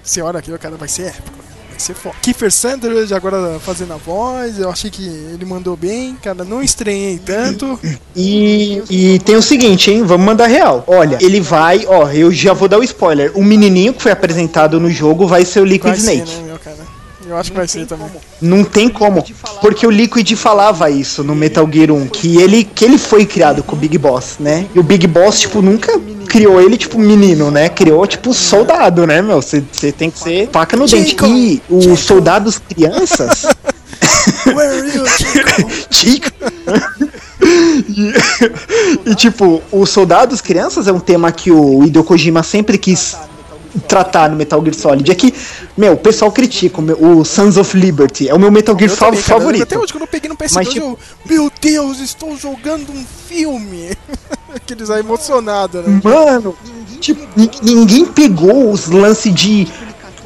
Você 0.04 0.22
olha 0.22 0.40
aquilo, 0.40 0.58
cara, 0.58 0.76
vai 0.76 0.88
ser 0.88 1.08
épico. 1.08 1.40
Vai 1.70 1.80
ser 1.80 1.94
foda. 1.96 2.16
Kiefer 2.22 2.52
Sanders 2.52 3.12
agora 3.12 3.60
fazendo 3.60 3.94
a 3.94 3.98
voz. 3.98 4.60
Eu 4.60 4.70
achei 4.70 4.90
que 4.92 5.04
ele 5.34 5.46
mandou 5.46 5.76
bem, 5.76 6.16
cara. 6.22 6.44
Não 6.44 6.62
estranhei 6.62 7.18
tanto. 7.20 7.80
E, 8.16 8.84
e 8.90 9.20
tem 9.20 9.36
o 9.36 9.42
seguinte, 9.42 9.90
hein? 9.92 10.04
Vamos 10.04 10.26
mandar 10.26 10.48
real. 10.48 10.84
Olha, 10.86 11.18
ele 11.22 11.40
vai, 11.40 11.86
ó, 11.88 12.10
eu 12.12 12.32
já 12.32 12.54
vou 12.54 12.68
dar 12.68 12.78
o 12.80 12.84
spoiler. 12.84 13.32
O 13.36 13.44
menininho 13.44 13.94
que 13.94 14.02
foi 14.02 14.12
apresentado 14.12 14.80
no 14.80 14.90
jogo 14.92 15.26
vai 15.28 15.46
ser 15.46 15.62
o 15.62 15.66
Liquid 15.66 15.92
Vai 15.94 16.00
ser, 16.00 16.14
Snake. 16.16 16.32
né, 16.32 16.38
meu, 16.38 16.46
cara? 16.48 16.51
Eu 17.32 17.38
acho 17.38 17.50
que 17.50 17.56
vai 17.56 17.68
ser 17.68 17.86
também. 17.86 18.08
Não 18.42 18.62
tem 18.62 18.90
como. 18.90 19.24
Porque 19.62 19.88
o 19.88 19.90
Liquid 19.90 20.30
falava 20.36 20.90
isso 20.90 21.24
no 21.24 21.34
Metal 21.34 21.66
Gear 21.72 21.90
1, 21.90 22.08
que 22.08 22.42
ele, 22.42 22.66
que 22.66 22.84
ele 22.84 22.98
foi 22.98 23.26
criado 23.26 23.64
com 23.64 23.74
o 23.74 23.80
Big 23.80 23.98
Boss, 23.98 24.36
né? 24.38 24.68
E 24.76 24.80
o 24.80 24.84
Big 24.84 25.08
Boss, 25.08 25.40
tipo, 25.40 25.62
nunca 25.62 25.98
criou 26.28 26.60
ele, 26.60 26.76
tipo, 26.76 27.00
menino, 27.00 27.50
né? 27.50 27.70
Criou, 27.70 28.06
tipo, 28.06 28.34
soldado, 28.34 29.08
né, 29.08 29.22
meu? 29.22 29.42
Você 29.42 29.62
tem 29.94 30.12
que 30.12 30.20
ser 30.20 30.50
faca 30.52 30.76
no 30.76 30.86
dente. 30.86 31.16
E 31.26 31.62
os 31.70 32.02
soldados 32.02 32.60
crianças. 32.60 33.46
Where 34.48 34.80
are 34.80 34.94
you, 34.94 35.06
Chico? 35.90 36.32
e, 37.88 38.14
e, 39.12 39.16
tipo, 39.16 39.64
os 39.72 39.90
soldados 39.90 40.42
crianças 40.42 40.86
é 40.86 40.92
um 40.92 41.00
tema 41.00 41.32
que 41.32 41.50
o 41.50 41.86
Hideo 41.86 42.04
Kojima 42.04 42.44
sempre 42.44 42.78
quis 42.78 43.16
tratar 43.88 44.30
no 44.30 44.36
Metal 44.36 44.62
Gear 44.62 44.74
Solid. 44.76 45.12
É 45.12 45.16
que, 45.16 45.34
meu, 45.78 45.94
o 45.94 45.98
pessoal 45.98 46.32
critica 46.32 46.80
o, 46.80 46.82
meu- 46.82 46.98
o 47.04 47.26
Sons 47.26 47.58
of 47.58 47.78
Liberty. 47.78 48.28
É 48.30 48.34
o 48.34 48.40
meu 48.40 48.52
Metal 48.52 48.78
Gear 48.78 48.90
Eu 48.92 48.96
fa- 48.96 49.06
também, 49.08 49.22
cara. 49.22 49.40
favorito. 49.40 49.64
Até 49.64 49.78
hoje, 49.78 49.92
quando 49.94 50.02
eu 50.04 50.08
peguei 50.08 50.30
no 50.30 50.36
PS2, 50.36 50.52
Mas, 50.56 50.70
tipo- 50.70 50.86
eu, 50.86 51.00
meu 51.30 51.52
Deus, 51.62 52.00
estou 52.00 52.36
jogando 52.38 52.92
um 52.92 53.06
filme. 53.28 53.92
Aqueles 54.56 54.90
aí 54.90 55.00
emocionados, 55.00 55.86
né? 55.86 56.02
Mano, 56.04 56.56
tipo, 57.00 57.22
ni- 57.36 57.50
ninguém 57.62 58.06
pegou 58.06 58.72
os 58.72 58.88
lances 58.88 59.34
de. 59.34 59.68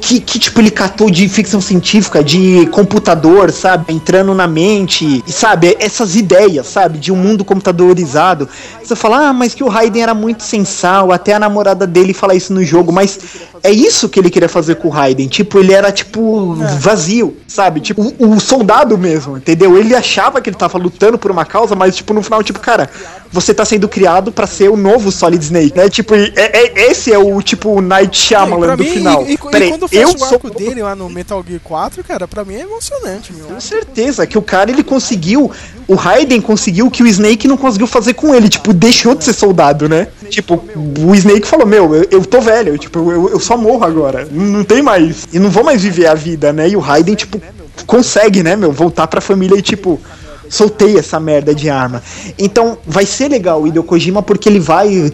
Que, 0.00 0.20
que, 0.20 0.38
tipo, 0.38 0.60
ele 0.60 0.70
catou 0.70 1.10
de 1.10 1.28
ficção 1.28 1.60
científica, 1.60 2.22
de 2.22 2.66
computador, 2.70 3.50
sabe? 3.50 3.92
Entrando 3.92 4.34
na 4.34 4.46
mente, 4.46 5.24
e, 5.26 5.32
sabe? 5.32 5.76
Essas 5.80 6.14
ideias, 6.14 6.66
sabe? 6.66 6.98
De 6.98 7.10
um 7.10 7.16
mundo 7.16 7.44
computadorizado. 7.44 8.48
Você 8.82 8.94
fala, 8.94 9.28
ah, 9.28 9.32
mas 9.32 9.54
que 9.54 9.64
o 9.64 9.68
Raiden 9.68 10.02
era 10.02 10.14
muito 10.14 10.42
sensal, 10.42 11.10
até 11.12 11.32
a 11.34 11.38
namorada 11.38 11.86
dele 11.86 12.12
fala 12.14 12.34
isso 12.34 12.52
no 12.52 12.62
jogo, 12.62 12.92
mas 12.92 13.18
é 13.62 13.70
isso 13.70 14.08
que 14.08 14.20
ele 14.20 14.30
queria 14.30 14.48
fazer 14.48 14.76
com 14.76 14.88
o 14.88 14.90
Raiden. 14.90 15.26
Tipo, 15.28 15.58
ele 15.58 15.72
era, 15.72 15.90
tipo, 15.90 16.54
vazio, 16.78 17.36
sabe? 17.48 17.80
Tipo, 17.80 18.14
o, 18.18 18.32
o 18.32 18.40
soldado 18.40 18.96
mesmo, 18.98 19.36
entendeu? 19.36 19.76
Ele 19.76 19.94
achava 19.94 20.40
que 20.40 20.50
ele 20.50 20.56
tava 20.56 20.78
lutando 20.78 21.18
por 21.18 21.30
uma 21.30 21.44
causa, 21.44 21.74
mas, 21.74 21.96
tipo, 21.96 22.12
no 22.14 22.22
final, 22.22 22.42
tipo, 22.42 22.60
cara, 22.60 22.88
você 23.32 23.52
tá 23.52 23.64
sendo 23.64 23.88
criado 23.88 24.30
pra 24.30 24.46
ser 24.46 24.68
o 24.70 24.76
novo 24.76 25.10
Solid 25.10 25.42
Snake, 25.42 25.76
né? 25.76 25.88
Tipo, 25.88 26.14
e- 26.14 26.32
é, 26.36 26.58
é- 26.66 26.90
esse 26.90 27.12
é 27.12 27.18
o, 27.18 27.42
tipo, 27.42 27.80
Night 27.80 28.16
Shyamalan 28.16 28.66
pra 28.66 28.76
do 28.76 28.84
mim, 28.84 28.90
final. 28.90 29.24
E, 29.26 29.32
e, 29.32 29.38
Peraí, 29.38 29.68
e 29.70 29.85
quando 29.88 30.02
eu 30.02 30.08
o 30.08 30.18
sou 30.18 30.28
arco 30.28 30.50
dele 30.50 30.82
lá 30.82 30.94
no 30.94 31.08
Metal 31.08 31.44
Gear 31.46 31.60
4, 31.62 32.04
cara, 32.04 32.28
pra 32.28 32.44
mim 32.44 32.54
é 32.54 32.60
emocionante, 32.60 33.32
meu. 33.32 33.46
Com 33.46 33.60
certeza 33.60 34.26
que 34.26 34.38
o 34.38 34.42
cara 34.42 34.70
ele 34.70 34.82
conseguiu, 34.82 35.50
o 35.86 35.94
Raiden 35.94 36.40
conseguiu 36.40 36.86
o 36.86 36.90
que 36.90 37.02
o 37.02 37.06
Snake 37.06 37.48
não 37.48 37.56
conseguiu 37.56 37.86
fazer 37.86 38.14
com 38.14 38.34
ele, 38.34 38.48
tipo, 38.48 38.72
deixou 38.72 39.14
de 39.14 39.24
ser 39.24 39.32
soldado, 39.32 39.88
né? 39.88 40.08
Tipo, 40.28 40.62
o 41.00 41.14
Snake 41.14 41.46
falou: 41.46 41.66
Meu, 41.66 41.94
eu, 41.94 42.08
eu 42.10 42.24
tô 42.24 42.40
velho, 42.40 42.76
tipo, 42.78 42.98
eu, 43.10 43.30
eu 43.30 43.40
só 43.40 43.56
morro 43.56 43.84
agora, 43.84 44.28
não, 44.30 44.44
não 44.44 44.64
tem 44.64 44.82
mais, 44.82 45.26
e 45.32 45.38
não 45.38 45.50
vou 45.50 45.64
mais 45.64 45.82
viver 45.82 46.06
a 46.06 46.14
vida, 46.14 46.52
né? 46.52 46.68
E 46.68 46.76
o 46.76 46.80
Raiden, 46.80 47.14
tipo, 47.14 47.40
consegue, 47.86 48.42
né, 48.42 48.56
meu, 48.56 48.72
voltar 48.72 49.06
pra 49.06 49.20
família 49.20 49.58
e, 49.58 49.62
tipo, 49.62 50.00
soltei 50.48 50.98
essa 50.98 51.18
merda 51.18 51.54
de 51.54 51.68
arma. 51.68 52.02
Então, 52.38 52.78
vai 52.86 53.04
ser 53.04 53.28
legal 53.28 53.62
o 53.62 53.66
Hideo 53.66 53.82
Kojima 53.82 54.22
porque 54.22 54.48
ele 54.48 54.60
vai 54.60 55.12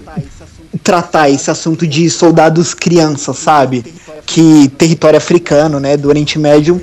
tratar 0.82 1.30
esse 1.30 1.50
assunto 1.50 1.86
de 1.86 2.08
soldados 2.10 2.74
crianças, 2.74 3.38
sabe? 3.38 3.84
Que 4.26 4.68
território 4.68 5.16
africano, 5.16 5.78
né, 5.78 5.96
do 5.96 6.08
Oriente 6.08 6.38
Médio, 6.38 6.80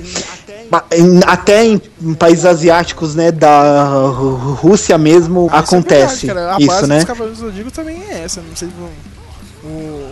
até 1.26 1.64
em 1.64 1.78
países 2.14 2.44
asiáticos, 2.44 3.14
né, 3.14 3.32
da 3.32 3.84
Rússia 4.58 4.96
mesmo 4.96 5.46
Isso 5.46 5.54
é 5.54 5.58
acontece 5.58 6.26
verdade, 6.26 6.62
isso, 6.62 6.72
base 6.72 6.86
né? 6.86 6.96
dos 6.96 7.04
Cavaleiros 7.04 7.38
do 7.38 7.46
Zodíaco 7.46 7.70
também 7.70 8.02
é 8.08 8.22
essa. 8.24 8.40
Não 8.40 8.54
sei 8.54 8.68
se 8.68 8.74
o, 9.64 9.68
o, 9.68 10.10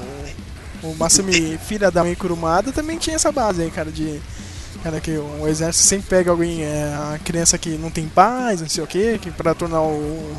o 0.90 0.96
Masami, 0.96 1.58
filha 1.58 1.90
da 1.90 2.02
mãe 2.02 2.14
Kurumada, 2.14 2.72
também 2.72 2.98
tinha 2.98 3.16
essa 3.16 3.30
base 3.30 3.62
aí, 3.62 3.70
cara, 3.70 3.90
de. 3.90 4.20
Cara, 4.82 5.00
que 5.00 5.10
o, 5.10 5.48
exército 5.48 5.84
sempre 5.84 6.06
pega 6.08 6.30
alguém, 6.30 6.62
é, 6.62 6.84
a 7.14 7.18
criança 7.18 7.58
que 7.58 7.70
não 7.70 7.90
tem 7.90 8.06
paz, 8.06 8.60
não 8.60 8.68
sei 8.68 8.84
o 8.84 8.86
que, 8.86 9.18
que 9.18 9.28
pra 9.28 9.52
tornar 9.52 9.80
o 9.80 10.36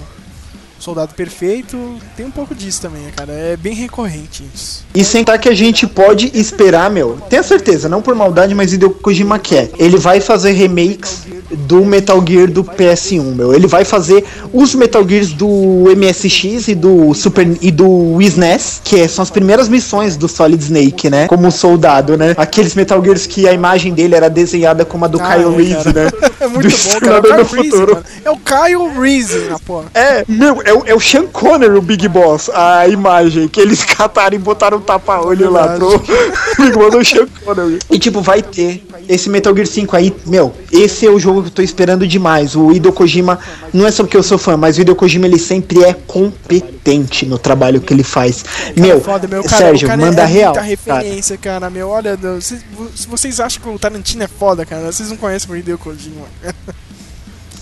soldado 0.84 1.14
perfeito. 1.14 1.78
Tem 2.16 2.26
um 2.26 2.32
pouco 2.32 2.54
disso 2.56 2.82
também, 2.82 3.04
cara. 3.16 3.32
É 3.32 3.58
bem 3.58 3.74
recorrente 3.74 4.44
isso. 4.54 4.86
E 4.94 5.04
sentar 5.04 5.38
que 5.40 5.50
a 5.50 5.54
gente 5.54 5.86
pode 5.88 6.32
esperar, 6.34 6.90
meu. 6.90 7.18
Tenha 7.30 7.44
certeza, 7.44 7.88
não 7.90 8.02
por 8.02 8.16
maldade, 8.16 8.54
mas 8.56 8.74
Hideo 8.74 8.92
Kojima 8.92 9.38
quer. 9.40 9.70
Ele 9.78 9.98
vai 9.98 10.20
fazer 10.20 10.52
remakes 10.52 11.24
do 11.52 11.84
Metal 11.84 12.24
Gear 12.28 12.48
do 12.50 12.64
PS1, 12.64 13.22
meu. 13.36 13.54
Ele 13.54 13.68
vai 13.68 13.84
fazer 13.84 14.24
os 14.54 14.76
Metal 14.76 15.08
Gears 15.08 15.34
do 15.34 15.48
MSX 15.96 16.68
e 16.68 16.76
do 16.76 17.14
Super 17.14 17.48
e 17.62 17.72
do 17.72 18.22
SNES, 18.22 18.82
que 18.84 19.00
é- 19.00 19.08
são 19.08 19.24
as 19.24 19.30
primeiras 19.30 19.68
missões 19.68 20.16
do 20.16 20.28
Solid 20.28 20.62
Snake, 20.64 21.10
né? 21.10 21.28
Como 21.28 21.52
soldado, 21.52 22.16
né? 22.18 22.34
Aqueles 22.38 22.76
Metal 22.76 23.04
Gears 23.04 23.26
que 23.26 23.48
a 23.48 23.54
imagem 23.54 23.94
dele 23.94 24.16
era 24.16 24.30
desenhada 24.30 24.86
como 24.86 25.06
a 25.06 25.08
do 25.08 25.20
Ah, 25.20 25.34
Kyle 25.36 25.54
é, 25.54 25.58
Reese, 25.58 25.94
né? 25.94 26.10
É 26.40 26.48
muito 26.48 26.70
do 26.70 26.78
bom, 26.78 27.00
cara. 27.02 27.18
É 27.18 27.22
o 27.42 27.46
Kyle 27.46 27.62
Reese. 27.62 28.00
É 28.26 28.32
o 28.32 28.38
Kyle 28.38 29.02
Reese 29.02 29.40
na 29.50 29.60
porra. 29.60 29.86
É, 29.94 30.24
meu, 30.28 30.62
é 30.70 30.74
o, 30.74 30.84
é 30.86 30.94
o 30.94 31.00
Sean 31.00 31.26
Connery, 31.26 31.78
o 31.78 31.82
Big 31.82 32.08
Boss, 32.08 32.50
a 32.54 32.88
imagem 32.88 33.48
que 33.48 33.60
eles 33.60 33.84
cataram 33.86 34.36
e 34.36 34.40
botaram 34.40 34.78
um 34.78 34.82
tapa-olho 34.82 35.50
lá 35.50 35.70
pro 35.70 35.98
Big 36.60 36.74
Boss 36.74 36.92
do 36.92 37.04
Sean 37.04 37.28
Connery. 37.44 37.80
E 37.90 37.98
tipo, 37.98 38.22
vai 38.22 38.42
ter 38.42 38.86
esse 39.08 39.30
Metal 39.30 39.54
Gear 39.56 39.68
5 39.68 39.96
aí, 39.96 40.16
meu, 40.28 40.54
esse 40.72 41.06
é 41.08 41.10
o 41.10 41.20
jogo 41.20 41.42
que 41.42 41.48
eu 41.48 41.54
tô 41.54 41.62
esperando 41.62 42.08
demais. 42.08 42.56
O 42.56 42.72
Hideo 42.72 42.94
Kojima, 42.94 43.40
não 43.74 43.88
é 43.88 43.92
só 43.92 44.04
porque 44.04 44.16
eu 44.16 44.24
sou 44.24 44.38
fã, 44.38 44.56
mas 44.56 44.78
o 44.78 44.82
Hideo 44.82 44.96
Kojima 44.96 45.26
ele 45.26 45.40
sempre 45.40 45.84
é 45.84 45.94
competente 45.94 47.26
no 47.26 47.40
trabalho 47.40 47.82
que 47.82 47.92
ele 47.92 48.04
faz. 48.04 48.46
Meu, 48.76 49.02
Foda, 49.02 49.28
meu 49.28 49.44
cara, 49.44 49.58
Sérgio, 49.58 49.88
cara 49.88 50.00
manda 50.00 50.22
é 50.22 50.26
real. 50.26 50.54
muita 50.54 50.60
cara. 50.60 50.68
referência, 50.68 51.38
cara. 51.38 51.70
meu. 51.70 51.90
Olha, 51.90 52.18
se, 52.40 52.60
se 52.96 53.08
vocês 53.08 53.40
acham 53.40 53.62
que 53.62 53.70
o 53.70 53.80
Tarantino 53.80 54.24
é 54.24 54.28
foda, 54.28 54.66
cara, 54.66 54.92
vocês 54.92 55.10
não 55.10 55.18
conhecem 55.18 55.52
o 55.52 55.56
Hideo 55.58 55.78
Kojima. 55.78 56.28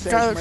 Cara, 0.10 0.34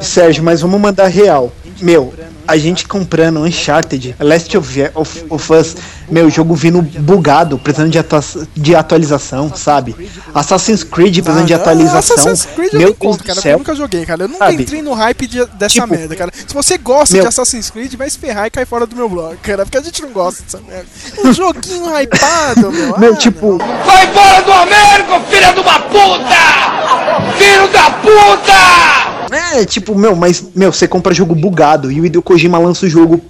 Sérgio, 0.00 0.44
mas 0.44 0.60
vamos 0.60 0.80
mandar 0.80 1.06
real. 1.08 1.52
Meu, 1.80 2.12
a 2.46 2.56
gente 2.56 2.86
comprando 2.86 3.40
Uncharted, 3.40 4.16
Last 4.18 4.56
of, 4.56 4.76
of, 4.94 5.24
of 5.30 5.50
Us, 5.52 5.76
meu, 6.10 6.28
jogo 6.30 6.54
vindo 6.54 6.80
bugado, 6.82 7.58
precisando 7.58 7.90
de, 7.90 7.98
atua 7.98 8.20
de 8.56 8.74
atualização, 8.74 9.52
sabe? 9.54 9.94
Assassin's 10.34 10.82
Creed 10.84 11.14
precisando 11.22 11.46
de 11.46 11.54
Ah, 11.54 11.56
atualização. 11.56 12.16
Assassin's 12.16 12.46
Creed 12.54 12.72
eu 12.72 12.78
meu 12.78 12.88
nem 12.88 12.96
conto, 12.96 13.24
cara, 13.24 13.40
eu 13.44 13.58
nunca 13.58 13.74
joguei, 13.74 14.04
cara. 14.06 14.24
Eu 14.24 14.28
nunca 14.28 14.44
Sabe? 14.46 14.62
entrei 14.62 14.82
no 14.82 14.92
hype 14.94 15.26
de- 15.26 15.44
dessa 15.46 15.74
Tipo, 15.74 15.86
merda, 15.88 16.16
cara. 16.16 16.32
Se 16.34 16.54
você 16.54 16.78
gosta 16.78 17.14
meu- 17.14 17.22
de 17.22 17.28
Assassin's 17.28 17.70
Creed, 17.70 17.94
vai 17.94 18.08
se 18.10 18.18
ferrar 18.18 18.46
e 18.46 18.50
cai 18.50 18.64
fora 18.64 18.86
do 18.86 18.94
meu 18.96 19.08
blog, 19.08 19.36
cara, 19.38 19.64
porque 19.64 19.78
a 19.78 19.82
gente 19.82 20.02
não 20.02 20.10
gosta 20.10 20.42
dessa 20.42 20.60
merda. 20.60 20.86
Um 21.24 21.32
joguinho 21.32 21.86
hypado, 21.98 22.72
meu. 22.72 22.98
Meu, 22.98 23.12
ah, 23.14 23.16
tipo, 23.16 23.58
Vai 23.58 24.06
embora 24.06 24.42
do 24.42 24.52
Américo, 24.52 25.20
filha 25.30 25.52
de 25.52 25.60
uma 25.60 25.80
puta! 25.80 27.36
Filho 27.38 27.68
da 27.72 27.90
puta! 27.90 29.58
é, 29.60 29.64
tipo, 29.64 29.94
meu, 29.96 30.14
mas, 30.16 30.42
meu, 30.54 30.72
você 30.72 30.88
compra 30.88 31.12
jogo 31.14 31.34
bugado 31.34 31.90
e 31.92 32.00
o 32.00 32.06
Hideo 32.06 32.22
Kojima 32.22 32.58
lança 32.58 32.86
o 32.86 32.88
jogo, 32.88 33.20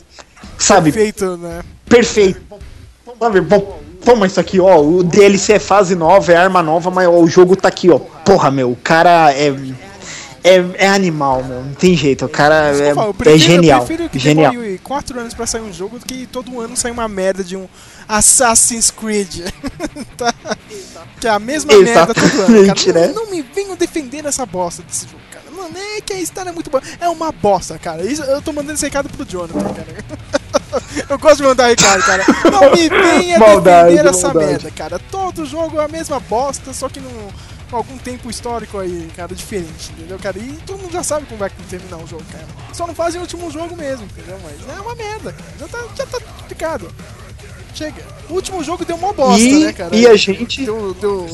sabe, 0.57 0.93
Feito, 0.93 1.37
né? 1.37 1.61
perfeito. 1.89 2.41
Sabe, 3.19 3.41
bom, 3.41 3.81
toma 4.05 4.27
isso 4.27 4.39
aqui, 4.41 4.61
ó, 4.61 4.81
o 4.81 5.03
DLC 5.03 5.55
é 5.55 5.59
fase 5.59 5.95
nova, 5.95 6.33
é 6.33 6.37
arma 6.37 6.63
nova, 6.63 6.91
mas 6.91 7.09
ó, 7.09 7.13
o 7.19 7.27
jogo 7.29 7.57
tá 7.57 7.69
aqui, 7.69 7.91
ó. 7.91 7.99
Porra, 7.99 8.51
meu, 8.51 8.71
o 8.71 8.77
cara 8.77 9.33
é. 9.33 9.53
É, 10.45 10.65
é 10.85 10.89
animal, 10.89 11.43
meu. 11.43 11.63
Não 11.65 11.75
tem 11.75 11.97
jeito. 11.97 12.25
O 12.25 12.29
cara 12.29 12.73
eu 12.73 12.95
falo, 12.95 13.11
é, 13.11 13.13
prefiro- 13.13 13.35
é 13.35 13.39
genial. 13.39 13.81
Eu 13.81 13.87
prefiro 13.87 14.09
que 14.09 14.19
Genial. 14.21 14.53
demore 14.53 14.79
4 14.85 15.19
anos 15.21 15.35
pra 15.35 15.47
sair 15.47 15.63
um 15.63 15.73
jogo 15.73 15.99
do 15.99 16.07
que 16.07 16.27
todo 16.27 16.61
ano 16.61 16.77
sair 16.77 16.93
uma 16.93 17.09
merda 17.09 17.43
de 17.43 17.57
um 17.57 17.67
Assassin's 18.09 18.91
Creed. 18.91 19.41
Tá? 20.17 20.33
Que 21.21 21.27
é 21.27 21.31
a 21.31 21.39
mesma 21.39 21.77
merda 21.77 22.15
todo 22.15 22.25
ano, 22.25 22.57
Exatamente, 22.57 22.93
cara. 22.93 23.07
né? 23.09 23.13
Não, 23.15 23.25
não 23.25 23.31
me 23.31 23.43
venham 23.43 23.77
defender 23.77 24.25
essa 24.27 24.47
bosta 24.47 24.83
desse 24.83 25.07
jogo. 25.07 25.19
Mano, 25.59 25.77
é 25.77 26.01
que 26.01 26.13
a 26.13 26.21
história 26.21 26.51
é 26.51 26.53
muito 26.53 26.71
boa. 26.71 26.83
É 27.01 27.09
uma 27.09 27.33
bosta, 27.33 27.79
cara. 27.79 28.03
Isso, 28.05 28.23
eu 28.23 28.41
tô 28.43 28.53
mandando 28.53 28.75
esse 28.75 28.85
recado 28.87 29.09
pro 29.09 29.25
Jonathan, 29.25 29.75
cara. 29.75 29.89
Eu 31.09 31.19
gosto 31.19 31.39
de 31.39 31.43
mandar 31.45 31.67
recado, 31.69 32.03
cara. 32.03 32.25
Não 32.51 32.71
me 32.73 32.89
venha 32.89 33.39
Maldade, 33.39 33.91
defender 33.91 34.11
essa 34.11 34.27
maldade. 34.29 34.47
merda, 34.47 34.71
cara. 34.71 34.99
Todo 35.11 35.45
jogo 35.47 35.81
é 35.81 35.85
a 35.85 35.89
mesma 35.89 36.21
bosta, 36.21 36.73
só 36.73 36.89
que 36.89 37.01
num, 37.01 37.29
com 37.71 37.77
algum 37.77 37.97
tempo 37.99 38.29
histórico 38.31 38.79
aí, 38.79 39.09
cara, 39.17 39.35
diferente, 39.35 39.91
entendeu, 39.97 40.19
cara? 40.19 40.39
E 40.39 40.59
todo 40.67 40.79
mundo 40.79 40.93
já 40.93 41.03
sabe 41.03 41.27
como 41.27 41.39
vai 41.39 41.51
terminar 41.71 41.97
o 41.99 42.07
jogo, 42.07 42.23
cara. 42.31 42.45
Só 42.73 42.87
não 42.87 42.95
fazem 42.95 43.19
o 43.19 43.23
último 43.23 43.51
jogo 43.51 43.77
mesmo, 43.77 44.05
entendeu? 44.05 44.39
Mas 44.43 44.77
é 44.77 44.81
uma 44.81 44.95
merda, 44.95 45.33
cara. 45.33 45.51
Já 45.59 45.69
tá, 45.69 45.79
já 45.97 46.07
tá 46.07 46.19
explicado. 46.41 46.93
Chega. 47.75 48.03
O 48.29 48.35
último 48.35 48.63
jogo 48.65 48.85
deu 48.85 48.97
uma 48.97 49.13
bosta, 49.13 49.41
E- 49.41 49.65
né, 49.65 49.73
cara? 49.73 49.95
e 49.97 50.07
a 50.07 50.17
gente- 50.17 50.65
Deu, 50.65 50.95
deu... 50.95 51.27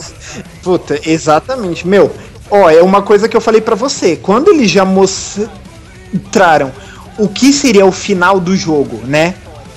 Puta, 0.63 1.01
exatamente. 1.09 1.87
Meu, 1.87 2.15
ó, 2.51 2.71
é 2.71 2.83
uma 2.83 3.03
coisa 3.03 3.29
que 3.29 3.37
eu 3.37 3.41
falei 3.41 3.61
pra 3.61 3.75
você. 3.75 4.17
Quando 4.17 4.51
eles 4.51 4.71
já 4.71 4.85
mostraram 4.85 6.73
o 7.19 7.29
que 7.29 7.53
seria 7.53 7.87
o 7.87 7.93
final 7.93 8.41
do 8.41 8.57
jogo, 8.57 9.01
né? 9.07 9.35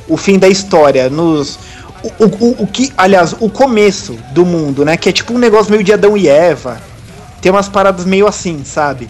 O 0.07 0.17
fim 0.17 0.39
da 0.39 0.47
história, 0.47 1.09
nos. 1.09 1.59
O, 2.19 2.25
o- 2.25 2.55
o 2.63 2.67
que, 2.67 2.91
aliás, 2.97 3.35
o 3.39 3.49
começo 3.49 4.17
do 4.31 4.45
mundo, 4.45 4.85
né? 4.85 4.95
Que 4.97 5.09
é 5.09 5.11
tipo 5.11 5.33
um 5.33 5.37
negócio 5.37 5.71
meio 5.71 5.83
de 5.83 5.91
Adão 5.93 6.15
e 6.17 6.27
Eva. 6.27 6.79
Tem 7.41 7.51
umas 7.51 7.67
paradas 7.67 8.05
meio 8.05 8.27
assim, 8.27 8.61
sabe? 8.63 9.09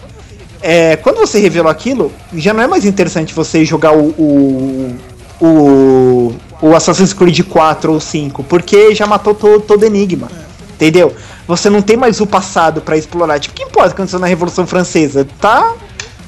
É, 0.60 0.96
quando 0.96 1.18
você 1.18 1.38
revelou 1.38 1.70
aquilo, 1.70 2.12
já 2.34 2.52
não 2.52 2.62
é 2.62 2.66
mais 2.66 2.84
interessante 2.84 3.32
você 3.32 3.64
jogar 3.64 3.92
o, 3.92 4.08
o, 4.18 4.96
o, 5.40 6.34
o 6.60 6.74
Assassin's 6.74 7.12
Creed 7.12 7.40
4 7.42 7.92
ou 7.92 8.00
5, 8.00 8.42
porque 8.44 8.94
já 8.94 9.06
matou 9.06 9.34
to, 9.34 9.60
todo 9.60 9.84
enigma. 9.84 10.28
Entendeu? 10.74 11.14
Você 11.48 11.70
não 11.70 11.80
tem 11.80 11.96
mais 11.96 12.20
o 12.20 12.26
passado 12.26 12.82
pra 12.82 12.94
explorar. 12.96 13.40
Tipo, 13.40 13.54
o 13.54 13.56
que 13.56 13.62
importa 13.64 13.88
o 13.88 13.94
que 13.94 14.02
aconteceu 14.02 14.18
na 14.18 14.26
Revolução 14.26 14.66
Francesa? 14.66 15.26
Tá. 15.40 15.74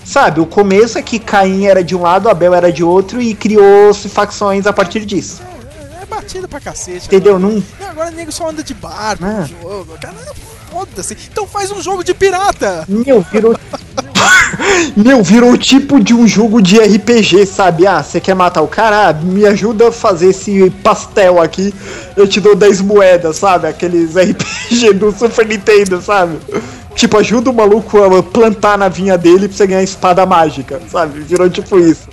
Sabe, 0.02 0.40
o 0.40 0.46
começo 0.46 0.98
é 0.98 1.02
que 1.02 1.18
Caim 1.18 1.66
era 1.66 1.84
de 1.84 1.94
um 1.94 2.00
lado, 2.02 2.28
Abel 2.28 2.54
era 2.54 2.72
de 2.72 2.82
outro 2.82 3.20
e 3.20 3.34
criou-se 3.34 4.08
facções 4.08 4.66
a 4.66 4.72
partir 4.72 5.04
disso. 5.04 5.42
É 6.02 6.06
batida 6.06 6.48
pra 6.48 6.58
cacete. 6.58 7.06
Entendeu? 7.06 7.36
Agora, 7.36 7.52
Não. 7.54 7.62
Não, 7.78 7.88
agora 7.90 8.08
o 8.08 8.14
nego 8.14 8.32
só 8.32 8.48
anda 8.48 8.64
de 8.64 8.72
barco 8.74 9.22
no 9.22 9.46
jogo. 9.46 9.98
Cara, 10.00 10.14
foda-se. 10.70 11.16
Então 11.30 11.46
faz 11.46 11.70
um 11.70 11.82
jogo 11.82 12.04
de 12.04 12.14
pirata. 12.14 12.84
Meu, 12.88 13.24
virou. 13.32 13.56
Meu, 14.96 15.22
virou 15.22 15.56
tipo 15.56 16.02
de 16.02 16.14
um 16.14 16.26
jogo 16.26 16.60
de 16.60 16.78
RPG, 16.78 17.46
sabe? 17.46 17.86
Ah, 17.86 18.02
você 18.02 18.20
quer 18.20 18.34
matar 18.34 18.62
o 18.62 18.68
cara? 18.68 19.08
Ah, 19.08 19.12
me 19.12 19.46
ajuda 19.46 19.88
a 19.88 19.92
fazer 19.92 20.28
esse 20.28 20.70
pastel 20.82 21.40
aqui. 21.40 21.74
Eu 22.16 22.26
te 22.26 22.40
dou 22.40 22.54
10 22.54 22.82
moedas, 22.82 23.36
sabe? 23.36 23.68
Aqueles 23.68 24.14
RPG 24.16 24.94
do 24.94 25.12
Super 25.12 25.46
Nintendo, 25.46 26.00
sabe? 26.00 26.38
Tipo, 26.94 27.18
ajuda 27.18 27.50
o 27.50 27.54
maluco 27.54 28.02
a 28.02 28.22
plantar 28.22 28.76
na 28.76 28.88
vinha 28.88 29.16
dele 29.16 29.48
pra 29.48 29.56
você 29.56 29.66
ganhar 29.66 29.82
espada 29.82 30.26
mágica, 30.26 30.80
sabe? 30.90 31.20
Virou 31.20 31.48
tipo 31.48 31.78
isso. 31.78 32.08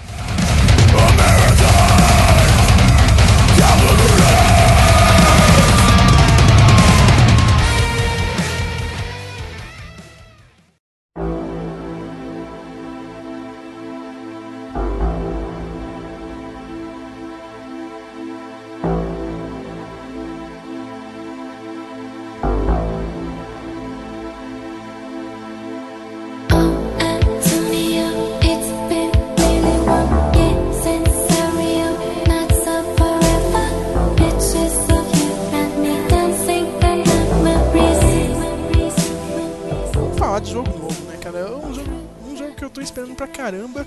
Jogo 40.47 40.69
novo, 40.77 41.01
né, 41.05 41.17
cara? 41.21 41.39
É 41.39 41.45
um 41.55 41.73
jogo, 41.73 41.89
um 42.31 42.37
jogo 42.37 42.53
que 42.55 42.63
eu 42.65 42.69
tô 42.69 42.81
esperando 42.81 43.15
pra 43.15 43.27
caramba. 43.27 43.85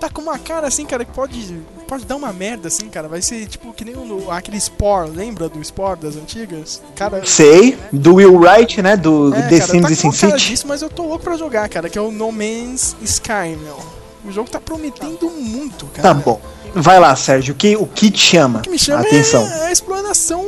Tá 0.00 0.08
com 0.08 0.22
uma 0.22 0.38
cara 0.38 0.68
assim, 0.68 0.86
cara, 0.86 1.04
que 1.04 1.10
pode, 1.12 1.60
pode 1.88 2.04
dar 2.04 2.14
uma 2.14 2.32
merda, 2.32 2.68
assim, 2.68 2.88
cara. 2.88 3.08
Vai 3.08 3.20
ser 3.20 3.46
tipo 3.46 3.72
que 3.72 3.84
nem 3.84 3.96
o, 3.96 4.30
aquele 4.30 4.60
Spore, 4.60 5.10
lembra 5.10 5.48
do 5.48 5.62
Spore 5.64 5.98
das 5.98 6.14
antigas? 6.14 6.80
Cara. 6.94 7.24
Sei, 7.26 7.76
do 7.92 8.14
Will 8.14 8.36
Wright, 8.38 8.80
né? 8.80 8.96
Do 8.96 9.34
É, 9.34 9.42
The 9.48 9.58
cara, 9.58 9.70
Sims 9.72 9.82
tá 9.82 9.90
e 9.92 9.96
Sin 9.96 10.12
City. 10.12 10.36
disso, 10.50 10.68
mas 10.68 10.82
eu 10.82 10.88
tô 10.88 11.02
louco 11.04 11.24
pra 11.24 11.36
jogar, 11.36 11.68
cara, 11.68 11.88
que 11.88 11.98
é 11.98 12.00
o 12.00 12.12
No 12.12 12.30
Man's 12.30 12.94
Sky, 13.02 13.56
meu. 13.60 13.76
O 14.24 14.30
jogo 14.30 14.48
tá 14.48 14.60
prometendo 14.60 15.28
muito, 15.30 15.86
cara. 15.86 16.02
Tá 16.08 16.14
bom. 16.14 16.40
Vai 16.74 17.00
lá, 17.00 17.16
Sérgio. 17.16 17.54
O 17.54 17.56
que, 17.56 17.74
o 17.76 17.86
que 17.86 18.08
te 18.10 18.20
chama? 18.20 18.60
O 18.60 18.62
que 18.62 18.70
me 18.70 18.78
chama 18.78 19.00
Atenção. 19.00 19.42
é 19.44 19.66
a 19.66 19.72
exploração 19.72 20.46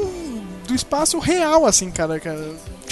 do 0.69 0.75
espaço 0.77 1.19
real, 1.19 1.67
assim, 1.67 1.91
cara, 1.91 2.21
cara. 2.21 2.51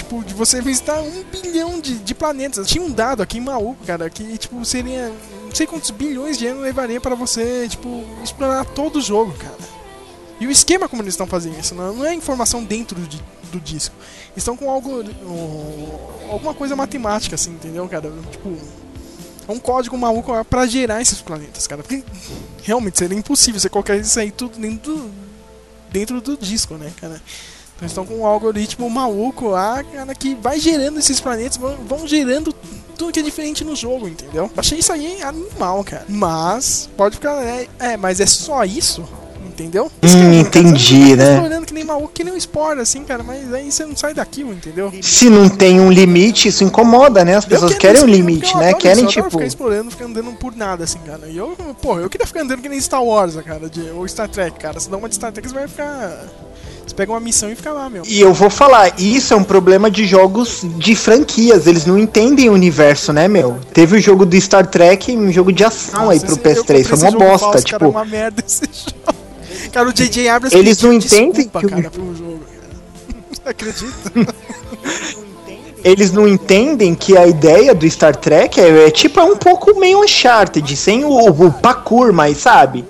Tipo, 0.09 0.23
de 0.25 0.33
você 0.33 0.59
visitar 0.59 0.99
um 1.01 1.23
bilhão 1.25 1.79
de, 1.79 1.99
de 1.99 2.15
planetas. 2.15 2.67
Tinha 2.67 2.83
um 2.83 2.89
dado 2.91 3.21
aqui 3.21 3.39
maluco, 3.39 3.85
cara, 3.85 4.09
que, 4.09 4.39
tipo, 4.39 4.65
seria. 4.65 5.13
Não 5.45 5.53
sei 5.53 5.67
quantos 5.67 5.91
bilhões 5.91 6.35
de 6.35 6.47
anos 6.47 6.63
levaria 6.63 6.99
pra 6.99 7.13
você, 7.13 7.67
tipo, 7.69 8.03
explorar 8.23 8.65
todo 8.65 8.95
o 8.97 9.01
jogo, 9.01 9.31
cara. 9.33 9.55
E 10.39 10.47
o 10.47 10.51
esquema 10.51 10.89
como 10.89 11.03
eles 11.03 11.13
estão 11.13 11.27
fazendo 11.27 11.59
isso, 11.59 11.75
não, 11.75 11.93
não 11.93 12.05
é 12.05 12.13
informação 12.15 12.63
dentro 12.63 12.99
de- 13.01 13.21
do 13.51 13.59
disco. 13.59 13.93
Estão 14.35 14.57
com 14.57 14.67
algo. 14.71 14.89
um- 15.03 16.31
alguma 16.31 16.55
coisa 16.55 16.75
matemática, 16.75 17.35
assim, 17.35 17.51
entendeu, 17.51 17.87
cara? 17.87 18.11
Tipo. 18.31 18.57
É 19.47 19.51
um 19.51 19.59
código 19.59 19.95
maluco 19.97 20.31
pra 20.45 20.65
gerar 20.65 21.01
esses 21.03 21.21
planetas, 21.21 21.67
cara. 21.67 21.83
Porque 21.83 22.03
realmente 22.63 22.97
seria 22.97 23.17
impossível 23.17 23.59
você 23.59 23.69
colocar 23.69 23.95
isso 23.95 24.19
aí 24.19 24.31
tudo 24.31 24.57
dentro 24.59 24.91
do, 24.95 25.11
dentro 25.91 26.19
do 26.21 26.35
disco, 26.37 26.75
né, 26.75 26.91
cara? 26.99 27.21
Então 27.79 27.85
eles 27.85 27.91
estão 27.91 28.05
com 28.05 28.15
um 28.15 28.25
algoritmo 28.25 28.89
maluco 28.89 29.47
lá, 29.47 29.81
cara, 29.83 30.13
que 30.13 30.35
vai 30.35 30.59
gerando 30.59 30.99
esses 30.99 31.19
planetas, 31.21 31.55
vão, 31.55 31.77
vão 31.87 32.05
gerando 32.05 32.53
tudo 32.97 33.13
que 33.13 33.19
é 33.21 33.23
diferente 33.23 33.63
no 33.63 33.73
jogo, 33.73 34.05
entendeu? 34.05 34.51
Achei 34.57 34.79
isso 34.79 34.91
aí 34.91 35.21
animal, 35.21 35.81
cara. 35.85 36.03
Mas, 36.09 36.89
pode 36.97 37.15
ficar. 37.15 37.41
É, 37.41 37.67
é, 37.79 37.97
mas 37.97 38.19
é 38.19 38.25
só 38.25 38.65
isso? 38.65 39.07
Entendeu? 39.47 39.85
Hum, 39.85 40.07
cara. 40.07 40.35
entendi, 40.35 41.09
Você 41.09 41.17
tá 41.17 41.23
né? 41.23 41.33
explorando 41.33 41.65
que 41.65 41.73
nem 41.73 41.83
maluco, 41.83 42.11
que 42.13 42.23
nem 42.23 42.33
um 42.33 42.39
Spore, 42.39 42.79
assim, 42.79 43.03
cara, 43.03 43.23
mas 43.23 43.53
aí 43.53 43.69
você 43.69 43.85
não 43.85 43.95
sai 43.95 44.13
daquilo, 44.13 44.53
entendeu? 44.53 44.91
Se 45.01 45.29
não 45.29 45.49
tem 45.49 45.81
um 45.81 45.91
limite, 45.91 46.47
isso 46.47 46.63
incomoda, 46.63 47.25
né? 47.25 47.35
As 47.35 47.45
pessoas 47.45 47.75
querem 47.75 48.01
um 48.01 48.05
limite, 48.05 48.55
né? 48.55 48.73
Querem, 48.73 49.03
isso, 49.03 49.13
tipo. 49.13 49.29
ficar 49.29 49.45
explorando, 49.45 49.91
ficar 49.91 50.05
andando 50.05 50.31
por 50.33 50.55
nada, 50.55 50.85
assim, 50.85 50.99
cara. 50.99 51.27
E 51.27 51.37
eu, 51.37 51.57
pô, 51.81 51.99
eu 51.99 52.09
queria 52.09 52.25
ficar 52.25 52.41
andando 52.41 52.61
que 52.61 52.69
nem 52.69 52.79
Star 52.79 53.03
Wars, 53.03 53.35
cara, 53.37 53.69
de, 53.69 53.81
ou 53.89 54.07
Star 54.07 54.29
Trek, 54.29 54.57
cara. 54.57 54.79
Se 54.79 54.89
dá 54.89 54.95
uma 54.95 55.09
de 55.09 55.15
Star 55.15 55.31
Trek, 55.31 55.47
você 55.47 55.53
vai 55.53 55.67
ficar. 55.67 56.25
Você 56.89 56.95
pega 56.95 57.11
uma 57.11 57.19
missão 57.19 57.51
e 57.51 57.55
fica 57.55 57.71
lá, 57.71 57.87
meu. 57.87 58.01
E 58.07 58.19
eu 58.19 58.33
vou 58.33 58.49
falar, 58.49 58.99
isso 58.99 59.31
é 59.31 59.37
um 59.37 59.43
problema 59.43 59.91
de 59.91 60.07
jogos 60.07 60.61
de 60.63 60.95
franquias, 60.95 61.67
eles 61.67 61.85
não 61.85 61.99
entendem 61.99 62.49
o 62.49 62.53
universo, 62.53 63.13
né, 63.13 63.27
meu? 63.27 63.59
Teve 63.71 63.97
o 63.97 64.01
jogo 64.01 64.25
do 64.25 64.41
Star 64.41 64.65
Trek 64.65 65.11
e 65.11 65.15
um 65.15 65.31
jogo 65.31 65.51
de 65.53 65.63
ação 65.63 66.09
aí 66.09 66.19
pro 66.19 66.29
Esse- 66.29 66.39
eu 66.39 66.43
PS3, 66.43 66.57
comprei 66.57 66.83
foi 66.83 66.97
uma 66.97 67.11
jogo 67.11 67.23
bosta, 67.23 67.45
falso, 67.45 67.63
tipo. 67.63 67.77
Cara, 67.79 67.85
é 67.85 67.91
uma 67.91 68.05
merda 68.05 68.43
esse 68.45 68.61
jogo. 68.73 69.19
Cara, 69.71 69.87
o 69.89 69.93
J.J. 69.93 70.29
Abrams 70.29 70.57
Eles 70.57 70.81
não 70.81 70.91
entendem 70.91 71.31
desculpa, 71.31 71.59
que 71.59 71.67
cara, 71.67 71.91
pelo 71.91 72.15
jogo. 72.15 72.39
Acredita? 73.45 74.11
Eles 75.83 76.11
não 76.11 76.27
entendem 76.27 76.93
que 76.95 77.15
a 77.15 77.25
ideia 77.25 77.73
do 77.73 77.89
Star 77.89 78.15
Trek 78.15 78.59
é, 78.59 78.87
é 78.87 78.91
tipo, 78.91 79.19
é 79.19 79.23
um 79.23 79.37
pouco 79.37 79.79
meio 79.79 80.03
Uncharted, 80.03 80.75
sem 80.75 81.05
o, 81.05 81.29
o 81.29 81.51
parkour, 81.53 82.11
mas 82.11 82.37
sabe? 82.39 82.83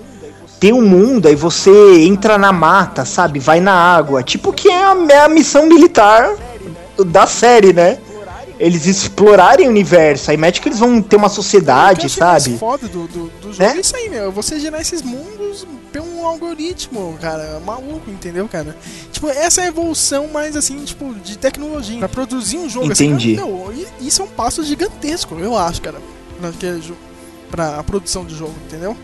Tem 0.60 0.74
um 0.74 0.82
mundo, 0.86 1.26
aí 1.26 1.34
você 1.34 2.02
entra 2.04 2.36
na 2.36 2.52
mata, 2.52 3.06
sabe? 3.06 3.38
Vai 3.40 3.60
na 3.60 3.72
água. 3.72 4.22
Tipo 4.22 4.52
que 4.52 4.68
é 4.68 4.84
a, 4.84 4.94
é 5.08 5.18
a 5.24 5.28
missão 5.28 5.66
militar 5.66 6.36
da 7.06 7.26
série, 7.26 7.72
né? 7.72 7.98
Eles 8.58 8.84
explorarem 8.84 9.66
o 9.66 9.70
universo, 9.70 10.30
aí 10.30 10.36
mete 10.36 10.60
que 10.60 10.68
eles 10.68 10.78
vão 10.78 11.00
ter 11.00 11.16
uma 11.16 11.28
O 11.28 11.30
que 11.30 11.32
eu 11.38 11.42
sociedade, 11.42 12.04
achei 12.04 12.22
mais 12.22 12.42
sabe? 12.42 12.58
foda 12.58 12.86
do, 12.88 13.08
do, 13.08 13.30
do 13.40 13.52
jogo 13.54 13.58
Né? 13.58 13.76
é 13.76 13.80
isso 13.80 13.96
aí, 13.96 14.10
meu. 14.10 14.30
Você 14.32 14.60
gerar 14.60 14.82
esses 14.82 15.00
mundos 15.00 15.66
pelo 15.90 16.26
algoritmo, 16.26 17.16
cara. 17.22 17.58
Maluco, 17.64 18.10
entendeu, 18.10 18.46
cara? 18.46 18.76
Tipo, 19.10 19.28
essa 19.30 19.62
é 19.62 19.64
a 19.64 19.68
evolução 19.68 20.28
mais 20.28 20.56
assim, 20.56 20.84
tipo, 20.84 21.14
de 21.14 21.38
tecnologia. 21.38 21.98
Pra 22.00 22.08
produzir 22.08 22.58
um 22.58 22.68
jogo 22.68 22.84
Entendi. 22.92 23.34
assim. 23.38 23.48
meu, 23.48 23.72
isso 23.98 24.20
é 24.20 24.24
um 24.26 24.28
passo 24.28 24.62
gigantesco, 24.62 25.36
eu 25.36 25.56
acho, 25.56 25.80
cara. 25.80 25.96
Pra, 26.38 26.50
pra 27.50 27.78
a 27.78 27.82
produção 27.82 28.26
de 28.26 28.36
jogo, 28.36 28.54
entendeu? 28.66 28.94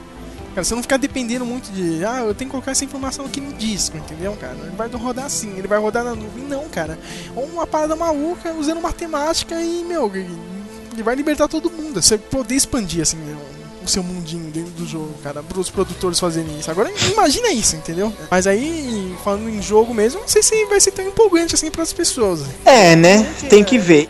Cara, 0.57 0.65
você 0.65 0.75
não 0.75 0.81
ficar 0.81 0.97
dependendo 0.97 1.45
muito 1.45 1.71
de, 1.71 2.03
ah, 2.03 2.21
eu 2.21 2.35
tenho 2.35 2.49
que 2.49 2.53
colocar 2.53 2.71
essa 2.71 2.83
informação 2.83 3.27
aqui 3.27 3.43
no 3.43 3.53
disco, 3.53 3.95
entendeu, 3.99 4.33
cara? 4.41 4.55
Ele 4.55 4.75
vai 4.75 4.89
rodar 4.89 5.27
assim, 5.27 5.53
ele 5.59 5.69
vai 5.69 5.79
rodar 5.79 6.03
na 6.03 6.15
nuvem, 6.15 6.45
não, 6.45 6.65
cara. 6.71 6.99
Ou 7.35 7.45
uma 7.45 7.67
parada 7.67 7.95
maluca 7.95 8.55
usando 8.55 8.81
matemática 8.81 9.61
e, 9.61 9.85
meu, 9.85 10.11
ele 10.15 11.03
vai 11.03 11.15
libertar 11.15 11.47
todo 11.47 11.71
mundo. 11.71 12.01
Você 12.01 12.17
poder 12.17 12.55
expandir, 12.55 13.03
assim, 13.03 13.19
o- 13.19 13.85
o 13.85 13.87
seu 13.89 14.03
mundinho 14.03 14.51
dentro 14.51 14.71
do 14.73 14.87
jogo, 14.87 15.13
cara, 15.23 15.43
pros 15.43 15.69
produtores 15.69 16.19
fazerem 16.19 16.59
isso. 16.59 16.71
Agora, 16.71 16.91
imagina 17.13 17.53
isso, 17.53 17.77
entendeu? 17.77 18.11
Mas 18.31 18.47
aí, 18.47 19.15
falando 19.23 19.51
em 19.51 19.61
jogo 19.61 19.93
mesmo, 19.93 20.23
não 20.23 20.27
sei 20.29 20.43
se 20.43 20.65
vai 20.65 20.81
ser 20.81 20.93
tão 20.93 21.07
empolgante 21.07 21.55
assim 21.55 21.71
pras 21.71 21.93
pessoas. 21.93 22.41
É, 22.65 22.97
né? 22.97 23.25
Tem 23.51 23.63
que 23.63 23.77
ver. 23.79 24.09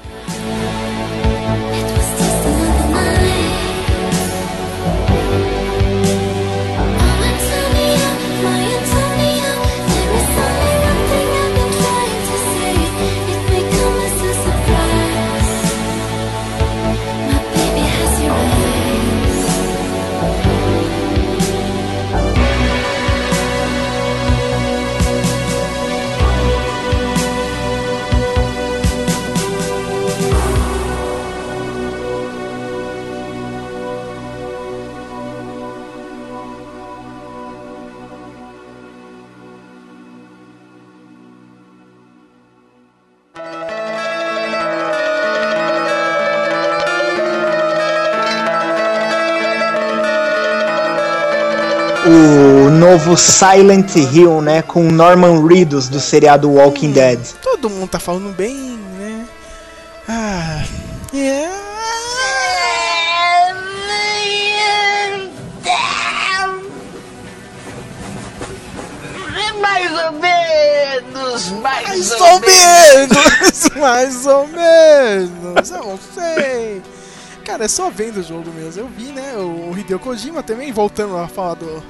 Novo 52.87 53.16
Silent 53.16 53.97
Hill, 53.97 54.41
né? 54.41 54.62
Com 54.62 54.84
Norman 54.84 55.45
Reedus 55.45 55.89
do 55.89 55.99
seriado 55.99 56.49
Walking 56.49 56.93
Dead. 56.93 57.18
Todo 57.43 57.68
mundo 57.68 57.89
tá 57.89 57.99
falando 57.99 58.32
bem, 58.32 58.78
né? 58.97 59.26
Ah. 60.09 60.62
É. 61.12 61.51
Mais 69.61 70.05
ou 70.05 70.12
menos, 70.12 71.51
mais, 71.61 71.89
Mais 71.89 72.11
ou, 72.12 72.22
ou 72.22 72.41
menos! 72.41 73.68
Mais 73.76 74.26
ou 74.26 74.47
menos! 74.47 75.70
Eu 75.70 75.84
não 75.84 75.99
sei. 76.14 76.82
Cara, 77.45 77.64
é 77.64 77.68
só 77.68 77.91
vendo 77.91 78.18
o 78.18 78.22
jogo 78.22 78.51
mesmo. 78.53 78.82
Eu 78.82 78.89
vi, 78.89 79.07
né? 79.07 79.34
O 79.37 79.76
Hideo 79.76 79.99
Kojima 79.99 80.43
também, 80.43 80.72
voltando 80.72 81.16
a 81.16 81.26
falar 81.26 81.55
do, 81.55 81.82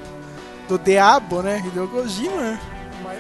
do 0.68 0.78
Diabo, 0.78 1.42
né? 1.42 1.62
Hideo 1.66 1.88
Kojima. 1.88 2.58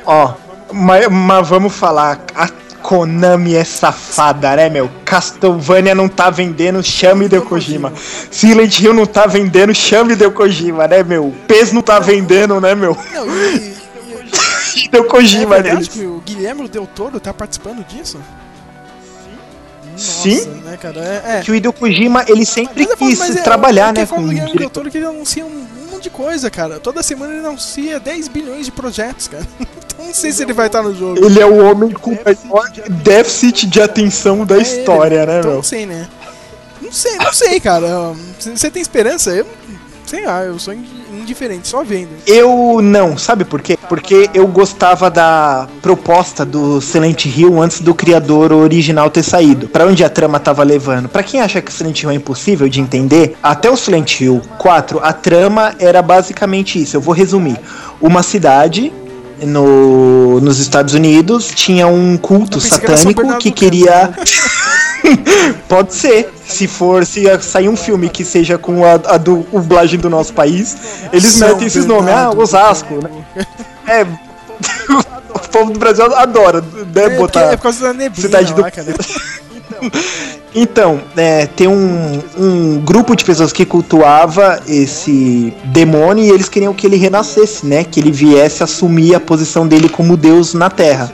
Ó, 0.04 0.34
mas, 0.72 1.08
mas 1.08 1.48
vamos 1.48 1.74
falar, 1.74 2.20
a 2.34 2.48
Konami 2.82 3.54
é 3.54 3.64
safada, 3.64 4.54
né, 4.54 4.68
meu? 4.68 4.88
Castlevania 5.04 5.94
não 5.94 6.08
tá 6.08 6.30
vendendo, 6.30 6.82
chame 6.82 7.26
Hideo 7.26 7.42
Kojima. 7.42 7.92
Silent 8.30 8.78
Hill 8.78 8.94
não 8.94 9.06
tá 9.06 9.26
vendendo, 9.26 9.74
chame 9.74 10.12
Hideo 10.12 10.32
Kojima, 10.32 10.86
né, 10.86 11.02
meu? 11.02 11.34
PES 11.48 11.72
não 11.72 11.82
tá 11.82 11.98
vendendo, 11.98 12.60
né, 12.60 12.74
meu? 12.74 12.96
Não, 13.12 13.26
e, 13.26 13.74
Hideo 14.84 15.04
Kojima 15.04 15.56
é 15.56 15.62
verdade 15.62 15.74
neles. 15.74 15.88
que 15.88 16.06
o 16.06 16.20
Guilherme 16.24 16.68
Del 16.68 16.86
Toro 16.86 17.18
tá 17.18 17.34
participando 17.34 17.84
disso? 17.84 18.20
Nossa, 19.92 20.22
Sim. 20.22 20.46
né, 20.62 20.76
cara? 20.76 21.00
É, 21.00 21.38
é. 21.38 21.40
Que 21.40 21.50
o 21.50 21.54
Hideo 21.54 21.72
Kojima, 21.72 22.24
ele 22.28 22.44
sempre 22.44 22.86
Mas 22.86 22.98
quis 22.98 23.18
mas 23.18 23.36
é, 23.36 23.42
trabalhar, 23.42 23.90
o 23.90 23.98
né, 23.98 24.06
com 24.06 24.22
do 24.22 24.28
Guilherme 24.28 24.58
Del. 24.58 24.70
Toro 24.70 24.90
que 24.90 24.98
ele 24.98 25.06
anuncia 25.06 25.44
um 25.44 25.75
monte 25.96 26.04
de 26.04 26.10
coisa, 26.10 26.50
cara. 26.50 26.78
Toda 26.78 27.02
semana 27.02 27.34
ele 27.34 27.46
anuncia 27.46 27.98
10 27.98 28.28
bilhões 28.28 28.66
de 28.66 28.72
projetos, 28.72 29.28
cara. 29.28 29.46
Então 29.96 30.08
não 30.08 30.14
sei 30.14 30.30
se 30.30 30.42
ele 30.42 30.52
vai 30.52 30.66
estar 30.66 30.82
no 30.82 30.94
jogo. 30.94 31.24
Ele 31.24 31.40
é 31.40 31.46
o 31.46 31.56
homem 31.64 31.90
com 31.90 32.10
o 32.10 32.18
maior 32.44 32.70
déficit 33.02 33.66
de 33.66 33.80
atenção 33.80 34.44
da 34.44 34.58
É 34.58 34.60
história, 34.60 35.22
ele, 35.22 35.26
né, 35.26 35.38
então 35.38 35.48
meu? 35.48 35.56
Não 35.56 35.62
sei, 35.62 35.86
né? 35.86 36.06
Não 36.82 36.92
sei, 36.92 37.16
não 37.16 37.32
sei, 37.32 37.58
cara. 37.58 38.12
Você 38.38 38.70
tem 38.70 38.82
esperança? 38.82 39.30
Eu 39.30 39.46
sei 40.06 40.24
lá, 40.24 40.44
eu 40.44 40.58
sou 40.58 40.74
indiferente, 41.26 41.66
só 41.66 41.82
vendo. 41.82 42.10
Eu 42.26 42.80
não, 42.80 43.18
sabe 43.18 43.44
por 43.44 43.60
quê? 43.60 43.76
Porque 43.88 44.30
eu 44.32 44.46
gostava 44.46 45.10
da 45.10 45.68
proposta 45.82 46.44
do 46.44 46.80
Silent 46.80 47.26
Hill 47.26 47.60
antes 47.60 47.80
do 47.80 47.94
criador 47.94 48.52
original 48.52 49.10
ter 49.10 49.22
saído. 49.22 49.68
Pra 49.68 49.86
onde 49.86 50.04
a 50.04 50.08
trama 50.08 50.38
tava 50.38 50.62
levando? 50.62 51.08
Pra 51.08 51.22
quem 51.22 51.40
acha 51.40 51.60
que 51.60 51.72
Silent 51.72 52.02
Hill 52.02 52.10
é 52.10 52.14
impossível 52.14 52.68
de 52.68 52.80
entender, 52.80 53.36
até 53.42 53.68
o 53.68 53.76
Silent 53.76 54.20
Hill 54.20 54.40
4, 54.58 55.00
a 55.02 55.12
trama 55.12 55.74
era 55.78 56.00
basicamente 56.00 56.80
isso. 56.80 56.96
Eu 56.96 57.00
vou 57.00 57.14
resumir. 57.14 57.58
Uma 58.00 58.22
cidade 58.22 58.92
no, 59.42 60.40
nos 60.40 60.58
Estados 60.58 60.94
Unidos 60.94 61.50
tinha 61.54 61.86
um 61.86 62.16
culto 62.16 62.60
satânico 62.60 63.36
que 63.38 63.50
queria 63.50 64.14
Pode 65.68 65.94
ser. 65.94 66.32
Se 66.46 66.66
for, 66.68 67.04
se 67.04 67.24
sair 67.40 67.68
um 67.68 67.76
filme 67.76 68.08
que 68.08 68.24
seja 68.24 68.56
com 68.56 68.84
a, 68.84 68.92
a 68.92 69.16
du- 69.16 69.46
dublagem 69.52 69.98
do 69.98 70.08
nosso 70.08 70.32
país, 70.32 70.76
eles 71.12 71.26
São 71.32 71.48
metem 71.48 71.66
esses 71.66 71.84
nomes. 71.86 72.08
Ah, 72.10 72.14
Bernardo. 72.16 72.40
Osasco, 72.40 72.94
né? 73.02 73.46
É. 73.86 74.02
o 75.34 75.48
povo 75.50 75.72
do 75.72 75.78
Brasil 75.78 76.04
adora, 76.16 76.60
né? 76.60 77.04
É, 77.04 77.08
botar. 77.16 77.40
é 77.52 77.56
por 77.56 77.64
causa 77.64 77.80
da 77.88 77.92
neblina 77.92 78.14
cidade 78.28 78.54
do- 78.54 78.60
lá, 78.62 78.70
cara. 78.70 78.94
Então, 80.54 81.02
é, 81.14 81.44
tem 81.46 81.68
um, 81.68 82.22
um 82.38 82.80
grupo 82.80 83.14
de 83.14 83.22
pessoas 83.24 83.52
que 83.52 83.66
cultuava 83.66 84.58
esse 84.66 85.52
demônio 85.66 86.24
e 86.24 86.30
eles 86.30 86.48
queriam 86.48 86.72
que 86.72 86.86
ele 86.86 86.96
renascesse, 86.96 87.66
né? 87.66 87.84
Que 87.84 88.00
ele 88.00 88.10
viesse 88.10 88.62
assumir 88.62 89.14
a 89.14 89.20
posição 89.20 89.68
dele 89.68 89.86
como 89.88 90.16
Deus 90.16 90.54
na 90.54 90.70
Terra. 90.70 91.12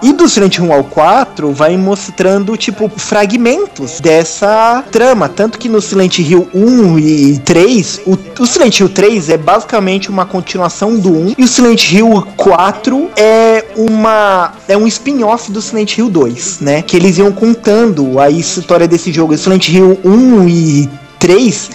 E 0.00 0.12
do 0.12 0.28
Silent 0.28 0.58
Hill 0.58 0.72
ao 0.72 0.84
4 0.84 1.52
vai 1.52 1.76
mostrando, 1.76 2.56
tipo, 2.56 2.88
fragmentos 2.88 4.00
dessa 4.00 4.84
trama. 4.92 5.28
Tanto 5.28 5.58
que 5.58 5.68
no 5.68 5.80
Silent 5.80 6.20
Hill 6.20 6.48
1 6.54 6.98
e 6.98 7.38
3, 7.38 8.02
o, 8.06 8.16
o 8.40 8.46
Silent 8.46 8.78
Hill 8.78 8.88
3 8.88 9.30
é 9.30 9.36
basicamente 9.36 10.08
uma 10.08 10.24
continuação 10.24 10.96
do 10.96 11.10
1. 11.10 11.34
E 11.36 11.42
o 11.42 11.48
Silent 11.48 11.92
Hill 11.92 12.26
4 12.36 13.10
é 13.16 13.64
uma. 13.76 14.52
é 14.68 14.76
um 14.76 14.86
spin-off 14.86 15.50
do 15.50 15.60
Silent 15.60 15.98
Hill 15.98 16.08
2, 16.08 16.60
né? 16.60 16.82
Que 16.82 16.96
eles 16.96 17.18
iam 17.18 17.32
contando 17.32 18.20
a 18.20 18.30
história 18.30 18.86
desse 18.86 19.12
jogo. 19.12 19.36
Silent 19.36 19.68
Hill 19.68 19.98
1 20.04 20.48
e 20.48 20.88
3 21.18 21.70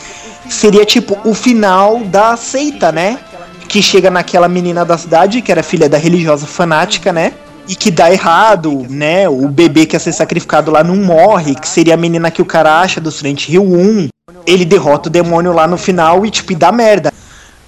seria 0.50 0.86
tipo 0.86 1.18
o 1.26 1.34
final 1.34 2.00
da 2.06 2.38
seita, 2.38 2.92
né? 2.92 3.20
Que 3.68 3.82
chega 3.82 4.10
naquela 4.10 4.48
menina 4.48 4.86
da 4.86 4.98
cidade, 4.98 5.42
que 5.42 5.52
era 5.52 5.64
filha 5.64 5.90
da 5.90 5.98
religiosa 5.98 6.46
fanática, 6.46 7.12
né? 7.12 7.34
E 7.68 7.76
que 7.76 7.90
dá 7.90 8.12
errado, 8.12 8.86
né? 8.90 9.28
O 9.30 9.48
bebê 9.48 9.86
que 9.86 9.96
ia 9.96 10.00
ser 10.00 10.12
sacrificado 10.12 10.70
lá 10.70 10.84
não 10.84 10.98
morre, 10.98 11.56
que 11.56 11.68
seria 11.68 11.94
a 11.94 11.98
menina 11.98 12.30
que 12.30 12.42
o 12.42 12.46
cara 12.46 12.82
acha 12.82 13.00
do 13.00 13.12
Silent 13.12 13.48
Hill 13.48 13.64
1. 13.64 14.08
Ele 14.46 14.66
derrota 14.66 15.08
o 15.08 15.12
demônio 15.12 15.54
lá 15.54 15.68
no 15.68 15.78
final 15.78 16.26
e, 16.26 16.30
tipo, 16.30 16.52
e 16.52 16.56
dá 16.56 16.72
merda. 16.72 17.12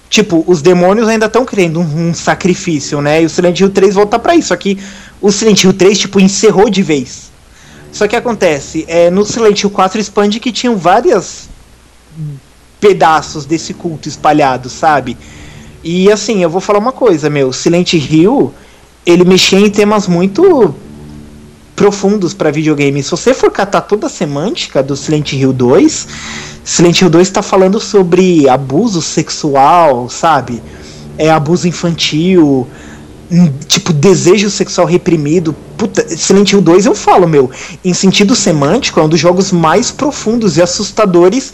Tipo, 0.08 0.44
os 0.46 0.60
demônios 0.62 1.08
ainda 1.08 1.26
estão 1.26 1.44
querendo 1.44 1.80
um, 1.80 2.08
um 2.08 2.14
sacrifício, 2.14 3.00
né? 3.00 3.22
E 3.22 3.26
o 3.26 3.30
Silent 3.30 3.58
Hill 3.58 3.70
3 3.70 3.94
volta 3.94 4.18
pra 4.18 4.34
isso. 4.34 4.48
Só 4.48 4.56
que 4.56 4.78
o 5.20 5.32
Silent 5.32 5.64
Hill 5.64 5.72
3, 5.72 5.98
tipo, 5.98 6.20
encerrou 6.20 6.68
de 6.68 6.82
vez. 6.82 7.30
Só 7.90 8.06
que 8.06 8.14
acontece, 8.14 8.84
é, 8.88 9.10
no 9.10 9.24
Silent 9.24 9.62
Hill 9.62 9.70
4 9.70 9.98
expande 9.98 10.38
que 10.38 10.52
tinham 10.52 10.76
várias 10.76 11.48
pedaços 12.78 13.46
desse 13.46 13.72
culto 13.72 14.06
espalhados, 14.06 14.72
sabe? 14.72 15.16
E 15.82 16.10
assim, 16.12 16.42
eu 16.42 16.50
vou 16.50 16.60
falar 16.60 16.78
uma 16.78 16.92
coisa, 16.92 17.30
meu, 17.30 17.52
Silent 17.52 17.94
Hill, 17.94 18.52
ele 19.06 19.24
mexia 19.24 19.60
em 19.60 19.70
temas 19.70 20.08
muito 20.08 20.74
profundos 21.76 22.34
pra 22.34 22.50
videogame. 22.50 23.02
Se 23.02 23.10
você 23.10 23.32
for 23.32 23.52
catar 23.52 23.82
toda 23.82 24.08
a 24.08 24.10
semântica 24.10 24.82
do 24.82 24.96
Silent 24.96 25.32
Hill 25.34 25.52
2, 25.52 26.08
Silent 26.64 27.00
Hill 27.00 27.10
2 27.10 27.30
tá 27.30 27.42
falando 27.42 27.78
sobre 27.78 28.48
abuso 28.48 29.00
sexual, 29.00 30.08
sabe? 30.08 30.60
É 31.16 31.30
abuso 31.30 31.68
infantil, 31.68 32.66
hum, 33.30 33.52
tipo 33.68 33.92
desejo 33.92 34.50
sexual 34.50 34.86
reprimido. 34.86 35.54
Puta, 35.76 36.04
Silent 36.08 36.52
Hill 36.52 36.62
2 36.62 36.86
eu 36.86 36.94
falo, 36.94 37.28
meu, 37.28 37.50
em 37.84 37.94
sentido 37.94 38.34
semântico, 38.34 38.98
é 38.98 39.04
um 39.04 39.08
dos 39.08 39.20
jogos 39.20 39.52
mais 39.52 39.92
profundos 39.92 40.56
e 40.56 40.62
assustadores 40.62 41.52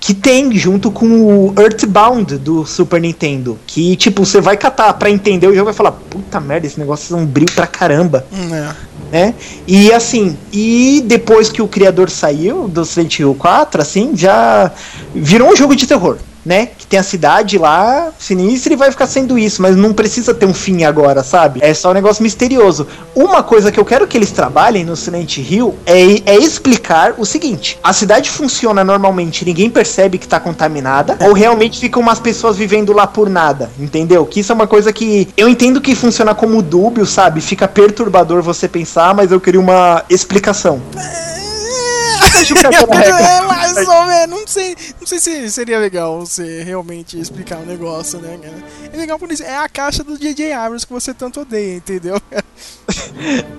que 0.00 0.14
tem 0.14 0.50
junto 0.56 0.90
com 0.90 1.06
o 1.06 1.54
Earthbound 1.60 2.38
do 2.38 2.64
Super 2.64 3.00
Nintendo, 3.00 3.58
que 3.66 3.94
tipo, 3.96 4.24
você 4.24 4.40
vai 4.40 4.56
catar 4.56 4.94
pra 4.94 5.10
entender 5.10 5.46
o 5.46 5.50
jogo 5.50 5.64
e 5.64 5.64
vai 5.66 5.74
falar, 5.74 5.92
puta 5.92 6.40
merda, 6.40 6.66
esse 6.66 6.80
negócio 6.80 7.14
é 7.14 7.18
um 7.18 7.26
brilho 7.26 7.52
pra 7.52 7.66
caramba 7.66 8.24
Hum, 8.32 8.54
é. 8.54 8.74
né? 9.12 9.34
E 9.68 9.92
assim, 9.92 10.36
e 10.52 11.02
depois 11.06 11.50
que 11.50 11.60
o 11.60 11.68
criador 11.68 12.08
saiu 12.08 12.66
do 12.66 12.84
Silent 12.84 13.18
Hill 13.18 13.36
4, 13.38 13.82
assim, 13.82 14.16
já 14.16 14.72
virou 15.14 15.52
um 15.52 15.56
jogo 15.56 15.76
de 15.76 15.86
terror, 15.86 16.16
né? 16.44 16.66
Que 16.66 16.86
tem 16.86 16.98
a 16.98 17.02
cidade 17.02 17.58
lá 17.58 18.10
sinistra 18.18 18.72
e 18.72 18.76
vai 18.76 18.90
ficar 18.90 19.06
sendo 19.06 19.38
isso, 19.38 19.62
mas 19.62 19.76
não 19.76 19.92
precisa 19.92 20.34
ter 20.34 20.46
um 20.46 20.54
fim 20.54 20.84
agora, 20.84 21.22
sabe? 21.22 21.60
É 21.62 21.72
só 21.74 21.90
um 21.90 21.94
negócio 21.94 22.22
misterioso. 22.22 22.86
Uma 23.14 23.42
coisa 23.42 23.70
que 23.70 23.78
eu 23.78 23.84
quero 23.84 24.06
que 24.06 24.16
eles 24.16 24.30
trabalhem 24.30 24.84
no 24.84 24.96
Silent 24.96 25.38
Hill 25.38 25.74
é, 25.86 26.32
é 26.32 26.36
explicar 26.36 27.14
o 27.18 27.24
seguinte: 27.24 27.78
a 27.82 27.92
cidade 27.92 28.30
funciona 28.30 28.84
normalmente, 28.84 29.44
ninguém 29.44 29.70
percebe 29.70 30.18
que 30.18 30.28
tá 30.28 30.40
contaminada, 30.40 31.16
ou 31.20 31.32
realmente 31.32 31.80
ficam 31.80 32.02
umas 32.02 32.20
pessoas 32.20 32.56
vivendo 32.56 32.92
lá 32.92 33.06
por 33.06 33.28
nada, 33.28 33.70
entendeu? 33.78 34.24
Que 34.26 34.40
isso 34.40 34.52
é 34.52 34.54
uma 34.54 34.66
coisa 34.66 34.92
que 34.92 35.28
eu 35.36 35.48
entendo 35.48 35.80
que 35.80 35.94
funciona 35.94 36.34
como 36.34 36.62
dúbio, 36.62 37.06
sabe? 37.06 37.40
Fica 37.40 37.68
perturbador 37.68 38.42
você 38.42 38.68
pensar, 38.68 39.14
mas 39.14 39.32
eu 39.32 39.40
queria 39.40 39.60
uma 39.60 40.04
explicação. 40.08 40.80
Deixa 40.92 41.08
o 41.08 41.20
cara 41.20 41.36
na 41.36 42.26
regra. 42.26 42.29
é 42.50 43.42
mais 43.42 43.76
ou 43.76 44.06
menos, 44.06 44.40
não 44.40 44.46
sei, 44.46 44.76
não 45.00 45.06
sei 45.06 45.18
se 45.18 45.50
seria 45.50 45.78
legal 45.78 46.20
você 46.20 46.62
realmente 46.62 47.18
explicar 47.18 47.58
o 47.58 47.66
negócio, 47.66 48.18
né, 48.18 48.38
cara? 48.42 48.56
É 48.92 48.96
legal 48.96 49.18
por 49.18 49.30
isso, 49.30 49.42
é 49.42 49.56
a 49.56 49.68
caixa 49.68 50.02
do 50.02 50.18
DJ 50.18 50.52
Abrams 50.52 50.86
que 50.86 50.92
você 50.92 51.12
tanto 51.12 51.40
odeia, 51.40 51.76
entendeu? 51.76 52.20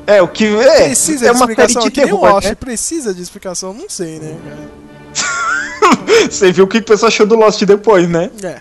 É, 0.07 0.21
o 0.21 0.27
que 0.27 0.45
é, 0.45 0.85
Precisa 0.85 1.27
é 1.27 1.31
de 1.31 1.37
explicação, 1.37 1.81
de 1.83 1.91
que 1.91 2.01
terror, 2.01 2.33
Lost, 2.33 2.47
né? 2.47 2.55
precisa 2.55 3.13
de 3.13 3.21
explicação, 3.21 3.73
não 3.73 3.89
sei, 3.89 4.19
né, 4.19 4.35
cara? 4.43 4.81
Você 6.29 6.51
viu 6.51 6.65
o 6.65 6.67
que 6.67 6.77
o 6.79 6.83
pessoal 6.83 7.07
achou 7.07 7.25
do 7.25 7.35
Lost 7.35 7.61
depois, 7.63 8.07
né? 8.09 8.29
É. 8.43 8.59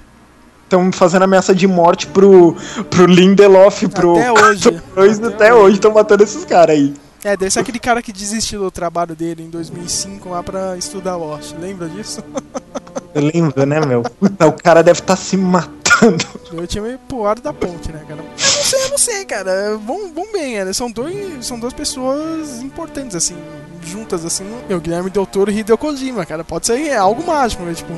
Estão 0.64 0.92
fazendo 0.92 1.22
ameaça 1.22 1.54
de 1.54 1.66
morte 1.66 2.06
pro, 2.06 2.56
pro 2.88 3.06
Lindelof, 3.06 3.88
pro 3.88 4.16
Até 4.16 4.32
hoje. 4.32 4.82
Dois, 4.94 5.22
até 5.22 5.52
hoje 5.52 5.76
estão 5.76 5.92
matando 5.92 6.22
esses 6.22 6.44
caras 6.44 6.76
aí. 6.76 6.94
É, 7.22 7.36
deve 7.36 7.50
ser 7.50 7.60
aquele 7.60 7.78
cara 7.78 8.02
que 8.02 8.12
desistiu 8.12 8.60
do 8.60 8.70
trabalho 8.70 9.14
dele 9.14 9.42
em 9.42 9.50
2005 9.50 10.28
lá 10.30 10.42
pra 10.42 10.76
estudar 10.76 11.16
Lost, 11.16 11.52
lembra 11.58 11.88
disso? 11.88 12.22
Eu 13.14 13.22
lembro, 13.34 13.66
né, 13.66 13.80
meu? 13.80 14.02
Puta, 14.02 14.46
o 14.46 14.52
cara 14.52 14.82
deve 14.82 15.00
estar 15.00 15.16
se 15.16 15.36
matando. 15.36 16.24
Eu 16.52 16.66
tinha 16.66 16.82
meio 16.82 16.98
pulado 17.00 17.42
da 17.42 17.52
ponte, 17.52 17.90
né, 17.92 18.04
cara? 18.06 18.20
Eu 18.20 18.24
não 18.24 18.36
sei, 18.38 18.84
eu 18.84 18.90
não 18.90 18.98
sei, 18.98 19.24
cara. 19.24 19.76
Vão, 19.78 20.12
vão 20.14 20.32
bem, 20.32 20.64
né? 20.64 20.72
São, 20.72 20.90
dois, 20.90 21.44
são 21.44 21.58
duas 21.58 21.72
pessoas 21.72 22.62
importantes, 22.62 23.16
assim, 23.16 23.36
juntas, 23.84 24.24
assim. 24.24 24.44
O 24.70 24.78
Guilherme 24.80 25.10
Del 25.10 25.26
Toro 25.26 25.50
e 25.50 25.58
Hideo 25.58 25.76
Kojima, 25.76 26.24
cara. 26.24 26.44
Pode 26.44 26.66
ser 26.66 26.92
algo 26.96 27.26
mágico, 27.26 27.64
né? 27.64 27.74
Tipo. 27.74 27.92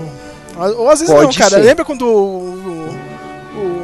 Ou 0.57 0.91
às 0.91 1.01
vezes 1.01 1.15
Pode 1.15 1.27
não, 1.27 1.33
cara. 1.35 1.57
ser. 1.57 1.63
Lembra 1.63 1.85
quando 1.85 2.07
o. 2.07 2.89
o, 3.55 3.59
o 3.59 3.82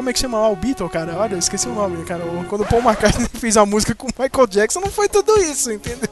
como 0.00 0.08
é 0.08 0.12
que 0.14 0.18
chama 0.18 0.38
lá 0.38 0.48
o 0.48 0.56
Beatle, 0.56 0.88
cara? 0.88 1.14
Olha, 1.14 1.34
eu 1.34 1.38
esqueci 1.38 1.68
o 1.68 1.74
nome, 1.74 2.02
cara. 2.04 2.22
Quando 2.48 2.62
o 2.62 2.66
Paul 2.66 2.80
McCartney 2.82 3.28
fez 3.38 3.58
a 3.58 3.66
música 3.66 3.94
com 3.94 4.06
o 4.06 4.10
Michael 4.18 4.46
Jackson, 4.46 4.80
não 4.80 4.90
foi 4.90 5.10
tudo 5.10 5.38
isso, 5.38 5.70
entendeu? 5.70 6.08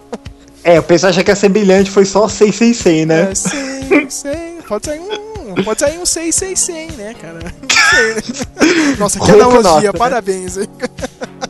É, 0.62 0.78
o 0.78 0.82
pessoal 0.82 1.08
acha 1.08 1.24
que 1.24 1.30
ia 1.30 1.34
ser 1.36 1.48
brilhante, 1.48 1.90
foi 1.90 2.04
só 2.04 2.28
6, 2.28 2.54
6, 2.54 2.76
6, 2.76 3.06
né? 3.06 3.30
É, 3.30 3.34
sei, 3.34 4.10
sei. 4.10 4.58
Pode 4.68 4.84
sair 4.84 5.00
um. 5.00 5.64
Pode 5.64 5.80
sair 5.80 5.98
um 5.98 6.04
6, 6.04 6.34
6, 6.34 6.60
100, 6.60 6.90
né, 6.92 7.14
cara? 7.14 7.38
Não 7.38 7.80
sei, 7.90 8.14
né? 8.92 8.96
Nossa, 8.98 9.18
que 9.20 9.30
analogia, 9.30 9.92
parabéns, 9.94 10.58
hein? 10.58 10.68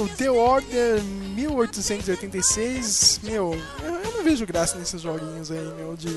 jogo 0.00 0.12
aqui, 0.12 0.12
o 0.12 0.16
The 0.16 0.30
Order 0.30 1.02
1886. 1.34 3.20
Meu, 3.22 3.56
eu, 3.82 4.12
não 4.16 4.24
vejo 4.24 4.46
graça 4.46 4.78
nesses 4.78 5.02
joguinhos 5.02 5.50
aí, 5.50 5.58
meu, 5.76 5.94
de, 5.96 6.08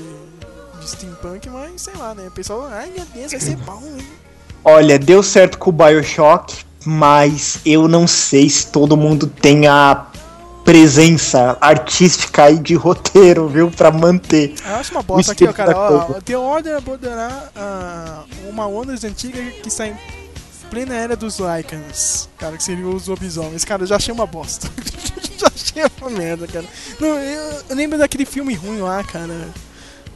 de 0.80 0.88
steampunk, 0.88 1.50
mas 1.50 1.82
sei 1.82 1.94
lá, 1.94 2.14
né? 2.14 2.28
O 2.28 2.30
pessoal, 2.30 2.68
ai 2.70 2.90
meu 2.94 3.04
Deus, 3.06 3.32
vai 3.32 3.40
ser 3.40 3.56
bom, 3.56 3.82
hein? 3.84 4.06
Olha, 4.64 4.98
deu 4.98 5.22
certo 5.22 5.58
com 5.58 5.70
o 5.70 5.72
Bioshock, 5.72 6.64
mas 6.84 7.58
eu 7.66 7.86
não 7.86 8.06
sei 8.06 8.48
se 8.48 8.68
todo 8.68 8.96
mundo 8.96 9.26
tem 9.26 9.66
a 9.66 10.06
presença 10.64 11.58
artística 11.60 12.44
aí 12.44 12.58
de 12.58 12.74
roteiro, 12.74 13.46
viu? 13.48 13.70
Pra 13.70 13.90
manter. 13.90 14.54
Eu 14.66 14.76
acho 14.76 14.92
uma 14.92 15.02
bosta 15.02 15.32
aqui, 15.32 15.44
ó, 15.46 15.52
cara. 15.52 15.76
Ó. 15.76 16.14
The 16.22 16.38
Order 16.38 16.78
abordará 16.78 17.50
ah, 17.54 18.24
uma 18.48 18.66
onda 18.66 18.92
antiga 18.92 19.42
que 19.62 19.68
está 19.68 19.86
em 19.86 19.94
plena 20.74 20.94
era 20.96 21.14
dos 21.14 21.38
Lycans, 21.38 22.28
cara, 22.36 22.56
que 22.56 22.62
seria 22.64 22.84
os 22.88 23.06
lobisomens. 23.06 23.64
Cara, 23.64 23.84
eu 23.84 23.86
já 23.86 23.94
achei 23.94 24.12
uma 24.12 24.26
bosta. 24.26 24.68
já 25.38 25.46
achei 25.46 25.84
uma 26.00 26.10
merda, 26.10 26.48
cara. 26.48 26.64
Não, 26.98 27.16
eu, 27.16 27.62
eu 27.70 27.76
lembro 27.76 27.96
daquele 27.96 28.24
filme 28.26 28.54
ruim 28.54 28.80
lá, 28.80 29.04
cara. 29.04 29.48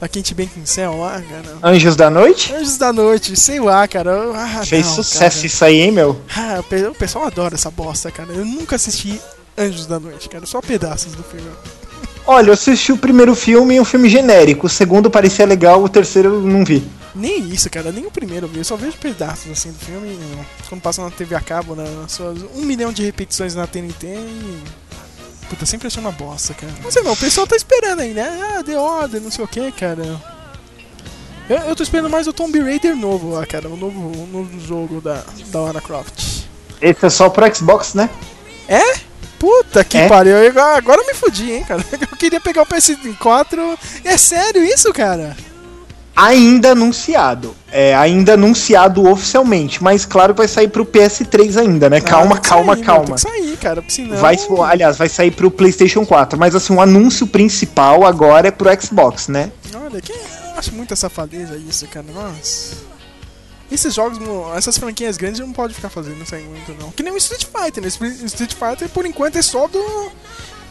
Da 0.00 0.08
Kate 0.08 0.34
Beckinsale 0.34 0.96
lá, 0.96 1.22
cara. 1.22 1.58
Anjos 1.62 1.94
da 1.94 2.10
Noite? 2.10 2.52
Anjos 2.52 2.76
da 2.76 2.92
Noite, 2.92 3.36
sei 3.38 3.60
lá, 3.60 3.86
cara. 3.86 4.10
Eu- 4.10 4.34
Ah, 4.34 4.64
Fez 4.66 4.84
não, 4.86 4.94
sucesso 4.96 5.36
cara. 5.36 5.46
isso 5.46 5.64
aí, 5.64 5.80
hein, 5.80 5.92
meu? 5.92 6.20
Ah, 6.36 6.60
o 6.90 6.94
pessoal 6.94 7.26
adora 7.26 7.54
essa 7.54 7.70
bosta, 7.70 8.10
cara. 8.10 8.32
Eu 8.32 8.44
nunca 8.44 8.74
assisti 8.76 9.20
Anjos 9.56 9.86
da 9.86 10.00
Noite, 10.00 10.28
cara. 10.28 10.44
Só 10.44 10.60
pedaços 10.60 11.14
do 11.14 11.22
filme. 11.22 11.48
Olha, 12.26 12.48
eu 12.48 12.54
assisti 12.54 12.92
o 12.92 12.96
primeiro 12.98 13.34
filme, 13.34 13.80
um 13.80 13.84
filme 13.84 14.08
genérico. 14.08 14.66
O 14.66 14.70
segundo 14.70 15.08
parecia 15.08 15.46
legal, 15.46 15.82
o 15.82 15.88
terceiro 15.88 16.34
eu 16.34 16.40
não 16.42 16.64
vi. 16.64 16.84
Nem 17.18 17.48
isso, 17.50 17.68
cara, 17.68 17.90
nem 17.90 18.06
o 18.06 18.10
primeiro 18.10 18.46
eu 18.46 18.50
vi. 18.50 18.58
Eu 18.58 18.64
só 18.64 18.76
vejo 18.76 18.96
pedaços 18.96 19.50
assim 19.50 19.72
do 19.72 19.78
filme. 19.78 20.16
Quando 20.68 20.80
passa 20.80 21.02
na 21.02 21.10
TV 21.10 21.34
a 21.34 21.40
cabo, 21.40 21.74
né? 21.74 21.84
Suas 22.06 22.38
um 22.54 22.62
milhão 22.62 22.92
de 22.92 23.04
repetições 23.04 23.54
na 23.54 23.66
TNT 23.66 24.06
e. 24.06 24.62
Puta, 25.50 25.66
sempre 25.66 25.88
achei 25.88 26.00
uma 26.00 26.12
bosta, 26.12 26.54
cara. 26.54 26.72
Não 26.82 26.90
sei 26.90 27.02
não, 27.02 27.12
o 27.12 27.16
pessoal 27.16 27.46
tá 27.46 27.56
esperando 27.56 28.00
aí, 28.00 28.12
né? 28.14 28.56
Ah, 28.56 28.62
The 28.62 28.78
Order, 28.78 29.20
não 29.20 29.30
sei 29.30 29.44
o 29.44 29.48
que, 29.48 29.72
cara. 29.72 30.20
Eu, 31.48 31.56
eu 31.60 31.74
tô 31.76 31.82
esperando 31.82 32.10
mais 32.10 32.26
o 32.26 32.32
Tomb 32.32 32.60
Raider 32.60 32.94
novo 32.94 33.30
lá, 33.30 33.46
cara. 33.46 33.68
O 33.68 33.76
novo, 33.76 33.98
o 33.98 34.26
novo 34.26 34.60
jogo 34.60 35.00
da, 35.00 35.24
da 35.46 35.60
Lara 35.60 35.80
Croft. 35.80 36.44
Esse 36.80 37.06
é 37.06 37.10
só 37.10 37.28
pro 37.30 37.52
Xbox, 37.54 37.94
né? 37.94 38.08
É? 38.68 38.82
Puta 39.38 39.82
que 39.82 39.96
É? 39.96 40.06
pariu. 40.08 40.34
Agora 40.76 41.00
eu 41.00 41.06
me 41.06 41.14
fudi, 41.14 41.50
hein, 41.52 41.64
cara. 41.64 41.82
Eu 41.98 42.16
queria 42.18 42.40
pegar 42.40 42.62
o 42.62 42.66
PS4. 42.66 43.78
É 44.04 44.16
sério 44.18 44.62
isso, 44.64 44.92
cara? 44.92 45.36
Ainda 46.20 46.72
anunciado. 46.72 47.54
É, 47.70 47.94
ainda 47.94 48.34
anunciado 48.34 49.08
oficialmente. 49.08 49.80
Mas 49.80 50.04
claro 50.04 50.34
que 50.34 50.38
vai 50.38 50.48
sair 50.48 50.66
pro 50.66 50.84
PS3 50.84 51.56
ainda, 51.60 51.88
né? 51.88 52.00
Calma, 52.00 52.34
Ah, 52.34 52.38
calma, 52.40 52.72
sair, 52.74 52.84
meu, 52.84 52.86
calma. 52.86 53.04
Tem 53.04 53.14
que 53.14 53.20
sair, 53.20 53.56
cara. 53.58 53.84
Senão... 53.86 54.16
Vai, 54.16 54.36
aliás, 54.68 54.96
vai 54.98 55.08
sair 55.08 55.30
pro 55.30 55.48
PlayStation 55.48 56.04
4. 56.04 56.36
Mas 56.36 56.56
assim, 56.56 56.74
o 56.74 56.80
anúncio 56.80 57.24
principal 57.24 58.04
agora 58.04 58.48
é 58.48 58.50
pro 58.50 58.68
Xbox, 58.82 59.28
né? 59.28 59.52
Olha, 59.74 60.00
que 60.00 60.10
eu 60.10 60.18
acho 60.56 60.72
muita 60.74 60.96
safadeza 60.96 61.56
isso, 61.56 61.86
cara. 61.86 62.06
Nossa. 62.12 62.76
Esses 63.70 63.94
jogos, 63.94 64.18
essas 64.56 64.76
franquias 64.76 65.16
grandes 65.16 65.40
não 65.40 65.52
pode 65.52 65.74
ficar 65.74 65.90
fazendo 65.90 66.20
isso 66.22 66.34
aí 66.34 66.42
muito, 66.42 66.74
não. 66.80 66.90
Que 66.90 67.02
nem 67.02 67.12
o 67.12 67.16
Street 67.18 67.44
Fighter, 67.44 67.82
né? 67.82 67.88
Street 67.88 68.54
Fighter, 68.54 68.88
por 68.88 69.06
enquanto, 69.06 69.36
é 69.36 69.42
só 69.42 69.68
do. 69.68 70.10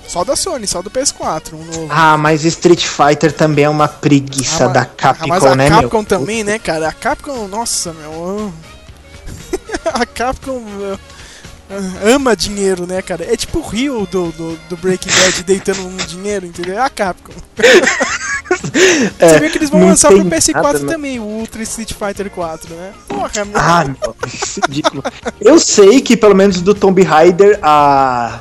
Só 0.08 0.24
da 0.24 0.36
Sony, 0.36 0.66
só 0.66 0.82
do 0.82 0.90
PS4, 0.90 1.54
um 1.54 1.66
novo. 1.66 1.88
Ah, 1.90 2.18
mas 2.18 2.46
Street 2.46 2.86
Fighter 2.86 3.32
também 3.32 3.66
é 3.66 3.70
uma 3.70 3.88
preguiça 3.88 4.66
Ah, 4.66 4.68
da 4.68 4.82
ah, 4.82 4.86
Capcom, 4.86 5.28
mas 5.28 5.46
a 5.46 5.56
né, 5.56 5.70
Capcom 5.70 5.98
meu? 5.98 6.06
também, 6.06 6.44
né, 6.44 6.58
cara? 6.58 6.88
A 6.88 6.94
Capcom, 6.94 7.48
nossa, 7.48 7.94
meu. 7.94 8.54
a 9.94 10.06
Capcom 10.06 10.60
meu, 10.62 10.98
ama 12.16 12.36
dinheiro, 12.36 12.88
né, 12.88 13.02
cara? 13.02 13.26
É 13.32 13.36
tipo 13.36 13.60
o 13.60 13.62
Rio 13.62 14.08
do, 14.10 14.32
do, 14.32 14.60
do 14.70 14.78
Breaking 14.78 15.12
Bad 15.12 15.44
deitando 15.44 15.86
um 15.86 15.98
dinheiro, 15.98 16.46
entendeu? 16.46 16.76
É 16.76 16.80
a 16.80 16.90
Capcom. 16.90 17.34
Você 19.20 19.40
vê 19.40 19.50
que 19.50 19.58
eles 19.58 19.70
vão 19.70 19.86
lançar 19.86 20.08
pro 20.08 20.24
tem 20.24 20.30
PS4 20.30 20.54
nada, 20.54 20.80
né? 20.80 20.94
também, 20.94 21.20
o 21.20 21.24
Ultra 21.24 21.62
Street 21.64 21.94
Fighter 21.94 22.30
4, 22.30 22.74
né? 22.74 22.94
Porra, 23.08 23.46
meu. 23.46 23.60
Ah, 23.60 23.86
isso 24.26 24.62
é 24.62 24.68
ridículo. 24.68 25.04
Eu 25.42 25.60
sei 25.60 26.02
que 26.02 26.16
pelo 26.16 26.34
menos 26.34 26.62
do 26.62 26.74
Tomb 26.74 27.04
Raider, 27.04 27.60
a, 27.62 28.40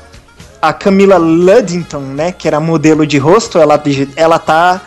a 0.60 0.72
Camila 0.72 1.16
Luddington, 1.16 2.00
né, 2.00 2.32
que 2.32 2.46
era 2.48 2.60
modelo 2.60 3.06
de 3.06 3.18
rosto, 3.18 3.58
ela, 3.58 3.82
ela 4.16 4.38
tá 4.38 4.82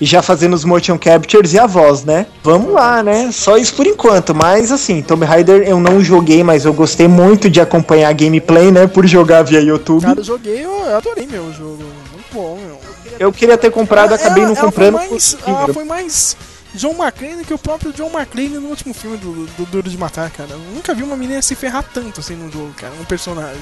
já 0.00 0.20
fazendo 0.20 0.54
os 0.54 0.64
motion 0.64 0.98
captures 0.98 1.52
e 1.52 1.58
a 1.58 1.66
voz, 1.66 2.04
né? 2.04 2.26
Vamos 2.42 2.72
lá, 2.72 3.02
né? 3.02 3.30
Só 3.30 3.56
isso 3.56 3.74
por 3.74 3.86
enquanto, 3.86 4.34
mas 4.34 4.72
assim, 4.72 5.00
Tomb 5.00 5.24
Raider 5.24 5.62
eu 5.62 5.78
não 5.78 6.02
joguei, 6.02 6.42
mas 6.42 6.64
eu 6.64 6.72
gostei 6.72 7.06
muito 7.06 7.48
de 7.48 7.60
acompanhar 7.60 8.08
a 8.08 8.12
gameplay, 8.12 8.72
né, 8.72 8.86
por 8.86 9.06
jogar 9.06 9.42
via 9.42 9.60
YouTube. 9.60 10.02
Cara, 10.02 10.18
eu 10.18 10.24
joguei, 10.24 10.64
eu, 10.64 10.96
adorei 10.96 11.26
meu 11.26 11.52
jogo. 11.52 11.84
Muito 12.12 12.32
bom, 12.32 12.58
meu. 12.66 12.80
Eu 13.18 13.32
queria 13.32 13.56
ter 13.56 13.70
comprado, 13.70 14.12
acabei 14.12 14.42
não 14.44 14.52
ela 14.52 14.60
comprando. 14.60 14.98
Foi 14.98 15.08
mais, 15.08 15.36
ela 15.46 15.68
foi 15.68 15.84
mais 15.84 16.36
John 16.74 16.94
McClane 16.94 17.44
que 17.44 17.54
o 17.54 17.58
próprio 17.58 17.92
John 17.92 18.10
McClane 18.10 18.58
no 18.58 18.68
último 18.68 18.94
filme 18.94 19.16
do, 19.18 19.46
do 19.46 19.66
Duro 19.66 19.88
de 19.88 19.98
Matar, 19.98 20.30
cara. 20.30 20.50
Eu 20.50 20.58
nunca 20.74 20.94
vi 20.94 21.02
uma 21.02 21.16
menina 21.16 21.42
se 21.42 21.54
ferrar 21.54 21.84
tanto 21.92 22.20
assim 22.20 22.34
no 22.34 22.50
jogo, 22.50 22.72
cara, 22.76 22.92
um 23.00 23.04
personagem. 23.04 23.60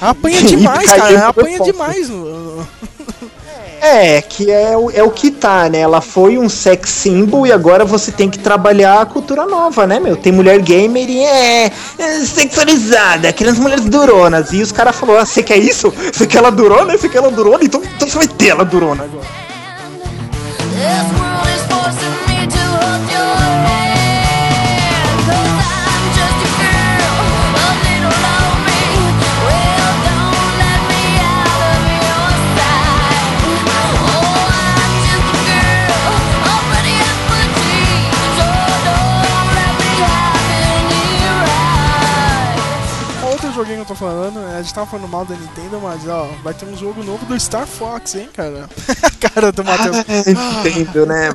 Apanha 0.00 0.42
demais, 0.44 0.90
cara. 0.92 1.28
Apanha 1.28 1.60
demais 1.60 2.08
no. 2.08 2.56
no- 2.56 2.68
É, 3.82 4.20
que 4.20 4.50
é 4.50 4.76
o, 4.76 4.90
é 4.90 5.02
o 5.02 5.10
que 5.10 5.30
tá, 5.30 5.70
né? 5.70 5.78
Ela 5.78 6.02
foi 6.02 6.36
um 6.36 6.50
sex 6.50 6.90
symbol 6.90 7.46
e 7.46 7.52
agora 7.52 7.82
você 7.82 8.12
tem 8.12 8.28
que 8.28 8.38
trabalhar 8.38 9.00
a 9.00 9.06
cultura 9.06 9.46
nova, 9.46 9.86
né, 9.86 9.98
meu? 9.98 10.18
Tem 10.18 10.30
mulher 10.30 10.60
gamer 10.60 11.08
e 11.08 11.24
é, 11.24 11.72
é 11.98 12.20
sexualizada, 12.26 13.30
aquelas 13.30 13.58
mulheres 13.58 13.86
duronas. 13.86 14.52
E 14.52 14.60
os 14.60 14.70
caras 14.70 14.94
falaram, 14.96 15.20
ah, 15.20 15.24
você 15.24 15.42
quer 15.42 15.56
isso? 15.56 15.90
Você 16.12 16.26
quer 16.26 16.38
ela 16.38 16.52
durona? 16.52 16.94
Você 16.96 17.08
quer 17.08 17.18
ela 17.18 17.30
durona? 17.30 17.64
Então, 17.64 17.80
então 17.96 18.06
você 18.06 18.18
vai 18.18 18.28
ter 18.28 18.48
ela 18.48 18.66
durona 18.66 19.04
agora. 19.04 19.26
Falando, 44.00 44.38
a 44.56 44.62
gente 44.62 44.74
tava 44.74 44.86
falando 44.86 45.08
mal 45.08 45.24
da 45.24 45.34
Nintendo, 45.36 45.78
mas 45.82 46.08
ó, 46.08 46.28
vai 46.42 46.54
ter 46.54 46.64
um 46.66 46.76
jogo 46.76 47.04
novo 47.04 47.24
do 47.26 47.38
Star 47.38 47.66
Fox, 47.66 48.14
hein, 48.16 48.28
cara? 48.34 48.68
cara 49.20 49.52
do 49.52 49.62
Matheus. 49.62 49.98
Entendo, 50.26 51.06
né? 51.06 51.32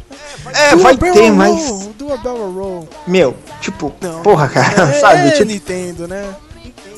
É, 0.54 0.76
Do 0.76 0.82
vai 0.82 0.98
ter, 0.98 1.32
mas. 1.32 1.56
roll, 1.70 1.94
Do 1.98 2.12
a 2.14 2.18
barrel 2.18 2.52
roll. 2.52 2.90
Meu, 3.08 3.36
tipo, 3.62 3.94
Não. 4.02 4.22
porra, 4.22 4.48
cara, 4.50 4.90
É, 4.90 4.94
sabe? 5.00 5.28
é 5.28 5.32
Tipo, 5.32 5.46
Nintendo, 5.46 6.08
né? 6.08 6.26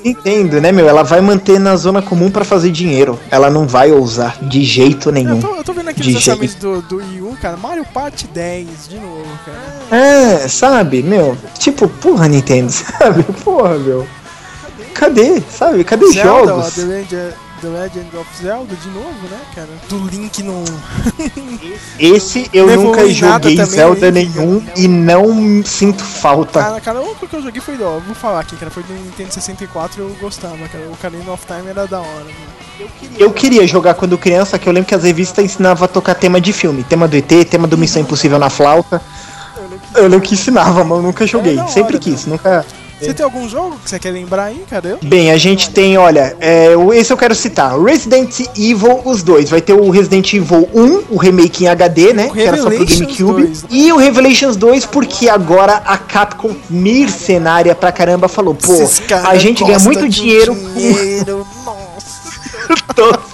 entendo, 0.05 0.61
né, 0.61 0.71
meu? 0.71 0.87
Ela 0.87 1.03
vai 1.03 1.19
manter 1.19 1.59
na 1.59 1.75
zona 1.75 2.01
comum 2.01 2.31
pra 2.31 2.45
fazer 2.45 2.71
dinheiro. 2.71 3.19
Ela 3.29 3.49
não 3.49 3.67
vai 3.67 3.91
ousar 3.91 4.37
de 4.41 4.63
jeito 4.63 5.11
nenhum. 5.11 5.35
Eu 5.35 5.41
tô, 5.41 5.55
eu 5.55 5.63
tô 5.65 5.73
vendo 5.73 5.89
aqui 5.89 6.01
De 6.01 6.15
os 6.15 6.23
jeito. 6.23 6.27
lançamentos 6.41 6.55
do, 6.55 6.81
do 6.83 6.97
Wii 6.97 7.21
U, 7.23 7.37
cara. 7.41 7.57
Mario 7.57 7.83
Party 7.93 8.25
10, 8.27 8.87
de 8.87 8.95
novo, 8.97 9.25
cara. 9.45 10.01
É, 10.01 10.47
sabe, 10.47 11.03
meu? 11.03 11.37
Tipo, 11.59 11.89
porra, 11.89 12.27
Nintendo, 12.29 12.71
sabe? 12.71 13.23
Porra, 13.43 13.77
meu. 13.77 14.07
Cadê? 14.97 15.41
Sabe? 15.41 15.83
Cadê 15.83 16.11
Zelda, 16.11 16.53
jogos? 16.53 16.73
The, 16.73 16.81
Legend, 16.81 17.33
The 17.61 17.67
Legend 17.67 18.17
of 18.17 18.27
Zelda 18.41 18.75
de 18.75 18.89
novo, 18.89 19.27
né, 19.29 19.39
cara? 19.53 19.69
Do 19.87 20.07
Link 20.07 20.41
no. 20.41 20.63
Esse 21.99 22.49
eu 22.53 22.65
nunca 22.75 23.07
joguei 23.07 23.55
também, 23.55 23.71
Zelda 23.71 24.11
né? 24.11 24.21
nenhum 24.23 24.65
e 24.75 24.87
não 24.87 25.63
sinto 25.63 26.03
falta. 26.03 26.59
Cara, 26.59 26.81
cara, 26.81 26.99
o 26.99 27.05
único 27.05 27.27
que 27.27 27.35
eu 27.35 27.43
joguei 27.43 27.61
foi, 27.61 27.75
ó, 27.81 27.99
vou 27.99 28.15
falar 28.15 28.39
aqui, 28.39 28.55
cara, 28.55 28.71
foi 28.71 28.81
do 28.81 28.93
Nintendo 28.93 29.31
64 29.31 30.01
eu 30.01 30.15
gostava, 30.19 30.67
cara. 30.67 30.85
O 30.85 30.93
Ocarina 30.93 31.31
of 31.31 31.45
Time 31.45 31.69
era 31.69 31.85
da 31.85 31.99
hora, 31.99 32.23
mano. 32.23 32.89
Eu 33.19 33.31
queria 33.31 33.67
jogar 33.67 33.93
quando 33.93 34.17
criança, 34.17 34.57
que 34.57 34.67
eu 34.67 34.73
lembro 34.73 34.87
que 34.87 34.95
as 34.95 35.03
revistas 35.03 35.45
ensinavam 35.45 35.85
a 35.85 35.87
tocar 35.87 36.15
tema 36.15 36.41
de 36.41 36.51
filme. 36.51 36.83
Tema 36.83 37.07
do 37.07 37.15
ET, 37.15 37.31
tema 37.49 37.67
do 37.67 37.77
Missão 37.77 38.01
Impossível 38.01 38.39
na 38.39 38.49
flauta. 38.49 39.01
Eu 39.95 40.03
lembro 40.03 40.21
que 40.21 40.33
ensinava, 40.33 40.83
mas 40.83 40.97
eu 40.97 41.03
nunca 41.03 41.25
joguei. 41.27 41.55
da 41.55 41.63
hora, 41.63 41.71
Sempre 41.71 41.99
quis, 41.99 42.25
nunca... 42.25 42.65
Você 42.99 43.13
tem 43.13 43.23
algum 43.23 43.47
jogo 43.47 43.77
que 43.83 43.89
você 43.89 43.99
quer 43.99 44.11
lembrar 44.11 44.45
aí? 44.45 44.63
Eu? 44.83 44.99
Bem, 45.03 45.31
a 45.31 45.37
gente 45.37 45.69
tem, 45.69 45.97
olha, 45.97 46.35
é, 46.39 46.69
esse 46.95 47.11
eu 47.11 47.17
quero 47.17 47.35
citar. 47.35 47.79
Resident 47.79 48.39
Evil, 48.57 49.01
os 49.05 49.21
dois. 49.21 49.49
Vai 49.49 49.61
ter 49.61 49.73
o 49.73 49.89
Resident 49.89 50.33
Evil 50.33 50.67
1, 50.73 51.03
o 51.09 51.17
remake 51.17 51.65
em 51.65 51.67
HD, 51.67 52.13
né? 52.13 52.29
Que 52.29 52.41
era 52.41 52.57
só 52.57 52.69
pro 52.69 52.85
GameCube. 52.85 53.43
2, 53.43 53.63
né? 53.63 53.69
E 53.71 53.91
o 53.91 53.97
Revelations 53.97 54.55
2, 54.55 54.85
porque 54.85 55.29
agora 55.29 55.81
a 55.85 55.97
Capcom 55.97 56.55
mercenária 56.69 57.75
pra 57.75 57.91
caramba 57.91 58.27
falou, 58.27 58.55
pô, 58.55 58.73
a 59.25 59.37
gente 59.37 59.63
ganha 59.63 59.79
muito 59.79 60.07
dinheiro 60.07 60.37
dinheiro, 60.37 61.47
com. 61.63 61.77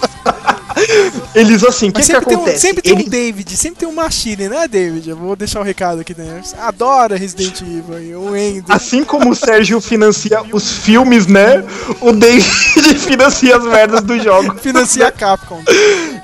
Eles 1.34 1.64
assim, 1.64 1.88
o 1.88 1.92
que, 1.92 2.00
que 2.00 2.06
sempre, 2.06 2.26
tem 2.26 2.36
um, 2.36 2.40
acontece? 2.40 2.60
sempre 2.60 2.82
tem 2.82 2.92
Ele- 2.92 3.04
um 3.04 3.08
David, 3.08 3.56
sempre 3.56 3.78
tem 3.80 3.88
um 3.88 3.92
Machine, 3.92 4.48
né, 4.48 4.66
David? 4.68 5.10
Eu 5.10 5.16
vou 5.16 5.34
deixar 5.36 5.60
o 5.60 5.62
recado 5.62 6.00
aqui, 6.00 6.14
né? 6.16 6.40
Adora 6.58 7.16
Resident 7.16 7.60
Evil 7.60 8.00
e 8.02 8.14
o 8.14 8.36
Endo. 8.36 8.64
Assim 8.68 9.04
como 9.04 9.30
o 9.30 9.34
Sérgio 9.34 9.80
financia 9.80 10.42
os 10.52 10.70
filmes, 10.72 11.26
né? 11.26 11.64
O 12.00 12.12
David 12.12 12.44
financia 12.98 13.56
as 13.56 13.64
merdas 13.64 14.02
do 14.02 14.18
jogo. 14.18 14.54
Financia 14.58 15.08
a 15.08 15.12
Capcom. 15.12 15.60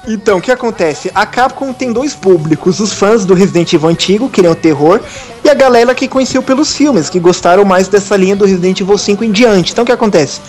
Então, 0.08 0.38
o 0.38 0.40
que 0.40 0.50
acontece? 0.50 1.10
A 1.14 1.24
Capcom 1.26 1.72
tem 1.72 1.92
dois 1.92 2.14
públicos: 2.14 2.80
os 2.80 2.92
fãs 2.92 3.24
do 3.24 3.34
Resident 3.34 3.72
Evil 3.72 3.88
antigo, 3.88 4.28
que 4.28 4.36
queriam 4.40 4.54
terror, 4.54 5.00
e 5.39 5.39
a 5.50 5.54
galera 5.54 5.94
que 5.94 6.06
conheceu 6.06 6.42
pelos 6.42 6.74
filmes, 6.74 7.10
que 7.10 7.18
gostaram 7.18 7.64
mais 7.64 7.88
dessa 7.88 8.16
linha 8.16 8.36
do 8.36 8.44
Resident 8.44 8.80
Evil 8.80 8.96
5 8.96 9.24
em 9.24 9.32
diante. 9.32 9.72
Então, 9.72 9.82
o 9.82 9.86
que 9.86 9.92
acontece? 9.92 10.40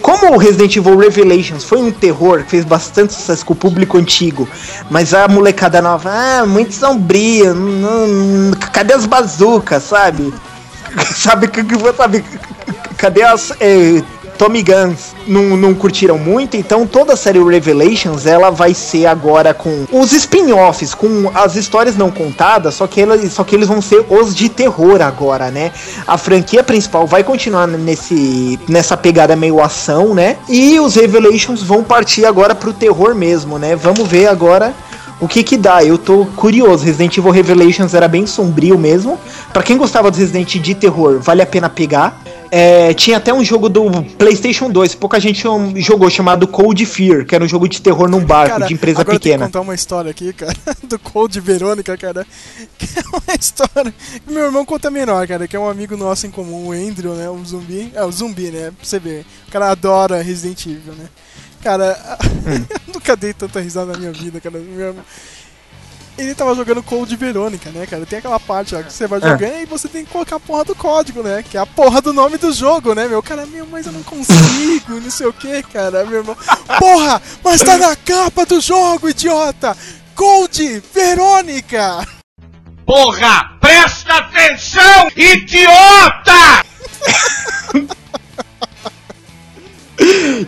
Como 0.00 0.34
o 0.34 0.36
Resident 0.36 0.76
Evil 0.76 0.96
Revelations 0.98 1.64
foi 1.64 1.78
um 1.78 1.90
terror 1.90 2.44
fez 2.46 2.64
bastante 2.64 3.14
sucesso 3.14 3.44
com 3.44 3.54
o 3.54 3.56
público 3.56 3.96
antigo, 3.96 4.48
mas 4.90 5.14
a 5.14 5.26
molecada 5.26 5.80
nova, 5.80 6.10
ah, 6.12 6.46
muito 6.46 6.74
sombria, 6.74 7.54
não- 7.54 8.52
cadê 8.72 8.94
as 8.94 9.06
bazucas, 9.06 9.82
sabe? 9.82 10.32
sabe 11.16 11.50
sabe 11.96 12.24
cadê 12.96 13.22
as 13.22 13.50
é, 13.60 14.02
Tommy 14.38 14.62
Guns 14.62 15.14
não, 15.26 15.56
não 15.56 15.74
curtiram 15.74 16.18
muito 16.18 16.56
então 16.56 16.86
toda 16.86 17.14
a 17.14 17.16
série 17.16 17.42
Revelations 17.42 18.26
ela 18.26 18.50
vai 18.50 18.74
ser 18.74 19.06
agora 19.06 19.54
com 19.54 19.86
os 19.92 20.12
spin-offs 20.12 20.94
com 20.94 21.30
as 21.34 21.56
histórias 21.56 21.96
não 21.96 22.10
contadas 22.10 22.74
só 22.74 22.86
que 22.86 23.00
elas, 23.00 23.32
só 23.32 23.44
que 23.44 23.54
eles 23.54 23.68
vão 23.68 23.80
ser 23.80 24.04
os 24.08 24.34
de 24.34 24.48
terror 24.48 25.00
agora 25.00 25.50
né 25.50 25.72
a 26.06 26.18
franquia 26.18 26.62
principal 26.62 27.06
vai 27.06 27.22
continuar 27.22 27.66
nesse 27.66 28.58
nessa 28.68 28.96
pegada 28.96 29.36
meio 29.36 29.62
ação 29.62 30.14
né 30.14 30.36
e 30.48 30.78
os 30.80 30.94
Revelations 30.94 31.62
vão 31.62 31.82
partir 31.82 32.24
agora 32.24 32.54
pro 32.54 32.72
terror 32.72 33.14
mesmo 33.14 33.58
né 33.58 33.76
vamos 33.76 34.06
ver 34.06 34.26
agora 34.26 34.74
o 35.20 35.28
que 35.28 35.42
que 35.42 35.56
dá? 35.56 35.82
Eu 35.82 35.96
tô 35.96 36.26
curioso. 36.36 36.84
Resident 36.84 37.16
Evil 37.16 37.30
Revelations 37.30 37.94
era 37.94 38.08
bem 38.08 38.26
sombrio 38.26 38.76
mesmo. 38.76 39.18
Pra 39.52 39.62
quem 39.62 39.78
gostava 39.78 40.10
do 40.10 40.16
Resident 40.16 40.56
de 40.56 40.74
terror, 40.74 41.18
vale 41.20 41.40
a 41.40 41.46
pena 41.46 41.68
pegar. 41.68 42.20
É, 42.56 42.94
tinha 42.94 43.16
até 43.16 43.34
um 43.34 43.42
jogo 43.42 43.68
do 43.68 43.90
PlayStation 44.16 44.70
2, 44.70 44.94
pouca 44.94 45.18
gente 45.18 45.42
jogou, 45.76 46.08
chamado 46.08 46.46
Cold 46.46 46.86
Fear, 46.86 47.26
que 47.26 47.34
era 47.34 47.42
um 47.42 47.48
jogo 47.48 47.68
de 47.68 47.82
terror 47.82 48.08
num 48.08 48.24
barco, 48.24 48.52
Cara, 48.52 48.66
de 48.66 48.74
empresa 48.74 49.00
agora 49.00 49.16
eu 49.16 49.20
pequena. 49.20 49.46
contar 49.46 49.60
uma 49.60 49.74
história 49.74 50.08
aqui, 50.12 50.32
cara, 50.32 50.54
do 50.88 50.96
Cold 51.00 51.40
Verônica, 51.40 51.96
cara. 51.96 52.24
Que 52.78 52.86
é 52.96 53.02
uma 53.10 53.34
história 53.36 53.92
que 54.24 54.32
meu 54.32 54.44
irmão 54.44 54.64
conta 54.64 54.88
menor, 54.88 55.26
cara, 55.26 55.48
que 55.48 55.56
é 55.56 55.58
um 55.58 55.68
amigo 55.68 55.96
nosso 55.96 56.28
em 56.28 56.30
comum, 56.30 56.68
o 56.68 56.72
Andrew, 56.72 57.14
né? 57.14 57.28
O 57.28 57.44
zumbi. 57.44 57.90
É, 57.92 58.04
o 58.04 58.12
zumbi, 58.12 58.52
né? 58.52 58.70
Pra 58.70 58.86
você 58.86 59.00
ver. 59.00 59.26
O 59.48 59.50
cara 59.50 59.70
adora 59.72 60.22
Resident 60.22 60.64
Evil, 60.66 60.92
né? 60.94 61.06
Cara, 61.60 61.98
eu 62.86 62.94
nunca 62.94 63.16
dei 63.16 63.32
tanta 63.32 63.58
risada 63.58 63.92
na 63.94 63.98
minha 63.98 64.12
vida, 64.12 64.40
cara. 64.40 64.60
Meu- 64.60 64.94
Ele 66.16 66.32
tava 66.34 66.54
jogando 66.54 66.80
Cold 66.82 67.14
Verônica, 67.16 67.70
né, 67.70 67.86
cara? 67.86 68.06
Tem 68.06 68.20
aquela 68.20 68.38
parte 68.38 68.72
lá 68.74 68.82
que 68.84 68.92
você 68.92 69.06
vai 69.06 69.18
Ah. 69.22 69.30
jogando 69.30 69.62
e 69.62 69.66
você 69.66 69.88
tem 69.88 70.04
que 70.04 70.12
colocar 70.12 70.36
a 70.36 70.40
porra 70.40 70.64
do 70.64 70.74
código, 70.74 71.22
né? 71.24 71.42
Que 71.48 71.56
é 71.56 71.60
a 71.60 71.66
porra 71.66 72.00
do 72.00 72.12
nome 72.12 72.36
do 72.38 72.52
jogo, 72.52 72.94
né, 72.94 73.08
meu? 73.08 73.20
Cara, 73.22 73.44
meu, 73.46 73.66
mas 73.66 73.86
eu 73.86 73.92
não 73.92 74.02
consigo, 74.04 75.00
não 75.00 75.10
sei 75.10 75.26
o 75.26 75.32
que, 75.32 75.62
cara, 75.64 76.04
meu 76.04 76.18
irmão. 76.20 76.36
Porra, 76.78 77.20
mas 77.42 77.60
tá 77.62 77.76
na 77.76 77.96
capa 77.96 78.46
do 78.46 78.60
jogo, 78.60 79.08
idiota! 79.08 79.76
Cold 80.14 80.82
Verônica! 80.94 82.06
Porra, 82.86 83.56
presta 83.60 84.14
atenção, 84.18 85.08
idiota! 85.16 86.64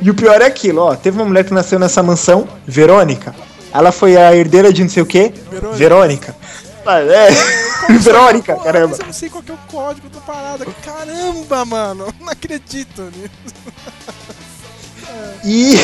E 0.02 0.10
o 0.10 0.14
pior 0.14 0.42
é 0.42 0.46
aquilo, 0.46 0.82
ó. 0.82 0.94
Teve 0.96 1.16
uma 1.18 1.24
mulher 1.24 1.44
que 1.44 1.54
nasceu 1.54 1.78
nessa 1.78 2.02
mansão, 2.02 2.48
Verônica. 2.66 3.34
Ela 3.76 3.92
foi 3.92 4.16
a 4.16 4.34
herdeira 4.34 4.72
de 4.72 4.82
não 4.82 4.90
sei 4.90 5.02
o 5.02 5.06
que, 5.06 5.32
Verônica. 5.50 5.76
Verônica. 5.76 6.36
Ah, 6.86 7.00
É, 7.00 7.28
Verônica, 7.98 8.54
Porra, 8.54 8.64
caramba. 8.64 8.96
Eu 8.98 9.06
não 9.06 9.12
sei 9.12 9.28
qual 9.28 9.42
que 9.42 9.50
é 9.50 9.54
o 9.54 9.58
código 9.68 10.08
da 10.08 10.20
parada. 10.20 10.66
Caramba, 10.84 11.64
mano, 11.64 12.14
não 12.20 12.28
acredito 12.28 13.02
nisso. 13.02 13.54
E. 15.44 15.74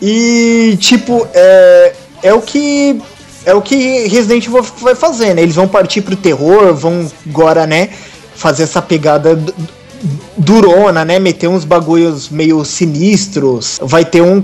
e, 0.02 0.76
tipo, 0.80 1.26
é, 1.34 1.94
é 2.22 2.34
o 2.34 2.42
que. 2.42 3.00
É 3.44 3.54
o 3.54 3.62
que 3.62 4.06
Resident 4.08 4.46
Evil 4.46 4.62
vai 4.62 4.94
fazer, 4.94 5.34
né? 5.34 5.42
Eles 5.42 5.54
vão 5.54 5.66
partir 5.66 6.02
pro 6.02 6.14
terror, 6.16 6.74
vão 6.74 7.10
agora, 7.26 7.66
né? 7.66 7.88
Fazer 8.34 8.64
essa 8.64 8.82
pegada 8.82 9.38
durona, 10.36 11.04
né? 11.04 11.18
Meter 11.18 11.48
uns 11.48 11.64
bagulhos 11.64 12.28
meio 12.28 12.64
sinistros. 12.64 13.78
Vai 13.82 14.04
ter 14.04 14.22
um. 14.22 14.42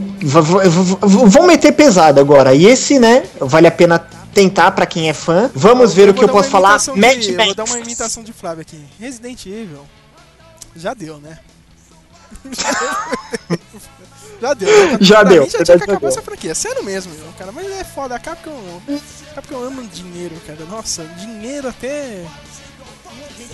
Vão 1.00 1.46
meter 1.46 1.72
pesado 1.72 2.20
agora. 2.20 2.54
E 2.54 2.66
esse, 2.66 2.98
né? 2.98 3.24
Vale 3.40 3.66
a 3.66 3.70
pena 3.70 3.98
tentar 4.34 4.72
pra 4.72 4.84
quem 4.84 5.08
é 5.08 5.14
fã. 5.14 5.50
Vamos 5.54 5.94
ver 5.94 6.08
o 6.08 6.14
que 6.14 6.24
eu 6.24 6.28
posso 6.28 6.50
falar. 6.50 6.80
Mad 6.96 7.18
de, 7.18 7.30
eu 7.30 7.36
Max. 7.36 7.46
Vou 7.46 7.54
dar 7.54 7.64
uma 7.64 7.78
imitação 7.78 8.22
de 8.22 8.32
Flávio 8.32 8.62
aqui. 8.62 8.80
Resident 8.98 9.46
Evil. 9.46 9.86
Já 10.74 10.92
deu, 10.92 11.18
né? 11.18 11.38
já 14.40 14.54
deu. 14.54 14.68
Já 15.00 15.20
Pra 15.20 15.28
deu, 15.28 15.44
Mim 15.44 15.50
já 15.50 15.64
tinha 15.64 15.78
que 15.78 15.86
já 15.86 15.92
acabar 15.92 16.08
essa 16.08 16.22
franquia. 16.22 16.54
Sério 16.54 16.82
mesmo, 16.82 17.12
meu, 17.14 17.32
cara. 17.38 17.52
Mas 17.52 17.70
é 17.70 17.84
foda. 17.84 18.16
A 18.16 18.18
Capcom, 18.18 18.52
a 19.30 19.34
Capcom 19.34 19.62
ama 19.62 19.84
dinheiro, 19.84 20.34
cara. 20.46 20.64
Nossa, 20.68 21.04
dinheiro 21.04 21.68
até. 21.68 22.24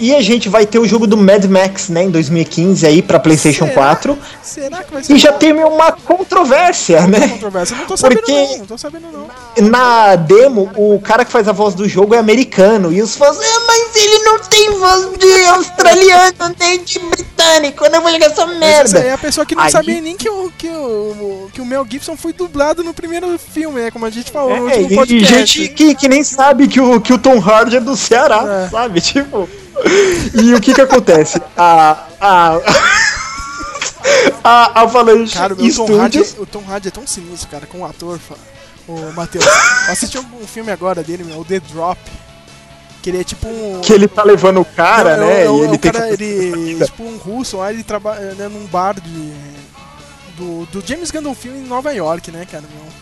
E 0.02 0.14
a 0.14 0.22
gente 0.22 0.48
vai 0.48 0.64
ter 0.64 0.78
o 0.78 0.86
jogo 0.86 1.06
do 1.06 1.14
Mad 1.14 1.44
Max, 1.44 1.90
né? 1.90 2.04
Em 2.04 2.10
2015 2.10 2.86
aí 2.86 3.02
pra 3.02 3.20
PlayStation 3.20 3.66
Será? 3.66 3.74
4. 3.74 4.18
Será 4.42 4.82
que 4.82 4.92
vai 4.94 5.04
ser 5.04 5.12
E 5.12 5.18
já 5.18 5.30
teve 5.30 5.62
uma 5.62 5.92
controvérsia, 5.92 7.06
né? 7.06 7.28
controvérsia? 7.28 7.76
Não 7.76 7.84
tô 7.84 7.98
sabendo, 7.98 8.20
Porque 8.22 8.32
não. 8.56 8.64
Tô 8.66 8.78
sabendo, 8.78 9.08
não. 9.12 9.68
na 9.68 10.16
demo, 10.16 10.70
o 10.74 10.98
cara 11.00 11.22
que 11.22 11.30
faz 11.30 11.46
a 11.48 11.52
voz 11.52 11.74
do 11.74 11.86
jogo 11.86 12.14
é 12.14 12.18
americano. 12.18 12.90
E 12.90 13.02
os 13.02 13.14
fãs, 13.14 13.36
ah, 13.38 13.60
mas 13.66 13.94
ele 13.94 14.18
não 14.24 14.38
tem 14.38 14.70
voz 14.78 15.18
de 15.18 15.44
australiano, 15.50 16.56
nem 16.58 16.82
de 16.82 16.98
britânico. 16.98 17.84
Eu 17.84 17.90
não 17.90 18.00
vou 18.00 18.10
jogar 18.10 18.26
essa 18.26 18.46
Mas 18.46 18.58
merda. 18.58 18.80
essa 18.84 18.98
aí 19.00 19.06
é 19.08 19.12
a 19.12 19.18
pessoa 19.18 19.44
que 19.44 19.54
não 19.54 19.64
Aí- 19.64 19.70
sabia 19.70 20.00
nem 20.00 20.16
que 20.16 20.30
o, 20.30 20.50
que, 20.56 20.66
o, 20.68 21.50
que 21.52 21.60
o 21.60 21.66
Mel 21.66 21.86
Gibson 21.86 22.16
foi 22.16 22.32
dublado 22.32 22.82
no 22.82 22.94
primeiro 22.94 23.38
filme, 23.38 23.82
né? 23.82 23.90
Como 23.90 24.06
a 24.06 24.10
gente 24.10 24.30
falou 24.30 24.56
no 24.56 24.70
É, 24.70 24.76
último 24.78 24.88
e, 24.88 24.92
e 24.92 24.96
podcast. 24.96 25.34
gente 25.58 25.68
que, 25.74 25.94
que 25.94 26.08
nem 26.08 26.24
sabe 26.24 26.68
que 26.68 26.80
o, 26.80 26.98
que 27.02 27.12
o 27.12 27.18
Tom 27.18 27.38
Hardy 27.38 27.76
é 27.76 27.80
do 27.80 27.94
Ceará, 27.94 28.66
sabe? 28.70 28.98
Tipo. 29.02 29.46
E 30.34 30.54
o 30.54 30.60
que 30.60 30.74
que 30.74 30.80
acontece? 30.80 31.40
A. 31.56 32.04
A. 32.20 32.60
A 34.42 34.80
Avalanche 34.82 35.34
Cara, 35.36 35.54
o, 35.54 35.62
meu 35.62 35.74
Tom 35.74 36.00
Hardy, 36.00 36.18
é- 36.18 36.40
o 36.40 36.46
Tom 36.46 36.64
Hardy 36.66 36.88
é 36.88 36.90
tão 36.90 37.06
sinistro, 37.06 37.48
cara, 37.48 37.66
com 37.66 37.80
o 37.80 37.84
ator, 37.84 38.18
o 38.88 39.12
Matheus. 39.12 39.44
Eu 39.44 39.92
assisti 39.92 40.18
um, 40.18 40.46
filme 40.46 40.72
agora 40.72 41.02
dele, 41.02 41.24
meu, 41.24 41.38
o 41.40 41.44
The 41.44 41.60
Drop. 41.60 41.98
Que 43.02 43.10
ele 43.10 43.20
é 43.20 43.24
tipo 43.24 43.46
um. 43.48 43.80
Que 43.80 43.92
ele 43.92 44.08
tá 44.08 44.22
levando 44.22 44.60
o 44.60 44.64
cara, 44.64 45.16
Não, 45.16 45.26
né? 45.26 45.42
é 45.42 45.44
e 45.44 45.48
é 45.48 45.64
ele 45.64 45.74
o 45.74 45.78
tem 45.78 45.92
cara, 45.92 46.16
que. 46.16 46.22
ele, 46.22 46.84
tipo 46.84 47.02
um 47.02 47.16
russo 47.16 47.56
lá, 47.58 47.72
ele 47.72 47.82
trabalha 47.82 48.34
né, 48.34 48.48
num 48.48 48.66
bar 48.66 49.00
de. 49.00 49.32
Do, 50.36 50.66
do 50.66 50.86
James 50.86 51.10
Gandolfini 51.10 51.58
em 51.58 51.66
Nova 51.66 51.92
York, 51.92 52.30
né, 52.30 52.46
cara, 52.50 52.64
meu. 52.74 52.92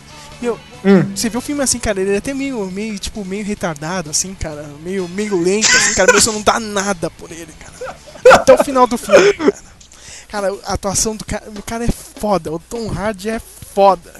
Meu, 0.41 0.59
Hum. 0.85 1.13
você 1.15 1.27
vê 1.29 1.37
o 1.37 1.41
filme 1.41 1.61
assim, 1.61 1.79
cara, 1.79 1.99
ele 1.99 2.13
é 2.13 2.17
até 2.17 2.33
meio, 2.33 2.65
meio, 2.71 2.97
tipo, 2.97 3.25
meio 3.25 3.43
retardado, 3.43 4.09
assim, 4.09 4.33
cara, 4.33 4.65
meio, 4.81 5.07
meio 5.09 5.37
lento, 5.41 5.67
assim, 5.75 5.93
cara, 5.93 6.11
mas 6.13 6.23
você 6.23 6.31
não 6.31 6.41
dá 6.41 6.59
nada 6.59 7.09
por 7.09 7.29
ele, 7.31 7.51
cara. 7.59 7.97
Até 8.35 8.53
o 8.53 8.63
final 8.63 8.87
do 8.87 8.97
filme, 8.97 9.33
cara. 9.33 9.53
Cara, 10.29 10.47
a 10.65 10.73
atuação 10.73 11.15
do 11.15 11.25
cara, 11.25 11.43
o 11.49 11.63
cara 11.63 11.83
é 11.83 11.89
foda, 11.91 12.51
o 12.51 12.59
Tom 12.59 12.89
Hardy 12.91 13.29
é 13.29 13.39
foda. 13.39 14.13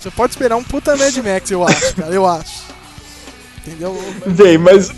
Você 0.00 0.10
pode 0.10 0.32
esperar 0.32 0.56
um 0.56 0.64
puta 0.64 0.96
Mad 0.96 1.14
Max, 1.18 1.50
eu 1.50 1.62
acho, 1.66 1.94
cara, 1.94 2.12
eu 2.14 2.26
acho. 2.26 2.69
Entendeu? 3.66 3.96
Bem, 4.26 4.56
mas 4.56 4.88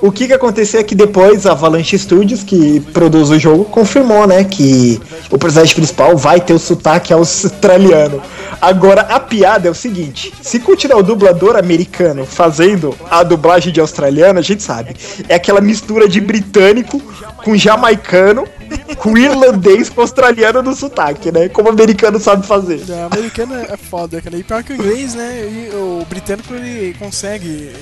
o, 0.00 0.08
o 0.08 0.12
que 0.12 0.26
que 0.26 0.32
aconteceu 0.32 0.80
é 0.80 0.82
que 0.82 0.94
depois 0.94 1.44
a 1.44 1.52
Avalanche 1.52 1.98
Studios, 1.98 2.42
que 2.42 2.80
produz 2.92 3.28
o 3.30 3.38
jogo, 3.38 3.64
confirmou, 3.64 4.26
né, 4.26 4.42
que 4.42 5.00
o 5.30 5.38
personagem 5.38 5.74
principal 5.74 6.16
vai 6.16 6.40
ter 6.40 6.54
o 6.54 6.58
sotaque 6.58 7.12
australiano. 7.12 8.22
Agora, 8.60 9.02
a 9.02 9.20
piada 9.20 9.68
é 9.68 9.70
o 9.70 9.74
seguinte, 9.74 10.32
se 10.40 10.60
continuar 10.60 10.98
o 10.98 11.02
dublador 11.02 11.56
americano 11.56 12.24
fazendo 12.24 12.96
a 13.10 13.22
dublagem 13.22 13.72
de 13.72 13.80
australiano, 13.80 14.38
a 14.38 14.42
gente 14.42 14.62
sabe, 14.62 14.96
é 15.28 15.34
aquela 15.34 15.60
mistura 15.60 16.08
de 16.08 16.20
britânico 16.20 17.00
com 17.44 17.56
jamaicano, 17.56 18.46
com 18.96 19.16
irlandês 19.16 19.88
com 19.88 20.00
australiano 20.00 20.62
no 20.62 20.74
sotaque, 20.74 21.32
né, 21.32 21.48
como 21.48 21.68
o 21.68 21.72
americano 21.72 22.18
sabe 22.18 22.46
fazer. 22.46 22.80
O 22.88 23.06
americano 23.06 23.54
é 23.54 23.76
foda, 23.76 24.20
cara. 24.20 24.36
E 24.36 24.42
pior 24.42 24.62
que 24.62 24.72
o 24.72 24.76
inglês, 24.76 25.14
né? 25.14 25.40
e 25.50 25.74
o 25.74 26.04
britânico 26.08 26.54
ele 26.54 26.94
consegue. 26.98 27.72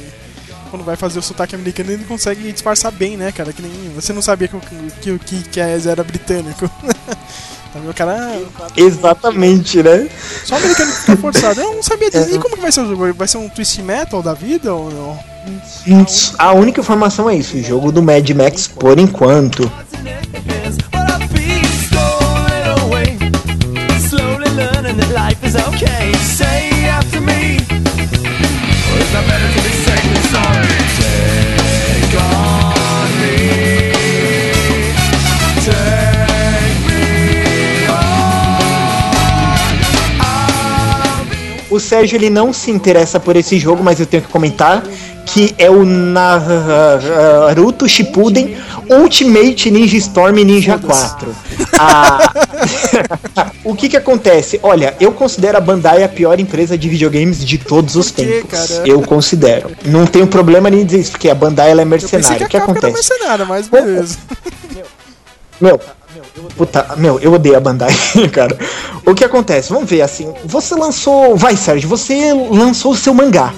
Quando 0.70 0.85
vai 0.85 0.97
fazer 0.97 1.19
o 1.19 1.23
sotaque 1.23 1.55
americano, 1.55 1.90
ele 1.93 2.05
consegue 2.05 2.52
disfarçar 2.52 2.93
bem, 2.93 3.16
né, 3.16 3.32
cara? 3.32 3.55
Que 3.55 3.62
nem 3.62 3.73
você 3.94 4.12
não 4.12 4.20
sabia 4.20 4.48
que 4.48 4.56
o 4.56 4.60
que, 5.01 5.10
o 5.10 5.19
que, 5.19 5.43
que 5.44 5.60
era 5.60 6.05
britânico. 6.05 6.70
Tá? 7.73 7.81
O 7.81 7.95
cara. 7.95 8.40
Exatamente, 8.77 9.82
né? 9.82 10.09
Só 10.45 10.55
o 10.55 10.59
americano 10.59 10.90
que 10.90 10.99
fica 10.99 11.16
forçado. 11.16 11.61
Eu 11.61 11.74
não 11.74 11.82
sabia 11.82 12.11
disso. 12.11 12.35
E 12.35 12.39
como 12.39 12.55
que 12.55 12.61
vai 12.61 12.73
ser 12.73 12.81
o 12.82 12.89
jogo? 12.89 13.12
Vai 13.15 13.28
ser 13.28 13.39
um 13.39 13.49
twist 13.49 13.82
metal 13.82 14.23
da 14.23 14.35
vida 14.35 14.73
ou 14.73 14.90
não? 14.90 15.19
A 16.39 16.53
única 16.53 16.81
informação 16.81 17.28
é 17.31 17.36
isso, 17.36 17.57
o 17.57 17.62
jogo 17.62 17.90
do 17.90 18.03
Mad 18.03 18.28
Max 18.31 18.69
por 18.69 18.99
enquanto. 18.99 19.70
Life 25.15 25.45
is 25.45 25.57
okay. 25.57 26.12
Say 26.15 26.86
after 26.86 27.20
me. 27.20 27.57
Or 27.59 28.99
is 28.99 29.11
that 29.12 29.24
better 29.27 29.49
to 29.53 29.62
be 29.62 29.78
O 41.79 41.81
Sérgio 41.81 42.17
ele 42.17 42.29
não 42.29 42.53
se 42.53 42.73
interessa 42.73 43.21
por 43.21 43.37
esse 43.37 43.57
jogo, 43.57 43.85
mas 43.85 44.01
eu 44.01 44.07
tenho 44.07 44.25
que 44.25 44.29
comentar 44.29 44.83
que 45.25 45.55
é 45.57 45.71
o 45.71 45.85
Naruto 45.85 46.29
Shippuden 47.89 48.57
Ultimate 48.91 49.71
Ninja 49.71 49.97
Storm 49.99 50.35
Ninja 50.43 50.77
4. 50.77 51.33
Ah, 51.79 52.33
o 53.63 53.77
que 53.77 53.89
que 53.91 53.97
acontece? 53.97 54.59
Olha, 54.61 54.97
eu 54.99 55.13
considero 55.13 55.57
a 55.57 55.61
Bandai 55.61 56.03
a 56.03 56.09
pior 56.09 56.41
empresa 56.41 56.77
de 56.77 56.89
videogames 56.89 57.45
de 57.45 57.59
todos 57.59 57.95
os 57.95 58.11
tempos. 58.11 58.81
Eu 58.85 59.01
considero. 59.03 59.71
Não 59.85 60.05
tenho 60.05 60.27
problema 60.27 60.69
nem 60.69 60.85
dizer 60.85 60.99
isso, 60.99 61.13
porque 61.13 61.31
a 61.31 61.35
Bandai 61.35 61.71
ela 61.71 61.83
é 61.83 61.85
mercenária. 61.85 62.45
O 62.45 62.49
que 62.49 62.59
Capcom 62.59 62.73
era 62.73 62.89
acontece? 62.89 62.93
mercenária, 62.93 63.45
mas 63.45 63.69
beleza. 63.69 64.19
Meu, 65.61 65.81
puta, 66.57 66.95
meu, 66.97 67.19
eu 67.21 67.33
odeio 67.33 67.57
a 67.57 67.61
Bandai, 67.61 67.93
cara. 68.33 68.57
O 69.05 69.15
que 69.15 69.25
acontece? 69.25 69.71
Vamos 69.71 69.89
ver 69.89 70.03
assim. 70.03 70.33
Você 70.45 70.75
lançou. 70.75 71.37
Vai, 71.37 71.57
Sérgio, 71.57 71.89
você 71.89 72.33
lançou 72.33 72.93
o 72.93 72.97
seu 72.97 73.15
mangá. 73.15 73.53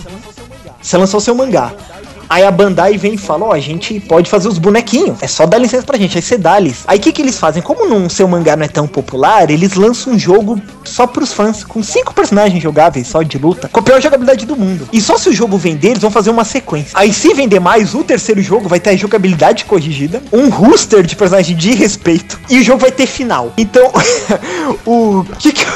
Você 0.81 0.97
lançou 0.97 1.19
o 1.19 1.21
seu 1.21 1.35
mangá. 1.35 1.73
Aí 2.31 2.45
a 2.45 2.51
Bandai 2.53 2.97
vem 2.97 3.15
e 3.15 3.19
fala: 3.19 3.47
Ó, 3.47 3.53
a 3.53 3.59
gente 3.59 3.99
pode 3.99 4.31
fazer 4.31 4.47
os 4.47 4.57
bonequinhos. 4.57 5.21
É 5.21 5.27
só 5.27 5.47
dar 5.47 5.59
licença 5.59 5.85
pra 5.85 5.99
gente. 5.99 6.17
Aí 6.17 6.23
você 6.23 6.39
dá-lhes. 6.39 6.85
Aí 6.87 6.97
o 6.99 7.03
que, 7.03 7.11
que 7.11 7.21
eles 7.21 7.37
fazem? 7.37 7.61
Como 7.61 7.89
no 7.89 8.09
seu 8.09 8.29
mangá 8.29 8.57
não 8.57 8.65
é 8.65 8.69
tão 8.69 8.87
popular, 8.87 9.51
eles 9.51 9.75
lançam 9.75 10.13
um 10.13 10.19
jogo 10.19 10.63
só 10.85 11.09
pros 11.09 11.33
fãs, 11.33 11.65
com 11.65 11.83
cinco 11.83 12.15
personagens 12.15 12.63
jogáveis 12.63 13.09
só 13.09 13.23
de 13.23 13.37
luta, 13.37 13.69
com 13.69 13.81
a 13.81 13.83
pior 13.83 14.01
jogabilidade 14.01 14.47
do 14.47 14.57
mundo. 14.57 14.89
E 14.93 15.01
só 15.01 15.19
se 15.19 15.29
o 15.29 15.33
jogo 15.33 15.59
vender, 15.59 15.89
eles 15.89 16.03
vão 16.03 16.11
fazer 16.11 16.31
uma 16.31 16.45
sequência. 16.45 16.93
Aí 16.95 17.13
se 17.13 17.35
vender 17.35 17.59
mais, 17.59 17.95
o 17.95 18.05
terceiro 18.05 18.41
jogo 18.41 18.69
vai 18.69 18.79
ter 18.79 18.91
a 18.91 18.97
jogabilidade 18.97 19.65
corrigida, 19.65 20.23
um 20.33 20.49
rooster 20.49 21.03
de 21.03 21.17
personagem 21.17 21.57
de 21.57 21.73
respeito, 21.73 22.39
e 22.49 22.61
o 22.61 22.63
jogo 22.63 22.79
vai 22.79 22.93
ter 22.93 23.07
final. 23.07 23.53
Então, 23.57 23.91
o 24.87 25.25
que 25.39 25.53
que. 25.53 25.67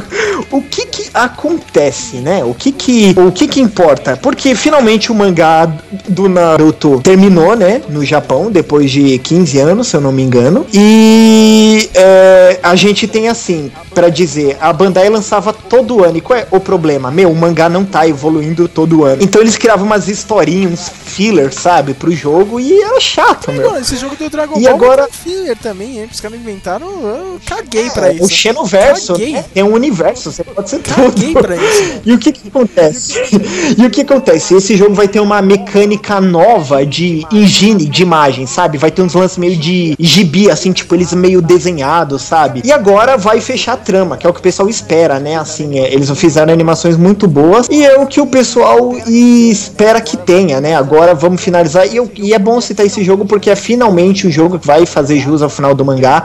o 0.50 0.62
que 0.62 0.86
que 0.86 1.10
acontece, 1.14 2.16
né? 2.16 2.44
O 2.44 2.54
que 2.54 2.72
que, 2.72 3.14
o 3.18 3.30
que 3.32 3.46
que 3.48 3.60
importa? 3.60 4.16
Porque 4.16 4.54
finalmente 4.54 5.10
o 5.10 5.14
mangá 5.14 5.66
do 6.08 6.28
Naruto 6.28 7.00
terminou, 7.02 7.56
né? 7.56 7.82
No 7.88 8.04
Japão, 8.04 8.50
depois 8.50 8.90
de 8.90 9.18
15 9.18 9.58
anos, 9.58 9.88
se 9.88 9.96
eu 9.96 10.00
não 10.00 10.12
me 10.12 10.22
engano. 10.22 10.66
E 10.72 11.88
é, 11.94 12.58
a 12.62 12.74
gente 12.74 13.06
tem 13.06 13.28
assim, 13.28 13.70
pra 13.94 14.08
dizer, 14.08 14.56
a 14.60 14.72
Bandai 14.72 15.08
lançava 15.08 15.52
todo 15.52 16.04
ano. 16.04 16.16
E 16.18 16.20
qual 16.20 16.38
é 16.38 16.46
o 16.50 16.60
problema? 16.60 17.10
Meu, 17.10 17.30
o 17.30 17.36
mangá 17.36 17.68
não 17.68 17.84
tá 17.84 18.06
evoluindo 18.06 18.68
todo 18.68 19.04
ano. 19.04 19.22
Então 19.22 19.40
eles 19.40 19.56
criavam 19.56 19.86
umas 19.86 20.08
historinhas, 20.08 20.72
uns 20.72 20.88
fillers, 20.88 21.54
sabe, 21.54 21.94
pro 21.94 22.10
jogo. 22.12 22.58
E 22.60 22.80
era 22.82 23.00
chato, 23.00 23.50
meu. 23.52 23.70
Mano, 23.70 23.80
esse 23.80 23.96
jogo 23.96 24.16
do 24.16 24.28
Dragon 24.30 24.58
E 24.58 24.64
Ball 24.64 24.74
agora- 24.74 25.08
tem 25.08 25.12
filler 25.34 25.56
também, 25.56 25.98
hein? 26.00 26.08
Os 26.10 26.20
caras 26.20 26.38
inventaram, 26.38 26.86
eu 26.86 27.40
caguei 27.46 27.90
pra 27.90 28.08
É, 28.08 28.14
isso. 28.14 28.24
O 28.24 28.28
Xenoverso 28.28 29.12
né? 29.18 29.44
tem 29.54 29.62
um 29.62 29.72
universo, 29.82 30.30
você 30.32 30.44
pode 30.44 30.70
ser 30.70 30.78
tudo. 30.78 31.12
E 32.04 32.12
o 32.12 32.18
que 32.18 32.32
que 32.32 32.48
acontece? 32.48 33.18
e 33.78 33.84
o 33.86 33.90
que 33.90 34.00
acontece? 34.02 34.54
Esse 34.54 34.76
jogo 34.76 34.94
vai 34.94 35.08
ter 35.08 35.20
uma 35.20 35.40
mecânica 35.42 36.20
nova 36.20 36.84
de 36.86 37.24
engine, 37.32 37.86
de 37.86 38.02
imagem, 38.02 38.46
sabe? 38.46 38.78
Vai 38.78 38.90
ter 38.90 39.02
uns 39.02 39.14
lances 39.14 39.38
meio 39.38 39.56
de 39.56 39.94
gibi, 39.98 40.50
assim, 40.50 40.72
tipo, 40.72 40.94
eles 40.94 41.12
meio 41.12 41.40
desenhados, 41.42 42.22
sabe? 42.22 42.62
E 42.64 42.72
agora 42.72 43.16
vai 43.16 43.40
fechar 43.40 43.72
a 43.74 43.76
trama, 43.76 44.16
que 44.16 44.26
é 44.26 44.30
o 44.30 44.32
que 44.32 44.40
o 44.40 44.42
pessoal 44.42 44.68
espera, 44.68 45.18
né? 45.18 45.36
Assim, 45.36 45.78
é, 45.78 45.92
eles 45.92 46.10
fizeram 46.12 46.52
animações 46.52 46.96
muito 46.96 47.26
boas 47.28 47.68
e 47.70 47.84
é 47.84 47.96
o 47.98 48.06
que 48.06 48.20
o 48.20 48.26
pessoal 48.26 48.94
espera 49.06 50.00
que 50.00 50.16
tenha, 50.16 50.60
né? 50.60 50.74
Agora 50.74 51.14
vamos 51.14 51.40
finalizar. 51.40 51.86
E, 51.86 51.96
eu- 51.96 52.10
e 52.16 52.32
é 52.34 52.38
bom 52.38 52.60
citar 52.60 52.84
esse 52.86 53.02
jogo 53.04 53.24
porque 53.24 53.50
é 53.50 53.56
finalmente 53.56 54.26
o 54.26 54.30
jogo 54.30 54.58
que 54.58 54.66
vai 54.66 54.86
fazer 54.86 55.18
jus 55.18 55.42
ao 55.42 55.48
final 55.48 55.74
do 55.74 55.84
mangá. 55.84 56.24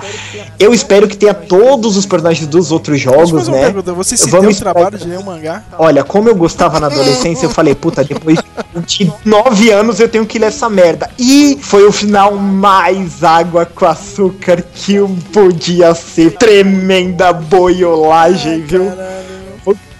Eu 0.60 0.74
espero 0.74 1.08
que 1.08 1.16
tenha 1.18 1.34
todos 1.34 1.96
os 1.98 2.06
personagens 2.06 2.48
dos 2.48 2.72
outros 2.72 3.00
jogos, 3.00 3.47
fazer 3.48 3.52
uma 3.52 3.58
né? 3.58 3.66
pergunta, 3.66 3.94
você 3.94 4.18
se 4.18 4.30
Vamos 4.30 4.48
deu 4.48 4.70
o 4.70 4.74
trabalho 4.74 4.98
de 4.98 5.08
ler 5.08 5.20
o 5.20 5.24
mangá? 5.24 5.64
Olha, 5.78 6.04
como 6.04 6.30
eu 6.30 6.36
gostava 6.36 6.80
na 6.80 6.88
adolescência, 6.88 7.46
eu 7.46 7.50
falei, 7.50 7.76
puta, 7.76 8.04
depois 8.04 8.38
de 8.38 8.46
29 8.76 9.72
anos 9.72 10.00
eu 10.00 10.10
tenho 10.10 10.26
que 10.26 10.38
ler 10.38 10.48
essa 10.48 10.70
merda. 10.70 11.10
E 11.18 11.58
foi 11.62 11.86
o 11.86 11.92
final 11.92 12.36
mais 12.36 13.24
água 13.24 13.66
com 13.66 13.86
açúcar 13.86 14.64
que 14.74 14.96
eu 14.96 15.10
podia 15.32 15.94
ser. 15.96 16.32
Tremenda 16.32 17.34
boiolagem, 17.34 18.62
viu? 18.62 18.92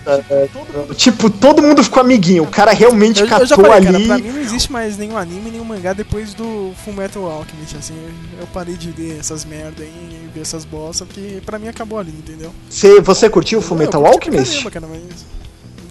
Puta, 0.08 0.92
é, 0.92 0.94
Tipo, 0.96 1.30
todo 1.30 1.62
mundo 1.62 1.84
ficou 1.84 2.02
amiguinho. 2.02 2.44
O 2.44 2.48
cara 2.48 2.72
realmente 2.72 3.20
Eu, 3.20 3.26
eu 3.26 3.30
já 3.30 3.40
catou 3.40 3.66
falei, 3.66 3.84
cara, 3.86 3.98
ali. 3.98 4.08
pra 4.08 4.18
mim 4.18 4.32
não 4.32 4.42
existe 4.42 4.72
mais 4.72 4.98
nenhum 4.98 5.18
anime, 5.18 5.52
nenhum 5.52 5.66
mangá 5.66 5.94
depois 5.94 6.34
do 6.34 6.72
Fullmetal 6.84 7.30
Alchemist, 7.30 7.76
assim, 7.78 7.94
eu, 7.96 8.42
eu 8.42 8.48
parei 8.54 8.76
de 8.76 8.94
ler 8.98 9.18
essas 9.20 9.44
merda 9.46 9.84
aí, 9.84 9.90
e 9.90 10.30
ver 10.34 10.42
essas 10.42 10.64
bosta, 10.66 11.06
porque 11.06 11.42
pra 11.46 11.60
mim 11.60 11.68
acabou 11.68 12.00
ali, 12.00 12.12
entendeu? 12.12 12.52
Você, 12.70 13.02
você 13.02 13.30
curtiu 13.30 13.60
o 13.60 13.62
Fullmetal 13.62 14.02
Eu 14.02 14.08
Alchemist? 14.08 14.64
caramba, 14.64 14.72
cara, 14.72 14.88
mas 14.90 15.26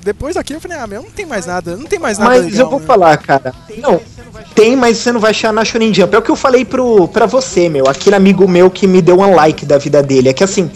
depois 0.03 0.37
daqui 0.37 0.53
eu 0.53 0.61
falei, 0.61 0.79
ah, 0.79 0.87
meu, 0.87 1.03
não 1.03 1.11
tem 1.11 1.27
mais 1.27 1.47
nada, 1.47 1.77
não 1.77 1.85
tem 1.85 1.99
mais 1.99 2.17
nada 2.17 2.31
Mas 2.31 2.45
legal, 2.45 2.61
eu 2.61 2.71
vou 2.71 2.79
né? 2.79 2.87
falar, 2.87 3.17
cara. 3.17 3.53
Não, 3.79 4.01
tem, 4.55 4.77
mas 4.77 4.99
você 4.99 5.11
não 5.11 5.19
vai 5.19 5.33
achar 5.33 5.53
na 5.53 5.65
Shonen 5.65 5.93
Jump. 5.93 6.15
É 6.15 6.19
o 6.19 6.23
que 6.23 6.31
eu 6.31 6.37
falei 6.37 6.65
pro, 6.65 7.09
pra 7.09 7.27
você, 7.27 7.69
meu. 7.69 7.89
Aquele 7.89 8.15
amigo 8.15 8.47
meu 8.47 8.71
que 8.71 8.87
me 8.87 9.03
deu 9.03 9.19
um 9.19 9.35
like 9.35 9.67
da 9.67 9.79
vida 9.79 10.01
dele. 10.05 10.29
É 10.29 10.33
que 10.33 10.45
assim. 10.45 10.71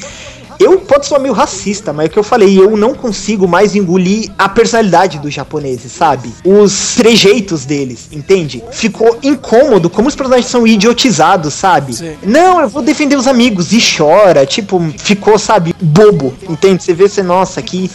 Eu 0.61 0.79
posso 0.79 1.09
ser 1.09 1.19
meio 1.19 1.33
racista, 1.33 1.91
mas 1.91 2.05
é 2.05 2.09
o 2.09 2.13
que 2.13 2.19
eu 2.19 2.23
falei, 2.23 2.61
eu 2.61 2.77
não 2.77 2.95
consigo 2.95 3.49
mais 3.49 3.75
engolir 3.75 4.31
a 4.37 4.47
personalidade 4.47 5.19
dos 5.19 5.33
japoneses, 5.33 5.91
sabe? 5.91 6.35
Os 6.45 6.97
trejeitos 6.97 7.65
deles, 7.65 8.09
entende? 8.13 8.63
Ficou 8.71 9.19
incômodo 9.23 9.89
como 9.89 10.09
os 10.09 10.15
personagens 10.15 10.51
são 10.51 10.67
idiotizados, 10.67 11.55
sabe? 11.55 11.95
Não, 12.23 12.61
eu 12.61 12.69
vou 12.69 12.83
defender 12.83 13.17
os 13.17 13.27
amigos 13.27 13.73
e 13.73 13.79
chora, 13.81 14.45
tipo, 14.45 14.79
ficou, 14.99 15.39
sabe, 15.39 15.75
bobo, 15.81 16.35
entende? 16.47 16.85
Você 16.85 16.93
vê, 16.93 17.09
você, 17.09 17.23
nossa, 17.23 17.63
que, 17.63 17.91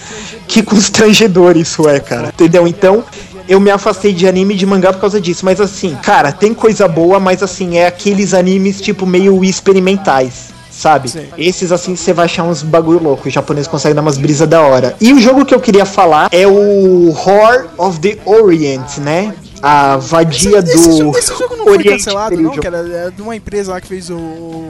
que 0.47 0.63
constrangedor 0.63 1.55
isso 1.57 1.87
é, 1.87 1.99
cara, 1.99 2.29
entendeu? 2.29 2.67
Então, 2.67 3.03
eu 3.47 3.59
me 3.59 3.69
afastei 3.69 4.11
de 4.11 4.27
anime 4.27 4.55
e 4.55 4.57
de 4.57 4.65
mangá 4.65 4.91
por 4.91 5.01
causa 5.01 5.21
disso. 5.21 5.45
Mas 5.45 5.61
assim, 5.61 5.95
cara, 6.01 6.31
tem 6.31 6.51
coisa 6.51 6.87
boa, 6.87 7.19
mas 7.19 7.43
assim, 7.43 7.77
é 7.77 7.85
aqueles 7.85 8.33
animes 8.33 8.81
tipo 8.81 9.05
meio 9.05 9.43
experimentais. 9.43 10.55
Sabe? 10.76 11.10
Esses 11.38 11.72
assim 11.72 11.95
você 11.95 12.11
vai 12.11 12.26
achar 12.26 12.43
uns 12.43 12.61
bagulho 12.61 13.02
louco. 13.02 13.27
O 13.27 13.31
japonês 13.31 13.65
consegue 13.65 13.95
dar 13.95 14.02
umas 14.02 14.18
brisas 14.18 14.47
da 14.47 14.61
hora. 14.61 14.93
E 14.99 15.14
o 15.14 15.19
jogo 15.19 15.45
que 15.45 15.56
eu 15.56 15.60
queria 15.60 15.85
falar 15.85 16.27
é 16.31 16.45
o 16.45 17.10
Horror 17.10 17.68
of 17.77 17.99
the 18.02 18.18
Orient, 18.26 18.97
né? 18.97 19.34
A 19.61 19.95
vadia 19.95 20.61
do. 20.61 20.69
Esse, 20.69 20.97
jogo, 20.97 21.18
esse 21.18 21.34
jogo 21.34 21.56
não 21.56 21.64
foi 21.64 21.73
Oriente 21.73 22.03
cancelado, 22.03 22.35
Médio. 22.35 22.61
não, 22.61 22.77
era 22.77 23.07
é 23.07 23.10
de 23.10 23.22
uma 23.22 23.35
empresa 23.35 23.72
lá 23.72 23.80
que 23.80 23.88
fez 23.88 24.10
o. 24.10 24.65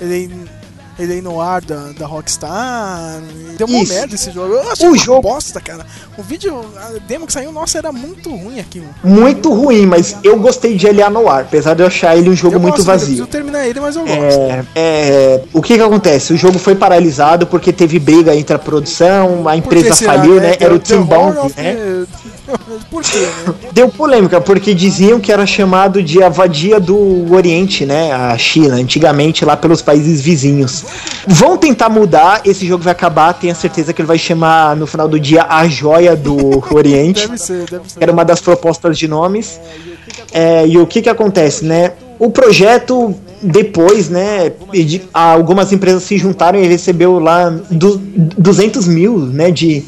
Ele, 0.00 0.32
ele 0.98 1.20
no 1.22 1.40
ar 1.40 1.60
da, 1.62 1.90
da 1.98 2.06
Rockstar. 2.06 3.20
Deu 3.56 3.66
uma 3.66 3.82
merda 3.84 4.14
esse 4.14 4.30
jogo. 4.30 4.54
Eu 4.54 4.70
achei 4.70 4.86
O 4.86 4.90
uma 4.92 4.98
jogo- 4.98 5.22
bosta, 5.22 5.60
cara. 5.60 5.86
O 6.16 6.22
vídeo, 6.22 6.64
a 6.76 6.98
demo 7.06 7.26
que 7.26 7.32
saiu, 7.32 7.50
nossa, 7.52 7.78
era 7.78 7.90
muito 7.92 8.30
ruim 8.34 8.60
aquilo. 8.60 8.86
Muito 9.02 9.52
ruim, 9.52 9.86
mas 9.86 10.16
eu 10.22 10.38
gostei 10.38 10.76
de 10.76 10.86
L.A. 10.86 11.08
Noir, 11.10 11.40
apesar 11.42 11.74
de 11.74 11.82
eu 11.82 11.86
achar 11.86 12.16
ele 12.16 12.28
um 12.30 12.36
jogo 12.36 12.56
eu 12.56 12.60
muito 12.60 12.76
gosto 12.76 12.88
eu 12.88 12.92
vazio. 12.92 13.06
preciso 13.08 13.26
terminar 13.26 13.66
ele, 13.66 13.80
mas 13.80 13.96
eu 13.96 14.02
gosto. 14.02 14.20
É, 14.20 14.64
é, 14.74 15.44
o 15.52 15.62
que 15.62 15.76
que 15.76 15.82
acontece? 15.82 16.32
O 16.32 16.36
jogo 16.36 16.58
foi 16.58 16.74
paralisado 16.74 17.46
porque 17.46 17.72
teve 17.72 17.98
briga 17.98 18.34
entre 18.36 18.54
a 18.54 18.58
produção, 18.58 19.48
a 19.48 19.56
empresa 19.56 19.94
será, 19.94 20.12
faliu, 20.14 20.34
né? 20.40 20.52
The- 20.56 20.64
Era 20.64 20.74
o 20.74 20.78
Tim 20.78 20.94
of 20.96 21.08
né? 21.60 21.74
the- 21.74 22.06
Por 22.90 23.02
quê, 23.02 23.18
né? 23.18 23.54
Deu 23.72 23.88
polêmica, 23.88 24.40
porque 24.40 24.74
diziam 24.74 25.20
que 25.20 25.30
era 25.32 25.46
chamado 25.46 26.02
de 26.02 26.22
a 26.22 26.28
vadia 26.28 26.80
do 26.80 27.32
Oriente, 27.32 27.86
né? 27.86 28.12
A 28.12 28.36
China, 28.36 28.74
antigamente 28.76 29.44
lá 29.44 29.56
pelos 29.56 29.80
países 29.80 30.20
vizinhos. 30.20 30.84
Vão 31.26 31.56
tentar 31.56 31.88
mudar, 31.88 32.42
esse 32.44 32.66
jogo 32.66 32.82
vai 32.82 32.92
acabar, 32.92 33.32
tenho 33.34 33.54
certeza 33.54 33.92
que 33.92 34.00
ele 34.02 34.08
vai 34.08 34.18
chamar 34.18 34.74
no 34.76 34.86
final 34.86 35.08
do 35.08 35.18
dia 35.18 35.46
a 35.48 35.66
joia 35.68 36.16
do 36.16 36.62
Oriente. 36.74 37.26
Deve 37.26 37.38
ser, 37.38 37.70
deve 37.70 37.90
ser. 37.90 38.02
Era 38.02 38.12
uma 38.12 38.24
das 38.24 38.40
propostas 38.40 38.98
de 38.98 39.06
nomes. 39.06 39.60
É, 40.32 40.66
e 40.66 40.78
o 40.78 40.86
que 40.86 41.00
que 41.02 41.08
acontece, 41.08 41.64
né? 41.64 41.92
O 42.18 42.30
projeto 42.30 43.14
depois, 43.42 44.08
né, 44.08 44.52
algumas 45.12 45.72
empresas 45.72 46.04
se 46.04 46.16
juntaram 46.16 46.60
e 46.62 46.66
recebeu 46.66 47.18
lá 47.18 47.50
du- 47.68 47.98
200 47.98 48.86
mil, 48.86 49.18
né, 49.18 49.50
de, 49.50 49.82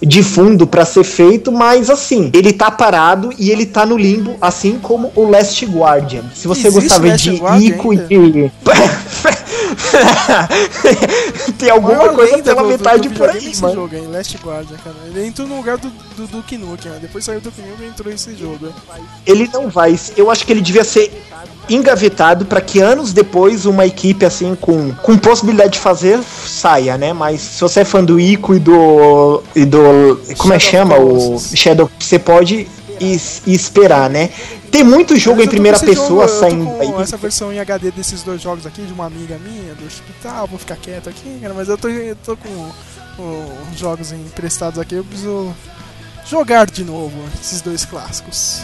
de 0.00 0.22
fundo 0.22 0.66
para 0.66 0.84
ser 0.84 1.04
feito, 1.04 1.50
mas 1.50 1.90
assim, 1.90 2.30
ele 2.32 2.52
tá 2.52 2.70
parado 2.70 3.30
e 3.38 3.50
ele 3.50 3.66
tá 3.66 3.86
no 3.86 3.96
limbo, 3.96 4.36
assim 4.40 4.78
como 4.80 5.12
o 5.14 5.28
Last 5.28 5.64
Guardian. 5.64 6.24
Se 6.34 6.46
você 6.46 6.68
Existe 6.68 6.82
gostava 6.82 7.08
Last 7.08 7.30
de 7.30 7.36
Guardian 7.36 7.68
Ico 7.68 7.90
ainda? 7.90 8.14
e 8.14 8.30
de... 8.30 8.52
Tem 11.58 11.70
alguma 11.70 12.08
coisa 12.10 12.38
pela 12.42 12.56
do- 12.56 12.62
do- 12.62 12.68
metade 12.68 13.08
do 13.08 13.14
por 13.14 13.30
aí, 13.30 13.50
esse 13.50 13.62
mano. 13.62 13.74
jogo, 13.74 13.94
hein? 13.94 14.06
Last 14.10 14.36
Guardian, 14.38 14.76
cara. 14.82 14.96
Ele 15.06 15.26
entrou 15.26 15.46
no 15.46 15.56
lugar 15.56 15.78
do, 15.78 15.88
do 16.16 16.26
Duke 16.26 16.56
Nukem, 16.58 16.90
né? 16.92 16.98
Depois 17.00 17.24
saiu 17.24 17.40
do 17.40 17.50
Duke 17.50 17.60
Nukem 17.62 17.86
e 17.86 17.90
entrou 17.90 18.12
esse 18.12 18.34
jogo. 18.36 18.68
ele 19.26 19.48
não 19.52 19.68
vai. 19.68 19.98
Eu 20.16 20.30
acho 20.30 20.44
que 20.44 20.52
ele 20.52 20.60
devia 20.60 20.84
ser 20.84 21.10
engavetado 21.68 22.44
para 22.44 22.60
que 22.60 22.80
anos 22.80 23.12
depois 23.12 23.66
uma 23.66 23.86
equipe 23.86 24.24
assim 24.24 24.54
com, 24.54 24.92
com 24.94 25.18
possibilidade 25.18 25.74
de 25.74 25.78
fazer 25.78 26.20
saia, 26.46 26.96
né? 26.96 27.12
Mas 27.12 27.40
se 27.40 27.60
você 27.60 27.80
é 27.80 27.84
fã 27.84 28.04
do 28.04 28.18
Ico 28.20 28.54
e 28.54 28.58
do 28.58 29.42
e 29.54 29.64
do 29.64 30.20
como 30.38 30.52
é 30.52 30.58
que 30.58 30.64
chama 30.64 30.98
o 30.98 31.38
Shadow, 31.40 31.90
você 31.98 32.18
pode 32.18 32.68
es- 33.00 33.42
esperar, 33.46 34.08
né? 34.10 34.30
Tem 34.76 34.84
muito 34.84 35.16
jogo 35.16 35.42
em 35.42 35.48
primeira 35.48 35.78
pessoa 35.80 36.28
jogo, 36.28 36.40
saindo 36.40 36.70
aí. 36.78 36.92
essa 37.00 37.16
versão 37.16 37.50
em 37.50 37.58
HD 37.58 37.90
desses 37.90 38.22
dois 38.22 38.42
jogos 38.42 38.66
aqui, 38.66 38.82
de 38.82 38.92
uma 38.92 39.06
amiga 39.06 39.38
minha, 39.38 39.74
do 39.74 39.86
hospital, 39.86 40.46
vou 40.46 40.58
ficar 40.58 40.76
quieto 40.76 41.08
aqui, 41.08 41.38
cara, 41.40 41.54
mas 41.54 41.66
eu 41.70 41.78
tô, 41.78 41.88
eu 41.88 42.14
tô 42.16 42.36
com 42.36 42.70
os 43.72 43.78
jogos 43.78 44.12
emprestados 44.12 44.78
aqui, 44.78 44.96
eu 44.96 45.04
preciso 45.04 45.56
jogar 46.28 46.66
de 46.66 46.84
novo 46.84 47.16
esses 47.40 47.62
dois 47.62 47.86
clássicos. 47.86 48.60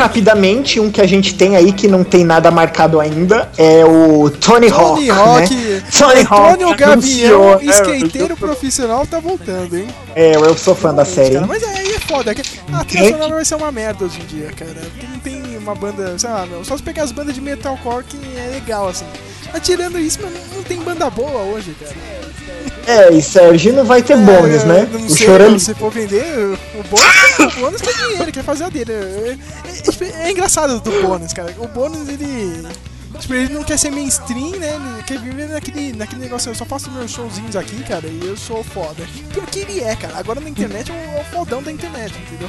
Rapidamente, 0.00 0.80
um 0.80 0.90
que 0.90 1.00
a 1.00 1.06
gente 1.06 1.34
tem 1.34 1.56
aí 1.56 1.72
que 1.72 1.86
não 1.86 2.02
tem 2.02 2.24
nada 2.24 2.50
marcado 2.50 2.98
ainda 2.98 3.50
é 3.56 3.84
o 3.84 4.30
Tony, 4.30 4.68
Tony 4.68 4.70
Hawk, 4.70 5.10
Hawk, 5.10 5.54
né? 5.54 5.82
Tony 5.98 6.26
Hawk 6.28 6.74
Gavião, 6.76 6.92
anunciou, 6.92 7.60
né? 7.60 7.72
skateiro 7.72 8.36
profissional, 8.36 9.06
tá 9.06 9.20
voltando, 9.20 9.76
hein? 9.76 9.86
É, 10.14 10.36
eu 10.36 10.56
sou 10.56 10.74
fã 10.74 10.94
da 10.94 11.04
série. 11.04 11.34
Cara, 11.34 11.46
mas 11.46 11.62
aí 11.62 11.94
é 11.94 11.98
foda, 12.00 12.32
é 12.32 12.34
a 12.72 12.84
trilha 12.84 13.10
sonora 13.10 13.34
vai 13.34 13.44
ser 13.44 13.54
uma 13.56 13.70
merda 13.70 14.04
hoje 14.04 14.20
em 14.20 14.26
dia, 14.26 14.50
cara. 14.56 14.74
Porque 14.74 15.06
não 15.06 15.18
tem 15.18 15.58
uma 15.58 15.74
banda, 15.74 16.18
sei 16.18 16.30
lá, 16.30 16.46
meu, 16.46 16.64
só 16.64 16.76
se 16.76 16.82
pegar 16.82 17.02
as 17.02 17.12
bandas 17.12 17.34
de 17.34 17.40
metalcore 17.40 18.04
que 18.04 18.18
é 18.38 18.50
legal, 18.54 18.88
assim. 18.88 19.06
Mas 19.52 19.62
tirando 19.62 19.98
isso, 19.98 20.20
mano, 20.22 20.36
não 20.54 20.62
tem 20.62 20.78
banda 20.80 21.08
boa 21.10 21.42
hoje, 21.42 21.74
cara. 21.78 21.94
É, 22.86 23.12
e 23.12 23.22
Sérgio 23.22 23.72
não 23.72 23.84
vai 23.84 24.02
ter 24.02 24.16
bônus, 24.16 24.62
É, 24.62 24.66
né? 24.66 24.88
Não 24.90 25.06
O 25.06 25.10
sei, 25.10 25.26
choro 25.26 25.60
se 25.60 25.74
for 25.74 25.90
vender, 25.92 26.24
o 26.74 26.82
bônus, 26.88 27.56
o 27.56 27.60
bônus 27.60 27.80
quer 27.82 27.94
dinheiro, 27.94 28.32
quer 28.32 28.42
fazer 28.44 28.64
a 28.64 28.68
dele. 28.68 28.92
É, 28.92 29.36
é- 30.04 30.26
é 30.26 30.30
engraçado 30.30 30.80
do 30.80 30.90
bônus, 31.02 31.32
cara. 31.32 31.54
O 31.58 31.68
bônus, 31.68 32.08
ele. 32.08 32.66
Tipo, 33.18 33.34
ele 33.34 33.52
não 33.52 33.62
quer 33.62 33.78
ser 33.78 33.90
mainstream, 33.90 34.52
né? 34.58 34.74
Ele 34.94 35.02
quer 35.02 35.18
viver 35.18 35.48
naquele, 35.48 35.92
naquele 35.92 36.22
negócio. 36.22 36.50
Eu 36.50 36.54
só 36.54 36.64
faço 36.64 36.90
meus 36.90 37.10
showzinhos 37.10 37.54
aqui, 37.54 37.82
cara, 37.84 38.06
e 38.06 38.20
eu 38.24 38.36
sou 38.36 38.64
foda. 38.64 39.04
Pior 39.32 39.46
que 39.46 39.60
ele 39.60 39.80
é, 39.80 39.94
cara. 39.94 40.14
Agora 40.16 40.40
na 40.40 40.48
internet 40.48 40.90
é 40.90 40.94
o, 40.94 41.18
é 41.18 41.20
o 41.20 41.24
fodão 41.36 41.62
da 41.62 41.70
internet, 41.70 42.14
entendeu? 42.16 42.48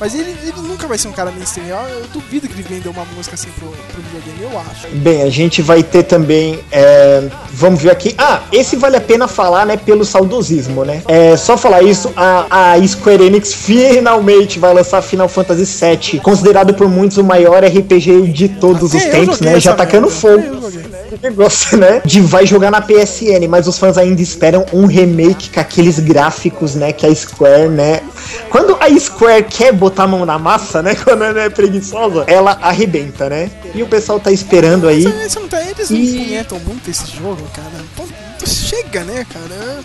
Mas 0.00 0.14
ele, 0.14 0.34
ele 0.42 0.52
nunca 0.62 0.86
vai 0.86 0.98
ser 0.98 1.08
um 1.08 1.12
cara 1.12 1.30
mainstream. 1.30 1.66
Eu, 1.66 2.00
eu 2.00 2.06
duvido 2.12 2.48
que 2.48 2.54
ele 2.54 2.62
venda 2.62 2.90
uma 2.90 3.04
música 3.16 3.34
assim 3.34 3.48
pro, 3.58 3.68
pro 3.68 4.02
videogame, 4.02 4.52
eu 4.52 4.58
acho. 4.58 4.88
Bem, 4.96 5.22
a 5.22 5.30
gente 5.30 5.62
vai 5.62 5.82
ter 5.82 6.02
também. 6.04 6.58
é, 6.70 7.28
vamos 7.52 7.80
ver 7.80 7.90
aqui. 7.90 8.14
Ah, 8.18 8.40
esse 8.50 8.76
vale 8.76 8.96
a 8.96 9.00
pena 9.00 9.28
falar, 9.28 9.64
né? 9.64 9.76
Pelo 9.76 10.04
saudosismo, 10.04 10.84
né? 10.84 11.02
É 11.06 11.36
só 11.36 11.56
falar 11.56 11.82
isso. 11.82 12.12
A, 12.16 12.72
a 12.72 12.86
Square 12.86 13.24
Enix 13.24 13.52
finalmente 13.52 14.58
vai 14.58 14.74
lançar 14.74 15.02
Final 15.02 15.28
Fantasy 15.28 15.64
VII, 15.64 16.20
considerado 16.20 16.74
por 16.74 16.88
muitos 16.88 17.18
o 17.18 17.24
maior 17.24 17.62
RPG 17.64 18.28
de 18.32 18.48
todos 18.48 18.94
os 18.94 19.04
tempos, 19.04 19.40
né? 19.40 19.60
Já 19.60 19.74
tacando 19.74 20.08
merda. 20.08 20.20
fogo. 20.20 21.01
O 21.12 21.18
negócio, 21.22 21.76
né? 21.76 22.00
De 22.06 22.20
vai 22.22 22.46
jogar 22.46 22.70
na 22.70 22.80
PSN, 22.80 23.46
mas 23.46 23.68
os 23.68 23.76
fãs 23.78 23.98
ainda 23.98 24.22
esperam 24.22 24.64
um 24.72 24.86
remake 24.86 25.50
com 25.50 25.60
aqueles 25.60 25.98
gráficos, 25.98 26.74
né? 26.74 26.90
Que 26.90 27.04
a 27.06 27.14
Square, 27.14 27.68
né? 27.68 28.00
Quando 28.48 28.74
a 28.80 28.88
Square 28.98 29.44
quer 29.44 29.72
botar 29.74 30.04
a 30.04 30.06
mão 30.06 30.24
na 30.24 30.38
massa, 30.38 30.80
né? 30.82 30.94
Quando 31.04 31.22
ela 31.24 31.42
é 31.42 31.50
preguiçosa, 31.50 32.24
ela 32.26 32.58
arrebenta, 32.62 33.28
né? 33.28 33.50
E 33.74 33.82
o 33.82 33.86
pessoal 33.86 34.18
tá 34.18 34.32
esperando 34.32 34.88
aí. 34.88 35.04
Mas, 35.04 35.26
isso 35.26 35.40
não 35.40 35.48
tá- 35.48 35.60
eles 35.62 35.90
não 35.90 35.98
E- 35.98 36.46
muito 36.66 36.90
esse 36.90 37.04
jogo, 37.14 37.42
cara. 37.54 38.08
Chega, 38.46 39.04
né, 39.04 39.26
cara? 39.30 39.80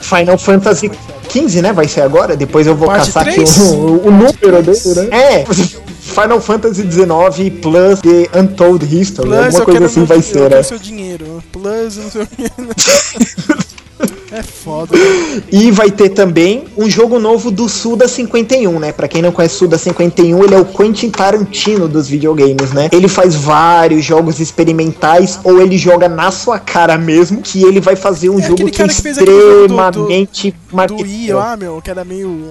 Final 0.00 0.36
Fantasy 0.38 0.90
XV, 1.30 1.62
né? 1.62 1.72
Vai 1.72 1.86
ser 1.86 2.00
agora. 2.00 2.36
Depois 2.36 2.66
eu 2.66 2.74
vou 2.74 2.88
Parte 2.88 3.06
caçar 3.06 3.22
aqui 3.22 3.34
três? 3.36 3.56
o, 3.58 4.00
o 4.06 4.10
número 4.10 4.62
dele, 4.62 5.08
né? 5.08 5.18
É. 5.42 5.46
Final 6.20 6.40
Fantasy 6.40 6.82
XIX 6.90 7.60
Plus 7.60 8.00
The 8.00 8.38
Untold 8.40 8.84
History. 8.84 9.28
Plus, 9.28 9.38
alguma 9.44 9.64
coisa 9.64 9.84
assim 9.86 10.00
meu- 10.00 10.06
vai 10.06 10.22
ser, 10.22 10.50
né? 10.50 10.62
seu 10.62 10.78
dinheiro. 10.78 11.42
Plus, 11.52 11.96
não 11.96 12.10
sei 12.10 12.22
o 12.22 12.26
que. 12.26 13.66
É 14.30 14.42
foda. 14.42 14.92
E 15.50 15.70
vai 15.70 15.90
ter 15.90 16.10
também 16.10 16.64
um 16.76 16.90
jogo 16.90 17.18
novo 17.18 17.50
do 17.50 17.66
Suda 17.68 18.06
51, 18.06 18.78
né? 18.78 18.92
Pra 18.92 19.08
quem 19.08 19.22
não 19.22 19.32
conhece 19.32 19.54
Suda 19.54 19.78
51, 19.78 20.44
ele 20.44 20.54
é 20.54 20.58
o 20.58 20.64
Quentin 20.66 21.08
Tarantino 21.10 21.88
dos 21.88 22.06
videogames, 22.08 22.72
né? 22.72 22.88
Ele 22.92 23.08
faz 23.08 23.34
vários 23.36 24.04
jogos 24.04 24.38
experimentais 24.40 25.38
ou 25.44 25.62
ele 25.62 25.78
joga 25.78 26.08
na 26.08 26.30
sua 26.30 26.58
cara 26.58 26.98
mesmo, 26.98 27.40
que 27.40 27.62
ele 27.62 27.80
vai 27.80 27.96
fazer 27.96 28.28
um 28.28 28.38
É 28.38 28.42
jogo 28.42 28.56
que 28.68 28.82
é 28.82 28.86
cara 28.86 28.92
jogo 28.92 29.02
do- 29.02 29.14
do- 29.14 29.20
extremamente 30.12 30.50
Do 30.50 30.76
marketeiro. 30.76 31.38
lá, 31.38 31.56
meu, 31.56 31.80
que 31.80 31.88
era 31.90 32.04
meio. 32.04 32.42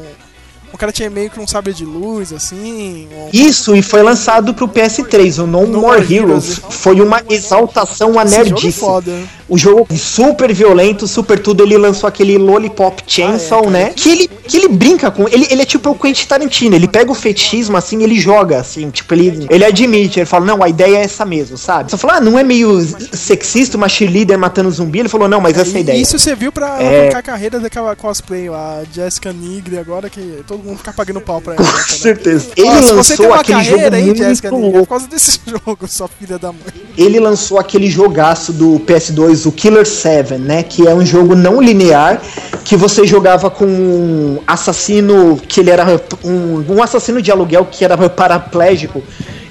O 0.75 0.77
cara 0.77 0.91
tinha 0.91 1.09
meio 1.09 1.29
que 1.29 1.39
um 1.39 1.47
sabre 1.47 1.73
de 1.73 1.85
luz, 1.85 2.33
assim. 2.33 3.07
um- 3.11 3.29
Isso, 3.31 3.73
e 3.75 3.81
foi 3.81 4.03
lançado 4.03 4.53
pro 4.53 4.67
PS3, 4.67 5.39
o 5.39 5.47
No, 5.47 5.65
More, 5.65 5.71
More 5.71 5.99
Heroes. 6.01 6.57
Heroes. 6.57 6.61
Foi 6.69 6.99
uma 7.01 7.21
exaltação 7.29 8.19
a 8.19 8.25
jogo 8.25 8.35
é 8.35 8.43
nerdice. 8.43 8.79
foda. 8.79 9.13
O 9.47 9.57
jogo 9.57 9.87
super 9.95 10.51
violento, 10.53 11.07
super 11.07 11.37
tudo. 11.39 11.63
Ele 11.63 11.77
lançou 11.77 12.07
aquele 12.07 12.35
Lollipop 12.37 13.03
Chainsaw, 13.07 13.69
né? 13.69 13.91
Que 13.95 14.09
ele, 14.09 14.27
que 14.27 14.57
ele 14.57 14.67
brinca 14.67 15.11
com. 15.11 15.27
Ele, 15.27 15.47
ele 15.51 15.61
é 15.61 15.65
tipo 15.65 15.91
o 15.91 15.95
Quentin 15.95 16.25
Tarantino. 16.25 16.75
Ele 16.75 16.87
pega 16.87 17.11
o 17.11 17.15
fetichismo 17.15 17.77
assim, 17.77 18.01
ele 18.03 18.19
joga 18.19 18.59
assim. 18.59 18.89
Tipo, 18.89 19.13
ele, 19.13 19.45
ele 19.49 19.63
admite. 19.63 20.19
Ele 20.19 20.25
fala, 20.25 20.45
não, 20.45 20.63
a 20.63 20.67
ideia 20.67 20.97
é 20.97 21.01
essa 21.03 21.23
mesmo, 21.23 21.57
sabe? 21.57 21.91
Você 21.91 21.97
fala, 21.97 22.15
ah, 22.17 22.21
não 22.21 22.37
é 22.39 22.43
meio 22.43 22.81
sexista 23.13 23.77
uma 23.77 23.87
cheerleader 23.87 24.37
matando 24.37 24.69
zumbi? 24.71 24.99
Ele 24.99 25.09
falou, 25.09 25.27
não, 25.27 25.39
mas 25.39 25.57
essa 25.57 25.71
é 25.73 25.75
a 25.75 25.77
E 25.77 25.81
ideia. 25.81 26.01
Isso 26.01 26.17
você 26.17 26.33
viu 26.35 26.51
pra 26.51 26.81
É. 26.81 27.13
a 27.15 27.21
carreira 27.21 27.59
daquela 27.59 27.95
cosplay, 27.95 28.47
a 28.49 28.81
Jessica 28.91 29.31
Nigre, 29.31 29.77
agora 29.77 30.09
que 30.09 30.43
todo 30.47 30.63
mundo 30.65 30.77
fica 30.77 30.93
pagando 30.93 31.21
pau 31.21 31.39
pra 31.41 31.55
ela. 31.55 31.63
Com 31.63 31.93
certeza. 31.93 32.47
Ele 32.55 32.67
Ó, 32.67 32.81
se 32.81 32.93
você 32.93 33.17
tem 33.17 33.25
lançou 33.25 33.25
uma 33.27 33.41
aquele 33.41 33.63
jogo 33.63 33.77
carreira 33.77 33.97
muito 34.05 34.17
Jessica 34.17 34.51
Nigre, 34.51 34.65
é 34.65 34.71
louco. 34.71 34.79
por 34.79 34.89
causa 34.89 35.07
desse 35.07 35.39
jogo, 35.47 35.87
sua 35.87 36.07
filha 36.07 36.37
da 36.37 36.51
mãe. 36.51 36.61
ele 36.97 37.19
lançou 37.19 37.59
aquele 37.59 37.89
jogaço 37.89 38.51
do 38.51 38.79
PS2, 38.79 39.45
o 39.45 39.51
Killer 39.51 39.85
7, 39.85 40.33
né? 40.35 40.63
Que 40.63 40.87
é 40.87 40.93
um 40.93 41.05
jogo 41.05 41.35
não 41.35 41.61
linear 41.61 42.21
que 42.63 42.75
você 42.75 43.05
jogava 43.05 43.49
com 43.49 43.65
um 43.65 44.39
assassino 44.47 45.37
que 45.47 45.59
ele 45.59 45.69
era 45.69 45.85
um, 46.23 46.65
um 46.73 46.81
assassino 46.83 47.21
de 47.21 47.31
aluguel 47.31 47.67
que 47.69 47.85
era 47.85 47.95
paraplégico 48.09 49.03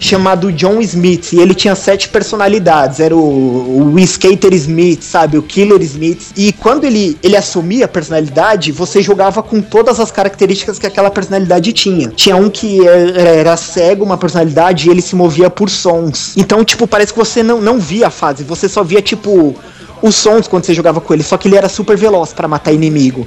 chamado 0.05 0.53
John 0.53 0.81
Smith. 0.83 1.33
E 1.33 1.41
ele 1.41 1.55
tinha 1.55 1.75
sete 1.75 2.09
personalidades. 2.09 3.01
Era 3.01 3.17
o, 3.17 3.93
o 3.93 3.99
Skater 3.99 4.53
Smith 4.53 5.03
sabe? 5.03 5.39
O 5.39 5.43
Killer 5.43 5.81
Smith. 5.83 6.33
E 6.37 6.53
quando 6.53 6.85
ele 6.85 7.17
ele 7.23 7.37
assumia 7.37 7.87
a 7.87 7.89
personalidade 7.89 8.71
você 8.71 9.01
jogava 9.03 9.43
com 9.43 9.61
todas 9.63 9.99
as 9.99 10.11
características 10.11 10.79
que 10.79 10.87
aquela 10.87 11.11
personalidade 11.11 11.73
tinha. 11.73 12.09
Tinha 12.09 12.37
um 12.37 12.51
que 12.51 12.87
era, 12.87 13.31
era 13.31 13.57
cego 13.57 14.05
uma 14.05 14.19
personalidade 14.19 14.89
e 14.89 14.91
ele 14.91 15.01
se 15.01 15.17
movia 15.17 15.49
por 15.49 15.71
sons. 15.71 16.35
Então 16.37 16.65
tipo 16.65 16.87
parece 16.87 17.13
que 17.13 17.19
você 17.19 17.43
não 17.43 17.61
não 17.61 17.79
via 17.79 18.09
a 18.09 18.11
fase. 18.11 18.45
Você 18.45 18.69
só 18.69 18.85
via 18.85 19.01
tipo 19.01 19.55
os 20.03 20.15
sons 20.15 20.47
quando 20.47 20.65
você 20.65 20.75
jogava 20.75 21.01
com 21.01 21.15
ele, 21.15 21.23
só 21.23 21.39
que 21.39 21.49
ele 21.49 21.57
era 21.57 21.69
super 21.69 21.97
veloz 21.97 22.35
pra 22.35 22.47
matar 22.47 22.73
inimigo. 22.73 23.27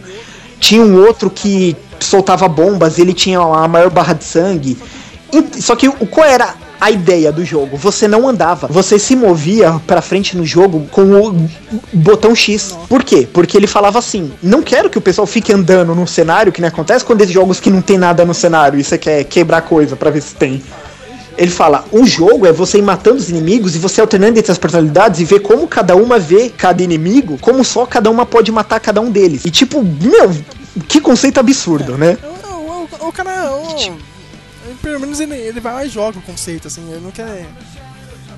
Tinha 0.59 0.81
um 0.81 1.03
outro 1.05 1.29
que 1.29 1.75
soltava 1.99 2.47
bombas, 2.47 2.99
ele 2.99 3.13
tinha 3.13 3.39
a 3.39 3.67
maior 3.67 3.89
barra 3.89 4.13
de 4.13 4.23
sangue. 4.23 4.77
Só 5.59 5.75
que 5.75 5.87
o 5.87 6.05
qual 6.05 6.27
era 6.27 6.53
a 6.79 6.91
ideia 6.91 7.31
do 7.31 7.43
jogo? 7.45 7.75
Você 7.77 8.07
não 8.07 8.27
andava, 8.27 8.67
você 8.67 8.97
se 8.99 9.15
movia 9.15 9.79
pra 9.87 10.01
frente 10.01 10.37
no 10.37 10.45
jogo 10.45 10.87
com 10.91 11.03
o 11.19 11.49
botão 11.93 12.35
X. 12.35 12.75
Por 12.87 13.03
quê? 13.03 13.27
Porque 13.31 13.57
ele 13.57 13.67
falava 13.67 13.99
assim: 13.99 14.31
"Não 14.41 14.61
quero 14.61 14.89
que 14.89 14.97
o 14.97 15.01
pessoal 15.01 15.25
fique 15.27 15.51
andando 15.53 15.93
num 15.95 16.07
cenário 16.07 16.51
que 16.51 16.61
nem 16.61 16.67
acontece 16.67 17.03
quando 17.03 17.21
esses 17.21 17.33
jogos 17.33 17.59
que 17.59 17.69
não 17.69 17.81
tem 17.81 17.97
nada 17.97 18.23
no 18.25 18.33
cenário 18.33 18.79
e 18.79 18.83
você 18.83 18.97
quer 18.97 19.23
quebrar 19.23 19.61
coisa 19.61 19.95
pra 19.95 20.09
ver 20.09 20.21
se 20.21 20.35
tem". 20.35 20.61
Ele 21.37 21.51
fala: 21.51 21.85
o 21.91 22.05
jogo 22.05 22.47
é 22.47 22.51
você 22.51 22.79
ir 22.79 22.81
matando 22.81 23.17
os 23.17 23.29
inimigos 23.29 23.75
e 23.75 23.79
você 23.79 24.01
alternando 24.01 24.39
entre 24.39 24.51
as 24.51 24.57
personalidades 24.57 25.19
e 25.19 25.25
ver 25.25 25.39
como 25.41 25.67
cada 25.67 25.95
uma 25.95 26.17
vê 26.17 26.49
cada 26.49 26.81
inimigo, 26.81 27.37
como 27.39 27.63
só 27.63 27.85
cada 27.85 28.09
uma 28.09 28.25
pode 28.25 28.51
matar 28.51 28.79
cada 28.79 28.99
um 29.01 29.11
deles. 29.11 29.45
E 29.45 29.51
tipo, 29.51 29.83
meu, 29.83 30.31
que 30.87 30.99
conceito 30.99 31.39
absurdo, 31.39 31.97
né? 31.97 32.17
O, 32.43 33.05
o- 33.05 33.07
o 33.09 33.11
cara. 33.11 33.51
o- 33.51 34.16
pelo 34.81 34.99
menos 34.99 35.19
ele, 35.19 35.35
ele 35.35 35.59
vai 35.59 35.73
lá 35.73 35.85
e 35.85 35.89
joga 35.89 36.19
o 36.19 36.21
conceito, 36.21 36.67
assim. 36.67 36.81
Ele 36.91 37.01
não 37.01 37.11
quer. 37.11 37.45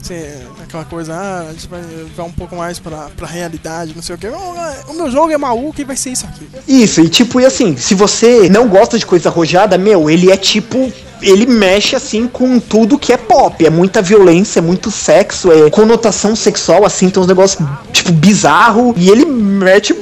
Ser 0.01 0.47
aquela 0.63 0.85
coisa, 0.85 1.13
ah, 1.13 1.49
a 1.49 1.51
gente 1.51 1.67
vai, 1.67 1.81
vai 2.15 2.25
um 2.25 2.31
pouco 2.31 2.55
mais 2.55 2.79
pra, 2.79 3.09
pra 3.17 3.27
realidade, 3.27 3.91
não 3.93 4.01
sei 4.01 4.15
o 4.15 4.17
que. 4.17 4.27
O 4.27 4.93
meu 4.93 5.11
jogo 5.11 5.33
é 5.33 5.37
maluco 5.37 5.81
e 5.81 5.83
vai 5.83 5.97
ser 5.97 6.11
isso 6.11 6.25
aqui. 6.25 6.47
Isso, 6.65 7.01
e 7.01 7.09
tipo, 7.09 7.41
e 7.41 7.45
assim, 7.45 7.75
se 7.75 7.93
você 7.93 8.47
não 8.49 8.69
gosta 8.69 8.97
de 8.97 9.05
coisa 9.05 9.27
arrojada, 9.27 9.77
meu, 9.77 10.09
ele 10.09 10.31
é 10.31 10.37
tipo. 10.37 10.89
Ele 11.21 11.45
mexe 11.45 11.97
assim 11.97 12.29
com 12.29 12.61
tudo 12.61 12.97
que 12.97 13.11
é 13.11 13.17
pop. 13.39 13.65
É 13.65 13.69
muita 13.69 14.01
violência, 14.01 14.59
é 14.59 14.61
muito 14.61 14.91
sexo, 14.91 15.51
é 15.51 15.69
conotação 15.69 16.35
sexual, 16.35 16.85
assim, 16.85 17.09
tem 17.09 17.21
uns 17.21 17.27
negócios, 17.27 17.65
tipo, 17.93 18.11
bizarro. 18.11 18.93
E 18.97 19.09
ele 19.09 19.25
mete 19.25 19.95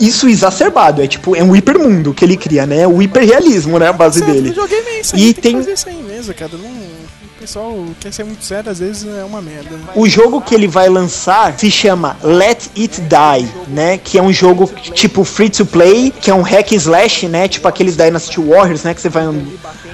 isso 0.00 0.28
exacerbado. 0.28 1.02
É 1.02 1.06
tipo, 1.06 1.34
é 1.34 1.42
um 1.42 1.54
hipermundo 1.54 2.12
que 2.14 2.24
ele 2.24 2.36
cria, 2.36 2.66
né? 2.66 2.80
É 2.82 2.88
o 2.88 3.00
hiperrealismo, 3.02 3.78
né? 3.78 3.88
A 3.88 3.92
base 3.92 4.22
dele. 4.22 4.50
Eu 4.50 4.54
joguei 4.54 4.82
meio 4.82 5.00
isso 5.00 5.16
aí, 5.16 5.22
E 5.28 5.34
tem, 5.34 5.60
tem- 5.62 5.72
isso 5.74 5.88
aí 5.88 6.02
mesmo, 6.02 6.32
cara. 6.34 6.52
Não, 6.56 6.68
o 6.68 7.40
pessoal 7.46 7.84
quer 8.00 8.12
ser 8.12 8.24
muito 8.24 8.42
sério, 8.44 8.70
às 8.70 8.78
vezes 8.78 9.06
é 9.06 9.24
uma 9.24 9.42
merda. 9.42 9.70
O 9.94 10.08
jogo 10.08 10.40
que 10.40 10.54
ele 10.54 10.66
vai 10.66 10.88
lançar 10.88 11.54
se 11.58 11.70
chama 11.70 12.16
Let 12.22 12.68
It 12.76 13.00
Die, 13.02 13.48
né? 13.68 13.98
Que 13.98 14.18
é 14.18 14.22
um 14.22 14.32
jogo 14.32 14.70
tipo 14.94 15.24
free 15.24 15.50
to 15.50 15.66
play, 15.66 16.12
que 16.20 16.30
é 16.30 16.34
um 16.34 16.42
hack 16.42 16.72
and 16.72 16.76
slash, 16.76 17.26
né? 17.28 17.48
Tipo 17.48 17.68
aqueles 17.68 17.96
Dynasty 17.96 18.40
Warriors, 18.40 18.82
né? 18.84 18.94
Que 18.94 19.00
você 19.00 19.08
vai 19.10 19.24
and- 19.24 19.42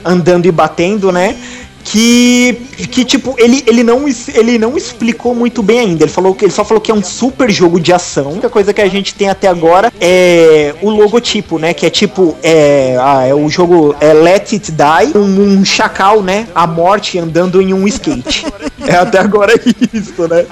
andando 0.04 0.46
e 0.46 0.52
batendo, 0.52 1.10
né? 1.10 1.36
Que, 1.84 2.52
que 2.90 3.04
tipo, 3.04 3.34
ele, 3.38 3.64
ele, 3.66 3.82
não, 3.82 4.04
ele 4.34 4.58
não 4.58 4.76
explicou 4.76 5.34
muito 5.34 5.62
bem 5.62 5.80
ainda. 5.80 6.04
Ele 6.04 6.10
falou 6.12 6.34
que 6.34 6.44
ele 6.44 6.52
só 6.52 6.64
falou 6.64 6.80
que 6.80 6.90
é 6.90 6.94
um 6.94 7.02
super 7.02 7.50
jogo 7.50 7.80
de 7.80 7.92
ação. 7.92 8.26
A 8.26 8.30
única 8.30 8.50
coisa 8.50 8.72
que 8.72 8.80
a 8.80 8.88
gente 8.88 9.14
tem 9.14 9.28
até 9.28 9.48
agora 9.48 9.92
é 10.00 10.74
o 10.82 10.90
logotipo, 10.90 11.58
né? 11.58 11.72
Que 11.74 11.86
é 11.86 11.90
tipo, 11.90 12.36
é, 12.42 12.96
ah, 13.00 13.24
é 13.26 13.34
o 13.34 13.48
jogo 13.48 13.94
é 14.00 14.12
Let 14.12 14.52
It 14.52 14.70
Die, 14.72 15.18
um, 15.18 15.58
um 15.58 15.64
chacal, 15.64 16.22
né? 16.22 16.46
A 16.54 16.66
morte 16.66 17.18
andando 17.18 17.60
em 17.60 17.72
um 17.72 17.88
skate. 17.88 18.46
É 18.86 18.96
até 18.96 19.18
agora 19.18 19.54
isso, 19.92 20.28
né? 20.28 20.46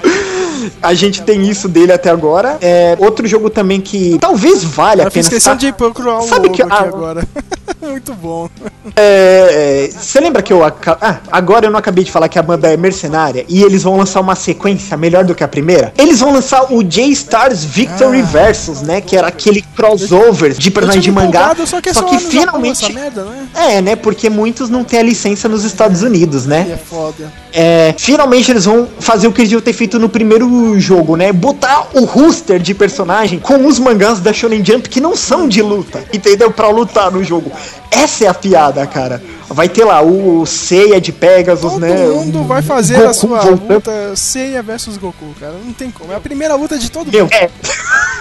A 0.81 0.93
gente 0.93 1.21
tem 1.21 1.47
isso 1.49 1.69
dele 1.69 1.93
até 1.93 2.09
agora. 2.09 2.57
É, 2.59 2.95
outro 2.99 3.25
jogo 3.27 3.49
também 3.49 3.79
que 3.79 4.17
talvez 4.19 4.61
valha 4.63 5.03
a 5.03 5.07
Eu 5.07 5.11
pena. 5.11 5.29
questão 5.29 5.53
sa- 5.53 5.57
de 5.57 5.71
procurar 5.71 6.17
o 6.19 6.23
Sabe 6.23 6.47
logo 6.47 6.53
que- 6.55 6.61
ah, 6.63 6.79
agora. 6.79 7.23
muito 7.81 8.13
bom. 8.13 8.49
É, 8.95 9.87
é, 9.87 9.89
Você 9.97 10.19
lembra 10.19 10.41
que 10.41 10.51
eu. 10.51 10.63
aca- 10.63 11.18
Ah, 11.27 11.37
agora 11.37 11.67
eu 11.67 11.71
não 11.71 11.79
acabei 11.79 12.03
de 12.03 12.11
falar 12.11 12.27
que 12.29 12.39
a 12.39 12.43
banda 12.43 12.71
é 12.71 12.77
mercenária 12.77 13.45
e 13.47 13.61
eles 13.63 13.83
vão 13.83 13.97
lançar 13.97 14.19
uma 14.21 14.35
sequência 14.35 14.95
melhor 14.97 15.23
do 15.23 15.35
que 15.35 15.43
a 15.43 15.47
primeira? 15.47 15.93
Eles 15.97 16.19
vão 16.19 16.33
lançar 16.33 16.71
o 16.71 16.83
J-Stars 16.83 17.63
Victory 17.63 18.21
Versus, 18.21 18.81
né? 18.81 19.01
Que 19.01 19.15
era 19.15 19.27
aquele 19.27 19.61
crossover 19.61 20.53
de 20.53 20.71
personagem 20.71 21.01
de 21.01 21.11
mangá. 21.11 21.55
só 21.65 21.81
que 21.81 21.89
é 21.89 21.93
só 21.93 22.01
Japão 22.01 22.19
finalmente. 22.19 22.93
merda, 22.93 23.23
né? 23.25 23.47
É, 23.53 23.81
né? 23.81 23.95
Porque 23.95 24.29
muitos 24.29 24.69
não 24.69 24.83
têm 24.83 24.99
a 24.99 25.03
licença 25.03 25.47
nos 25.47 25.63
Estados 25.63 26.01
Unidos, 26.01 26.45
né? 26.45 26.65
E 26.69 26.71
é 26.71 26.77
foda. 26.77 27.31
É, 27.51 27.95
finalmente 27.97 28.51
eles 28.51 28.65
vão 28.65 28.87
fazer 28.99 29.27
o 29.27 29.31
que 29.31 29.41
eles 29.41 29.49
deviam 29.49 29.61
ter 29.61 29.73
feito 29.73 29.99
no 29.99 30.07
primeiro 30.07 30.79
jogo, 30.79 31.15
né? 31.15 31.31
Botar 31.31 31.87
o 31.93 32.05
roster 32.05 32.59
de 32.59 32.73
personagem 32.73 33.39
com 33.39 33.65
os 33.65 33.79
mangás 33.79 34.19
da 34.19 34.31
Shonen 34.31 34.63
Jump 34.63 34.87
que 34.89 35.01
não 35.01 35.15
são 35.15 35.47
de 35.47 35.61
luta, 35.61 36.03
entendeu? 36.13 36.51
Pra 36.51 36.69
lutar 36.69 37.11
no 37.11 37.23
jogo. 37.23 37.51
Essa 37.91 38.25
é 38.25 38.27
a 38.27 38.33
piada, 38.33 38.85
cara. 38.85 39.21
Vai 39.51 39.67
ter 39.67 39.83
lá 39.83 40.01
o 40.01 40.45
Seiya 40.45 41.01
de 41.01 41.11
Pegasus, 41.11 41.71
Todo 41.73 41.79
né? 41.79 42.05
mundo 42.07 42.41
o 42.41 42.43
vai 42.43 42.61
fazer 42.61 42.97
Goku 42.97 43.09
a 43.09 43.13
sua 43.13 43.39
voltando. 43.41 43.73
luta 43.73 44.15
Seiya 44.15 44.61
versus 44.61 44.95
Goku, 44.97 45.25
cara. 45.39 45.53
Não 45.65 45.73
tem 45.73 45.89
como. 45.89 46.11
É 46.13 46.15
a 46.15 46.19
primeira 46.19 46.53
luta 46.55 46.77
de 46.77 46.89
todo 46.91 47.11
Meu, 47.11 47.23
mundo. 47.25 47.33
é. 47.33 47.49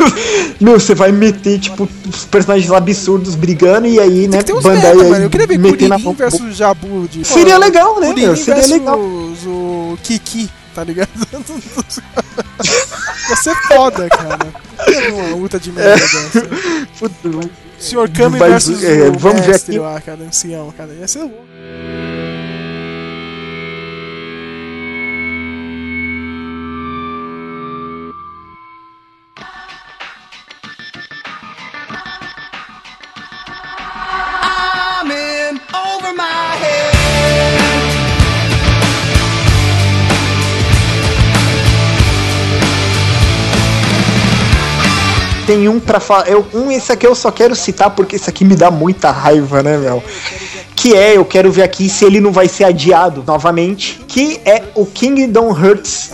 Meu, 0.59 0.80
você 0.80 0.94
vai 0.94 1.12
meter, 1.12 1.59
tipo, 1.59 1.86
os 2.09 2.24
personagens 2.24 2.70
absurdos 2.72 3.34
brigando 3.34 3.86
e 3.86 4.00
aí, 4.00 4.26
né? 4.26 4.42
Tem 4.42 4.55
uns 4.55 4.62
Bandai 4.62 4.82
merda, 4.94 5.02
aí 5.02 5.10
mano. 5.10 5.24
Eu 5.26 5.30
queria 5.30 5.46
ver 5.46 5.59
meter 5.59 5.88
na 5.88 5.96
Kuririn 5.96 6.14
versus 6.14 6.56
Jabu 6.56 7.09
de. 7.09 7.24
Seria 7.26 7.59
legal, 7.59 8.00
né, 8.00 8.09
Kuririn 8.09 8.26
meu? 8.28 8.36
Seria 8.36 8.66
legal. 8.66 8.98
o 8.98 9.98
Kiki, 10.02 10.48
tá 10.78 10.84
ligado? 10.84 11.10
Ia 13.28 13.36
ser 13.36 13.55
foda, 13.66 14.09
cara. 14.09 14.38
Ver 14.86 15.12
uma 15.12 15.34
luta 15.34 15.59
de 15.59 15.72
merda 15.72 16.00
dessa. 16.00 16.48
Senhor 17.78 18.09
Kami 18.10 18.38
versus 18.38 18.82
é, 18.84 19.09
o 19.09 19.12
vamos 19.18 19.40
ver 19.42 19.48
mestre 19.48 19.76
aqui. 19.76 19.80
lá, 19.80 20.00
cara, 20.00 20.22
ancião, 20.22 20.72
cara. 20.76 20.92
Ia 20.92 21.09
ser 21.09 21.20
louco. 21.20 21.48
I'm 34.42 35.10
in 35.10 35.60
over 35.74 36.14
my 36.14 36.56
head. 36.56 36.98
Tem 45.49 45.66
um 45.66 45.81
pra 45.81 45.99
falar. 45.99 46.29
Eu, 46.29 46.47
um, 46.53 46.70
esse 46.70 46.93
aqui 46.93 47.07
eu 47.07 47.15
só 47.15 47.31
quero 47.31 47.57
citar 47.57 47.89
porque 47.89 48.16
esse 48.16 48.29
aqui 48.29 48.45
me 48.45 48.55
dá 48.55 48.70
muita 48.70 49.11
raiva, 49.11 49.62
né, 49.62 49.79
meu? 49.79 50.05
Que 50.77 50.95
é, 50.95 51.16
eu 51.16 51.25
quero 51.25 51.51
ver 51.51 51.62
aqui 51.62 51.89
se 51.89 52.05
ele 52.05 52.20
não 52.20 52.31
vai 52.31 52.47
ser 52.49 52.65
adiado 52.65 53.25
novamente. 53.27 53.99
Que 54.07 54.43
é 54.45 54.65
o 54.75 54.85
Kingdom 54.85 55.57
Hearts 55.59 56.11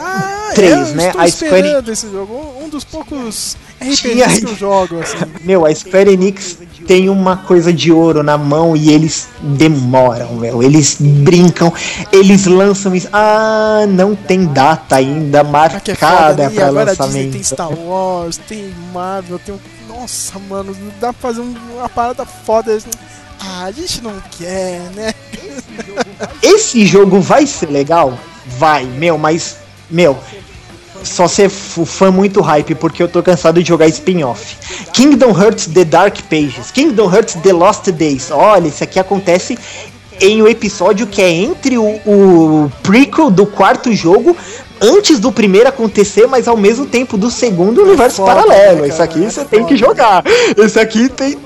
3, 0.54 0.72
Ah, 0.72 0.78
eu 0.78 0.94
né? 0.94 1.06
estou 1.08 1.20
A 1.20 1.28
Square 1.28 1.90
esse 1.90 2.08
jogo. 2.12 2.54
Um 2.62 2.68
dos 2.68 2.84
poucos 2.84 3.56
RPGs 3.92 4.40
que 4.44 4.50
eu 4.52 4.56
jogo, 4.56 5.00
assim. 5.00 5.16
Meu, 5.44 5.66
a 5.66 5.74
Square 5.74 6.12
Enix 6.12 6.58
tem 6.86 7.08
uma 7.08 7.36
coisa 7.36 7.72
de 7.72 7.90
ouro 7.92 8.22
na 8.22 8.36
mão 8.38 8.76
e 8.76 8.90
eles 8.92 9.28
demoram, 9.40 10.38
velho. 10.38 10.62
Eles 10.62 10.96
brincam, 11.00 11.72
eles 12.12 12.46
lançam 12.46 12.94
isso. 12.94 13.08
Ah, 13.12 13.84
não 13.88 14.14
tem 14.14 14.44
data 14.46 14.96
ainda 14.96 15.40
Que 15.42 15.46
é 15.46 15.50
marcada 15.50 15.96
foda, 15.96 16.34
né? 16.48 16.50
E 16.52 16.54
pra 16.56 16.66
agora 16.66 16.90
a 16.90 16.94
Disney 16.94 17.06
lançamento. 17.06 17.32
tem 17.32 17.42
Star 17.42 17.72
Wars, 17.72 18.36
tem 18.36 18.74
Marvel, 18.92 19.38
tem. 19.38 19.54
Nossa, 19.88 20.38
mano, 20.38 20.76
dá 21.00 21.12
pra 21.12 21.30
fazer 21.30 21.40
um- 21.40 21.54
uma 21.76 21.88
parada 21.88 22.24
foda. 22.24 22.76
Ah, 23.40 23.64
a 23.64 23.70
gente 23.72 24.02
não 24.02 24.14
quer, 24.38 24.80
né? 24.94 25.12
Esse 26.42 26.84
jogo 26.86 27.20
vai 27.20 27.46
ser 27.46 27.66
legal? 27.70 28.18
Vai, 28.58 28.84
meu, 28.84 29.16
mas, 29.16 29.56
meu, 29.90 30.18
só 31.04 31.28
ser 31.28 31.48
fã 31.48 32.10
muito 32.10 32.40
hype, 32.40 32.74
porque 32.74 33.02
eu 33.02 33.08
tô 33.08 33.22
cansado 33.22 33.62
de 33.62 33.68
jogar 33.68 33.86
spin-off. 33.88 34.56
Kingdom 34.92 35.30
Hearts 35.38 35.66
The 35.66 35.84
Dark 35.84 36.16
Pages, 36.30 36.70
Kingdom 36.72 37.12
Hearts 37.12 37.34
The 37.42 37.52
Lost 37.52 37.88
Days. 37.90 38.30
Olha, 38.30 38.68
isso 38.68 38.82
aqui 38.82 38.98
acontece 38.98 39.58
em 40.20 40.42
um 40.42 40.46
episódio 40.48 41.06
que 41.06 41.20
é 41.20 41.28
entre 41.30 41.76
o, 41.78 41.84
o 42.06 42.72
prequel 42.82 43.30
do 43.30 43.46
quarto 43.46 43.92
jogo. 43.92 44.36
Antes 44.80 45.18
do 45.20 45.30
primeiro 45.30 45.68
acontecer, 45.68 46.26
mas 46.26 46.48
ao 46.48 46.56
mesmo 46.56 46.84
tempo 46.84 47.16
do 47.16 47.30
segundo 47.30 47.82
universo 47.82 48.16
foda, 48.16 48.34
paralelo. 48.34 48.82
né, 48.82 48.88
Isso 48.88 48.98
cara? 48.98 49.10
aqui 49.10 49.24
É 49.24 49.30
você 49.30 49.44
tem 49.44 49.60
foda. 49.60 49.68
que 49.72 49.76
jogar. 49.76 50.24
Esse 50.58 50.78
aqui 50.80 51.08
tem. 51.08 51.38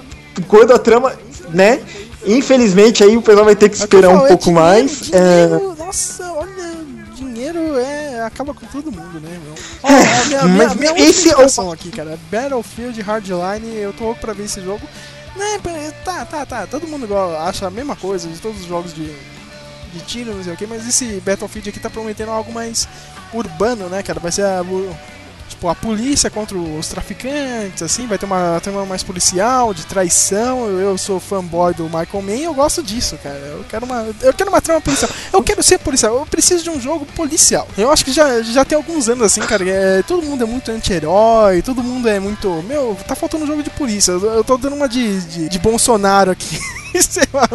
Quando 0.48 0.72
a 0.72 0.78
trama, 0.78 1.12
né? 1.52 1.78
Infelizmente 2.26 3.04
aí 3.04 3.16
o 3.16 3.22
pessoal 3.22 3.44
vai 3.44 3.54
ter 3.54 3.68
que 3.68 3.76
esperar 3.76 4.08
um 4.10 4.24
é 4.24 4.28
pouco 4.28 4.50
mais. 4.50 5.10
É, 5.12 5.46
Nossa, 5.78 6.22
é 6.24 6.37
acaba 8.28 8.54
com 8.54 8.66
todo 8.66 8.92
mundo, 8.92 9.20
né, 9.20 9.40
meu? 9.42 9.54
Ó, 9.82 9.88
ó, 9.88 10.26
minha, 10.26 10.44
minha, 10.44 10.66
mas 10.66 10.74
minha 10.74 10.98
esse 10.98 11.28
é 11.30 11.72
aqui, 11.72 11.90
cara. 11.90 12.18
Battlefield 12.30 13.00
Hardline, 13.00 13.74
eu 13.76 13.92
tô 13.92 14.04
louco 14.04 14.20
pra 14.20 14.32
ver 14.32 14.44
esse 14.44 14.60
jogo. 14.60 14.86
Né, 15.36 15.58
tá, 16.04 16.24
tá, 16.24 16.46
tá. 16.46 16.66
Todo 16.66 16.86
mundo 16.86 17.04
igual, 17.04 17.36
acha 17.36 17.66
a 17.66 17.70
mesma 17.70 17.94
coisa 17.94 18.28
de 18.28 18.38
todos 18.38 18.60
os 18.60 18.66
jogos 18.66 18.94
de, 18.94 19.12
de 19.92 20.00
tiro, 20.06 20.34
não 20.34 20.42
sei 20.42 20.52
o 20.52 20.56
que, 20.56 20.66
mas 20.66 20.86
esse 20.86 21.20
Battlefield 21.20 21.68
aqui 21.68 21.80
tá 21.80 21.90
prometendo 21.90 22.30
algo 22.30 22.52
mais 22.52 22.88
urbano, 23.32 23.88
né, 23.88 24.02
cara? 24.02 24.18
Vai 24.18 24.32
ser 24.32 24.44
a, 24.44 24.64
tipo, 25.58 25.68
a 25.68 25.74
polícia 25.74 26.30
contra 26.30 26.56
os 26.56 26.86
traficantes, 26.86 27.82
assim, 27.82 28.06
vai 28.06 28.16
ter 28.16 28.26
uma 28.26 28.60
trama 28.62 28.86
mais 28.86 29.02
policial, 29.02 29.74
de 29.74 29.84
traição. 29.84 30.66
Eu, 30.66 30.80
eu 30.80 30.98
sou 30.98 31.18
fanboy 31.18 31.74
do 31.74 31.84
Michael 31.84 32.22
Mann 32.22 32.36
e 32.36 32.44
eu 32.44 32.54
gosto 32.54 32.82
disso, 32.82 33.18
cara. 33.22 33.34
Eu 33.36 33.64
quero 33.68 33.84
uma, 33.84 34.06
eu 34.22 34.32
quero 34.32 34.48
uma 34.50 34.60
trama 34.60 34.80
policial. 34.80 35.10
Eu 35.32 35.42
quero 35.42 35.62
ser 35.62 35.78
policial. 35.78 36.14
Eu 36.14 36.26
preciso 36.26 36.62
de 36.62 36.70
um 36.70 36.80
jogo 36.80 37.04
policial. 37.16 37.66
Eu 37.76 37.90
acho 37.90 38.04
que 38.04 38.12
já, 38.12 38.40
já 38.42 38.64
tem 38.64 38.76
alguns 38.76 39.08
anos 39.08 39.24
assim, 39.24 39.40
cara. 39.40 39.68
É, 39.68 40.02
todo 40.02 40.22
mundo 40.22 40.44
é 40.44 40.46
muito 40.46 40.70
anti-herói, 40.70 41.60
todo 41.62 41.82
mundo 41.82 42.08
é 42.08 42.20
muito. 42.20 42.62
Meu, 42.62 42.96
tá 43.06 43.16
faltando 43.16 43.44
um 43.44 43.46
jogo 43.46 43.62
de 43.62 43.70
polícia. 43.70 44.12
Eu, 44.12 44.20
eu 44.22 44.44
tô 44.44 44.56
dando 44.56 44.76
uma 44.76 44.88
de, 44.88 45.20
de, 45.22 45.48
de 45.48 45.58
Bolsonaro 45.58 46.30
aqui. 46.30 46.58
Sei 47.02 47.24
lá, 47.32 47.48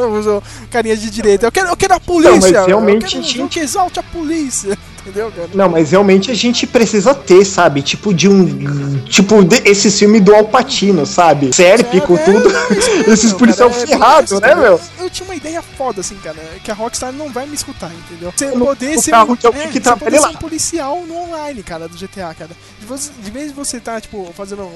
carinha 0.69 0.95
de 0.95 1.09
direita. 1.09 1.47
Eu 1.47 1.51
quero, 1.51 1.69
eu 1.69 1.77
quero 1.77 1.93
a 1.95 1.99
polícia. 1.99 2.31
Não, 2.31 2.39
mas 2.41 2.51
eu 2.53 2.65
realmente 2.65 3.05
quero 3.05 3.19
um 3.19 3.23
gente- 3.23 3.49
que 3.49 3.59
exalte 3.59 3.99
a 3.99 4.03
polícia. 4.03 4.77
Entendeu, 5.05 5.31
cara? 5.35 5.49
Não, 5.53 5.67
mas 5.69 5.91
realmente 5.91 6.31
a 6.31 6.33
gente 6.33 6.65
precisa 6.65 7.13
ter, 7.13 7.43
sabe? 7.45 7.81
Tipo 7.81 8.13
de 8.13 8.29
um. 8.29 8.99
Tipo, 9.05 9.43
de- 9.43 9.61
esse 9.65 9.91
filme 9.91 10.19
do 10.21 10.33
Alpatino, 10.33 11.05
sabe? 11.05 11.53
Sérpico, 11.53 12.17
tudo. 12.23 12.49
Esses 13.11 13.33
policial 13.33 13.69
é 13.69 13.73
ferrado, 13.73 14.39
bem 14.39 14.49
né, 14.49 14.55
meu? 14.55 14.79
Tinha 15.13 15.25
uma 15.27 15.35
ideia 15.35 15.61
foda, 15.61 16.01
assim, 16.01 16.15
cara, 16.15 16.37
que 16.63 16.69
a 16.71 16.73
Rockstar 16.73 17.13
não 17.13 17.31
vai 17.31 17.45
me 17.45 17.55
escutar, 17.55 17.91
entendeu? 17.93 18.33
Você 18.35 18.47
poder 18.65 18.97
ser 18.99 19.11
um, 19.15 19.33
é, 19.33 19.67
que 19.67 19.79
trabalha 19.79 20.11
poder 20.11 20.19
ser 20.21 20.27
um 20.27 20.39
policial 20.39 21.03
no 21.07 21.15
online, 21.15 21.63
cara, 21.63 21.87
do 21.87 21.95
GTA, 21.97 22.33
cara. 22.37 22.51
De, 22.79 22.85
você- 22.85 23.11
de 23.23 23.31
vez 23.31 23.49
de 23.49 23.53
você 23.53 23.79
tá, 23.79 24.01
tipo, 24.01 24.29
fazendo 24.35 24.67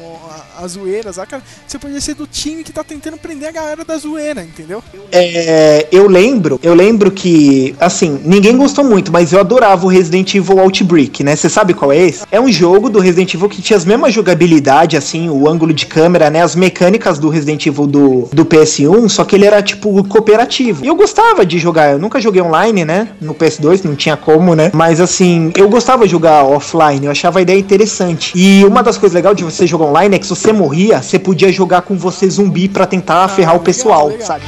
as 0.57 0.71
zoeiras 0.73 1.17
lá, 1.17 1.25
cara, 1.25 1.43
você 1.67 1.77
podia 1.79 1.99
ser 1.99 2.13
do 2.15 2.25
time 2.27 2.63
que 2.63 2.71
tá 2.71 2.83
tentando 2.83 3.17
prender 3.17 3.49
a 3.49 3.51
galera 3.51 3.83
da 3.83 3.97
zoeira, 3.97 4.43
entendeu? 4.43 4.83
É, 5.11 5.87
eu 5.91 6.07
lembro, 6.07 6.59
eu 6.63 6.73
lembro 6.73 7.11
que, 7.11 7.75
assim, 7.79 8.19
ninguém 8.23 8.55
gostou 8.55 8.83
muito, 8.83 9.11
mas 9.11 9.33
eu 9.33 9.39
adorava 9.39 9.85
o 9.85 9.89
Resident 9.89 10.33
Evil 10.35 10.59
Outbreak, 10.59 11.23
né? 11.23 11.35
Você 11.35 11.49
sabe 11.49 11.73
qual 11.73 11.91
é 11.91 11.97
esse? 11.97 12.23
É 12.31 12.39
um 12.39 12.51
jogo 12.51 12.89
do 12.89 12.99
Resident 12.99 13.33
Evil 13.33 13.49
que 13.49 13.61
tinha 13.61 13.77
as 13.77 13.85
mesmas 13.85 14.13
jogabilidade, 14.13 14.95
assim, 14.95 15.29
o 15.29 15.49
ângulo 15.49 15.73
de 15.73 15.85
câmera, 15.85 16.29
né? 16.29 16.41
As 16.41 16.55
mecânicas 16.55 17.17
do 17.19 17.29
Resident 17.29 17.65
Evil 17.65 17.87
do, 17.87 18.29
do 18.31 18.45
PS1, 18.45 19.09
só 19.09 19.23
que 19.25 19.35
ele 19.35 19.45
era, 19.45 19.61
tipo, 19.61 20.03
cooperativo. 20.27 20.83
E 20.83 20.87
eu 20.87 20.95
gostava 20.95 21.45
de 21.45 21.57
jogar, 21.57 21.91
eu 21.91 21.99
nunca 21.99 22.19
joguei 22.19 22.41
online, 22.41 22.83
né? 22.83 23.07
No 23.21 23.33
PS2, 23.33 23.85
não 23.85 23.95
tinha 23.95 24.17
como, 24.17 24.53
né? 24.53 24.69
Mas, 24.73 24.99
assim, 24.99 25.51
eu 25.55 25.69
gostava 25.69 26.05
de 26.05 26.11
jogar 26.11 26.43
offline, 26.43 27.05
eu 27.05 27.11
achava 27.11 27.39
a 27.39 27.41
ideia 27.41 27.57
interessante. 27.57 28.33
E 28.35 28.65
uma 28.65 28.83
das 28.83 28.97
coisas 28.97 29.15
legais 29.15 29.37
de 29.37 29.43
você 29.43 29.65
jogar 29.65 29.85
online 29.85 30.15
é 30.15 30.19
que 30.19 30.25
se 30.25 30.35
você 30.35 30.51
morria, 30.51 31.01
você 31.01 31.17
podia 31.17 31.51
jogar 31.51 31.81
com 31.81 31.97
você 31.97 32.29
zumbi 32.29 32.67
pra 32.67 32.85
tentar 32.85 33.27
ferrar 33.29 33.55
o 33.55 33.59
pessoal, 33.59 34.11
sabe? 34.19 34.43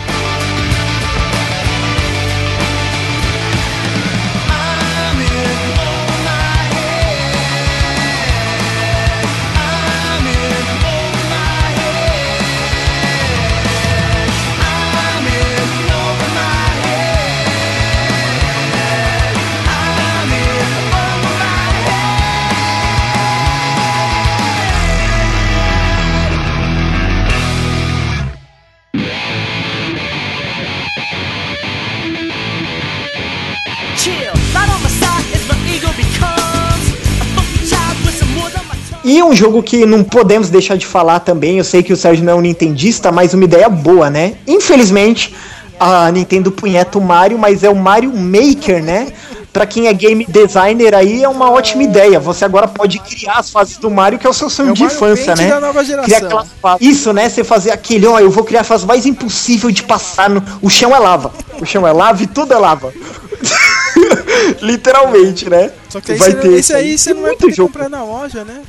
Um 39.29 39.35
jogo 39.35 39.61
que 39.63 39.85
não 39.85 40.03
podemos 40.03 40.49
deixar 40.49 40.77
de 40.77 40.85
falar 40.85 41.19
também, 41.19 41.57
eu 41.57 41.63
sei 41.63 41.83
que 41.83 41.93
o 41.93 41.97
Sérgio 41.97 42.23
não 42.25 42.33
é 42.33 42.35
um 42.35 42.41
nintendista, 42.41 43.11
mas 43.11 43.33
uma 43.33 43.43
ideia 43.43 43.69
boa, 43.69 44.09
né? 44.09 44.35
Infelizmente, 44.47 45.33
a 45.79 46.11
Nintendo 46.11 46.51
punheta 46.51 46.97
o 46.97 47.01
Mario, 47.01 47.37
mas 47.37 47.63
é 47.63 47.69
o 47.69 47.75
Mario 47.75 48.11
Maker, 48.11 48.83
né? 48.83 49.07
Pra 49.51 49.65
quem 49.65 49.87
é 49.87 49.93
game 49.93 50.25
designer 50.29 50.93
aí, 50.93 51.23
é 51.23 51.29
uma 51.29 51.49
ótima 51.49 51.81
ideia. 51.81 52.19
Você 52.19 52.45
agora 52.45 52.67
pode 52.67 52.99
criar 52.99 53.39
as 53.39 53.49
fases 53.49 53.77
do 53.77 53.89
Mario, 53.89 54.19
que 54.19 54.27
é 54.27 54.29
o 54.29 54.33
seu 54.33 54.47
sonho 54.49 54.69
É 54.69 54.73
de 54.73 54.83
infância, 54.83 55.33
né? 55.35 55.47
da 55.47 55.59
nova 55.59 55.83
geração. 55.83 56.05
Criar 56.05 56.17
aquelas 56.27 56.47
fases. 56.61 56.87
Isso, 56.87 57.11
né? 57.13 57.27
Você 57.27 57.43
fazer 57.43 57.71
aquele, 57.71 58.05
ó, 58.05 58.19
eu 58.19 58.29
vou 58.29 58.43
criar 58.43 58.61
a 58.61 58.63
fase 58.63 58.85
mais 58.85 59.07
impossível 59.07 59.71
de 59.71 59.81
passar 59.81 60.29
no. 60.29 60.43
O 60.61 60.69
chão 60.69 60.95
é 60.95 60.99
lava. 60.99 61.31
O 61.59 61.65
chão 61.65 61.87
é 61.87 61.91
lava 61.91 62.21
e 62.21 62.27
tudo 62.27 62.53
é 62.53 62.57
lava. 62.57 62.93
Literalmente, 64.61 65.49
né? 65.49 65.71
Só 65.89 65.99
que 65.99 66.11
aí 66.11 66.17
Vai 66.17 66.31
você, 66.31 66.37
ter 66.39 66.53
esse 66.53 66.73
aí 66.73 66.97
você 66.97 67.13
não 67.13 67.21
vai 67.21 67.31
muito 67.31 67.41
poder 67.41 67.53
jogo. 67.55 67.71
comprar 67.71 67.89
na 67.89 68.03
loja, 68.03 68.43
né? 68.43 68.61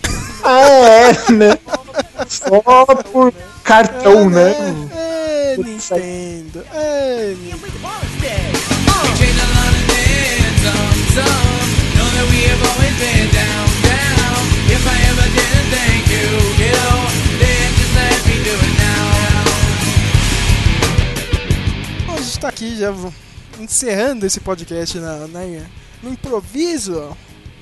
Ah, 0.43 0.69
é, 0.69 1.33
né? 1.33 1.59
Só 2.29 2.61
por 3.12 3.33
cartão, 3.65 4.29
né? 4.31 4.55
É, 4.95 5.57
Nintendo. 5.57 6.65
É, 6.73 7.35
Nintendo. 7.37 7.61
Bom, 22.07 22.15
a 22.15 22.21
gente 22.21 22.39
tá 22.41 22.49
aqui 22.49 22.77
já 22.77 22.93
encerrando 23.59 24.27
esse 24.27 24.41
podcast 24.41 24.99
na, 24.99 25.27
na- 25.29 25.41
no 26.03 26.11
improviso. 26.11 27.17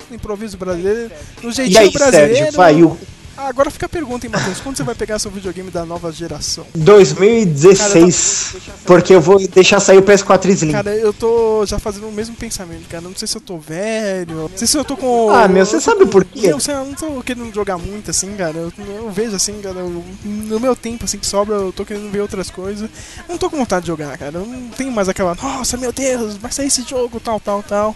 No 0.09 0.15
improviso 0.15 0.57
brasileiro. 0.57 1.11
No 1.43 1.49
E 1.49 1.53
jeitinho 1.53 1.79
aí, 1.79 1.91
brasileiro. 1.91 2.35
Sérgio, 2.35 2.57
vai, 2.57 2.83
o 2.83 2.97
Ah, 3.37 3.47
agora 3.47 3.69
fica 3.71 3.85
a 3.85 3.89
pergunta, 3.89 4.25
hein, 4.25 4.31
Matheus? 4.33 4.59
Quando 4.59 4.75
você 4.75 4.83
vai 4.83 4.93
pegar 4.95 5.17
seu 5.17 5.31
videogame 5.31 5.71
da 5.71 5.85
nova 5.85 6.11
geração? 6.11 6.65
2016, 6.75 8.55
porque 8.85 9.13
eu 9.15 9.21
vou 9.21 9.39
deixar 9.47 9.79
sair 9.79 9.97
o 9.97 10.01
PS4 10.03 10.45
Slim. 10.49 10.71
Cara, 10.73 10.93
eu 10.95 11.13
tô 11.13 11.65
já 11.65 11.79
fazendo 11.79 12.07
o 12.07 12.11
mesmo 12.11 12.35
pensamento, 12.35 12.87
cara. 12.89 13.01
Não 13.01 13.15
sei 13.15 13.27
se 13.27 13.37
eu 13.37 13.41
tô 13.41 13.57
velho, 13.57 14.49
não 14.49 14.57
sei 14.57 14.67
se 14.67 14.77
eu 14.77 14.83
tô 14.83 14.97
com. 14.97 15.29
Ah, 15.29 15.47
meu, 15.47 15.65
você 15.65 15.79
sabe 15.79 16.05
por 16.05 16.25
quê? 16.25 16.47
Eu, 16.47 16.59
sei, 16.59 16.75
eu 16.75 16.83
não 16.85 16.93
tô 16.93 17.21
querendo 17.23 17.53
jogar 17.53 17.77
muito 17.77 18.11
assim, 18.11 18.35
cara. 18.35 18.57
Eu, 18.57 18.73
eu 18.87 19.09
vejo 19.09 19.35
assim, 19.35 19.53
cara. 19.61 19.79
eu- 19.79 20.03
no 20.25 20.59
meu 20.59 20.75
tempo 20.75 21.05
assim 21.05 21.17
que 21.17 21.25
sobra, 21.25 21.55
eu 21.55 21.71
tô 21.71 21.85
querendo 21.85 22.11
ver 22.11 22.19
outras 22.21 22.49
coisas. 22.49 22.89
Eu 23.19 23.23
não 23.29 23.37
tô 23.37 23.49
com 23.49 23.57
vontade 23.57 23.83
de 23.83 23.87
jogar, 23.87 24.17
cara. 24.17 24.37
Eu 24.39 24.45
não 24.45 24.69
tenho 24.69 24.91
mais 24.91 25.07
aquela. 25.07 25.35
Nossa, 25.35 25.77
meu 25.77 25.91
Deus, 25.93 26.35
vai 26.35 26.51
sair 26.51 26.67
esse 26.67 26.83
jogo, 26.83 27.19
tal, 27.19 27.39
tal, 27.39 27.63
tal. 27.63 27.95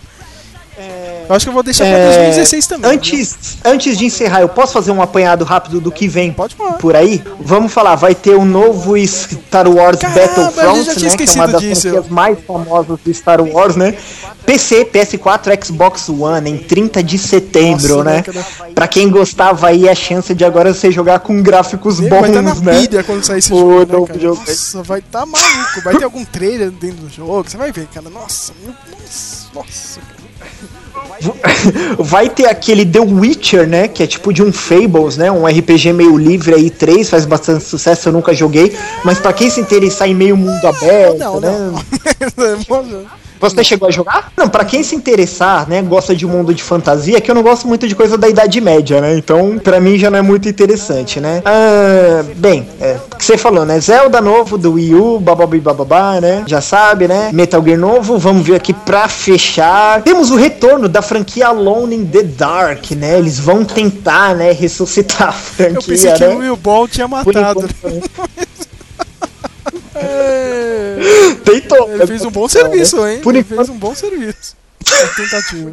Eu 1.29 1.35
acho 1.35 1.45
que 1.45 1.49
eu 1.49 1.53
vou 1.53 1.63
deixar 1.63 1.85
pra 1.85 1.93
É, 1.97 2.07
2016 2.07 2.67
também. 2.67 2.91
Antes, 2.91 3.57
antes 3.63 3.97
de 3.97 4.05
encerrar, 4.05 4.41
eu 4.41 4.49
posso 4.49 4.73
fazer 4.73 4.91
um 4.91 5.01
apanhado 5.01 5.45
rápido 5.45 5.79
do 5.79 5.91
que 5.91 6.07
vem 6.07 6.33
Pode 6.33 6.55
falar. 6.55 6.73
por 6.73 6.95
aí? 6.95 7.23
Vamos 7.39 7.71
falar, 7.71 7.95
vai 7.95 8.13
ter 8.13 8.35
o 8.35 8.43
novo 8.43 8.93
Star 9.07 9.67
Wars 9.69 9.99
Caramba, 9.99 10.19
Battlefront, 10.51 10.87
né? 10.87 11.15
Que 11.15 11.23
é 11.29 11.33
uma 11.33 11.47
das 11.47 11.61
disso. 11.61 11.81
franquias 11.81 12.07
mais 12.09 12.37
famosas 12.45 12.99
do 13.03 13.13
Star 13.13 13.41
Wars, 13.41 13.75
né? 13.75 13.95
PC, 14.45 14.85
PS4, 14.85 15.63
Xbox 15.65 16.09
One, 16.09 16.49
em 16.49 16.57
30 16.57 17.01
de 17.01 17.17
setembro, 17.17 18.03
Nossa, 18.03 18.03
né? 18.03 18.23
né? 18.33 18.45
Pra 18.75 18.87
quem 18.87 19.09
gostava 19.09 19.67
aí, 19.67 19.87
a 19.87 19.95
chance 19.95 20.33
de 20.35 20.43
agora 20.43 20.73
você 20.73 20.91
jogar 20.91 21.19
com 21.21 21.41
gráficos 21.41 21.99
Nego, 21.99 22.15
vai 22.19 22.29
estar 22.29 22.41
na 22.41 22.53
bons, 22.53 22.61
né? 22.61 22.79
pilha 22.81 23.03
quando 23.03 23.23
sair 23.23 23.39
esse 23.39 23.53
O 23.53 23.79
jogo, 23.79 24.09
né, 24.13 24.19
jogo. 24.19 24.41
Nossa, 24.45 24.83
vai 24.83 25.01
tá 25.01 25.25
maluco. 25.25 25.81
Vai 25.85 25.95
ter 25.97 26.03
algum 26.03 26.25
trailer 26.25 26.69
dentro 26.71 26.97
do 26.97 27.09
jogo, 27.09 27.49
você 27.49 27.55
vai 27.55 27.71
ver, 27.71 27.87
cara. 27.93 28.09
Nossa, 28.09 28.51
meu- 28.61 28.73
nossa, 28.99 29.47
nossa. 29.55 29.99
cara. 30.01 30.22
Vai 31.99 32.29
ter 32.29 32.47
aquele 32.47 32.85
The 32.85 32.99
Witcher, 32.99 33.67
né? 33.67 33.87
Que 33.87 34.03
é 34.03 34.07
tipo 34.07 34.33
de 34.33 34.43
um 34.43 34.51
Fables, 34.51 35.17
né? 35.17 35.31
Um 35.31 35.45
RPG 35.45 35.93
meio 35.93 36.17
livre 36.17 36.53
aí, 36.53 36.69
3, 36.69 37.09
faz 37.09 37.25
bastante 37.25 37.63
sucesso, 37.63 38.09
eu 38.09 38.13
nunca 38.13 38.33
joguei. 38.33 38.75
Mas 39.03 39.19
pra 39.19 39.31
quem 39.33 39.49
se 39.49 39.59
interessar 39.59 40.09
em 40.09 40.15
meio 40.15 40.35
mundo 40.35 40.65
aberto, 40.65 41.17
Não, 41.17 41.39
né? 41.39 41.71
não. 42.37 43.05
Você 43.49 43.63
chegou 43.63 43.87
a 43.87 43.91
jogar? 43.91 44.31
Não, 44.37 44.47
pra 44.47 44.63
quem 44.63 44.81
se 44.83 44.95
interessar, 44.95 45.67
né, 45.67 45.81
gosta 45.81 46.15
de 46.15 46.25
um 46.25 46.29
mundo 46.29 46.53
de 46.53 46.63
fantasia, 46.63 47.19
que 47.19 47.29
eu 47.29 47.35
não 47.35 47.43
gosto 47.43 47.67
muito 47.67 47.87
de 47.87 47.93
coisa 47.95 48.17
da 48.17 48.27
Idade 48.29 48.59
Média, 48.61 49.01
né? 49.01 49.17
Então, 49.17 49.59
pra 49.61 49.79
mim 49.79 49.97
já 49.97 50.09
não 50.09 50.17
é 50.17 50.21
muito 50.21 50.47
interessante, 50.47 51.19
né? 51.19 51.41
Ah, 51.45 52.23
bem, 52.37 52.67
é, 52.79 52.97
o 53.11 53.17
que 53.17 53.25
você 53.25 53.37
falou, 53.37 53.65
né? 53.65 53.79
Zelda 53.79 54.21
novo 54.21 54.57
do 54.57 54.73
Wii 54.73 54.95
U, 54.95 55.19
bababi 55.19 55.59
bababá, 55.59 56.21
né? 56.21 56.43
Já 56.47 56.61
sabe, 56.61 57.07
né? 57.07 57.29
Metal 57.33 57.61
Gear 57.63 57.77
novo, 57.77 58.17
vamos 58.17 58.45
ver 58.45 58.55
aqui 58.55 58.73
pra 58.73 59.07
fechar. 59.07 60.01
Temos 60.03 60.31
o 60.31 60.35
retorno 60.35 60.87
da 60.87 61.01
franquia 61.01 61.47
Alone 61.47 61.95
in 61.95 62.05
the 62.05 62.23
Dark, 62.23 62.91
né? 62.91 63.17
Eles 63.17 63.39
vão 63.39 63.65
tentar, 63.65 64.35
né, 64.35 64.51
ressuscitar 64.51 65.29
a 65.29 65.31
franquia, 65.33 65.77
Eu 65.77 65.83
pensei 65.83 66.13
que 66.13 66.25
né? 66.25 66.33
o 66.35 66.37
Will 66.39 66.55
Ball 66.55 66.87
tinha 66.87 67.07
matado. 67.07 67.65
enquanto, 67.67 68.09
É, 69.95 70.92
Tentou. 71.43 71.89
Ele 71.93 72.07
fez 72.07 72.25
um 72.25 72.31
bom 72.31 72.47
serviço, 72.47 73.05
hein? 73.07 73.19
Por 73.21 73.35
Ele 73.35 73.39
enquanto, 73.39 73.57
fez 73.57 73.69
um 73.69 73.77
bom 73.77 73.95
serviço. 73.95 74.55
A 74.91 75.07
tentativa. 75.15 75.71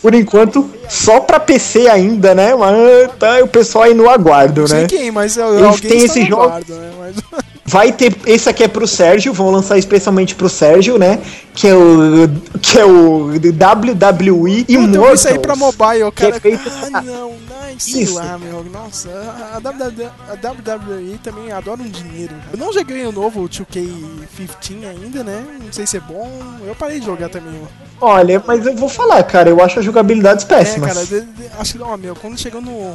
por 0.00 0.14
enquanto, 0.14 0.70
só 0.88 1.20
pra 1.20 1.40
PC 1.40 1.88
ainda, 1.88 2.34
né? 2.34 2.54
Mas 2.54 3.10
tá 3.18 3.38
o 3.42 3.48
pessoal 3.48 3.84
aí 3.84 3.94
no 3.94 4.08
aguardo, 4.08 4.62
Não 4.62 4.68
sei 4.68 4.80
né? 4.82 4.86
quem, 4.86 5.10
mas 5.10 5.36
é, 5.36 5.46
Eles 5.48 5.80
têm 5.80 6.04
esse 6.04 6.24
jogo. 6.26 6.42
aguardo, 6.42 6.74
né? 6.74 6.90
Mas... 6.98 7.42
Vai 7.64 7.90
ter. 7.92 8.14
Esse 8.26 8.50
aqui 8.50 8.64
é 8.64 8.68
pro 8.68 8.86
Sérgio, 8.88 9.32
vão 9.32 9.50
lançar 9.50 9.78
especialmente 9.78 10.34
pro 10.34 10.48
Sérgio, 10.48 10.98
né? 10.98 11.20
Que 11.54 11.68
é 11.68 11.74
o. 11.74 12.28
Que 12.60 12.80
é 12.80 12.84
o 12.84 13.28
WWE 13.28 14.64
vi 14.64 14.74
Immortals. 14.74 15.20
isso 15.20 15.28
aí 15.28 15.38
pra 15.38 15.54
mobile, 15.56 16.10
que 16.14 16.24
é 16.26 16.30
cara. 16.32 16.40
feito- 16.40 16.70
Ah, 16.92 17.00
não, 17.00 17.32
ai, 17.62 17.76
sei 17.78 18.02
Isso. 18.02 18.14
lá, 18.16 18.36
meu. 18.36 18.64
Nossa, 18.64 19.08
a 19.54 19.58
WWE, 19.58 21.18
também 21.22 21.50
adora 21.52 21.80
um 21.80 21.88
dinheiro. 21.88 22.34
Eu 22.52 22.58
não 22.58 22.72
joguei 22.72 23.06
o 23.06 23.12
novo 23.12 23.48
2K15 23.48 24.84
ainda, 24.84 25.24
né? 25.24 25.42
Não 25.64 25.72
sei 25.72 25.86
se 25.86 25.96
é 25.96 26.00
bom. 26.00 26.30
Eu 26.66 26.74
parei 26.74 27.00
de 27.00 27.06
jogar 27.06 27.28
também. 27.30 27.54
ó. 28.00 28.11
Olha, 28.12 28.42
mas 28.46 28.66
eu 28.66 28.74
vou 28.76 28.88
falar, 28.88 29.22
cara, 29.24 29.48
eu 29.48 29.62
acho 29.62 29.78
as 29.78 29.84
jogabilidades 29.84 30.44
péssimas. 30.44 31.12
É, 31.12 31.20
cara, 31.20 31.26
acho 31.58 31.72
que, 31.76 31.82
ó, 31.82 31.96
meu, 31.96 32.14
quando 32.16 32.38
chegou 32.38 32.60
no. 32.60 32.94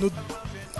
No. 0.00 0.12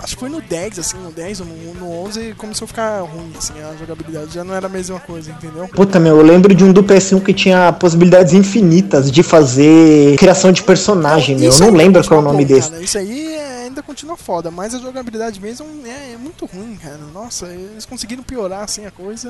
Acho 0.03 0.15
que 0.15 0.19
foi 0.19 0.29
no 0.29 0.41
10, 0.41 0.79
assim, 0.79 0.97
no 0.97 1.11
10 1.11 1.41
ou 1.41 1.45
no, 1.45 1.73
no 1.75 1.91
11, 2.05 2.33
começou 2.35 2.65
a 2.65 2.67
ficar 2.67 3.01
ruim, 3.01 3.31
assim, 3.37 3.53
a 3.61 3.75
jogabilidade. 3.77 4.33
Já 4.33 4.43
não 4.43 4.55
era 4.55 4.65
a 4.65 4.69
mesma 4.69 4.99
coisa, 4.99 5.29
entendeu? 5.29 5.67
Puta, 5.67 5.99
meu, 5.99 6.17
eu 6.17 6.23
lembro 6.23 6.55
de 6.55 6.63
um 6.63 6.73
do 6.73 6.81
PS1 6.83 7.21
que 7.21 7.31
tinha 7.31 7.71
possibilidades 7.73 8.33
infinitas 8.33 9.11
de 9.11 9.21
fazer 9.21 10.15
criação 10.17 10.51
de 10.51 10.63
personagem, 10.63 11.37
meu. 11.37 11.51
Eu 11.51 11.59
não 11.59 11.71
lembro 11.71 12.03
qual 12.07 12.19
é 12.19 12.23
o 12.23 12.25
nome 12.25 12.43
bom, 12.45 12.55
desse. 12.55 12.71
cara. 12.71 12.81
Isso 12.81 12.97
aí 12.97 13.35
é- 13.35 13.63
ainda 13.65 13.83
continua 13.83 14.17
foda, 14.17 14.49
mas 14.49 14.73
a 14.73 14.79
jogabilidade 14.79 15.39
mesmo 15.39 15.67
é, 15.85 16.13
é 16.13 16.17
muito 16.17 16.47
ruim, 16.47 16.75
cara. 16.81 16.97
Nossa, 17.13 17.45
eles 17.45 17.85
conseguiram 17.85 18.23
piorar 18.23 18.63
assim 18.63 18.87
a 18.87 18.91
coisa. 18.91 19.29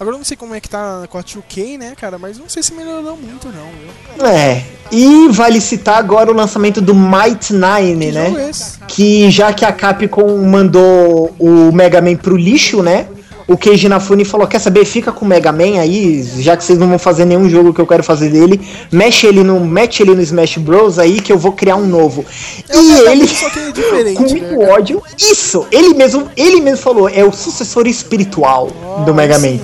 Agora 0.00 0.14
eu 0.14 0.18
não 0.18 0.24
sei 0.24 0.34
como 0.34 0.54
é 0.54 0.60
que 0.60 0.68
tá 0.68 1.06
com 1.10 1.18
a 1.18 1.22
2K, 1.22 1.78
né, 1.78 1.92
cara, 1.94 2.18
mas 2.18 2.38
não 2.38 2.48
sei 2.48 2.62
se 2.62 2.72
melhorou 2.72 3.18
muito, 3.18 3.48
não. 3.48 4.26
É. 4.26 4.64
E 4.90 5.28
vale 5.28 5.60
citar 5.60 5.98
agora 5.98 6.30
o 6.30 6.34
lançamento 6.34 6.80
do 6.80 6.94
Might 6.94 7.52
Nine, 7.52 8.10
né? 8.10 8.24
jogo 8.24 8.38
é? 8.38 8.50
Que 8.88 9.30
já 9.30 9.52
que 9.52 9.62
a 9.62 9.70
Capcom 9.70 10.38
mandou 10.38 11.36
o 11.38 11.70
Mega 11.70 12.00
Man 12.00 12.16
pro 12.16 12.34
lixo, 12.34 12.82
né? 12.82 13.08
O 13.50 13.56
Keiji 13.56 13.86
Inafune 13.86 14.24
falou: 14.24 14.46
Quer 14.46 14.60
saber? 14.60 14.84
Fica 14.84 15.10
com 15.10 15.24
o 15.24 15.28
Mega 15.28 15.50
Man 15.50 15.80
aí, 15.80 16.22
já 16.38 16.56
que 16.56 16.62
vocês 16.62 16.78
não 16.78 16.88
vão 16.88 17.00
fazer 17.00 17.24
nenhum 17.24 17.50
jogo 17.50 17.74
que 17.74 17.80
eu 17.80 17.86
quero 17.86 18.04
fazer 18.04 18.30
dele, 18.30 18.60
mexe 18.92 19.26
ele 19.26 19.42
no, 19.42 19.58
mete 19.58 20.04
ele 20.04 20.14
no 20.14 20.22
Smash 20.22 20.58
Bros. 20.58 21.00
aí 21.00 21.20
que 21.20 21.32
eu 21.32 21.36
vou 21.36 21.50
criar 21.50 21.74
um 21.74 21.84
novo. 21.84 22.24
É 22.68 22.76
e 22.78 22.92
ele, 23.08 23.24
é 23.24 24.14
com 24.14 24.22
né, 24.22 24.28
muito 24.30 24.56
cara? 24.56 24.72
ódio, 24.72 25.02
isso, 25.18 25.66
ele 25.72 25.94
mesmo, 25.94 26.30
ele 26.36 26.60
mesmo 26.60 26.80
falou: 26.80 27.08
É 27.08 27.24
o 27.24 27.32
sucessor 27.32 27.88
espiritual 27.88 28.68
do 29.04 29.12
Mega 29.12 29.36
Man. 29.36 29.58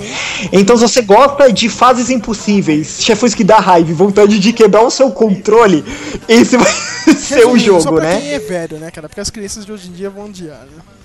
Então, 0.51 0.75
se 0.75 0.85
você 0.85 1.01
gosta 1.01 1.49
de 1.49 1.69
fases 1.69 2.09
impossíveis, 2.09 2.97
chefões 2.99 3.33
que 3.33 3.43
dá 3.45 3.57
raiva, 3.57 3.93
vontade 3.93 4.37
de 4.37 4.51
quebrar 4.51 4.81
o 4.81 4.91
seu 4.91 5.11
controle, 5.11 5.85
esse 6.27 6.57
vai 6.57 6.73
ser 7.15 7.45
o 7.45 7.53
Resumindo, 7.53 7.81
só 7.81 7.89
jogo, 7.89 8.01
pra 8.01 8.09
né? 8.09 8.19
quem 8.19 8.31
é 8.33 8.39
velho, 8.39 8.79
né, 8.79 8.91
cara? 8.91 9.07
Porque 9.07 9.21
as 9.21 9.29
crianças 9.29 9.65
de 9.65 9.71
hoje 9.71 9.87
em 9.87 9.93
dia 9.93 10.09
vão 10.09 10.25
odiar, 10.25 10.59
né? 10.75 10.96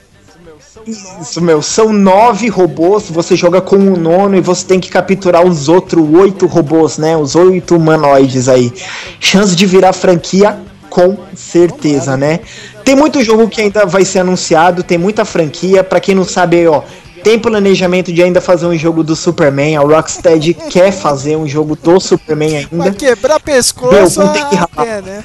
Isso, 0.87 1.41
meu, 1.41 1.63
são 1.63 1.93
nove 1.93 2.49
robôs, 2.49 3.05
você 3.09 3.37
joga 3.37 3.61
com 3.61 3.77
o 3.77 3.97
nono 3.97 4.37
e 4.37 4.41
você 4.41 4.67
tem 4.67 4.81
que 4.81 4.89
capturar 4.89 5.45
os 5.45 5.69
outros 5.69 6.03
oito 6.15 6.47
robôs, 6.47 6.99
né? 6.99 7.17
Os 7.17 7.35
oito 7.37 7.77
humanoides 7.77 8.49
aí. 8.49 8.73
Chance 9.21 9.55
de 9.55 9.67
virar 9.67 9.93
franquia, 9.93 10.59
com 10.89 11.17
certeza, 11.35 12.17
né? 12.17 12.41
Tem 12.85 12.97
muito 12.97 13.23
jogo 13.23 13.49
que 13.49 13.61
ainda 13.61 13.87
vai 13.87 14.05
ser 14.05 14.21
anunciado, 14.21 14.83
tem 14.83 14.99
muita 14.99 15.25
franquia. 15.25 15.85
Pra 15.85 16.01
quem 16.01 16.15
não 16.15 16.25
sabe, 16.25 16.67
ó, 16.67 16.83
tem 17.23 17.39
planejamento 17.39 18.13
de 18.13 18.23
ainda 18.23 18.41
fazer 18.41 18.67
um 18.67 18.77
jogo 18.77 19.05
do 19.05 19.15
Superman. 19.15 19.77
A 19.77 19.81
Rocksteady 19.81 20.55
quer 20.55 20.91
fazer 20.91 21.37
um 21.37 21.47
jogo 21.47 21.77
do 21.77 22.01
Superman 22.01 22.57
ainda. 22.57 22.77
Vai 22.77 22.93
quebrar 22.93 23.35
Meu, 23.35 23.41
pescoço 23.41 24.21
vamos 24.21 24.33
ter 24.33 24.49
que 24.49 24.57
ralar. 24.57 24.69
até, 24.77 25.03
né? 25.03 25.25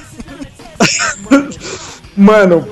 Mano, 2.16 2.66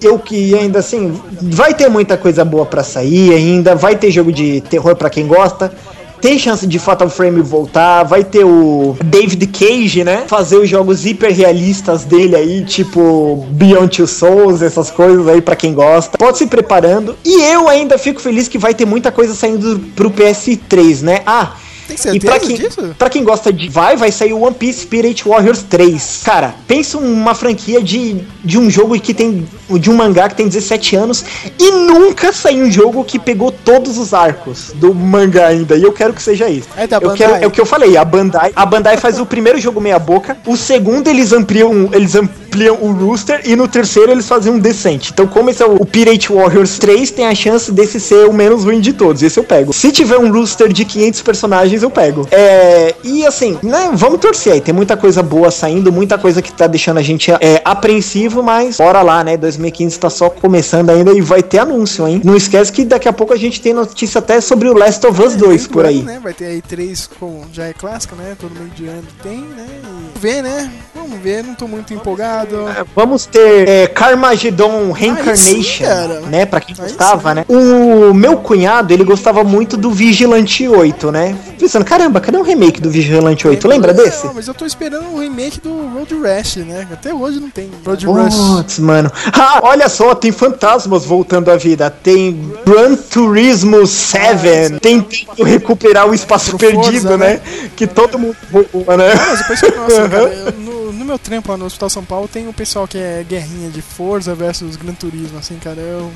eu 0.00 0.18
que 0.18 0.54
ainda 0.54 0.78
assim, 0.78 1.12
vai 1.42 1.74
ter 1.74 1.88
muita 1.88 2.16
coisa 2.16 2.44
boa 2.44 2.66
pra 2.66 2.82
sair 2.82 3.32
ainda, 3.32 3.74
vai 3.74 3.96
ter 3.96 4.10
jogo 4.10 4.32
de 4.32 4.60
terror 4.62 4.96
pra 4.96 5.10
quem 5.10 5.26
gosta. 5.26 5.72
Tem 6.20 6.38
chance 6.38 6.66
de 6.66 6.78
Fatal 6.78 7.10
Frame 7.10 7.42
voltar, 7.42 8.02
vai 8.02 8.24
ter 8.24 8.44
o 8.44 8.96
David 9.04 9.46
Cage, 9.48 10.02
né? 10.02 10.24
Fazer 10.26 10.56
os 10.56 10.68
jogos 10.68 11.04
hiper 11.04 11.32
realistas 11.32 12.04
dele 12.04 12.34
aí, 12.34 12.64
tipo 12.64 13.46
Beyond 13.50 13.96
Two 13.96 14.06
Souls, 14.06 14.62
essas 14.62 14.90
coisas 14.90 15.28
aí 15.28 15.42
pra 15.42 15.54
quem 15.54 15.74
gosta. 15.74 16.16
Pode 16.16 16.38
se 16.38 16.46
preparando. 16.46 17.14
E 17.24 17.42
eu 17.42 17.68
ainda 17.68 17.98
fico 17.98 18.20
feliz 18.20 18.48
que 18.48 18.56
vai 18.56 18.74
ter 18.74 18.86
muita 18.86 19.12
coisa 19.12 19.34
saindo 19.34 19.78
pro 19.94 20.10
PS3, 20.10 21.02
né? 21.02 21.20
Ah, 21.26 21.54
Tem 21.86 21.96
e 21.96 21.98
certeza 21.98 22.26
pra 22.26 22.40
quem, 22.40 22.56
disso? 22.56 22.94
pra 22.98 23.10
quem 23.10 23.24
gosta 23.24 23.52
de. 23.52 23.68
Vai, 23.68 23.96
vai 23.96 24.10
sair 24.10 24.32
o 24.32 24.40
One 24.40 24.54
Piece 24.54 24.80
Spirit 24.80 25.26
Warriors 25.26 25.62
3. 25.62 26.22
Cara, 26.24 26.54
pensa 26.66 26.98
uma 26.98 27.34
franquia 27.34 27.82
de, 27.82 28.20
de 28.44 28.58
um 28.58 28.68
jogo 28.70 28.98
que 29.00 29.14
tem. 29.14 29.46
De 29.68 29.90
um 29.90 29.96
mangá 29.96 30.28
que 30.28 30.36
tem 30.36 30.46
17 30.46 30.96
anos 30.96 31.24
e 31.58 31.70
nunca 31.70 32.32
saiu 32.32 32.64
um 32.64 32.70
jogo 32.70 33.04
que 33.04 33.18
pegou 33.18 33.50
todos 33.50 33.98
os 33.98 34.14
arcos 34.14 34.72
do 34.74 34.94
mangá 34.94 35.48
ainda. 35.48 35.76
E 35.76 35.82
eu 35.82 35.92
quero 35.92 36.12
que 36.12 36.22
seja 36.22 36.48
isso. 36.48 36.68
É 36.76 36.84
eu 36.84 37.12
quero, 37.12 37.34
é 37.34 37.46
o 37.46 37.50
que 37.50 37.60
eu 37.60 37.66
falei, 37.66 37.96
a 37.96 38.04
Bandai. 38.04 38.52
A 38.54 38.64
Bandai 38.64 38.96
faz 38.96 39.18
o 39.18 39.26
primeiro 39.26 39.58
jogo 39.58 39.80
meia 39.80 39.98
boca, 39.98 40.36
o 40.46 40.56
segundo 40.56 41.08
eles 41.08 41.32
ampliam. 41.32 41.90
Eles 41.92 42.14
ampliam 42.14 42.78
o 42.80 42.92
Rooster 42.92 43.42
e 43.44 43.54
no 43.54 43.68
terceiro 43.68 44.12
eles 44.12 44.26
fazem 44.26 44.52
um 44.52 44.58
decente. 44.58 45.10
Então, 45.12 45.26
como 45.26 45.50
esse 45.50 45.62
é 45.62 45.66
o 45.66 45.84
Pirate 45.84 46.32
Warriors 46.32 46.78
3, 46.78 47.10
tem 47.10 47.26
a 47.26 47.34
chance 47.34 47.70
desse 47.70 48.00
ser 48.00 48.26
o 48.26 48.32
menos 48.32 48.64
ruim 48.64 48.80
de 48.80 48.92
todos. 48.92 49.22
Esse 49.22 49.38
eu 49.38 49.44
pego. 49.44 49.72
Se 49.72 49.92
tiver 49.92 50.18
um 50.18 50.32
Rooster 50.32 50.72
de 50.72 50.84
500 50.84 51.22
personagens, 51.22 51.75
eu 51.82 51.90
pego. 51.90 52.26
É, 52.30 52.94
e 53.02 53.26
assim, 53.26 53.58
né, 53.62 53.90
vamos 53.92 54.20
torcer 54.20 54.54
aí. 54.54 54.60
Tem 54.60 54.74
muita 54.74 54.96
coisa 54.96 55.22
boa 55.22 55.50
saindo, 55.50 55.92
muita 55.92 56.18
coisa 56.18 56.42
que 56.42 56.52
tá 56.52 56.66
deixando 56.66 56.98
a 56.98 57.02
gente 57.02 57.30
é, 57.32 57.60
apreensivo, 57.64 58.42
mas 58.42 58.78
bora 58.78 59.02
lá, 59.02 59.22
né? 59.24 59.36
2015 59.36 59.98
tá 59.98 60.10
só 60.10 60.30
começando 60.30 60.90
ainda 60.90 61.12
e 61.12 61.20
vai 61.20 61.42
ter 61.42 61.58
anúncio, 61.58 62.06
hein? 62.06 62.20
Não 62.24 62.36
esquece 62.36 62.72
que 62.72 62.84
daqui 62.84 63.08
a 63.08 63.12
pouco 63.12 63.32
a 63.32 63.36
gente 63.36 63.60
tem 63.60 63.72
notícia 63.72 64.18
até 64.18 64.40
sobre 64.40 64.68
o 64.68 64.74
Last 64.74 65.06
of 65.06 65.22
Us 65.22 65.34
2 65.34 65.66
por 65.66 65.84
aí. 65.84 66.02
Né? 66.02 66.20
Vai 66.22 66.32
ter 66.32 66.46
aí 66.46 66.62
três, 66.62 67.08
como 67.18 67.44
já 67.52 67.64
é 67.64 67.72
clássica, 67.72 68.14
né? 68.16 68.36
Todo 68.38 68.54
meio 68.54 68.70
de 68.70 68.86
ano 68.86 69.06
tem, 69.22 69.40
né? 69.40 69.66
E 70.14 70.18
ver, 70.18 70.42
né? 70.42 70.70
Vamos 70.94 71.18
ver, 71.20 71.44
não 71.44 71.54
tô 71.54 71.68
muito 71.68 71.92
empolgado. 71.94 72.56
Vamos 72.94 73.26
ter 73.26 73.68
é, 73.68 73.86
Carmageddon 73.86 74.90
Reincarnation, 74.92 75.62
sim, 75.62 75.84
cara. 75.84 76.20
né? 76.20 76.46
Pra 76.46 76.60
quem 76.60 76.74
Aí 76.78 76.82
gostava, 76.82 77.34
né? 77.34 77.44
O 77.48 78.12
meu 78.12 78.36
cunhado, 78.38 78.92
ele 78.92 79.04
gostava 79.04 79.44
muito 79.44 79.76
do 79.76 79.90
Vigilante 79.90 80.66
8, 80.66 81.10
né? 81.12 81.36
Pensando, 81.66 81.84
caramba, 81.84 82.20
cadê 82.20 82.38
o 82.38 82.42
remake 82.42 82.80
do 82.80 82.88
Vigilante 82.88 83.44
8? 83.48 83.66
Lembra 83.66 83.92
desse? 83.92 84.24
Não, 84.24 84.32
mas 84.32 84.46
eu 84.46 84.54
tô 84.54 84.64
esperando 84.64 85.04
um 85.08 85.18
remake 85.18 85.60
do 85.60 85.88
Road 85.88 86.14
Rash, 86.22 86.56
né? 86.58 86.86
Até 86.92 87.12
hoje 87.12 87.40
não 87.40 87.50
tem 87.50 87.68
Road 87.84 88.06
Rush. 88.06 88.36
Putz, 88.36 88.78
mano. 88.78 89.10
Ah, 89.32 89.58
olha 89.64 89.88
só, 89.88 90.14
tem 90.14 90.30
fantasmas 90.30 91.04
voltando 91.04 91.50
à 91.50 91.56
vida. 91.56 91.90
Tem 91.90 92.52
Gran 92.64 92.94
Turismo 92.94 93.84
7. 93.84 94.78
tem 94.80 95.00
Tentando 95.00 95.42
recuperar 95.42 96.08
o 96.08 96.14
espaço 96.14 96.56
perdido, 96.56 97.08
Forza, 97.08 97.16
né? 97.16 97.40
né? 97.44 97.70
Que 97.74 97.88
todo 97.88 98.16
mundo 98.16 98.36
voa, 98.48 98.96
né? 98.96 99.12
Mas 99.28 99.38
depois 99.40 99.60
que 99.60 99.70
nossa, 99.74 100.08
cara, 100.08 100.22
eu- 100.22 100.52
no, 100.52 100.92
no 100.92 101.04
meu 101.04 101.18
trampo 101.18 101.50
lá 101.50 101.56
no 101.58 101.64
Hospital 101.64 101.90
São 101.90 102.04
Paulo 102.04 102.28
tem 102.28 102.46
o 102.46 102.52
pessoal 102.52 102.86
que 102.86 102.96
é 102.96 103.26
guerrinha 103.28 103.70
de 103.70 103.82
Forza 103.82 104.36
versus 104.36 104.76
Gran 104.76 104.94
Turismo, 104.94 105.36
assim, 105.38 105.56
cara, 105.56 105.80
eu. 105.80 106.12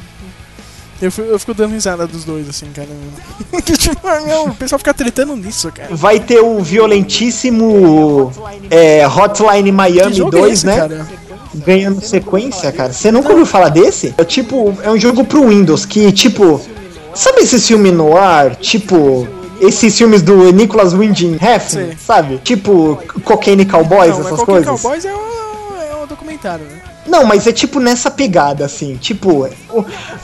Eu 1.01 1.11
fico, 1.11 1.29
eu 1.29 1.39
fico 1.39 1.55
dando 1.55 1.73
risada 1.73 2.07
dos 2.07 2.25
dois, 2.25 2.49
assim, 2.49 2.67
cara. 2.75 2.89
tipo, 3.63 4.27
meu, 4.27 4.45
o 4.45 4.55
pessoal 4.55 4.79
fica 4.79 4.93
tretando 4.93 5.35
nisso, 5.35 5.73
cara. 5.73 5.95
Vai 5.95 6.21
ter 6.21 6.41
o 6.41 6.61
violentíssimo 6.61 8.31
é, 8.71 9.07
Hotline 9.07 9.73
Miami 9.73 10.11
Que 10.11 10.19
jogo 10.19 10.37
é 10.37 10.41
2, 10.41 10.53
esse, 10.53 10.67
né? 10.67 10.77
cara? 10.77 11.09
Ganhando 11.55 12.01
sequência, 12.03 12.71
cara. 12.71 12.93
Você 12.93 13.11
nunca 13.11 13.31
ouviu 13.31 13.47
falar 13.47 13.71
desse? 13.71 14.15
É 14.19 14.25
tipo, 14.25 14.77
é 14.83 14.91
um 14.91 14.99
jogo 14.99 15.25
pro 15.25 15.49
Windows 15.49 15.87
que, 15.87 16.13
tipo. 16.13 16.61
Sabe 17.15 17.41
esse 17.41 17.59
filme 17.61 17.91
no 17.91 18.17
ar? 18.17 18.55
Tipo. 18.57 19.27
Esses 19.61 19.97
filmes 19.97 20.23
do 20.23 20.51
Nicholas 20.53 20.95
Winding 20.95 21.37
Refn, 21.37 21.95
sabe? 21.99 22.39
Tipo, 22.39 22.99
Cocaine 23.25 23.67
Cowboys, 23.67 24.17
Não, 24.17 24.27
essas 24.27 24.43
coisas. 24.43 24.81
Cowboys 24.81 25.05
é 25.05 25.15
um, 25.15 25.19
é 25.19 26.03
um 26.03 26.07
documentário, 26.07 26.65
né? 26.65 26.90
Não, 27.07 27.25
mas 27.25 27.47
é 27.47 27.53
tipo 27.53 27.81
nessa 27.81 28.11
pegada, 28.11 28.65
assim. 28.65 28.97
Tipo. 28.97 29.49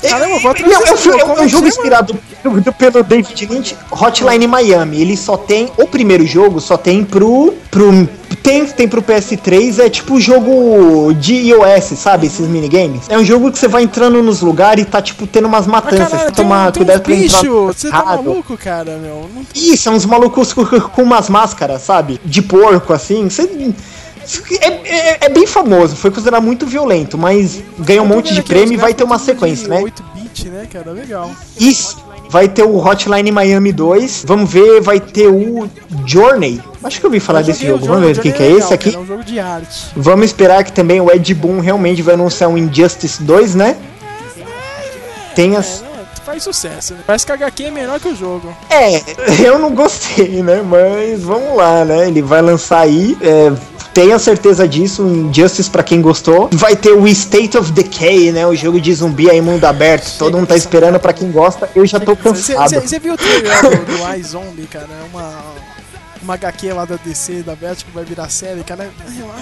Caramba, 0.02 0.38
vou 0.40 0.54
Não, 0.60 0.72
é 0.72 0.78
um, 0.78 0.86
é 0.86 0.92
um- 0.92 0.96
jogo, 0.96 1.18
é 1.18 1.42
um 1.42 1.48
jogo 1.48 1.66
inspirado 1.66 2.14
pelo, 2.42 2.62
pelo 2.74 3.02
David 3.02 3.46
Lynch, 3.46 3.76
Hotline 3.90 4.46
Miami. 4.46 5.00
Ele 5.00 5.16
só 5.16 5.36
tem. 5.36 5.70
O 5.78 5.86
primeiro 5.86 6.26
jogo 6.26 6.60
só 6.60 6.76
tem 6.76 7.04
pro. 7.04 7.54
pro 7.70 8.08
tem, 8.42 8.64
tem 8.66 8.86
pro 8.86 9.02
PS3, 9.02 9.78
é 9.80 9.88
tipo 9.90 10.20
jogo 10.20 11.12
de 11.14 11.34
iOS, 11.34 11.98
sabe? 11.98 12.26
Esses 12.28 12.46
minigames. 12.46 13.02
É 13.08 13.18
um 13.18 13.24
jogo 13.24 13.50
que 13.50 13.58
você 13.58 13.66
vai 13.66 13.82
entrando 13.82 14.22
nos 14.22 14.40
lugares 14.40 14.84
e 14.84 14.86
tá, 14.86 15.00
tipo, 15.02 15.26
tendo 15.26 15.48
umas 15.48 15.66
matanças. 15.66 16.10
Tem 16.10 16.18
que 16.18 16.24
tem, 16.26 16.34
tomar 16.34 16.70
tem 16.70 16.84
cuidado 16.84 16.98
uns 17.12 17.32
pra 17.32 17.42
no 17.42 17.66
você 17.66 17.90
tá 17.90 18.04
maluco, 18.04 18.56
cara, 18.56 18.98
meu? 18.98 19.28
Não 19.34 19.42
Isso, 19.54 19.88
é 19.88 19.92
uns 19.92 20.04
malucos 20.04 20.52
com, 20.52 20.64
com 20.64 21.02
umas 21.02 21.28
máscaras, 21.28 21.82
sabe? 21.82 22.20
De 22.24 22.42
porco, 22.42 22.92
assim. 22.92 23.28
Você- 23.28 23.72
É, 24.60 24.66
é- 24.66 25.18
é 25.22 25.28
bem 25.28 25.46
famoso, 25.46 25.94
foi 25.96 26.10
considerado 26.10 26.42
muito 26.42 26.66
violento, 26.66 27.16
mas 27.18 27.62
ganhou 27.78 28.04
um 28.04 28.08
monte 28.08 28.34
de 28.34 28.42
prêmio 28.42 28.74
e 28.74 28.76
vai 28.76 28.92
ter 28.94 29.04
uma 29.04 29.18
sequência, 29.18 29.68
né? 29.68 29.80
8-bit, 29.82 30.48
né, 30.48 30.66
cara? 30.72 30.90
Legal. 30.90 31.30
Isso. 31.58 32.04
Vai 32.28 32.48
ter 32.48 32.64
o 32.64 32.76
Hotline 32.76 33.30
Miami 33.30 33.70
2. 33.72 34.24
Vamos 34.26 34.50
ver, 34.50 34.80
vai 34.80 34.98
ter 34.98 35.28
o 35.28 35.68
Journey. 36.04 36.60
Acho 36.82 36.98
que 36.98 37.06
eu 37.06 37.08
ouvi 37.08 37.20
falar 37.20 37.40
Eu 37.40 37.44
desse 37.46 37.60
joguei 37.60 37.74
o 37.74 37.78
jogo. 37.78 37.86
Vamos 37.92 38.04
ver 38.08 38.18
o 38.18 38.22
que, 38.22 38.32
que 38.32 38.42
é 38.42 38.46
legal, 38.46 38.58
esse 38.58 38.74
aqui. 38.74 38.90
cara, 38.90 38.96
É 39.00 39.04
um 39.04 39.06
jogo 39.06 39.22
de 39.24 39.38
arte. 39.38 39.86
Vamos 39.94 40.26
esperar 40.26 40.64
que 40.64 40.72
também 40.72 41.00
o 41.00 41.08
Ed 41.10 41.32
Boon 41.34 41.60
realmente 41.60 42.02
vai 42.02 42.14
anunciar 42.14 42.50
um 42.50 42.58
Injustice 42.58 43.22
2, 43.22 43.54
né? 43.54 43.76
Tem 45.34 45.56
as. 45.56 45.84
Faz 46.26 46.42
sucesso. 46.42 46.94
Né? 46.94 47.00
Parece 47.06 47.24
que 47.24 47.30
a 47.30 47.36
HQ 47.36 47.64
é 47.64 47.70
melhor 47.70 48.00
que 48.00 48.08
o 48.08 48.16
jogo. 48.16 48.54
É, 48.68 49.00
eu 49.46 49.60
não 49.60 49.72
gostei, 49.72 50.42
né? 50.42 50.60
Mas 50.60 51.22
vamos 51.22 51.56
lá, 51.56 51.84
né? 51.84 52.08
Ele 52.08 52.20
vai 52.20 52.42
lançar 52.42 52.80
aí. 52.80 53.16
É, 53.20 53.52
tenha 53.94 54.18
certeza 54.18 54.66
disso, 54.66 55.04
um 55.04 55.32
Justice 55.32 55.70
pra 55.70 55.84
quem 55.84 56.02
gostou. 56.02 56.50
Vai 56.52 56.74
ter 56.74 56.90
o 56.90 57.06
State 57.06 57.56
of 57.56 57.70
Decay, 57.70 58.32
né? 58.32 58.44
O 58.44 58.56
jogo 58.56 58.80
de 58.80 58.92
zumbi 58.92 59.30
aí, 59.30 59.40
mundo 59.40 59.64
aberto. 59.64 60.18
Todo 60.18 60.36
mundo 60.36 60.48
tá 60.48 60.56
esperando 60.56 60.98
pra 60.98 61.12
quem 61.12 61.30
gosta. 61.30 61.70
Eu 61.74 61.86
já 61.86 62.00
tô 62.00 62.16
cansado. 62.16 62.80
Você 62.80 62.98
viu 62.98 63.14
o 63.14 63.16
trailer 63.16 63.62
do, 63.62 63.70
do 63.70 64.18
iZombie, 64.18 64.66
cara? 64.66 64.88
É 64.90 65.04
uma, 65.08 65.32
uma 66.26 66.34
HQ 66.34 66.72
lá 66.72 66.84
da 66.84 66.96
DC, 66.96 67.42
da 67.42 67.54
Vertigo, 67.54 67.90
vai 67.94 68.04
virar 68.04 68.28
série, 68.28 68.62
cara. 68.64 68.90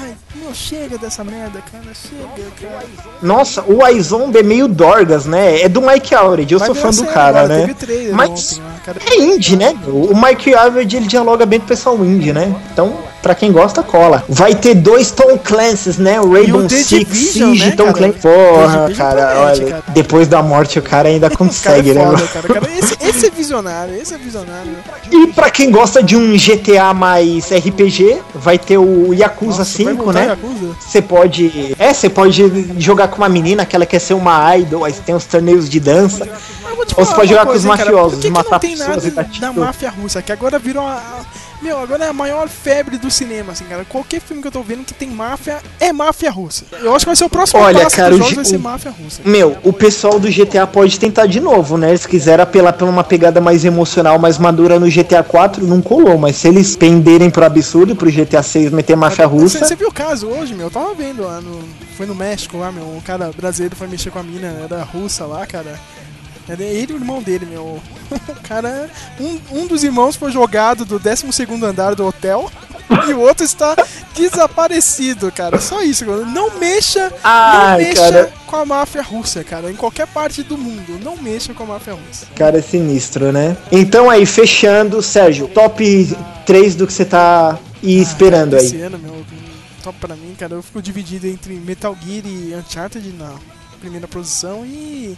Ai, 0.02 0.14
não 0.36 0.54
chega 0.54 0.98
dessa 0.98 1.24
merda, 1.24 1.60
cara. 1.72 1.84
Chega, 1.94 2.50
cara. 2.60 2.84
Nossa, 3.22 3.62
o 3.66 3.86
iZombie 3.88 4.38
é 4.40 4.42
meio 4.42 4.68
Dorgas, 4.68 5.24
né? 5.24 5.62
É 5.62 5.68
do 5.68 5.80
Mike 5.80 6.14
Alred, 6.14 6.52
eu 6.52 6.58
Vai 6.58 6.66
sou 6.66 6.74
fã 6.74 6.90
do 6.90 7.04
cara, 7.06 7.40
agora, 7.40 7.48
né? 7.48 7.60
teve 7.62 7.74
trailer 7.74 8.14
Mas 8.14 8.30
ontem, 8.58 8.60
né, 8.62 8.76
cara? 8.84 8.98
é 9.06 9.16
indie, 9.16 9.56
né? 9.56 9.74
O 9.86 10.14
Mike 10.14 10.54
Alred, 10.54 10.96
ele 10.96 11.06
dialoga 11.06 11.46
bem 11.46 11.58
com 11.58 11.64
o 11.64 11.68
pessoal 11.68 11.96
indie, 12.04 12.32
né? 12.32 12.54
Então, 12.72 12.92
pra 13.22 13.34
quem 13.34 13.50
gosta, 13.50 13.82
cola. 13.82 14.22
Vai 14.28 14.54
ter 14.54 14.74
dois 14.74 15.10
Tom 15.10 15.38
Clancy's, 15.38 15.96
né? 15.96 16.20
O 16.20 16.32
Rainbow 16.32 16.68
Six 16.68 16.88
Division, 16.88 17.52
Siege, 17.52 17.70
né, 17.70 17.76
Tom 17.76 17.84
cara? 17.84 17.96
Clancy. 17.96 18.18
Porra, 18.20 18.78
Division 18.86 18.96
cara, 19.08 19.40
olha. 19.40 19.66
cara. 19.66 19.84
Depois 19.88 20.28
da 20.28 20.42
morte, 20.42 20.78
o 20.78 20.82
cara 20.82 21.08
ainda 21.08 21.28
Cara, 21.30 21.38
consegue, 21.38 21.90
é 21.90 21.94
né? 21.94 22.04
foda, 22.04 22.16
mano? 22.18 22.28
cara. 22.28 22.48
cara. 22.48 22.70
Esse, 22.78 22.96
esse 23.00 23.26
é 23.26 23.30
visionário, 23.30 23.94
esse 23.94 24.12
é 24.14 24.18
visionário. 24.18 24.72
E 25.10 25.28
pra 25.28 25.50
quem 25.50 25.70
gosta 25.70 26.02
de 26.02 26.16
um 26.16 26.36
GTA 26.36 26.73
mais 26.94 27.50
RPG, 27.50 28.18
vai 28.34 28.58
ter 28.58 28.78
o 28.78 29.12
Yakuza 29.12 29.58
Nossa, 29.58 29.82
vai 29.84 29.92
5, 29.94 30.04
voltar 30.04 30.26
né? 30.26 30.38
Você 30.80 31.02
pode. 31.02 31.74
É, 31.78 31.92
você 31.94 32.08
pode 32.10 32.42
jogar 32.78 33.08
com 33.08 33.18
uma 33.18 33.28
menina 33.28 33.64
que 33.64 33.76
ela 33.76 33.86
quer 33.86 33.98
ser 33.98 34.14
uma 34.14 34.56
idol, 34.56 34.84
aí 34.84 34.92
tem 34.92 35.14
os 35.14 35.24
torneios 35.24 35.68
de 35.68 35.78
dança. 35.80 36.26
Ou 36.96 37.04
você 37.04 37.14
pode 37.14 37.28
jogar 37.28 37.46
com 37.46 37.52
os 37.52 37.64
cara, 37.64 37.76
mafiosos, 37.76 38.14
por 38.14 38.20
que 38.22 38.28
que 38.28 38.32
matar 38.34 38.50
não 38.52 38.58
tem 38.58 38.70
pessoas 38.72 38.88
nada 38.88 39.06
e 39.06 39.10
dar 39.10 39.24
da 39.40 39.52
máfia 39.52 39.90
russa, 39.90 40.22
que 40.22 40.32
agora 40.32 40.58
virou 40.58 40.86
a- 40.86 41.20
Meu, 41.64 41.78
agora 41.80 42.04
é 42.04 42.08
a 42.08 42.12
maior 42.12 42.46
febre 42.46 42.98
do 42.98 43.10
cinema, 43.10 43.52
assim, 43.52 43.64
cara. 43.64 43.86
Qualquer 43.86 44.20
filme 44.20 44.42
que 44.42 44.48
eu 44.48 44.52
tô 44.52 44.62
vendo 44.62 44.84
que 44.84 44.92
tem 44.92 45.08
máfia 45.08 45.62
é 45.80 45.94
máfia 45.94 46.30
russa. 46.30 46.66
Eu 46.82 46.94
acho 46.94 47.06
que 47.06 47.08
vai 47.08 47.16
ser 47.16 47.24
o 47.24 47.30
próximo 47.30 47.58
Olha, 47.62 47.88
cara, 47.88 48.14
o 48.14 48.22
G- 48.22 48.34
vai 48.34 48.44
ser 48.44 48.58
máfia 48.58 48.90
russa. 48.90 49.22
Meu, 49.24 49.56
o 49.64 49.72
pessoal 49.72 50.20
do 50.20 50.30
GTA 50.30 50.66
pode 50.66 51.00
tentar 51.00 51.24
de 51.24 51.40
novo, 51.40 51.78
né? 51.78 51.88
Eles 51.88 52.04
quiseram 52.04 52.44
apelar 52.44 52.74
pra 52.74 52.84
uma 52.86 53.02
pegada 53.02 53.40
mais 53.40 53.64
emocional, 53.64 54.18
mais 54.18 54.36
madura 54.36 54.78
no 54.78 54.90
GTA 54.90 55.22
4, 55.22 55.66
não 55.66 55.80
colou. 55.80 56.18
Mas 56.18 56.36
se 56.36 56.48
eles 56.48 56.76
penderem 56.76 57.30
pro 57.30 57.46
absurdo, 57.46 57.96
pro 57.96 58.10
GTA 58.10 58.42
6 58.42 58.70
meter 58.70 58.94
máfia 58.94 59.24
russa. 59.26 59.64
Você 59.64 59.74
viu 59.74 59.88
o 59.88 59.92
caso 59.92 60.26
hoje, 60.28 60.52
meu? 60.52 60.66
Eu 60.66 60.70
tava 60.70 60.92
vendo 60.92 61.22
lá 61.24 61.40
no. 61.40 61.64
Foi 61.96 62.04
no 62.04 62.14
México 62.14 62.58
lá, 62.58 62.70
meu. 62.70 62.82
O 62.84 63.02
cara 63.06 63.30
brasileiro 63.34 63.74
foi 63.74 63.86
mexer 63.86 64.10
com 64.10 64.18
a 64.18 64.22
mina, 64.22 64.48
era 64.64 64.82
russa 64.82 65.24
lá, 65.24 65.46
cara. 65.46 65.80
Era 66.48 66.62
ele 66.62 66.92
e 66.92 66.96
o 66.96 66.98
irmão 66.98 67.22
dele, 67.22 67.46
meu. 67.46 67.62
O 67.62 67.82
cara. 68.46 68.90
Um, 69.20 69.40
um 69.52 69.66
dos 69.66 69.82
irmãos 69.82 70.16
foi 70.16 70.30
jogado 70.30 70.84
do 70.84 70.98
12 70.98 71.24
andar 71.64 71.94
do 71.94 72.06
hotel. 72.06 72.50
E 73.08 73.14
o 73.14 73.20
outro 73.20 73.44
está 73.44 73.74
desaparecido, 74.14 75.32
cara. 75.32 75.58
Só 75.58 75.82
isso, 75.82 76.04
cara. 76.04 76.18
Não 76.18 76.58
mexa, 76.58 77.08
não 77.08 77.16
Ai, 77.24 77.78
mexa 77.78 78.00
cara. 78.02 78.32
com 78.46 78.56
a 78.56 78.64
máfia 78.64 79.02
russa, 79.02 79.42
cara. 79.42 79.70
Em 79.70 79.74
qualquer 79.74 80.06
parte 80.06 80.42
do 80.42 80.56
mundo, 80.56 80.98
não 81.02 81.16
mexa 81.16 81.54
com 81.54 81.62
a 81.62 81.66
máfia 81.66 81.94
russa. 81.94 82.26
Cara, 82.36 82.58
é 82.58 82.62
sinistro, 82.62 83.32
né? 83.32 83.56
Então 83.72 84.10
aí, 84.10 84.26
fechando, 84.26 85.00
Sérgio, 85.02 85.48
top 85.48 86.14
3 86.46 86.74
do 86.76 86.86
que 86.86 86.92
você 86.92 87.04
tá 87.04 87.58
e 87.82 88.00
esperando 88.00 88.56
Esse 88.56 88.76
aí. 88.76 88.82
ano, 88.82 88.98
meu, 88.98 89.24
top 89.82 89.98
pra 89.98 90.14
mim, 90.14 90.34
cara. 90.38 90.54
Eu 90.54 90.62
fico 90.62 90.80
dividido 90.82 91.26
entre 91.26 91.54
Metal 91.54 91.96
Gear 92.02 92.26
e 92.26 92.54
Uncharted 92.54 93.12
na 93.18 93.32
primeira 93.80 94.06
posição 94.06 94.64
e. 94.64 95.16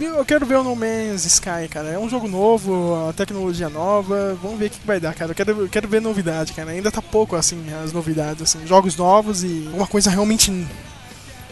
Eu 0.00 0.24
quero 0.24 0.46
ver 0.46 0.56
o 0.56 0.64
No 0.64 0.74
Man's 0.74 1.24
Sky, 1.26 1.68
cara. 1.70 1.88
É 1.88 1.98
um 1.98 2.08
jogo 2.08 2.26
novo, 2.26 3.12
tecnologia 3.14 3.68
nova. 3.68 4.34
Vamos 4.42 4.58
ver 4.58 4.66
o 4.66 4.70
que 4.70 4.80
que 4.80 4.86
vai 4.86 4.98
dar, 4.98 5.14
cara. 5.14 5.32
Eu 5.32 5.34
quero, 5.34 5.50
eu 5.62 5.68
quero 5.68 5.86
ver 5.86 6.00
novidade, 6.00 6.54
cara. 6.54 6.70
Ainda 6.70 6.90
tá 6.90 7.02
pouco, 7.02 7.36
assim, 7.36 7.62
as 7.84 7.92
novidades, 7.92 8.42
assim. 8.42 8.66
Jogos 8.66 8.96
novos 8.96 9.44
e 9.44 9.68
uma 9.72 9.86
coisa 9.86 10.10
realmente. 10.10 10.66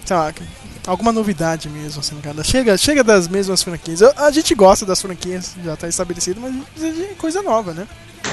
Sei 0.04 0.16
lá, 0.16 0.32
alguma 0.90 1.12
novidade 1.12 1.68
mesmo, 1.68 2.00
assim, 2.00 2.16
cara. 2.22 2.42
Chega, 2.42 2.76
chega 2.76 3.02
das 3.04 3.28
mesmas 3.28 3.62
franquias. 3.62 4.00
Eu- 4.00 4.12
a 4.16 4.30
gente 4.30 4.54
gosta 4.54 4.84
das 4.84 5.00
franquias, 5.00 5.52
já 5.64 5.76
tá 5.76 5.88
estabelecido, 5.88 6.40
mas 6.40 6.52
precisa 6.74 6.92
de 7.08 7.14
coisa 7.14 7.42
nova, 7.42 7.72
né? 7.72 7.86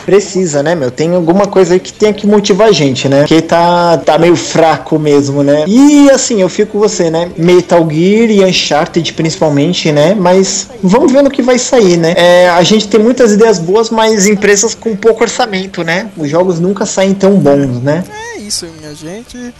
Precisa, 0.05 0.63
né, 0.63 0.73
meu? 0.73 0.89
Tem 0.89 1.13
alguma 1.13 1.47
coisa 1.47 1.73
aí 1.73 1.79
que 1.79 1.91
tenha 1.91 2.13
que 2.13 2.25
motivar 2.25 2.69
a 2.69 2.71
gente, 2.71 3.09
né? 3.09 3.21
Porque 3.21 3.41
tá, 3.41 3.97
tá 3.97 4.17
meio 4.17 4.35
fraco 4.35 4.97
mesmo, 4.97 5.43
né? 5.43 5.65
E 5.67 6.09
assim, 6.09 6.41
eu 6.41 6.47
fico 6.49 6.73
com 6.73 6.79
você, 6.79 7.09
né? 7.09 7.29
Metal 7.37 7.79
Gear 7.89 8.29
e 8.31 8.43
Uncharted 8.43 9.13
principalmente, 9.13 9.91
né? 9.91 10.13
Mas 10.15 10.69
vamos 10.81 11.11
ver 11.11 11.21
no 11.23 11.29
que 11.29 11.41
vai 11.41 11.59
sair, 11.59 11.97
né? 11.97 12.13
É, 12.17 12.49
a 12.49 12.63
gente 12.63 12.87
tem 12.87 12.99
muitas 12.99 13.33
ideias 13.33 13.59
boas, 13.59 13.89
mas 13.89 14.25
empresas 14.27 14.73
com 14.73 14.95
pouco 14.95 15.23
orçamento, 15.23 15.83
né? 15.83 16.09
Os 16.17 16.29
jogos 16.29 16.59
nunca 16.59 16.85
saem 16.85 17.13
tão 17.13 17.33
bons, 17.37 17.81
né? 17.81 18.03
É 18.35 18.39
isso, 18.39 18.65
minha 18.79 18.95
gente. 18.95 19.53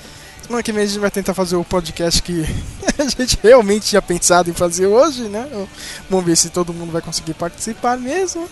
Semana 0.48 0.64
que 0.64 0.72
vem 0.72 0.84
a 0.84 0.86
gente 0.86 1.00
vai 1.00 1.12
tentar 1.12 1.34
fazer 1.34 1.58
o 1.58 1.64
podcast 1.66 2.24
que 2.24 2.46
a 2.98 3.04
gente 3.04 3.38
realmente 3.44 3.88
tinha 3.88 4.02
pensado 4.02 4.50
em 4.50 4.54
fazer 4.54 4.88
hoje, 4.88 5.24
né? 5.24 5.46
Vamos 6.10 6.26
ver 6.26 6.38
se 6.38 6.50
todo 6.50 6.74
mundo 6.74 6.90
vai 6.90 7.02
conseguir 7.02 7.34
participar 7.34 7.98
mesmo. 7.98 8.48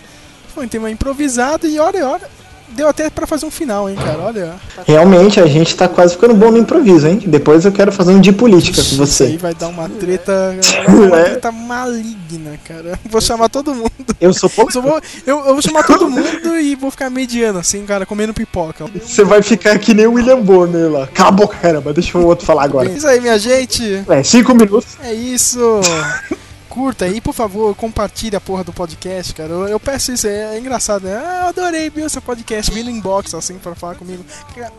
Foi 0.54 0.66
um 0.66 0.68
tema 0.68 0.90
improvisado 0.90 1.66
e 1.66 1.78
olha, 1.78 2.06
olha, 2.06 2.30
deu 2.70 2.88
até 2.88 3.08
pra 3.10 3.26
fazer 3.26 3.46
um 3.46 3.50
final, 3.50 3.88
hein, 3.88 3.96
cara? 3.96 4.18
Olha. 4.20 4.54
Realmente, 4.86 5.40
a 5.40 5.46
gente 5.46 5.74
tá 5.76 5.88
quase 5.88 6.14
ficando 6.14 6.34
bom 6.34 6.50
no 6.50 6.58
improviso, 6.58 7.06
hein? 7.06 7.20
Depois 7.26 7.64
eu 7.64 7.72
quero 7.72 7.90
fazer 7.92 8.12
um 8.12 8.20
de 8.20 8.32
política 8.32 8.76
com 8.76 8.82
Isso 9.04 9.22
aí 9.22 9.32
você. 9.32 9.36
vai 9.38 9.54
dar 9.54 9.68
uma 9.68 9.88
treta, 9.88 10.54
uma 10.88 11.18
É. 11.20 11.24
treta 11.24 11.52
maligna, 11.52 12.58
cara. 12.64 12.98
Vou 13.08 13.20
chamar 13.20 13.48
todo 13.48 13.74
mundo. 13.74 13.90
Eu 14.20 14.32
sou 14.32 14.48
pouco. 14.48 14.72
Só 14.72 14.80
vou- 14.80 15.00
eu, 15.26 15.38
eu 15.38 15.52
vou 15.54 15.62
chamar 15.62 15.84
todo 15.84 16.08
mundo 16.08 16.56
e 16.58 16.74
vou 16.74 16.90
ficar 16.90 17.10
mediano, 17.10 17.58
assim, 17.58 17.84
cara, 17.84 18.06
comendo 18.06 18.32
pipoca. 18.34 18.84
Você 19.04 19.24
vai 19.24 19.42
ficar 19.42 19.78
que 19.78 19.92
nem 19.94 20.06
o 20.06 20.12
William 20.14 20.40
Bonner 20.40 20.90
lá. 20.90 21.06
Cala 21.08 21.28
a 21.28 21.32
boca, 21.32 21.56
caramba, 21.60 21.92
deixa 21.92 22.16
o 22.18 22.24
outro 22.26 22.46
falar 22.46 22.64
agora. 22.64 22.88
É 22.88 22.92
isso 22.94 23.06
aí, 23.06 23.20
minha 23.20 23.38
gente. 23.38 24.04
É, 24.08 24.22
cinco 24.22 24.54
minutos. 24.54 24.96
É 25.02 25.12
isso. 25.12 25.58
Curta 26.76 27.06
aí, 27.06 27.22
por 27.22 27.32
favor, 27.32 27.74
compartilhe 27.74 28.36
a 28.36 28.40
porra 28.40 28.62
do 28.62 28.70
podcast, 28.70 29.32
cara. 29.32 29.48
Eu, 29.48 29.66
eu 29.66 29.80
peço 29.80 30.12
isso, 30.12 30.26
é, 30.26 30.56
é 30.56 30.58
engraçado, 30.58 31.04
né? 31.04 31.16
Ah, 31.16 31.44
eu 31.44 31.48
adorei 31.48 31.88
o 31.88 32.10
seu 32.10 32.20
podcast, 32.20 32.70
vem 32.70 32.84
no 32.84 32.90
inbox 32.90 33.32
assim 33.32 33.54
pra 33.54 33.74
falar 33.74 33.94
comigo. 33.94 34.22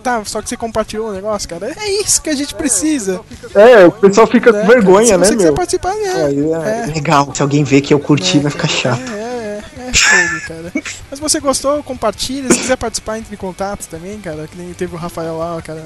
Tá, 0.04 0.24
só 0.24 0.40
que 0.40 0.48
você 0.48 0.56
compartilhou 0.56 1.10
o 1.10 1.12
negócio, 1.12 1.50
cara. 1.50 1.74
É 1.76 1.92
isso 2.00 2.22
que 2.22 2.30
a 2.30 2.36
gente 2.36 2.54
precisa. 2.54 3.20
É, 3.56 3.84
o 3.88 3.92
pessoal 3.92 4.28
fica 4.28 4.52
né, 4.52 4.62
com 4.62 4.68
cara? 4.68 4.80
vergonha, 4.80 5.08
Se 5.08 5.18
né, 5.18 5.26
você 5.26 5.36
quiser 5.38 5.46
meu? 5.46 5.56
participar, 5.56 5.96
é. 5.96 6.26
Aí, 6.26 6.52
é, 6.52 6.84
É. 6.84 6.86
Legal. 6.86 7.34
Se 7.34 7.42
alguém 7.42 7.64
ver 7.64 7.82
que 7.82 7.92
eu 7.92 8.00
curti, 8.00 8.38
vai 8.38 8.52
ficar 8.52 8.68
chato. 8.68 9.02
É, 9.02 9.64
é, 9.80 9.90
é 9.90 9.92
fogo, 9.92 10.48
cara. 10.48 10.72
Mas 11.10 11.18
se 11.18 11.20
você 11.20 11.40
gostou, 11.40 11.82
compartilha. 11.82 12.54
Se 12.54 12.60
quiser 12.60 12.78
participar, 12.78 13.18
entre 13.18 13.34
em 13.34 13.38
contato 13.38 13.88
também, 13.88 14.20
cara. 14.20 14.48
Que 14.48 14.56
nem 14.56 14.72
teve 14.72 14.94
o 14.94 15.00
Rafael 15.00 15.36
lá, 15.36 15.60
cara. 15.64 15.84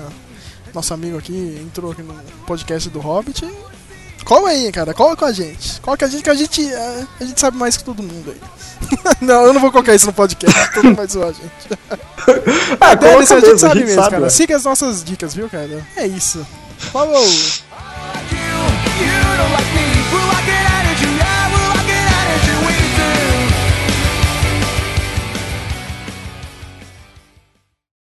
Nosso 0.74 0.94
amigo 0.94 1.18
aqui, 1.18 1.58
entrou 1.66 1.94
aqui 1.94 2.02
no 2.04 2.14
podcast 2.46 2.90
do 2.90 3.00
Hobbit. 3.00 3.48
Cola 4.26 4.50
aí, 4.50 4.72
cara, 4.72 4.94
cola 4.94 5.16
com 5.16 5.26
a 5.26 5.32
gente. 5.32 5.80
Cola 5.82 5.98
com 5.98 6.06
a 6.06 6.08
gente 6.08 6.24
que 6.24 6.30
a 6.30 6.36
gente, 6.36 6.74
é, 6.74 7.06
a 7.20 7.26
gente 7.26 7.40
sabe 7.40 7.58
mais 7.58 7.78
que 7.78 7.84
todo 7.84 8.04
mundo 8.04 8.32
aí. 8.32 8.42
não, 9.22 9.46
eu 9.46 9.54
não 9.54 9.62
vou 9.62 9.72
colocar 9.72 9.94
isso 9.94 10.06
no 10.06 10.14
podcast, 10.14 10.56
todo 10.74 10.86
mundo 10.86 10.98
vai 10.98 11.08
zoar 11.08 11.30
a 11.30 11.32
gente. 11.32 11.52
Ah, 12.80 12.96
coloca 12.98 13.26
ser, 13.26 13.34
a 13.34 13.36
mesmo, 13.38 13.50
gente 13.50 13.60
sabe 13.60 13.72
a 13.72 13.76
gente 13.76 13.86
mesmo, 13.86 14.02
sabe, 14.02 14.12
cara. 14.12 14.24
ué. 14.24 14.30
Siga 14.30 14.56
as 14.56 14.64
nossas 14.64 15.04
dicas, 15.04 15.34
viu, 15.34 15.50
cara? 15.50 15.86
É 15.96 16.08
isso. 16.08 16.46
Falou! 16.78 17.26